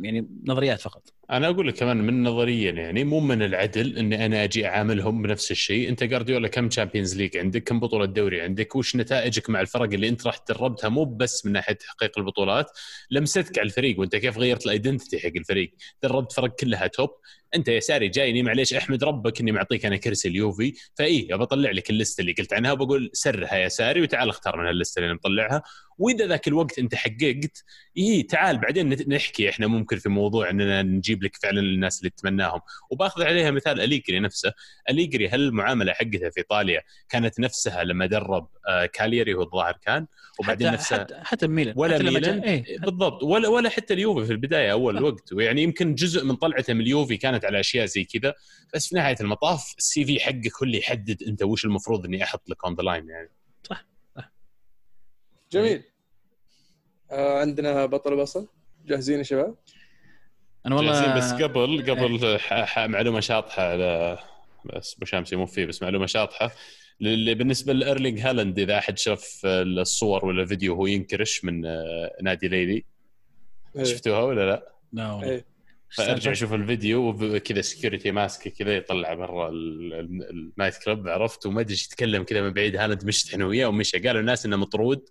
يعني 0.00 0.28
نظريات 0.44 0.80
فقط. 0.80 1.02
أنا 1.30 1.48
أقول 1.48 1.68
لك 1.68 1.74
كمان 1.74 1.96
من 1.96 2.22
نظريا 2.22 2.72
يعني 2.72 3.04
مو 3.04 3.20
من 3.20 3.42
العدل 3.42 3.98
إني 3.98 4.26
أنا 4.26 4.44
أجي 4.44 4.66
أعاملهم 4.66 5.22
بنفس 5.22 5.50
الشيء. 5.50 5.88
أنت 5.88 6.04
جارديولا 6.04 6.48
كم 6.48 6.68
Champions 6.68 7.16
League 7.16 7.36
عندك؟ 7.36 7.62
كم 7.62 7.80
بطولة 7.80 8.04
دوري 8.06 8.40
عندك؟ 8.40 8.76
وش 8.76 8.96
نتائجك 8.96 9.50
مع 9.50 9.60
الفرق 9.60 9.92
اللي 9.92 10.08
أنت 10.08 10.26
راح 10.26 10.36
تدربتها 10.36 10.88
مو 10.88 11.04
بس 11.04 11.46
من 11.46 11.52
ناحية 11.52 11.74
تحقيق 11.74 12.18
البطولات. 12.18 12.66
لمستك 13.10 13.58
على 13.58 13.66
الفريق 13.66 14.00
وأنت 14.00 14.16
كيف 14.16 14.38
غيرت 14.38 14.66
ال 14.66 14.72
identity 14.72 15.18
حق 15.18 15.36
الفريق؟ 15.36 15.74
دربت 16.02 16.32
فرق 16.32 16.54
كلها 16.54 16.86
top 16.86 17.10
أنت 17.54 17.68
يا 17.68 17.80
ساري 17.80 18.08
جايني 18.08 18.42
معليش 18.42 18.74
أحمد 18.74 19.04
ربك 19.04 19.40
إني 19.40 19.52
معطيك 19.52 19.86
أنا 19.86 19.96
كرسي 19.96 20.28
اليوفي. 20.28 20.72
فاي 20.94 21.28
بطلع 21.30 21.70
لك 21.70 21.90
ال 21.90 21.96
list 21.96 22.20
اللي 22.20 22.32
قلت 22.32 22.52
عنها 22.52 22.72
وبقول 22.72 23.10
سرها 23.12 23.54
يا 23.54 23.68
ساري 23.68 24.02
وتعال 24.02 24.28
اختار 24.28 24.60
من 24.60 24.68
ال 24.68 24.74
list 24.74 24.98
اللي 24.98 25.14
مطلعها. 25.14 25.62
وإذا 25.98 26.26
ذاك 26.26 26.48
الوقت 26.48 26.78
أنت 26.78 26.94
حققت 26.94 27.64
اي 27.98 28.22
تعال 28.22 28.58
بعدين 28.58 28.88
نحكي 29.08 29.48
إحنا 29.48 29.66
ممكن 29.66 29.96
في 29.96 30.08
موضوع 30.08 30.50
إننا 30.50 30.82
نجيب 30.82 31.15
لك 31.22 31.36
فعلا 31.36 31.60
الناس 31.60 31.98
اللي 31.98 32.10
تتمناهم. 32.10 32.60
وباخذ 32.90 33.22
عليها 33.22 33.50
مثال 33.50 33.80
أليجري 33.80 34.20
نفسه. 34.20 34.52
أليجري 34.90 35.28
هل 35.28 35.40
المعامله 35.40 35.92
حقته 35.92 36.30
في 36.30 36.38
إيطاليا 36.38 36.82
كانت 37.08 37.40
نفسها 37.40 37.84
لما 37.84 38.06
درب 38.06 38.48
آه، 38.68 38.86
كالياري 38.86 39.34
هو 39.34 39.42
الظاهر 39.42 39.78
كان 39.82 40.06
وبعدين 40.38 40.68
حتى 40.68 40.76
نفسها 40.76 40.98
حتى, 40.98 41.14
حتى 41.22 41.46
ميلان. 41.46 41.74
ولا 41.76 41.94
حتى 41.94 42.04
ميلان. 42.04 42.38
إيه. 42.38 42.78
بالضبط. 42.78 43.22
ولا 43.22 43.48
ولا 43.48 43.68
حتى 43.68 43.94
اليوفي 43.94 44.26
في 44.26 44.32
البداية 44.32 44.72
أول 44.72 45.02
وقت. 45.02 45.32
ويعني 45.32 45.62
يمكن 45.62 45.94
جزء 45.94 46.24
من 46.24 46.36
طلعته 46.36 46.74
من 46.74 46.80
اليوفي 46.80 47.16
كانت 47.16 47.44
على 47.44 47.60
أشياء 47.60 47.86
زي 47.86 48.04
كذا. 48.04 48.34
بس 48.74 48.88
في 48.88 48.94
نهاية 48.94 49.16
المطاف 49.20 49.74
ال 49.78 50.04
CV 50.04 50.20
حقك 50.20 50.52
هو 50.56 50.62
اللي 50.62 50.78
يحدد 50.78 51.22
أنت 51.22 51.42
وش 51.42 51.64
المفروض 51.64 52.04
إني 52.04 52.24
أحط 52.24 52.48
لك 52.48 52.64
on 52.64 52.74
the 52.74 52.82
line 52.82 53.08
يعني. 53.08 53.30
جميل. 55.52 55.82
آه 57.10 57.40
عندنا 57.40 57.86
بطل 57.86 58.16
بصل 58.16 58.48
جاهزين 58.86 59.18
يا 59.18 59.22
شباب؟ 59.22 59.54
أنا 60.66 60.76
والله 60.76 60.92
جاهزين 60.92 61.16
بس 61.16 61.42
قبل 61.42 61.90
قبل 61.90 62.38
ح- 62.38 62.64
ح- 62.64 62.78
معلومة 62.86 63.20
شاطحة 63.20 63.62
على 63.62 64.18
بس 64.64 64.94
أبو 64.96 65.04
شامسي 65.04 65.36
مو 65.36 65.46
فيه 65.46 65.66
بس 65.66 65.82
معلومة 65.82 66.06
شاطحة 66.06 66.52
اللي 67.00 67.34
بالنسبة 67.34 67.72
لإيرلينج 67.72 68.20
هالاند 68.20 68.58
إذا 68.58 68.78
أحد 68.78 68.98
شاف 68.98 69.40
الصور 69.44 70.24
ولا 70.24 70.42
الفيديو 70.42 70.72
وهو 70.74 70.86
ينكرش 70.86 71.44
من 71.44 71.66
آه، 71.66 72.16
نادي 72.22 72.48
ليلي 72.48 72.84
إيه. 73.76 73.84
شفتوها 73.84 74.22
ولا 74.22 74.46
لا؟ 74.50 74.72
لا 74.92 75.12
والله. 75.12 75.30
إيه. 75.30 75.44
فأرجع 75.96 76.32
شوف 76.32 76.52
الفيديو 76.54 77.08
وكذا 77.08 77.60
security 77.60 78.10
ماسكه 78.10 78.50
كذا 78.50 78.76
يطلع 78.76 79.14
برا 79.14 79.48
ال- 79.48 79.94
ال- 79.94 80.30
ال 80.30 80.38
night 80.38 80.76
club 80.84 81.08
عرفت 81.08 81.46
وما 81.46 81.60
أدري 81.60 81.72
إيش 81.72 81.86
يتكلم 81.86 82.22
كذا 82.22 82.40
من 82.42 82.50
بعيد 82.50 82.76
هالاند 82.76 83.04
مشتحن 83.04 83.42
وياه 83.42 83.66
ومشى 83.68 83.98
قالوا 83.98 84.20
الناس 84.20 84.46
إنه 84.46 84.56
مطرود 84.56 85.08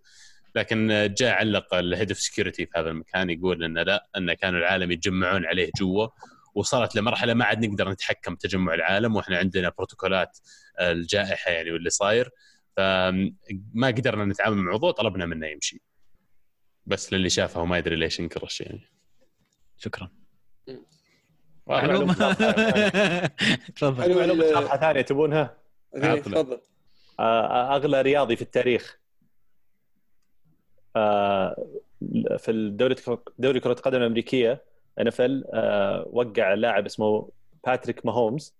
لكن 0.56 1.14
جاء 1.18 1.34
علق 1.34 1.74
ال 1.73 1.81
head 1.81 2.09
of 2.09 2.19
security 2.19 2.65
في 2.66 2.72
هذا 2.80 2.89
المكان 2.89 3.30
يقول 3.30 3.64
انه 3.64 3.84
لا 3.84 4.08
انه 4.18 4.34
كانوا 4.34 4.60
العالم 4.60 4.91
يتجمعون 4.91 5.45
عليه 5.45 5.72
جوا 5.78 6.08
وصلت 6.56 6.95
لمرحلة 6.95 7.34
ما 7.34 7.45
عاد 7.45 7.66
نقدر 7.66 7.89
نتحكم 7.89 8.36
بتجمع 8.36 8.74
العالم 8.74 9.16
وإحنا 9.16 9.38
عندنا 9.38 9.72
بروتوكولات 9.78 10.39
الجائحة 10.80 11.51
يعني 11.51 11.72
واللي 11.72 11.89
صاير. 11.89 12.30
فما 12.78 13.88
قدرنا 13.88 14.26
نتعامل 14.26 14.58
مع 14.58 14.64
الموضوع 14.64 14.91
طلبنا 14.91 15.26
منه 15.26 15.47
يمشي. 15.47 15.82
بس 16.86 17.14
للي 17.14 17.30
شافه 17.30 17.62
وما 17.62 17.78
يدري 17.78 17.95
ليش 17.95 18.20
انكرش 18.20 18.62
يعني. 18.62 18.89
شكرا. 19.78 20.12
تفضل. 23.76 24.18
معلومة 24.18 24.78
ثانية 24.78 25.01
تبونها. 25.01 25.58
تفضل 25.95 26.62
أغلى 27.20 28.01
رياضي 28.01 28.36
في 28.36 28.41
التاريخ. 28.41 28.97
في 32.37 32.45
الدوري 32.51 32.95
دوري 33.39 33.59
كرة 33.59 33.71
القدم 33.71 33.97
الأمريكية 33.97 34.61
NFL 34.99 35.43
وقع 36.11 36.53
لاعب 36.53 36.85
اسمه 36.85 37.29
باتريك 37.65 38.05
ماهومز 38.05 38.55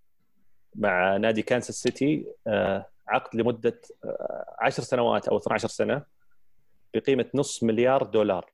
مع 0.76 1.18
نادي 1.18 1.42
كانساس 1.42 1.76
سيتي 1.76 2.26
آه، 2.48 2.86
عقد 3.08 3.36
لمدة 3.36 3.82
آه، 4.06 4.56
10 4.60 4.84
سنوات 4.84 5.28
أو 5.28 5.38
12 5.38 5.68
سنة 5.68 6.02
بقيمة 6.94 7.26
نص 7.36 7.64
مليار 7.64 8.04
دولار 8.04 8.52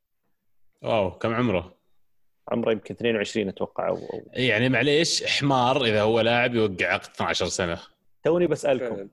wow 0.81 1.11
كم 1.11 1.33
عمره؟ 1.33 1.73
عمره 2.49 2.71
يمكن 2.71 2.93
22 2.95 3.47
أتوقع 3.49 3.87
أو 3.89 3.97
أو- 3.97 4.21
يعني 4.33 4.69
معليش 4.69 5.23
حمار 5.25 5.83
إذا 5.85 6.01
هو 6.01 6.19
لاعب 6.21 6.55
يوقع 6.55 6.85
عقد 6.93 7.09
12 7.15 7.45
سنة 7.45 7.79
توني 8.23 8.47
بسألكم. 8.47 9.07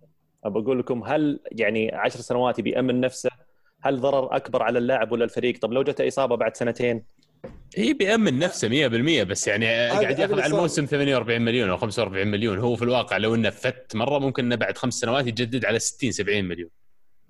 ابى 0.44 0.58
أقول 0.58 0.78
لكم 0.78 1.04
هل 1.04 1.40
يعني 1.52 1.94
10 1.94 2.20
سنوات 2.20 2.60
بيامن 2.60 3.00
نفسه 3.00 3.27
هل 3.82 4.00
ضرر 4.00 4.36
أكبر 4.36 4.62
على 4.62 4.78
اللاعب 4.78 5.12
ولا 5.12 5.24
الفريق؟ 5.24 5.58
طب 5.58 5.72
لو 5.72 5.82
جته 5.82 6.08
إصابة 6.08 6.36
بعد 6.36 6.56
سنتين؟ 6.56 7.04
هي 7.76 7.92
بيأمن 7.92 8.38
نفسه 8.38 8.68
100% 8.68 9.22
بس 9.22 9.48
يعني 9.48 9.66
قاعد 9.66 10.18
ياخذ 10.18 10.32
على 10.32 10.42
صار. 10.42 10.50
الموسم 10.50 10.84
48 10.84 11.40
مليون 11.42 11.70
أو 11.70 11.76
45 11.76 12.28
مليون. 12.28 12.58
هو 12.58 12.76
في 12.76 12.82
الواقع 12.82 13.16
لو 13.16 13.34
إنه 13.34 13.50
فت 13.50 13.96
مرة 13.96 14.18
ممكن 14.18 14.44
إنه 14.44 14.56
بعد 14.56 14.78
خمس 14.78 14.94
سنوات 14.94 15.26
يجدد 15.26 15.64
على 15.64 15.78
60 15.78 16.12
70 16.12 16.44
مليون. 16.44 16.70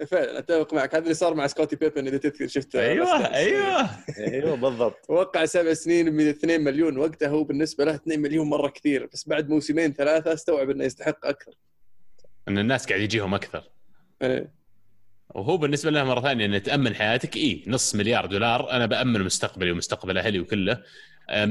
فعلا 0.07 0.39
أتفق 0.39 0.75
معك. 0.75 0.95
هذا 0.95 1.03
اللي 1.03 1.15
صار 1.15 1.35
مع 1.35 1.47
سكوتي 1.47 1.77
بيبن 1.77 2.07
إذا 2.07 2.16
تذكر 2.16 2.47
شفته. 2.47 2.81
أيوه 2.81 3.35
أيوه. 3.35 3.91
أيوه 4.19 4.57
بالضبط. 4.57 5.11
وقع 5.11 5.45
سبع 5.45 5.75
سنين 5.75 6.16
ب 6.16 6.20
2 6.20 6.61
مليون. 6.61 6.99
وقتها 6.99 7.29
هو 7.29 7.45
بالنسبة 7.45 7.85
له 7.85 7.95
2 7.95 8.20
مليون 8.20 8.49
مرة 8.49 8.69
كثير. 8.69 9.09
بس 9.12 9.29
بعد 9.29 9.49
موسمين 9.49 9.93
ثلاثة 9.93 10.33
استوعب 10.33 10.70
إنه 10.70 10.85
يستحق 10.85 11.27
أكثر. 11.27 11.53
إن 12.49 12.59
الناس 12.59 12.87
قاعد 12.87 13.01
يجيهم 13.01 13.35
أكثر. 13.35 13.70
إيه. 14.23 14.57
وهو 15.31 15.57
بالنسبة 15.57 15.91
له 15.91 16.05
مرة 16.05 16.21
ثانية 16.21 16.47
إنه 16.47 16.59
تأمن 16.59 16.95
حياتك. 16.95 17.37
اي 17.37 17.65
نص 17.67 17.95
مليار 17.95 18.27
دولار. 18.27 18.71
أنا 18.71 18.87
بأمن 18.87 19.23
مستقبلي 19.23 19.71
ومستقبل 19.71 20.19
أهلي 20.19 20.41
وكله. 20.41 20.83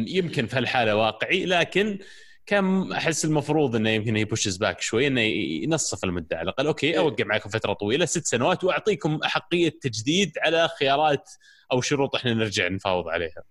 يمكن 0.07 0.47
في 0.47 0.57
هالحالة 0.57 0.95
واقعي 0.95 1.45
لكن 1.45 1.99
كان 2.45 2.91
أحس 2.91 3.25
المفروض 3.25 3.75
إنه 3.75 3.89
يمكن 3.89 4.17
ي 4.17 4.25
push 4.25 4.57
back 4.57 4.81
شوي 4.81 5.07
إنه 5.07 5.21
ينصف 5.21 6.03
المدة 6.03 6.37
على 6.37 6.43
الأقل. 6.43 6.67
okay 6.67 6.97
أوقع 6.97 7.25
معكم 7.25 7.49
فترة 7.49 7.73
طويلة 7.73 8.05
ست 8.05 8.25
سنوات 8.25 8.63
وأعطيكم 8.63 9.19
أحقية 9.25 9.69
تجديد 9.81 10.31
على 10.39 10.69
خيارات 10.79 11.29
أو 11.71 11.81
شروط 11.81 12.15
إحنا 12.15 12.33
نرجع 12.33 12.67
نفاوض 12.67 13.07
عليها. 13.07 13.43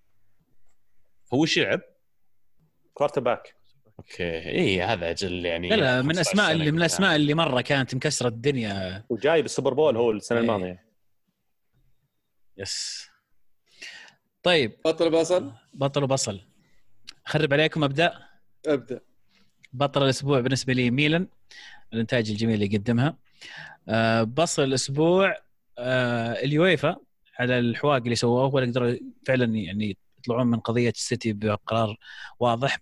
هو 1.35 1.47
شعب. 1.47 1.81
quarterback 2.95 3.55
okay. 3.99 4.39
اي 4.49 4.83
هذا 4.83 5.11
أجل 5.11 5.45
يعني 5.45 5.69
لا 5.69 5.75
لا 5.77 6.03
من 6.03 6.09
15 6.15 6.21
أسماء 6.21 6.47
سنة 6.47 6.53
اللي 6.53 6.71
من. 6.71 6.79
الأسماء 6.79 7.17
اللي 7.17 7.35
مرة 7.35 7.61
كانت 7.61 7.95
مكسرة 7.95 8.29
الدنيا. 8.29 9.05
وجاي 9.09 9.43
بال 9.43 9.52
Super 9.52 9.75
Bowl 9.75 9.97
هو 9.97 10.11
السنة 10.11 10.39
إيه. 10.39 10.45
الماضية. 10.45 10.87
yes. 12.59 13.07
طيب. 14.43 14.73
بطل 14.85 15.11
بصل؟ 15.11 15.53
بطل 15.75 16.05
وبصل. 16.05 16.41
أخرب 17.27 17.53
عليكم 17.53 17.85
أبدأ. 17.85 18.15
أبدأ. 18.67 19.01
بطل 19.73 20.03
الأسبوع 20.03 20.41
بالنسبة 20.41 20.73
لي 20.73 20.91
ميلان 20.91 21.29
الإنتاج 21.93 22.31
الجميل 22.31 22.55
اللي 22.63 22.75
يقدمها. 22.75 23.17
آه، 23.89 24.23
بصل 24.23 24.63
الأسبوع 24.63 25.37
آه، 25.79 26.33
اليويفا 26.33 26.97
على 27.39 27.59
الحواق 27.59 27.97
اللي 28.03 28.15
سووه 28.15 28.55
ولا 28.55 28.67
قدروا 28.67 28.95
فعلا 29.27 29.55
يعني 29.57 29.97
يطلعون 30.19 30.47
من 30.47 30.61
قضية 30.61 30.91
السيتي 30.91 31.33
بقرار 31.33 31.97
واضح. 32.41 32.79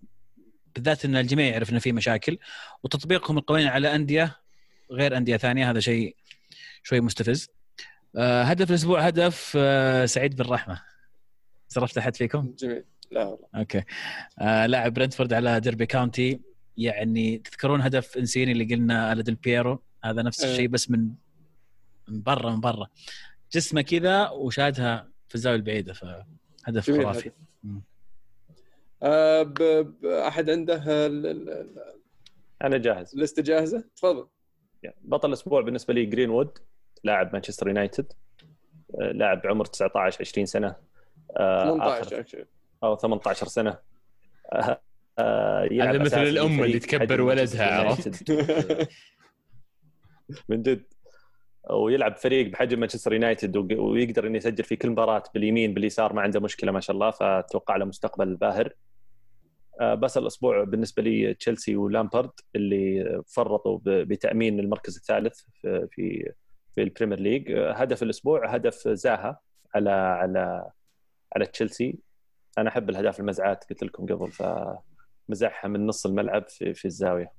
بالذات 0.74 1.05
إن 1.05 1.16
الجميع 1.16 1.46
يعرف 1.46 1.70
ان 1.72 1.78
في 1.78 1.92
مشاكل 1.92 2.38
وتطبيقهم 2.82 3.38
القوانين 3.38 3.68
على 3.68 3.94
أندية 3.94 4.36
غير 4.90 5.16
أندية 5.16 5.36
ثانية 5.36 5.70
هذا 5.70 5.80
شيء 5.80 6.16
شوي 6.82 7.01
مستفز. 7.01 7.48
آه، 8.16 8.42
هدف 8.42 8.70
الأسبوع 8.70 9.01
هدف 9.01 9.52
آه، 9.56 10.06
سعيد 10.06 10.36
بن 10.36 10.52
رحمة 10.52 10.82
صرفت 11.68 11.98
أحد 11.98 12.16
فيكم؟ 12.16 12.55
جميل. 12.59 12.84
لا 13.10 13.24
والله. 13.24 13.48
okay. 13.55 13.82
آه 14.38 14.66
لاعب 14.66 14.94
برنتفورد 14.94 15.32
على 15.32 15.60
ديربي 15.60 15.86
كاونتي. 15.86 16.40
يعني 16.76 17.38
تذكرون 17.38 17.80
هدف 17.80 18.16
إنسيني 18.16 18.52
اللي 18.52 18.74
قلنا 18.74 19.09
على 19.09 19.22
ديل 19.22 19.34
بيرو 19.34 19.82
هذا 20.05 20.22
نفس 20.22 20.44
إيه. 20.44 20.52
الشيء 20.52 20.68
بس 20.68 20.90
من 20.90 21.10
من 22.09 22.22
برا 22.22 22.51
من 22.51 22.60
برا. 22.60 22.86
جسمه 23.52 23.82
كذا 23.82 24.28
وشادها 24.28 25.09
في 25.28 25.34
الزاوية 25.34 25.56
البعيدة 25.56 25.92
فهدف 25.92 26.90
خرافي 26.90 27.28
هدف. 27.28 27.32
مم. 27.64 27.82
آه 27.82 28.52
ب... 28.52 28.72
ب... 28.72 28.82
أحد 30.28 30.51
عنده 30.51 30.82
ال- 31.06 31.26
ال- 31.26 31.78
أنا 32.62 32.78
جاهز. 32.78 33.14
الليسته 33.14 33.43
جاهزة؟ 33.43 33.85
تفضل. 33.97 34.26
بطل 35.02 35.28
الأسبوع 35.28 35.60
بالنسبة 35.60 35.94
لي 35.94 36.06
جرين 36.06 36.31
وود 36.31 36.59
لاعب 37.05 37.32
مانشستر 37.32 37.68
يونايتد. 37.68 38.12
آه، 39.01 39.12
لاعب 39.12 39.47
عمر 39.47 39.64
19 39.64 40.20
20 40.20 40.47
سنة. 40.47 40.76
آه، 41.36 41.64
18 41.64 42.02
آخر 42.02 42.22
actually. 42.24 42.47
أو 42.85 42.97
18 42.97 43.47
سنة. 43.47 43.78
آه، 44.52 44.81
آه، 45.18 45.68
يلعب 45.70 45.89
هذا 45.94 45.98
مثل 46.05 46.22
لفريق 46.22 46.62
اللي 46.64 46.78
تكبر 46.78 47.20
ولدها، 47.20 47.81
عرفت؟ 47.81 48.32
من 50.48 50.62
جد. 50.62 50.85
ويلعب 51.70 52.16
فريق 52.16 52.47
بحجم 52.51 52.81
مانشستر 52.81 53.12
يونايتد 53.12 53.56
ويقدر 53.72 54.26
إنه 54.26 54.36
يسجل 54.36 54.64
في 54.64 54.76
كل 54.76 54.90
مباراة 54.90 55.22
باليمين 55.35 55.74
باليسار 55.74 56.12
ما 56.12 56.22
عنده 56.22 56.40
مشكلة 56.40 56.72
ما 56.72 56.81
شاء 56.81 56.94
الله 56.94 57.10
فأتوقع 57.10 57.76
له 57.76 57.85
مستقبل 57.85 58.36
باهر. 58.36 58.66
آه، 58.66 58.72
بصل 59.82 60.19
الأسبوع 60.18 60.64
بالنسبة 60.64 61.02
لي 61.02 61.34
تشيلسي 61.34 61.76
ولامبارد 61.76 62.30
اللي 62.56 63.22
فرطوا 63.26 63.78
بتأمين 63.84 64.60
المركز 64.60 64.96
الثالث 64.96 65.40
في 65.60 65.88
في 65.90 66.32
في 66.74 66.82
البريمير 66.82 67.20
ليج. 67.20 67.51
آه، 67.52 67.72
هدف 67.72 68.02
الأسبوع 68.02 68.55
هدف 68.55 68.88
زاها 68.88 69.40
على 69.74 69.90
على 69.90 70.70
على 71.36 71.46
تشيلسي. 71.46 71.98
أنا 72.59 72.68
أحب 72.68 72.90
الأهداف 72.90 73.20
المزعات 73.20 73.64
قلت 73.70 73.82
لكم 73.84 74.06
قبل 74.06 74.32
فمزعها 74.32 75.69
من 75.68 75.86
نص 75.86 76.06
الملعب 76.06 76.48
في 76.48 76.74
في 76.74 76.84
الزاوية. 76.84 77.32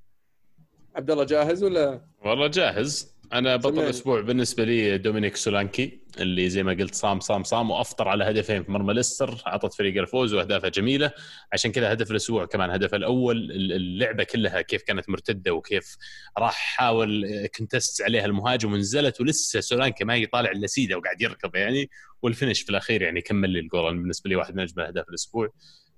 عبد 0.95 1.11
الله 1.11 1.23
جاهز 1.23 1.63
ولا؟ 1.63 2.01
والله 2.25 2.47
جاهز. 2.47 3.14
أنا 3.33 3.55
بطل. 3.55 3.79
الأسبوع 3.79 4.21
بالنسبة 4.21 4.63
لي 4.63 4.97
دومينيك 4.97 5.35
سولانكي 5.35 5.99
اللي 6.19 6.49
زي 6.49 6.63
ما 6.63 6.71
قلت 6.73 6.95
صام 6.95 7.19
صام 7.19 7.43
صام 7.43 7.71
وأفطر 7.71 8.07
على 8.07 8.23
هدفين 8.23 8.63
في 8.63 8.71
مرمى 8.71 8.93
ليستر 8.93 9.41
أعطت 9.47 9.73
فريق 9.73 10.01
الفوز 10.01 10.33
واهدافها 10.33 10.69
جميلة 10.69 11.11
عشان 11.53 11.71
كذا 11.71 11.93
هدف 11.93 12.11
الأسبوع 12.11 12.45
كمان 12.45 12.69
هدف 12.69 12.93
الأول 12.95 13.51
اللعبة 13.51 14.23
كلها 14.23 14.61
كيف 14.61 14.83
كانت 14.83 15.09
مرتدة 15.09 15.53
وكيف 15.53 15.97
راح 16.37 16.53
حاول 16.53 17.25
كنتست 17.57 18.01
عليها 18.01 18.25
المهاجم 18.25 18.73
ونزلت 18.73 19.21
ولسه 19.21 19.59
سولانكي 19.59 20.03
ما 20.03 20.15
يطالع 20.15 20.51
إلا 20.51 20.67
سيدة 20.67 20.97
وقاعد 20.97 21.21
يركض 21.21 21.55
يعني 21.55 21.89
وال 22.21 22.31
finish 22.31 22.61
في 22.61 22.69
الأخير 22.69 23.01
يعني 23.01 23.21
كمل 23.21 23.49
لي 23.49 23.59
الجول 23.59 23.97
بالنسبة 23.97 24.29
لي 24.29 24.35
واحد 24.35 24.55
من 24.55 24.63
أجمل 24.63 24.83
أهداف 24.83 25.09
الأسبوع 25.09 25.49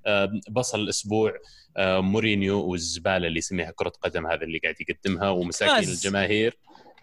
آه، 0.05 0.31
بصل 0.49 0.79
الأسبوع 0.79 1.33
آه، 1.77 1.99
مورينيو 1.99 2.59
والزبالة 2.59 3.27
اللي 3.27 3.37
يسميها 3.37 3.71
كرة 3.75 3.89
قدم 3.89 4.27
هذا 4.27 4.43
اللي 4.43 4.57
قاعد 4.59 4.75
يقدمها 4.81 5.29
ومساكين. 5.29 5.89
الجماهير 5.89 6.57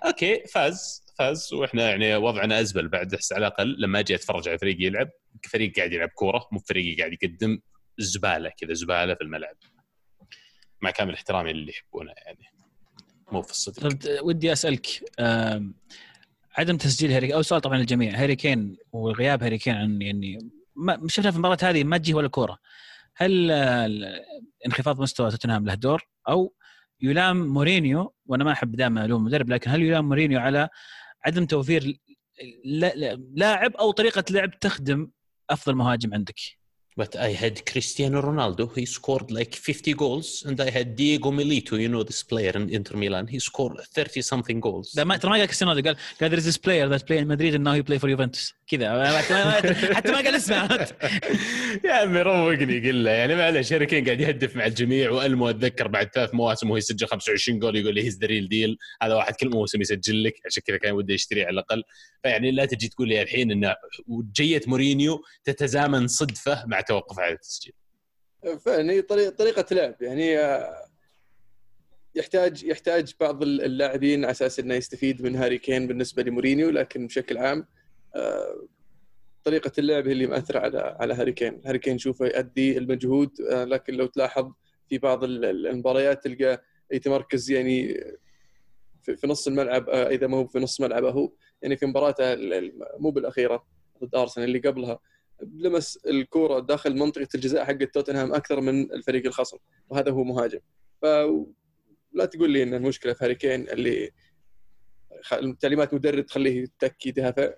okay 0.06 0.44
فاز 0.46 1.04
فاز. 1.18 1.54
وإحنا 1.54 1.90
يعني 1.90 2.16
وضعنا 2.16 2.60
ازبل 2.60 2.88
بعد 2.88 3.14
على 3.32 3.46
الأقل 3.46 3.76
لما 3.78 3.98
أجي 3.98 4.14
اتفرج 4.14 4.48
على 4.48 4.58
فريق 4.58 4.76
يلعب. 4.80 5.10
فريق 5.50 5.76
قاعد 5.76 5.92
يلعب 5.92 6.08
كورة 6.08 6.48
مو 6.52 6.58
فريق 6.58 6.98
قاعد 6.98 7.12
يقدم 7.12 7.60
زبالة 7.98 8.52
كذا 8.56 8.72
زبالة 8.72 9.14
في 9.14 9.20
الملعب. 9.20 9.56
مع 10.80 10.90
كامل 10.90 11.14
احترامي 11.14 11.52
للي 11.52 11.72
يحبونه 11.72 12.12
يعني. 12.26 12.44
مو 13.32 13.42
في 13.42 13.50
الصدق. 13.50 13.88
طب 13.88 13.98
ودي 14.22 14.52
أسألك 14.52 14.86
عدم 16.58 16.76
تسجيل 16.76 17.12
هاري 17.12 17.34
أو 17.34 17.42
سؤال 17.42 17.60
طبعا 17.60 17.78
للجميع. 17.78 18.22
هاري 18.22 18.36
كين 18.36 18.76
وغياب 18.92 19.42
هاري 19.42 19.58
كين 19.58 19.74
عن 19.74 20.02
يعني 20.02 20.50
ما 20.76 21.00
شفنا 21.08 21.30
في 21.30 21.36
المباراة 21.36 21.58
هذه 21.62 21.84
ما 21.84 21.98
تجيه 21.98 22.14
ولا 22.14 22.28
كورة. 22.28 22.58
هل 23.16 23.50
انخفاض 24.66 25.00
مستوى 25.00 25.30
توتنهام 25.30 25.66
له 25.66 25.74
دور؟ 25.74 26.02
أو 26.28 26.54
يلام 27.04 27.46
مورينيو 27.48 28.14
وأنا 28.26 28.44
ما 28.44 28.52
أحب 28.52 28.76
دائما 28.76 29.04
الوم 29.04 29.20
المدرب 29.20 29.48
لكن 29.48 29.70
هل 29.70 29.82
يلام 29.82 30.08
مورينيو 30.08 30.40
على 30.40 30.68
عدم 31.26 31.46
توفير 31.46 31.98
لا- 32.64 32.94
لا- 32.94 33.22
لاعب 33.34 33.76
أو 33.76 33.90
طريقة 33.90 34.24
لعب 34.30 34.60
تخدم 34.60 35.10
أفضل 35.50 35.74
مهاجم 35.74 36.14
عندك؟ 36.14 36.34
But 36.96 37.16
I 37.16 37.30
had 37.42 37.54
Cristiano 37.72 38.18
Ronaldo. 38.22 38.64
He 38.78 38.86
scored 38.86 39.28
like 39.32 39.52
50 39.56 39.94
goals, 39.94 40.44
and 40.46 40.60
I 40.60 40.70
had 40.70 40.94
Diego 40.94 41.32
Milito. 41.32 41.72
You 41.80 41.88
know 41.88 42.04
this 42.04 42.22
player 42.22 42.52
in 42.54 42.68
Inter 42.70 42.96
Milan. 42.96 43.26
He 43.26 43.40
scored 43.40 43.76
30 43.96 44.22
something 44.22 44.60
goals. 44.60 44.94
لا 44.96 45.04
ما 45.04 45.16
ترى 45.16 45.30
ما 45.30 45.36
قال 45.36 45.46
كريستيانو 45.46 45.72
قال 45.74 45.82
قال 46.20 46.30
there 46.30 46.38
is 46.40 46.44
this 46.46 46.56
player 46.58 46.88
that 46.88 47.04
play 47.06 47.18
in 47.18 47.26
Madrid 47.26 47.54
and 47.54 47.64
now 47.64 47.72
he 47.72 47.82
play 47.82 47.98
for 47.98 48.08
Juventus 48.08 48.52
كذا 48.68 49.18
حتى 49.94 50.12
ما- 50.12 50.20
قال 50.22 50.34
اسمه 50.34 50.88
يا 51.84 51.92
عمي 51.92 52.22
روقني 52.22 52.88
قل 52.88 53.04
له 53.04 53.10
يعني 53.10 53.34
معلش 53.34 53.72
هاري 53.72 53.86
كين 53.86 54.04
قاعد 54.04 54.20
يهدف 54.20 54.56
مع 54.56 54.66
الجميع 54.66 55.10
وألمو 55.10 55.50
أتذكر 55.50 55.88
بعد 55.88 56.08
ثلاث 56.14 56.34
مواسم 56.34 56.70
وهو 56.70 56.76
يسجل 56.76 57.06
25 57.06 57.58
جول 57.58 57.76
يقول 57.76 57.94
لي 57.94 58.04
he's 58.04 58.18
the 58.18 58.26
real 58.26 58.48
deal 58.48 58.78
هذا 59.02 59.14
واحد 59.14 59.34
كل 59.34 59.48
موسم 59.50 59.80
يسجل 59.80 60.24
لك 60.24 60.34
عشان 60.46 60.62
كذا 60.66 60.76
كان 60.76 60.92
وده 60.92 61.14
يشتريه 61.14 61.44
على 61.46 61.54
الأقل 61.54 61.82
فيعني 62.22 62.50
لا 62.50 62.64
تجي 62.64 62.88
تقول 62.88 63.08
لي 63.08 63.22
الحين 63.22 63.50
إن 63.50 63.74
جية 64.36 64.60
مورينيو 64.66 65.22
تتزامن 65.44 66.06
صدفة 66.08 66.64
مع 66.66 66.80
توقف 66.84 67.18
على 67.18 67.32
التسجيل. 67.32 67.74
هي 68.68 69.02
طريقة 69.30 69.74
لعب. 69.74 70.02
يعني 70.02 70.38
آه، 70.38 70.86
يحتاج 72.14 72.64
يحتاج 72.64 73.14
بعض 73.20 73.42
اللاعبين 73.42 74.24
على 74.24 74.30
أساس 74.30 74.60
إنه 74.60 74.74
يستفيد 74.74 75.22
من 75.22 75.36
هاري 75.36 75.58
كين 75.58 75.86
بالنسبة 75.86 76.22
لمورينيو 76.22 76.70
لكن 76.70 77.06
بشكل 77.06 77.38
عام 77.38 77.66
آه، 78.16 78.66
طريقة 79.44 79.72
اللعب 79.78 80.06
هي 80.06 80.12
اللي 80.12 80.26
مأثرة 80.26 80.58
على 80.58 80.96
على 81.00 81.14
هاري 81.14 81.32
كين، 81.32 81.60
هاري 81.66 81.78
كين 81.78 81.94
نشوفه 81.94 82.26
يؤدي 82.26 82.78
المجهود 82.78 83.40
آه، 83.40 83.64
لكن 83.64 83.94
لو 83.94 84.06
تلاحظ 84.06 84.52
في 84.88 84.98
بعض 84.98 85.24
ال- 85.24 85.44
ال- 85.44 85.66
المباريات 85.66 86.24
تلقى 86.24 86.62
يتمركز 86.92 87.50
يعني 87.50 88.04
في 89.02 89.26
نص 89.26 89.46
الملعب 89.46 89.88
إذا 89.88 90.26
ما 90.26 90.36
هو 90.36 90.46
في 90.46 90.58
نص 90.58 90.80
ملعبه 90.80 91.10
هو 91.10 91.32
يعني 91.62 91.76
في 91.76 91.86
مباراته 91.86 92.34
مو 92.98 93.10
بالأخيرة 93.10 93.66
ضد 94.04 94.14
أرسنال 94.14 94.46
اللي 94.48 94.58
قبلها 94.58 94.98
لمس 95.42 95.96
الكورة 95.96 96.60
داخل 96.60 96.96
منطقة 96.96 97.28
الجزاء 97.34 97.64
حق 97.64 97.84
توتنهام 97.84 98.34
أكثر 98.34 98.60
من 98.60 98.92
الفريق 98.92 99.26
الخصم 99.26 99.58
وهذا 99.88 100.10
هو 100.10 100.24
مهاجم. 100.24 100.60
فلا 101.02 102.24
تقول 102.32 102.50
لي 102.50 102.62
إن 102.62 102.74
المشكلة 102.74 103.12
في 103.12 103.24
هاري 103.24 103.34
كين 103.34 103.68
اللي 103.68 104.10
تعليمات 105.60 105.94
مدرب 105.94 106.26
تخليه 106.26 106.62
يتك 106.62 107.06
يدافع 107.06 107.54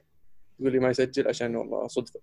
تقول 0.59 0.73
لي 0.73 0.79
ما 0.79 0.91
يسجل 0.91 1.29
عشان 1.29 1.57
والله 1.57 1.89
صدفة. 1.89 2.21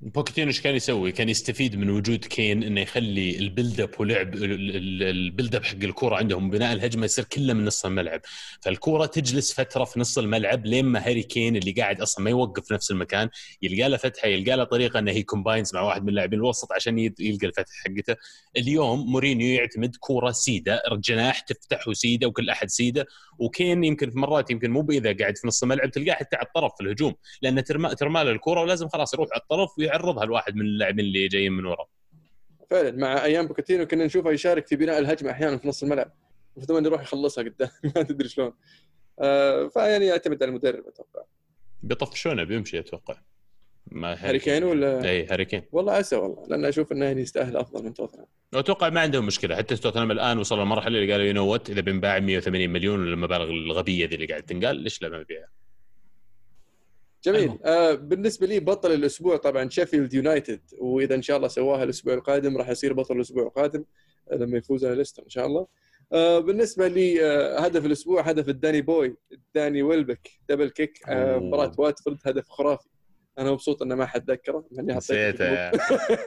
بوكيتينو 0.00 0.48
إيش 0.48 0.60
كان 0.60 0.74
يسوي؟ 0.74 1.12
كان 1.12 1.28
يستفيد 1.28 1.76
من 1.76 1.90
وجود 1.90 2.24
كين 2.24 2.62
إنه 2.62 2.80
يخلي 2.80 3.38
ال 3.38 3.45
build 3.45 3.80
up 3.80 3.90
ولعب 3.98 4.34
ال- 4.34 4.44
ال- 4.76 5.02
ال 5.02 5.11
build 5.11 5.54
up 5.54 5.64
حق 5.64 5.76
الكوره 5.82 6.16
عندهم 6.16 6.50
بناء 6.50 6.72
الهجمة 6.72 7.04
يصير 7.04 7.24
كله 7.24 7.54
من 7.54 7.64
نص 7.64 7.84
الملعب، 7.86 8.20
فالكوره 8.62 9.06
تجلس 9.06 9.52
فترة 9.52 9.84
في 9.84 10.00
نص 10.00 10.18
الملعب 10.18 10.66
لين 10.66 10.84
ما 10.84 11.08
هاري 11.08 11.22
كين 11.22 11.56
اللي 11.56 11.72
قاعد 11.72 12.00
أصلا 12.00 12.24
ما 12.24 12.30
يوقف 12.30 12.64
في 12.68 12.74
نفس 12.74 12.90
المكان 12.90 13.28
يلقى 13.62 13.88
له 13.88 13.96
فتحة 13.96 14.28
يلقى 14.28 14.56
له 14.56 14.64
طريقة 14.64 14.98
إنه 14.98 15.12
he 15.12 15.22
combines 15.22 15.74
مع 15.74 15.80
واحد 15.82 16.02
من 16.02 16.08
اللاعبين 16.08 16.38
الوسط 16.38 16.72
عشان 16.72 16.98
يلقى 16.98 17.46
الفتحة 17.46 17.74
حقته. 17.84 18.16
اليوم 18.56 19.00
مورينيو 19.12 19.54
يعتمد 19.54 19.96
كوره 19.96 20.30
سيدة 20.30 20.82
جناح 20.92 21.40
تفتح 21.40 21.88
وسيدة 21.88 22.26
وكل 22.26 22.50
أحد 22.50 22.68
سيدة 22.70 23.06
وكين 23.38 23.84
يمكن 23.84 24.10
في 24.10 24.18
مرات 24.18 24.50
يمكن 24.50 24.70
مو 24.70 24.80
بإذا 24.80 25.16
قاعد 25.16 25.36
في 25.38 25.46
نص 25.46 25.62
الملعب 25.62 25.90
تلقاه 25.90 26.14
حتى 26.14 26.36
على 26.36 26.46
الطرف 26.46 26.72
في 26.78 26.84
الهجوم 26.84 27.14
لأن 27.42 27.64
ترمى 27.64 27.94
ترمى 27.94 28.22
الكوره 28.22 28.60
ولازم 28.60 28.88
خلاص 28.88 29.14
يروح 29.14 29.28
على 29.32 29.40
الطرف 29.40 29.70
ويعرضها 29.84 30.24
لواحد 30.24 30.56
من 30.56 30.62
اللاعبين 30.66 31.04
اللي 31.04 31.28
جايين 31.28 31.52
من 31.52 31.66
ورا. 31.66 31.86
فعلا 32.70 32.90
مع 32.90 33.24
أيام 33.24 33.46
بوكاتينو 33.46 33.86
كنا 33.86 34.04
نشوفه 34.04 34.30
يشارك 34.30 34.66
في 34.66 34.76
بناء 34.76 34.98
الهجمة 34.98 35.30
أحيانا 35.30 35.56
في 35.56 35.68
نص 35.68 35.82
الملعب. 35.82 36.12
ثم 36.60 36.84
يروح 36.86 37.02
يخلصها 37.02 37.44
قدام 37.44 37.68
ما 37.96 38.02
تدري 38.02 38.28
شلون. 38.28 38.52
آه 39.20 39.68
فيعني 39.68 40.06
يعتمد 40.06 40.42
على 40.42 40.50
المدرب 40.50 40.86
أتوقع. 40.86 41.22
بيطفشونه 41.82 42.44
بيمشي 42.44 42.78
أتوقع. 42.78 43.16
ما 43.86 44.28
هاري 44.28 44.38
كين 44.38 44.64
ولا؟ 44.64 45.08
إي 45.08 45.26
هاري 45.26 45.44
كين. 45.44 45.62
والله 45.72 45.92
عسى 45.92 46.16
والله. 46.16 46.46
لأن 46.48 46.64
أشوف 46.64 46.92
إنه 46.92 47.04
يعني 47.04 47.20
يستاهل 47.20 47.56
أفضل 47.56 47.84
من 47.84 47.94
توتنهام. 47.94 48.26
واتوقع 48.54 48.88
ما 48.88 49.00
عندهم 49.00 49.26
مشكلة. 49.26 49.56
حتى 49.56 49.76
توتنهام 49.76 50.10
الآن 50.10 50.38
وصلوا 50.38 50.62
المرحله 50.62 50.98
اللي 50.98 51.12
قالوا 51.12 51.26
you 51.26 51.32
know 51.32 51.46
what 51.46 51.70
إذا 51.70 51.80
بنباع 51.80 52.18
180 52.18 52.70
مليون 52.70 53.00
ولا 53.00 53.12
المبالغ 53.12 53.50
الغبية 53.50 54.06
ذي 54.06 54.14
اللي 54.14 54.26
قاعد 54.26 54.42
تنقال 54.42 54.76
ليش 54.76 55.02
لا 55.02 55.08
ما 55.08 55.18
نبيعها؟ 55.18 55.48
جميل. 57.24 57.58
آه 57.64 57.94
بالنسبة 57.94 58.46
لي 58.46 58.60
بطل 58.60 58.92
الأسبوع 58.92 59.36
طبعا 59.36 59.68
شيفيلد 59.68 60.14
يونايتد 60.14 60.60
وإذا 60.78 61.14
إن 61.14 61.22
شاء 61.22 61.36
الله 61.36 61.48
سواها 61.48 61.84
الأسبوع 61.84 62.14
القادم 62.14 62.56
راح 62.56 62.68
يصير 62.68 62.92
بطل 62.92 63.16
الأسبوع 63.16 63.42
القادم 63.42 63.84
آه، 64.32 64.34
لما 64.36 64.58
يفوز 64.58 64.84
على 64.84 64.94
ليستر 64.94 65.22
إن 65.22 65.28
شاء 65.28 65.46
الله 65.46 65.66
آه 66.12 66.38
بالنسبة 66.38 66.88
لي 66.88 67.24
آه 67.24 67.58
هدف 67.58 67.86
الأسبوع 67.86 68.22
هدف 68.22 68.48
ال 68.48 68.53
Danny 68.53 68.80
boy 68.82 69.16
داني 69.54 69.82
ويلبك 69.82 70.30
double 70.48 70.70
kick 70.70 71.08
آه. 71.08 71.38
مباراة 71.38 71.72
واتفورد 71.78 72.18
هدف 72.26 72.48
خرافي 72.48 72.88
أنا 73.38 73.52
مبسوط 73.52 73.82
إنه 73.82 73.94
ما 73.94 74.06
حد 74.06 74.30
ذكره 74.30 74.64
نسيته. 74.78 75.70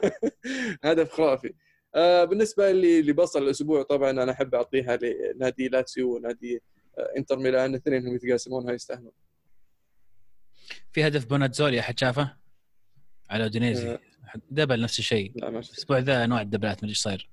هدف 0.84 1.12
خرافي 1.12 1.54
آه 1.94 2.24
بالنسبة 2.24 2.72
لي 2.72 3.02
لبصل 3.02 3.42
الأسبوع 3.42 3.82
طبعا 3.82 4.10
أنا 4.10 4.32
أحب 4.32 4.54
أعطيها 4.54 4.98
لنادي 5.34 5.68
لاتسيو 5.68 6.16
ونادي 6.16 6.62
آه، 6.98 7.12
إنتر 7.16 7.38
ميلان 7.38 7.74
اثنينهم 7.74 8.14
يتقاسمونها 8.14 8.72
يستاهلون 8.72 9.12
في 10.92 11.06
هدف 11.06 11.26
بوناتزولي 11.26 11.80
أحد 11.80 11.98
شافه؟ 11.98 12.36
على 13.30 13.44
أودينيزي. 13.44 13.90
آه. 13.90 14.00
double 14.50 14.80
نفس 14.80 14.98
الشيء. 14.98 15.32
الأسبوع 15.48 15.98
ذا 15.98 16.24
انواع 16.24 16.40
الدبلات 16.40 16.76
ما 16.76 16.78
أدري 16.78 16.88
إيش 16.88 17.00
صاير. 17.00 17.30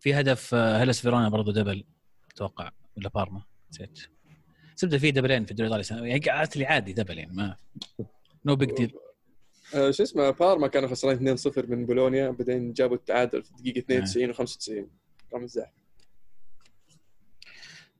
في 0.00 0.14
هدف 0.14 0.54
آه، 0.54 0.80
هيلس 0.80 1.00
فيرونا 1.00 1.28
برضو 1.28 1.50
double 1.50 1.84
أتوقع 2.32 2.70
ولا 2.96 3.08
بارما. 3.08 3.42
نسيت. 3.70 3.98
زبدة 4.76 4.98
في 4.98 5.10
دبلين 5.10 5.44
في 5.44 5.50
الدوري 5.50 5.70
الإيطالي. 5.74 6.08
يعني 6.08 6.20
قعدت 6.20 6.56
لي 6.56 6.66
عادي 6.66 6.92
double 6.92 7.18
يعني 7.18 7.32
ما 7.32 7.56
نو 8.44 8.56
big 8.56 8.70
deal 8.72 8.94
آه، 9.74 9.90
شو 9.90 10.02
اسمه 10.02 10.30
بارما 10.30 10.66
كانوا 10.68 10.88
خسرانين 10.88 11.36
2-0 11.38 11.58
من 11.68 11.86
بولونيا 11.86 12.30
بعدين 12.30 12.72
جابوا 12.72 12.96
التعادل 12.96 13.42
في 13.42 13.52
دقيقه 13.52 13.78
92 13.78 14.34
و95 14.34 14.88
رقم 15.32 15.44
الزحف 15.44 15.72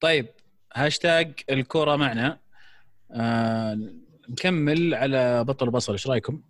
طيب 0.00 0.26
هاشتاج 0.74 1.32
الكورة 1.50 1.96
معنا. 1.96 2.38
آه 3.10 3.90
نكمل 4.28 4.94
على 4.94 5.44
بطل 5.44 5.68
وبصل 5.68 5.92
إيش 5.92 6.06
رأيكم؟ 6.06 6.42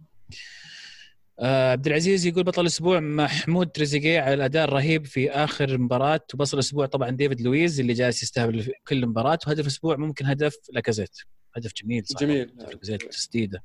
آه 1.41 1.73
عبد 1.73 1.87
العزيز 1.87 2.27
يقول 2.27 2.45
بطل 2.45 2.61
الأسبوع 2.63 3.01
محمود 3.01 3.69
تريزيجيه 3.71 4.21
على 4.21 4.35
الأداء 4.35 4.65
الرهيب 4.65 5.07
في 5.07 5.31
آخر 5.31 5.79
مباراة. 5.79 6.21
وبصل 6.35 6.57
الأسبوع 6.57 6.87
طبعا 6.87 7.11
ديفيد 7.11 7.41
لويز 7.41 7.81
اللي 7.81 7.93
جالس 7.93 8.23
يستهبل 8.23 8.63
في 8.63 8.73
كل 8.89 9.07
مباراة. 9.07 9.39
وهدف 9.47 9.61
الأسبوع 9.61 9.97
ممكن 9.97 10.27
هدف 10.27 10.57
لاكازيت. 10.73 11.19
هدف 11.57 11.73
جميل 11.83 12.07
صح 12.07 12.21
جميل. 12.21 12.53
لاكازيت 12.57 13.03
تسديدة. 13.03 13.65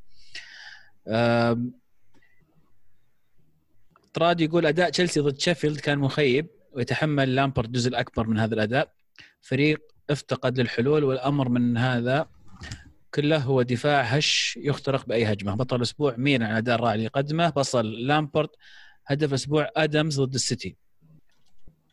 آم، 1.07 1.73
طراد 4.13 4.41
يقول 4.41 4.65
أداء 4.65 4.89
تشيلسي 4.89 5.19
ضد 5.19 5.39
شيفيلد 5.39 5.79
كان 5.79 5.99
مخيب 5.99 6.47
ويتحمل 6.71 7.35
لامبرد 7.35 7.65
الجزء 7.65 7.89
الأكبر 7.89 8.27
من 8.27 8.39
هذا 8.39 8.53
الأداء. 8.53 8.91
فريق 9.41 9.81
افتقد 10.09 10.59
للحلول 10.59 11.03
والأمر 11.03 11.49
من 11.49 11.77
هذا. 11.77 12.29
كله 13.13 13.37
هو 13.37 13.61
دفاع 13.61 14.01
هش 14.01 14.59
يخترق 14.61 15.05
بأي 15.05 15.33
هجمة. 15.33 15.55
بطل 15.55 15.75
الأسبوع 15.75 16.15
مين 16.17 16.43
على 16.43 16.57
اداء 16.57 16.75
الرائع 16.75 16.93
اللي 16.93 17.07
قدمه 17.07 17.49
بصل 17.49 17.91
لامبرد 18.07 18.49
هدف 19.07 19.29
الأسبوع 19.29 19.69
أدمز 19.77 20.21
ضد 20.21 20.33
السيتي. 20.33 20.75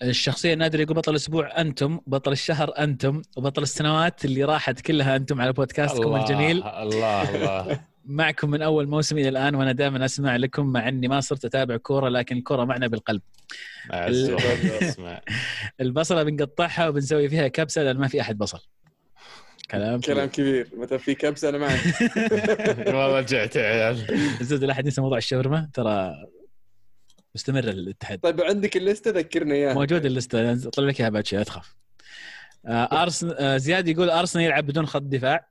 الشخصية 0.03 0.53
النادره 0.53 0.81
يقول 0.83 0.97
بطل 0.97 1.11
الأسبوع 1.11 1.61
أنتم 1.61 2.01
بطل 2.07 2.33
الشهر 2.33 2.73
أنتم 2.79 3.23
وبطل 3.37 3.63
السنوات 3.63 4.25
اللي 4.25 4.45
راحت 4.45 4.81
كلها 4.81 5.17
أنتم 5.17 5.41
على 5.41 5.53
بودكاستكم 5.53 6.03
الله- 6.03 6.23
الجميل. 6.23 6.63
الله 6.63 7.35
الله. 7.37 7.81
معكم 8.05 8.51
من 8.51 8.63
أول 8.63 8.87
موسم 8.89 9.19
إلى 9.19 9.29
الآن 9.29 9.55
وأنا 9.55 9.73
دائما 9.73 10.05
أسمع 10.05 10.37
لكم 10.37 10.67
مع 10.67 10.89
إني 10.89 11.09
ما 11.09 11.21
صرت 11.21 11.45
أتابع 11.45 11.77
كورة 11.77 12.09
لكن 12.09 12.37
الكوره 12.37 12.65
معنا 12.65 12.87
بالقلب. 12.87 13.23
البصلة 15.81 16.23
بنقطعها 16.23 16.89
وبنسوي 16.89 17.29
فيها 17.29 17.49
كبسة 17.49 17.83
لأن 17.83 17.97
ما 17.97 18.09
في 18.09 18.21
أحد 18.21 18.39
بصل. 18.39 18.59
كلام 19.71 20.01
كلام 20.01 20.29
كبير. 20.29 20.69
مثلا 20.77 20.99
في 20.99 21.15
كبسه 21.15 21.49
أنا 21.49 21.59
معك. 21.59 21.81
والله 22.87 23.19
رجعت 23.19 23.57
يا 23.57 23.63
عيال. 23.63 24.11
الزبده 24.41 24.67
لا 24.67 24.73
أحد 24.73 24.85
ينسى 24.85 25.01
موضوع 25.01 25.19
الشاورما. 25.19 25.71
ترى 25.75 26.15
مستمر 27.35 27.65
الاتحاد. 27.65 28.19
طيب 28.19 28.41
عندك 28.41 28.77
الليسته 28.77 29.11
ذكرنا 29.11 29.55
إياها. 29.55 29.75
موجود 29.75 30.05
اللستة. 30.07 30.53
اطلع 30.53 30.87
لك 30.87 31.01
إياها 31.01 31.11
بعد 31.11 31.27
شوي 31.27 31.39
لا 31.39 31.45
تخاف. 31.45 31.77
آه، 32.67 33.03
ارسنال 33.03 33.39
آه، 33.39 33.57
زياد 33.57 33.89
يقول 33.89 34.11
أرسنال 34.11 34.45
يلعب 34.45 34.67
بدون 34.67 34.87
خط 34.87 35.03
دفاع. 35.03 35.49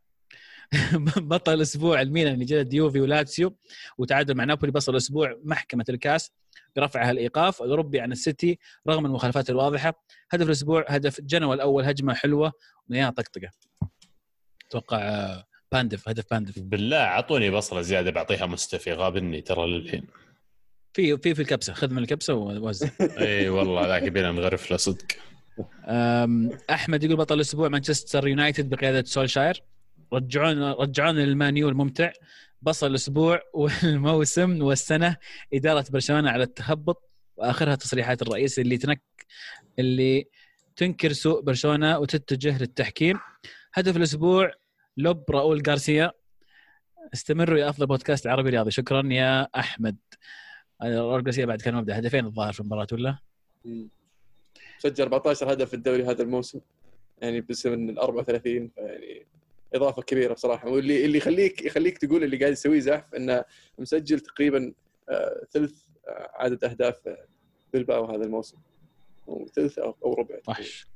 بطل 1.18 1.54
الأسبوع 1.54 2.02
الميلان 2.02 2.34
اللي 2.34 2.46
جلد 2.46 2.74
يوفي 2.74 3.00
ولاتسيو 3.00 3.58
وتعادل 3.98 4.36
مع 4.36 4.44
نابولي 4.44 4.72
بصل 4.72 4.92
الأسبوع. 4.92 5.40
محكمة 5.44 5.86
الكاس 5.90 6.32
برفعها 6.76 7.12
الإيقاف 7.12 7.62
الأوروبي 7.62 8.00
عن 8.00 8.12
السيتي 8.12 8.60
رغم 8.90 9.06
المخالفات 9.06 9.50
الواضحة. 9.50 10.06
هدف 10.32 10.46
الأسبوع 10.46 10.86
هدف 10.88 11.22
جنوى 11.22 11.56
الأول 11.56 11.86
هجمة 11.86 12.14
حلوة 12.14 12.54
مليانه 12.90 13.10
طقطقه 13.10 13.50
أتوقع 14.78 14.98
آه، 14.98 15.46
باندف 15.72 16.10
هدف 16.10 16.26
باندف. 16.32 16.60
بالله 16.60 16.98
أعطوني 16.98 17.50
بصلة 17.50 17.82
زيادة 17.82 18.12
بعطيها 18.12 18.46
مستفي 18.46 18.94
غابني 18.94 19.42
ترى 19.42 19.68
للحين. 19.68 20.04
في 20.94 21.18
في 21.18 21.36
في 21.36 21.42
الكبسة 21.42 21.74
خذ 21.74 21.90
من 21.92 21.98
الكبسة 21.98 22.34
ووزع 22.34 22.90
إي 23.18 23.50
والله 23.50 23.88
ذاك 23.88 24.04
يبينا 24.04 24.32
نغرف 24.32 24.72
له 24.72 24.78
صدق. 24.78 25.06
أحمد 26.70 27.04
يقول 27.04 27.18
بطل 27.18 27.36
الأسبوع 27.36 27.70
مانشستر 27.70 28.28
يونايتد 28.28 28.70
بقيادة 28.70 29.04
سولشاير. 29.04 29.64
رجعون 30.14 30.64
رجعون 30.64 31.20
المانيو 31.20 31.70
الممتع. 31.70 32.12
بصل 32.62 32.88
الأسبوع 32.88 33.42
والموسم 33.54 34.62
والسنة 34.62 35.18
إدارة 35.54 35.86
برشلونة 35.90 36.30
على 36.30 36.44
التخبط 36.44 37.10
وآخرها 37.38 37.76
تصريحات 37.76 38.22
الرئيس 38.22 38.60
اللي 38.60 38.78
تنك 38.78 39.02
اللي 39.80 40.26
تنكر 40.76 41.12
سوء 41.14 41.42
برشلونة 41.42 42.00
وتتجه 42.00 42.58
للتحكيم. 42.58 43.20
هدف 43.74 43.98
الأسبوع 43.98 44.52
لوب 44.98 45.32
راؤول 45.32 45.64
غارسيا. 45.68 46.12
استمروا 47.14 47.58
يا 47.58 47.70
أفضل 47.70 47.88
بودكاست 47.88 48.28
عربي 48.28 48.50
رياضي 48.50 48.72
شكرا 48.72 49.04
يا 49.14 49.48
أحمد. 49.56 49.98
راؤول 50.84 51.22
غارسيا 51.26 51.46
بعد 51.46 51.62
كان 51.62 51.76
مبدأ. 51.76 52.00
هدفين 52.00 52.26
الظاهر 52.26 52.54
في 52.54 52.60
المباراة 52.60 52.88
ولا. 52.92 53.18
سجل 54.78 55.04
14 55.04 55.54
هدف 55.54 55.70
في 55.70 55.74
الدوري 55.74 56.04
هذا 56.04 56.22
الموسم. 56.22 56.60
يعني 57.22 57.42
بسن 57.42 57.90
ال 57.90 58.00
34 58.00 58.72
يعني 58.78 59.26
إضافة 59.74 60.02
كبيرة 60.02 60.34
بصراحه 60.34 60.70
واللي 60.70 61.06
اللي 61.06 61.18
يخليك 61.18 61.66
يخليك 61.66 61.98
تقول 61.98 62.24
اللي 62.24 62.38
قاعد 62.38 62.52
يسويه 62.52 62.80
زحف 62.80 63.16
إنه 63.16 63.44
مسجل 63.80 64.20
تقريبا 64.20 64.74
آه، 65.10 65.46
ثلث 65.52 65.74
آه، 66.08 66.32
عدد 66.34 66.64
أهداف 66.64 67.08
آه، 67.08 67.26
بلباو 67.74 68.06
هذا 68.06 68.24
الموسم. 68.24 68.58
أو 69.30 69.48
ثلث 69.56 69.80
أو 69.80 69.96
أو 70.06 70.14
ربع 70.14 70.36
وحش 70.48 70.88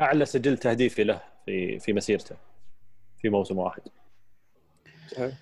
أعلى 0.00 0.26
سجل 0.26 0.58
تهديفي 0.58 1.04
له 1.04 1.22
في 1.46 1.78
في 1.78 1.92
مسيرته. 1.92 2.36
في 3.24 3.30
موسم 3.30 3.58
واحد. 3.58 3.82
صحيح. 5.10 5.34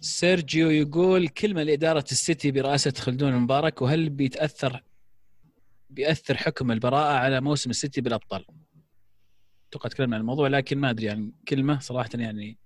سيرجيو 0.00 0.70
يقول 0.70 1.28
كلمة 1.28 1.62
لإدارة 1.62 2.04
السيتي 2.12 2.50
برئاسة 2.50 2.90
خلدون 2.90 3.32
المبارك 3.32 3.82
وهل 3.82 4.10
بيتأثر 4.10 4.82
بيأثر 5.90 6.36
حكم 6.36 6.72
البراءة 6.72 7.12
على 7.12 7.40
موسم 7.40 7.70
السيتي 7.70 8.00
بالأبطال؟ 8.00 8.44
أتوقع 9.68 9.88
تكلمنا 9.88 10.16
عن 10.16 10.20
الموضوع 10.20 10.48
لكن 10.48 10.78
ما 10.78 10.90
أدري 10.90 11.06
يعني 11.06 11.32
كلمة. 11.48 11.78
صراحة 11.78 12.10
يعني 12.14 12.58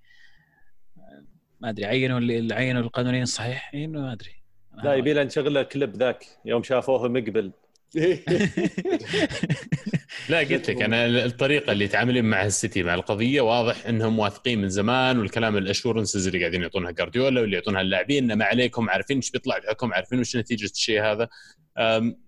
ما 1.61 1.69
أدري 1.71 1.85
عينوا 1.85 2.19
اللي 2.19 2.55
عينوا 2.55 2.83
القانونيين 2.83 3.23
الصحيحين 3.23 3.93
ما 3.93 4.13
أدري. 4.13 4.43
لا 4.73 4.95
يبي 4.95 5.13
له 5.13 5.23
نشغل 5.23 5.55
له 5.55 5.63
كليب 5.63 5.97
ذاك 5.97 6.27
يوم 6.45 6.63
شافوه 6.63 7.09
مقبل 7.09 7.53
لا 10.29 10.39
قلت 10.39 10.71
لك 10.71 10.83
أنا 10.83 11.07
الطريقة 11.25 11.73
اللي 11.73 11.85
يتعاملون 11.85 12.25
مع 12.25 12.45
السيتي 12.47 12.83
مع 12.83 12.95
القضية 12.95 13.41
واضح 13.41 13.87
إنهم 13.87 14.19
واثقين 14.19 14.61
من 14.61 14.69
زمان 14.69 15.19
والكلام 15.19 15.57
ال 15.57 15.63
assurances 15.63 16.27
اللي 16.27 16.39
قاعدين 16.41 16.63
يعطونها 16.63 16.91
جارديولا 16.91 17.41
واللي 17.41 17.57
يعطونها 17.57 17.81
اللاعبين 17.81 18.25
انه 18.25 18.35
ما 18.35 18.45
عليكم 18.45 18.91
عارفين 18.91 19.17
إيش 19.17 19.31
بيطلع 19.31 19.57
الحكم 19.57 19.93
عارفين 19.93 20.21
وش 20.21 20.37
نتيجة 20.37 20.71
الشيء 20.71 21.03
هذا. 21.03 21.29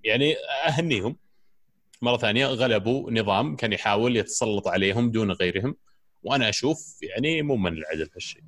يعني 0.05 0.35
أهنيهم. 0.69 1.17
مرة 2.03 2.17
ثانية 2.17 2.47
غلبوا 2.47 3.11
نظام 3.11 3.57
كان 3.57 3.73
يحاول 3.73 4.17
يتسلط 4.17 4.69
عليهم 4.69 5.11
دون 5.11 5.31
غيرهم 5.31 5.77
وأنا 6.23 6.49
أشوف 6.49 6.99
يعني 7.03 7.43
مو 7.43 7.57
من 7.57 7.73
العدل 7.73 8.09
هالشيء. 8.15 8.43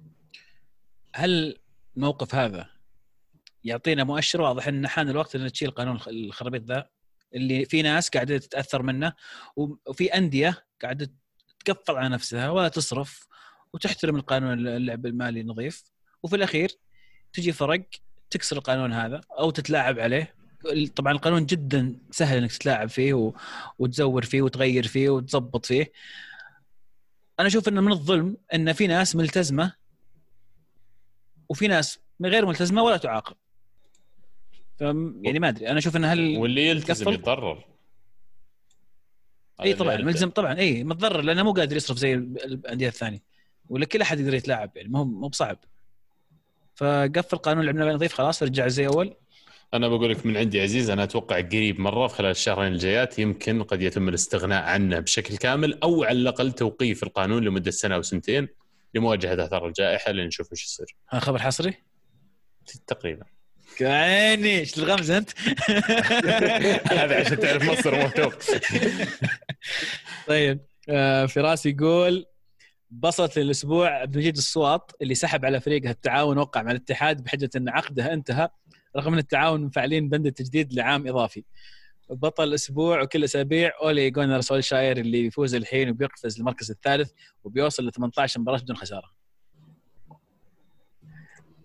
هل 1.14 1.56
الموقف 1.96 2.34
هذا 2.34 2.66
يعطينا 3.64 4.04
مؤشر؟ 4.04 4.40
واضح 4.40 4.68
إن 4.68 4.88
حان 4.88 5.08
الوقت 5.08 5.36
إن 5.36 5.52
تشيل 5.52 5.70
قانون 5.70 5.94
الخ- 5.94 6.08
الخرابيط 6.08 6.62
ذا. 6.62 6.86
اللي 7.34 7.64
في 7.64 7.82
ناس 7.82 8.08
قاعدة 8.08 8.38
تتأثر 8.38 8.82
منه 8.82 9.12
وفي 9.56 10.06
أندية 10.06 10.64
قاعدة 10.82 11.10
تقفل 11.64 11.96
على 11.96 12.08
نفسها 12.08 12.50
ولا 12.50 12.68
تصرف 12.68 13.26
وتحترم 13.72 14.16
القانون 14.16 14.68
اللعب 14.68 15.06
المالي 15.06 15.40
النظيف. 15.40 15.84
وفي 16.22 16.36
الأخير 16.36 16.70
تجي 17.32 17.52
فرق 17.52 17.82
تكسر 18.30 18.56
القانون 18.56 18.92
هذا 18.92 19.20
أو 19.38 19.50
تتلاعب 19.50 19.98
عليه. 19.98 20.34
طبعا 20.96 21.12
القانون 21.12 21.46
جدا 21.46 21.98
سهل 22.10 22.38
إنك 22.38 22.52
تتلاعب 22.52 22.88
فيه. 22.88 23.32
وتزور 23.78 24.24
فيه 24.24 24.42
وتغير 24.42 24.86
فيه 24.86 25.10
وتظبط 25.10 25.66
فيه. 25.66 25.92
أنا 27.40 27.48
أشوف 27.48 27.68
إنه 27.68 27.80
من 27.80 27.92
الظلم 27.92 28.36
إن 28.54 28.72
في 28.72 28.86
ناس 28.86 29.16
ملتزمة 29.16 29.72
وفي 31.48 31.68
ناس 31.68 31.98
غير 32.22 32.46
ملتزمة 32.46 32.82
ولا 32.82 32.96
تعاقب. 32.96 33.36
يعني 34.80 35.38
ما 35.38 35.48
أدري. 35.48 35.68
أنا 35.70 35.78
أشوف 35.78 35.96
إن 35.96 36.04
هل 36.04 36.36
واللي 36.36 36.68
يلتزم. 36.68 37.10
يتضرر. 37.12 37.64
إي 39.62 39.74
طبعا 39.74 39.94
هذا 39.94 40.02
ملزم 40.04 40.30
طبعا. 40.30 40.58
إي 40.58 40.84
متضرر 40.84 41.20
لأنه 41.20 41.42
مو 41.42 41.52
قادر 41.52 41.76
يصرف 41.76 41.96
زي 41.98 42.14
ال- 42.14 42.44
الأندية 42.44 42.88
الثانية. 42.88 43.22
ولا 43.68 43.84
كل 43.84 44.02
أحد 44.02 44.20
يقدر 44.20 44.34
يتلاعب 44.34 44.70
يعني 44.76 44.88
مو 44.88 45.04
مو 45.04 45.28
بصعب. 45.28 45.58
فقفل 46.74 47.36
قانون 47.36 47.60
اللعب 47.60 47.76
المالي 47.76 47.94
نظيف 47.94 48.12
خلاص 48.12 48.42
رجع 48.42 48.68
زي 48.68 48.86
أول. 48.86 49.14
أنا 49.74 49.88
بقول 49.88 50.10
لك 50.10 50.26
من 50.26 50.36
عندي 50.36 50.60
عزيز 50.60 50.90
أنا 50.90 51.02
أتوقع 51.04 51.40
قريب 51.40 51.80
مرة 51.80 52.06
في 52.06 52.14
خلال 52.14 52.30
الشهرين 52.30 52.72
الجايات 52.72 53.18
يمكن 53.18 53.62
قد 53.62 53.82
يتم 53.82 54.08
الاستغناء 54.08 54.62
عنه 54.64 54.98
بشكل 54.98 55.36
كامل 55.36 55.82
أو 55.82 56.04
على 56.04 56.18
الأقل 56.18 56.52
توقيف 56.52 57.02
القانون 57.02 57.44
لمدة 57.44 57.70
سنة 57.70 57.94
أو 57.94 58.02
سنتين 58.02 58.48
لمواجهة 58.94 59.44
آثار 59.44 59.66
الجائحة 59.66 60.12
لنشوف 60.12 60.52
إيش 60.52 60.64
يصير. 60.64 60.96
ها 61.10 61.18
خبر 61.20 61.38
حصري؟ 61.38 61.74
تقريبا. 62.86 63.24
عيني 63.80 64.58
إيش 64.58 64.78
الغمزة 64.78 65.16
أنت؟ 65.18 65.30
هذا 66.92 67.20
عشان 67.20 67.38
تعرف 67.38 67.70
مصر 67.70 67.94
مو 67.94 68.08
توقف 68.08 68.60
طيب 70.28 70.60
آه، 70.88 71.26
فراس 71.26 71.66
يقول 71.66 72.26
بصلت 72.90 73.38
للأسبوع 73.38 73.90
عبد 73.90 74.14
المجيد 74.14 74.36
الصواط 74.36 74.96
اللي 75.02 75.14
سحب 75.14 75.44
على 75.44 75.60
فريقه 75.60 75.90
التعاون 75.90 76.38
وقع 76.38 76.62
مع 76.62 76.70
الاتحاد 76.70 77.24
بحجة 77.24 77.50
أن 77.56 77.68
عقده 77.68 78.12
انتهى 78.12 78.48
رغم 78.96 79.12
أن 79.12 79.18
التعاون 79.18 79.64
مفعلين 79.64 80.08
بند 80.08 80.26
التجديد 80.26 80.72
لعام 80.72 81.08
إضافي. 81.08 81.44
بطل 82.10 82.44
الأسبوع 82.44 83.02
وكل 83.02 83.24
أسابيع 83.24 83.72
أولي 83.82 84.10
جونر 84.10 84.40
سولشاير 84.40 84.98
اللي 84.98 85.22
بيفوز 85.22 85.54
الحين 85.54 85.90
وبيقفز 85.90 86.38
للمركز 86.38 86.70
الثالث 86.70 87.10
وبيوصل 87.44 87.86
ل 87.86 87.92
18 87.92 88.40
مباراة 88.40 88.58
بدون 88.58 88.76
خسارة. 88.76 89.17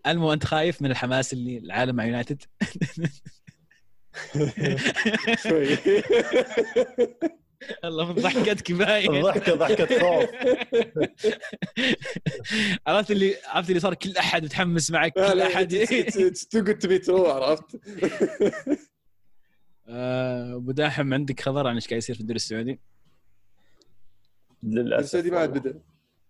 المو 0.07 0.33
أنت 0.33 0.45
خايف 0.45 0.81
من 0.81 0.91
الحماس 0.91 1.33
اللي 1.33 1.57
العالم 1.57 1.95
مع 1.95 2.05
يونايتد؟ 2.05 2.41
شوي 5.43 5.77
الله 7.83 8.07
من 8.13 8.13
ضحكتك 8.13 8.71
باين 8.71 9.21
ضحكة 9.21 9.55
ضحكة 9.55 9.99
خوف 9.99 10.29
عرفت 12.87 13.11
اللي 13.11 13.35
عرفت 13.47 13.69
اللي 13.69 13.79
صار 13.79 13.93
كل 13.93 14.17
أحد 14.17 14.43
متحمس 14.43 14.91
معك 14.91 15.13
كل 15.13 15.41
أحد 15.41 15.67
too 16.51 16.61
good 16.61 16.77
to 16.77 16.87
be 16.87 16.99
true 16.99 17.25
عرفت 17.25 17.65
آه، 19.87 20.55
أبو 20.55 20.71
داحم 20.71 21.13
عندك 21.13 21.41
خبر 21.41 21.67
عن 21.67 21.75
إيش 21.75 21.87
قاعد 21.87 21.97
يصير 21.97 22.15
في 22.15 22.21
الدوري 22.21 22.35
السعودي؟ 22.35 22.79
للاسف 24.63 25.03
السعودي 25.03 25.31
ما 25.31 25.39
عاد. 25.39 25.53
بدأ 25.53 25.79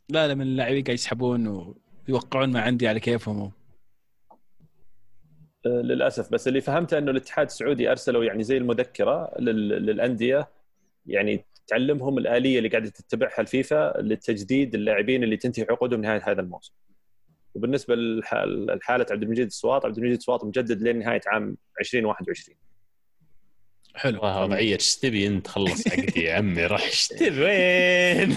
لا 0.10 0.28
لا 0.28 0.34
من 0.36 0.42
اللاعبين 0.42 0.84
قاعد 0.84 0.98
يسحبون 0.98 1.74
ويوقعون 2.08 2.52
ما 2.52 2.62
عندي 2.62 2.88
على 2.88 3.00
كيفهم 3.00 3.52
للأسف 5.66 6.32
بس 6.34 6.48
اللي 6.48 6.62
فهمته 6.62 6.98
أنه 6.98 7.12
الاتحاد 7.12 7.46
السعودي 7.46 7.92
أرسلوا 7.92 8.24
يعني 8.24 8.44
زي 8.44 8.58
المذكرة 8.58 9.32
لل- 9.40 9.86
للأندية 9.86 10.48
يعني 11.06 11.46
تعلمهم 11.68 12.18
الآلية 12.18 12.58
اللي 12.58 12.70
قاعدة 12.70 12.90
تتبعها 12.90 13.40
الفيفا 13.42 13.94
لتجديد 14.02 14.76
اللاعبين 14.76 15.24
اللي 15.24 15.38
تنتهي 15.38 15.66
عقودهم 15.70 16.02
نهاية 16.02 16.22
هذا 16.26 16.42
الموسم. 16.42 16.74
وبالنسبة 17.56 17.96
لحالة 17.96 19.06
عبد 19.12 19.24
المجيد 19.24 19.46
السواط 19.46 19.86
عبد 19.86 19.98
المجيد 19.98 20.16
السواط 20.18 20.44
مجدد 20.46 20.82
لين 20.82 21.00
نهايه 21.00 21.22
عام 21.28 21.58
2021 21.80 22.58
حلو. 23.96 24.20
والله 24.22 24.44
وضعية 24.44 24.74
إيش 24.74 24.96
تبي 24.96 25.28
أنت 25.28 25.48
خلص 25.48 25.88
حقتي 25.88 26.20
يا 26.20 26.36
عمي؟ 26.36 26.66
روح 26.66 26.82
إيش 26.86 27.08
تبي؟ 27.08 27.42
وين؟ 27.44 28.36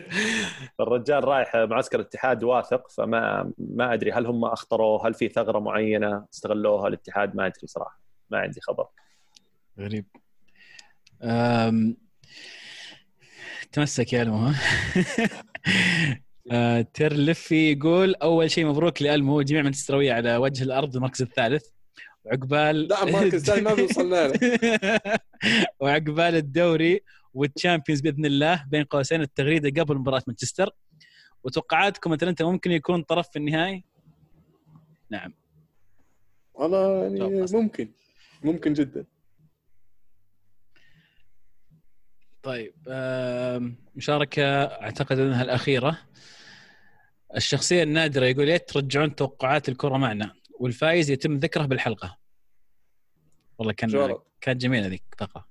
الرجال 0.80 1.24
رايح 1.24 1.56
معسكر 1.56 2.00
الاتحاد 2.00 2.44
واثق 2.44 2.90
فما 2.90 3.52
ما 3.58 3.94
أدري 3.94 4.12
هل 4.12 4.26
هم 4.26 4.44
اخطروه 4.44 5.08
هل 5.08 5.14
في 5.14 5.28
ثغرة 5.28 5.58
معينة 5.58 6.24
استغلوها 6.34 6.88
الاتحاد؟ 6.88 7.36
ما 7.36 7.46
أدري 7.46 7.66
صراحة 7.66 8.00
ما 8.30 8.38
عندي 8.38 8.60
خبر. 8.60 8.86
غريب. 9.78 10.06
أم... 11.22 11.96
تمسك 13.72 14.12
يا 14.12 14.22
ألمو 14.22 14.36
ها؟ 14.36 14.54
آه، 16.52 16.80
ترلفي 16.94 17.72
يقول 17.72 18.14
أول 18.14 18.50
شيء 18.50 18.66
مبروك 18.66 19.02
لألمو 19.02 19.42
جميع 19.42 19.62
مانشسترويه 19.62 20.12
على 20.12 20.36
وجه 20.36 20.64
الأرض 20.64 20.96
المركز 20.96 21.22
الثالث. 21.22 21.66
وعقبال 22.26 22.88
لا 22.88 23.04
مركز 23.04 23.44
ثاني 23.44 23.60
ما 23.60 23.74
بيوصلنا 23.74 24.28
له. 24.28 24.38
وعقبال 25.80 26.34
الدوري 26.36 27.00
والتشامبيونز 27.34 28.00
بإذن 28.00 28.26
الله 28.26 28.64
بين 28.68 28.84
قوسين 28.84 29.20
التغريدة 29.20 29.82
قبل 29.82 29.96
مباراة 29.96 30.22
مانشستر. 30.26 30.70
وتوقعاتكم 31.44 32.12
اتلانتا 32.12 32.44
ممكن 32.44 32.70
يكون 32.70 33.02
طرف 33.02 33.28
في 33.28 33.38
النهائي؟ 33.38 33.84
نعم. 35.10 35.32
والله 36.54 37.02
يعني. 37.02 37.46
ممكن. 37.52 37.88
ممكن 38.42 38.72
جدا. 38.72 39.04
طيب 42.42 42.74
مشاركة 43.96 44.64
أعتقد 44.64 45.18
أنها 45.18 45.42
الأخيرة. 45.42 45.98
الشخصية 47.36 47.82
النادرة 47.82 48.26
يقول 48.26 48.48
يا 48.48 48.56
ترجعون 48.56 49.14
توقعات 49.14 49.68
الكرة 49.68 49.96
معنا. 49.96 50.34
والفايز 50.60 51.10
يتم 51.10 51.36
ذكره 51.36 51.66
بالحلقة 51.66 52.18
والله 53.58 53.72
كان. 53.72 54.16
كانت 54.40 54.60
جميلة 54.60 54.86
ذيك 54.86 55.02
الفقرة 55.12 55.46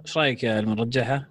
إيش 0.00 0.18
رأيك 0.18 0.44
يا 0.44 0.60
من 0.60 0.76
نرجعها؟ 0.76 1.30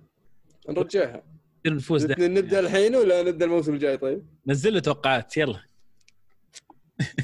نرجعها 0.70 1.24
نفوز 1.68 2.06
ده. 2.06 2.28
نبدأ 2.28 2.60
الحين 2.60 2.96
ولا 2.96 3.24
نبدأ 3.24 3.46
الموسم 3.46 3.74
الجاي 3.74 3.98
طيب؟ 3.98 4.26
نزل 4.48 4.74
له 4.74 4.80
توقعات 4.80 5.38
يلا 5.38 5.60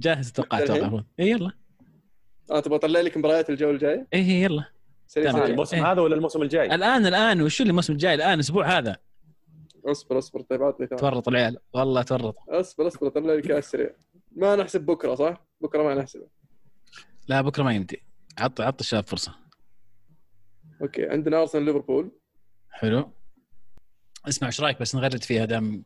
جاهز 0.00 0.26
التوقعات 0.26 0.70
الحين؟ 0.70 0.84
أتوقع 0.84 1.04
اي 1.20 1.30
يلا 1.30 1.50
آه 2.50 2.60
تبغى 2.60 2.76
أطلع 2.76 3.00
لك 3.00 3.16
مباريات 3.16 3.50
الجوله 3.50 3.74
الجايه؟ 3.74 4.06
اي 4.14 4.42
يلا 4.42 4.64
سريع 5.06 5.46
الموسم 5.46 5.76
إيه. 5.76 5.92
هذا 5.92 6.00
ولا 6.00 6.14
الموسم 6.14 6.42
الجاي؟ 6.42 6.74
الآن 6.74 7.06
الآن 7.06 7.42
وشو 7.42 7.62
اللي 7.62 7.70
الموسم 7.70 7.92
الجاي 7.92 8.14
الآن 8.14 8.34
الأسبوع 8.34 8.78
هذا 8.78 8.96
اصبر 9.86 10.18
اصبر 10.18 10.40
طيب 10.40 10.62
عطني 10.62 10.86
ثواني 10.86 11.00
تورط 11.00 11.28
العيال. 11.28 11.58
والله 11.74 12.02
تورط. 12.02 12.36
اصبر 12.48 12.86
اصبر 12.86 13.06
اطلع 13.06 13.34
لك 13.34 13.50
اياها 13.50 13.60
سريع 13.60 13.90
ما 14.36 14.56
نحسب 14.56 14.80
بكرة 14.86 15.14
صح؟ 15.14 15.46
بكرة 15.60 15.82
ما 15.82 15.94
نحسبه. 15.94 16.26
لا 17.28 17.40
بكرة 17.40 17.62
ما 17.62 17.72
يمدي. 17.74 18.02
عط 18.38 18.60
عط 18.60 18.80
الشباب 18.80 19.06
فرصة. 19.06 19.34
أوكي 20.82 21.08
عندنا 21.08 21.40
أرسنال 21.40 21.64
ليفربول. 21.64 22.10
حلو. 22.70 23.12
اسمع 24.28 24.48
إيش 24.48 24.60
رأيك 24.60 24.80
بس 24.80 24.94
نغرد 24.94 25.22
فيها 25.22 25.44
دام 25.44 25.84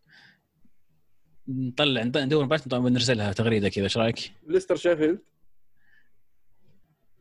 نطلع 1.48 2.02
ندور 2.02 2.44
مباشرة 2.44 2.78
ونرسلها 2.78 3.32
تغريدة 3.32 3.68
كذا 3.68 3.84
إيش 3.84 3.98
رأيك؟ 3.98 4.32
ليستر 4.46 4.76
شيفيلد. 4.76 5.18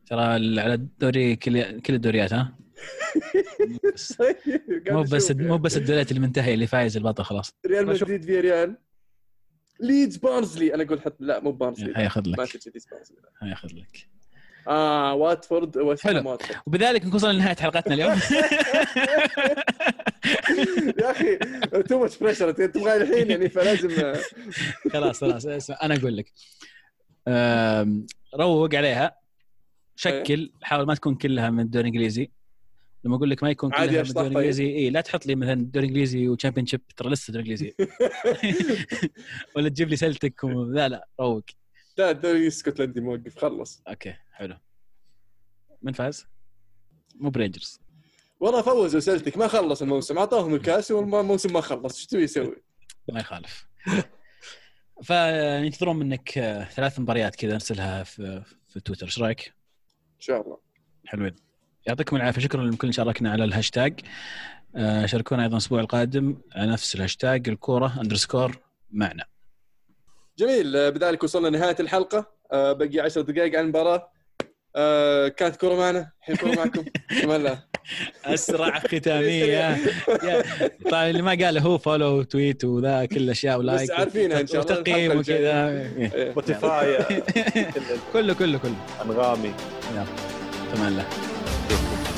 ترى 0.06 0.22
على 0.22 0.74
الدوري 0.74 1.36
كل 1.36 1.80
كل 1.80 1.94
الدوريات 1.94 2.32
ها؟ 2.32 2.58
مو 4.90 5.02
بس 5.02 5.30
مو. 5.30 5.58
بس 5.58 5.76
الدوريات 5.76 6.12
المنتهيه 6.12 6.54
اللي 6.54 6.66
فايز 6.66 6.96
البطل 6.96 7.24
خلاص. 7.24 7.50
ريال. 7.66 7.86
مدريد 7.86 8.24
فيا 8.24 8.40
ريال. 8.40 8.76
ليدز 9.80 10.16
بارنزلي 10.16 10.74
أنا 10.74 10.82
أقول 10.82 11.00
حتى 11.00 11.16
لا 11.20 11.40
مو 11.40 11.52
بارنزلي 11.52 11.94
حياخذ 11.94 12.28
ما 12.28 12.42
لك. 12.42 12.66
ليدز 12.66 12.86
بارنزلي 12.90 13.16
حياخذ 13.40 13.68
لك. 13.68 14.08
آه 14.68 15.14
واتفورد 15.14 15.74
حلو. 15.74 15.88
واتفورد 15.88 16.40
وبذلك 16.66 17.00
نكون 17.00 17.14
وصلنا 17.14 17.32
لنهاية 17.32 17.56
حلقتنا 17.56 17.94
اليوم. 17.94 18.18
يا 21.00 21.10
أخي 21.10 21.36
too 21.88 22.00
much 22.00 22.18
pressure 22.18 22.50
تبغى 22.50 22.96
الحين 22.96 23.30
يعني 23.30 23.48
فلازم 23.48 24.14
خلاص 24.92 25.20
خلاص. 25.20 25.46
اسمع 25.46 25.78
أنا 25.82 25.96
أقول 25.96 26.16
لك. 26.16 26.32
روق 28.34 28.74
عليها. 28.74 29.16
شكل 29.96 30.52
حاول 30.62 30.86
ما 30.86 30.94
تكون 30.94 31.14
كلها 31.14 31.50
من 31.50 31.60
الدوري 31.60 31.88
الإنجليزي. 31.88 32.30
لما 33.06 33.16
أقول 33.16 33.30
لك 33.30 33.42
ما 33.42 33.50
يكون 33.50 33.74
عادي 33.74 34.00
أشطح 34.00 34.20
الدوري 34.20 34.52
طيب. 34.52 34.66
اي 34.66 34.90
لا 34.90 35.00
تحط 35.00 35.26
لي 35.26 35.34
مثلا 35.34 35.54
دوري 35.54 35.86
إنجليزي 35.86 36.28
و 36.28 36.66
Championship 36.66 36.86
ترى 36.96 37.10
لسه 37.10 37.32
دوري 37.32 37.42
إنجليزي. 37.42 37.74
ولا 39.56 39.68
تجيب 39.68 39.88
لي 39.88 39.96
سلتك 39.96 40.44
و... 40.44 40.64
لا 40.64 40.88
لا 40.88 41.08
روق. 41.20 41.44
لا 41.98 42.10
الدوري 42.10 42.42
الاسكتلندي 42.42 43.00
موقف 43.00 43.38
خلص. 43.38 43.82
أوكي 43.88 44.14
حلو. 44.32 44.56
من 45.82 45.92
فاز؟ 45.92 46.26
مو 47.14 47.30
برينجرز. 47.30 47.80
والله 48.40 48.62
فوزوا 48.62 49.00
سلتك 49.00 49.36
ما 49.36 49.48
خلص 49.48 49.82
الموسم 49.82 50.18
أعطاهم 50.18 50.54
الكاس 50.54 50.90
والموسم 50.90 51.52
ما 51.52 51.60
خلص. 51.60 51.96
إيش 51.96 52.06
تبي 52.06 52.22
يسوي؟ 52.22 52.62
ما 53.12 53.20
يخالف. 53.20 53.66
فينتظرون 55.02 55.96
منك 55.96 56.38
آه، 56.38 56.64
ثلاث 56.64 57.00
مباريات 57.00 57.36
كذا 57.36 57.52
نرسلها 57.52 58.02
في 58.02 58.42
في 58.68 58.80
تويتر. 58.80 59.06
إيش 59.06 59.18
رأيك؟ 59.18 59.46
إن 60.14 60.20
شاء 60.20 60.42
الله. 60.42 60.58
حلوين. 61.06 61.45
يعطيكم 61.86 62.16
العافية. 62.16 62.40
شكرا 62.40 62.64
لكل 62.64 62.94
شاركنا 62.94 63.30
على 63.30 63.44
الهاشتاج. 63.44 64.00
آه، 64.76 65.06
شاركونا 65.06 65.42
أيضا 65.42 65.52
الأسبوع 65.52 65.80
القادم 65.80 66.36
على 66.56 66.72
نفس 66.72 66.94
الهاشتاج. 66.94 67.48
الكورة 67.48 68.00
underscore 68.00 68.58
معنا. 68.90 69.24
جميل. 70.38 70.76
آه، 70.76 70.90
بذلك 70.90 71.22
وصلنا 71.24 71.50
نهايه 71.50 71.76
الحلقة. 71.80 72.32
آه، 72.52 72.72
بقي 72.72 73.00
10 73.00 73.22
دقائق 73.22 73.58
عن 73.58 73.64
المباراة. 73.64 74.12
كانت 75.28 75.56
كره 75.56 75.74
معنا. 75.74 76.10
الحين 76.20 76.36
كره 76.36 76.54
معكم. 76.56 76.84
كمان 77.22 77.42
لا 77.42 77.58
أسرع 78.24 78.78
ختامية. 78.78 79.76
طيب 80.92 81.10
اللي 81.10 81.22
ما 81.22 81.30
قاله 81.30 81.60
هو 81.60 81.78
follow 81.78 82.22
tweet 82.22 82.64
وذا 82.64 83.04
كل 83.04 83.16
الاشياء 83.16 83.58
و 83.58 83.63
like. 83.63 83.90
عارفينها 83.90 84.40
إن 84.40 84.46
شاء 84.46 84.62
الله. 84.62 84.78
وتقييم 84.78 85.18
وكذا. 85.18 85.90
سبوتيفاي 86.30 86.98
كله 88.12 88.34
كله 88.34 88.58
كله. 88.58 88.76
أنغامي. 89.02 89.54
تمام. 90.74 90.88
الله 90.88 91.35
দেখুন 91.68 92.15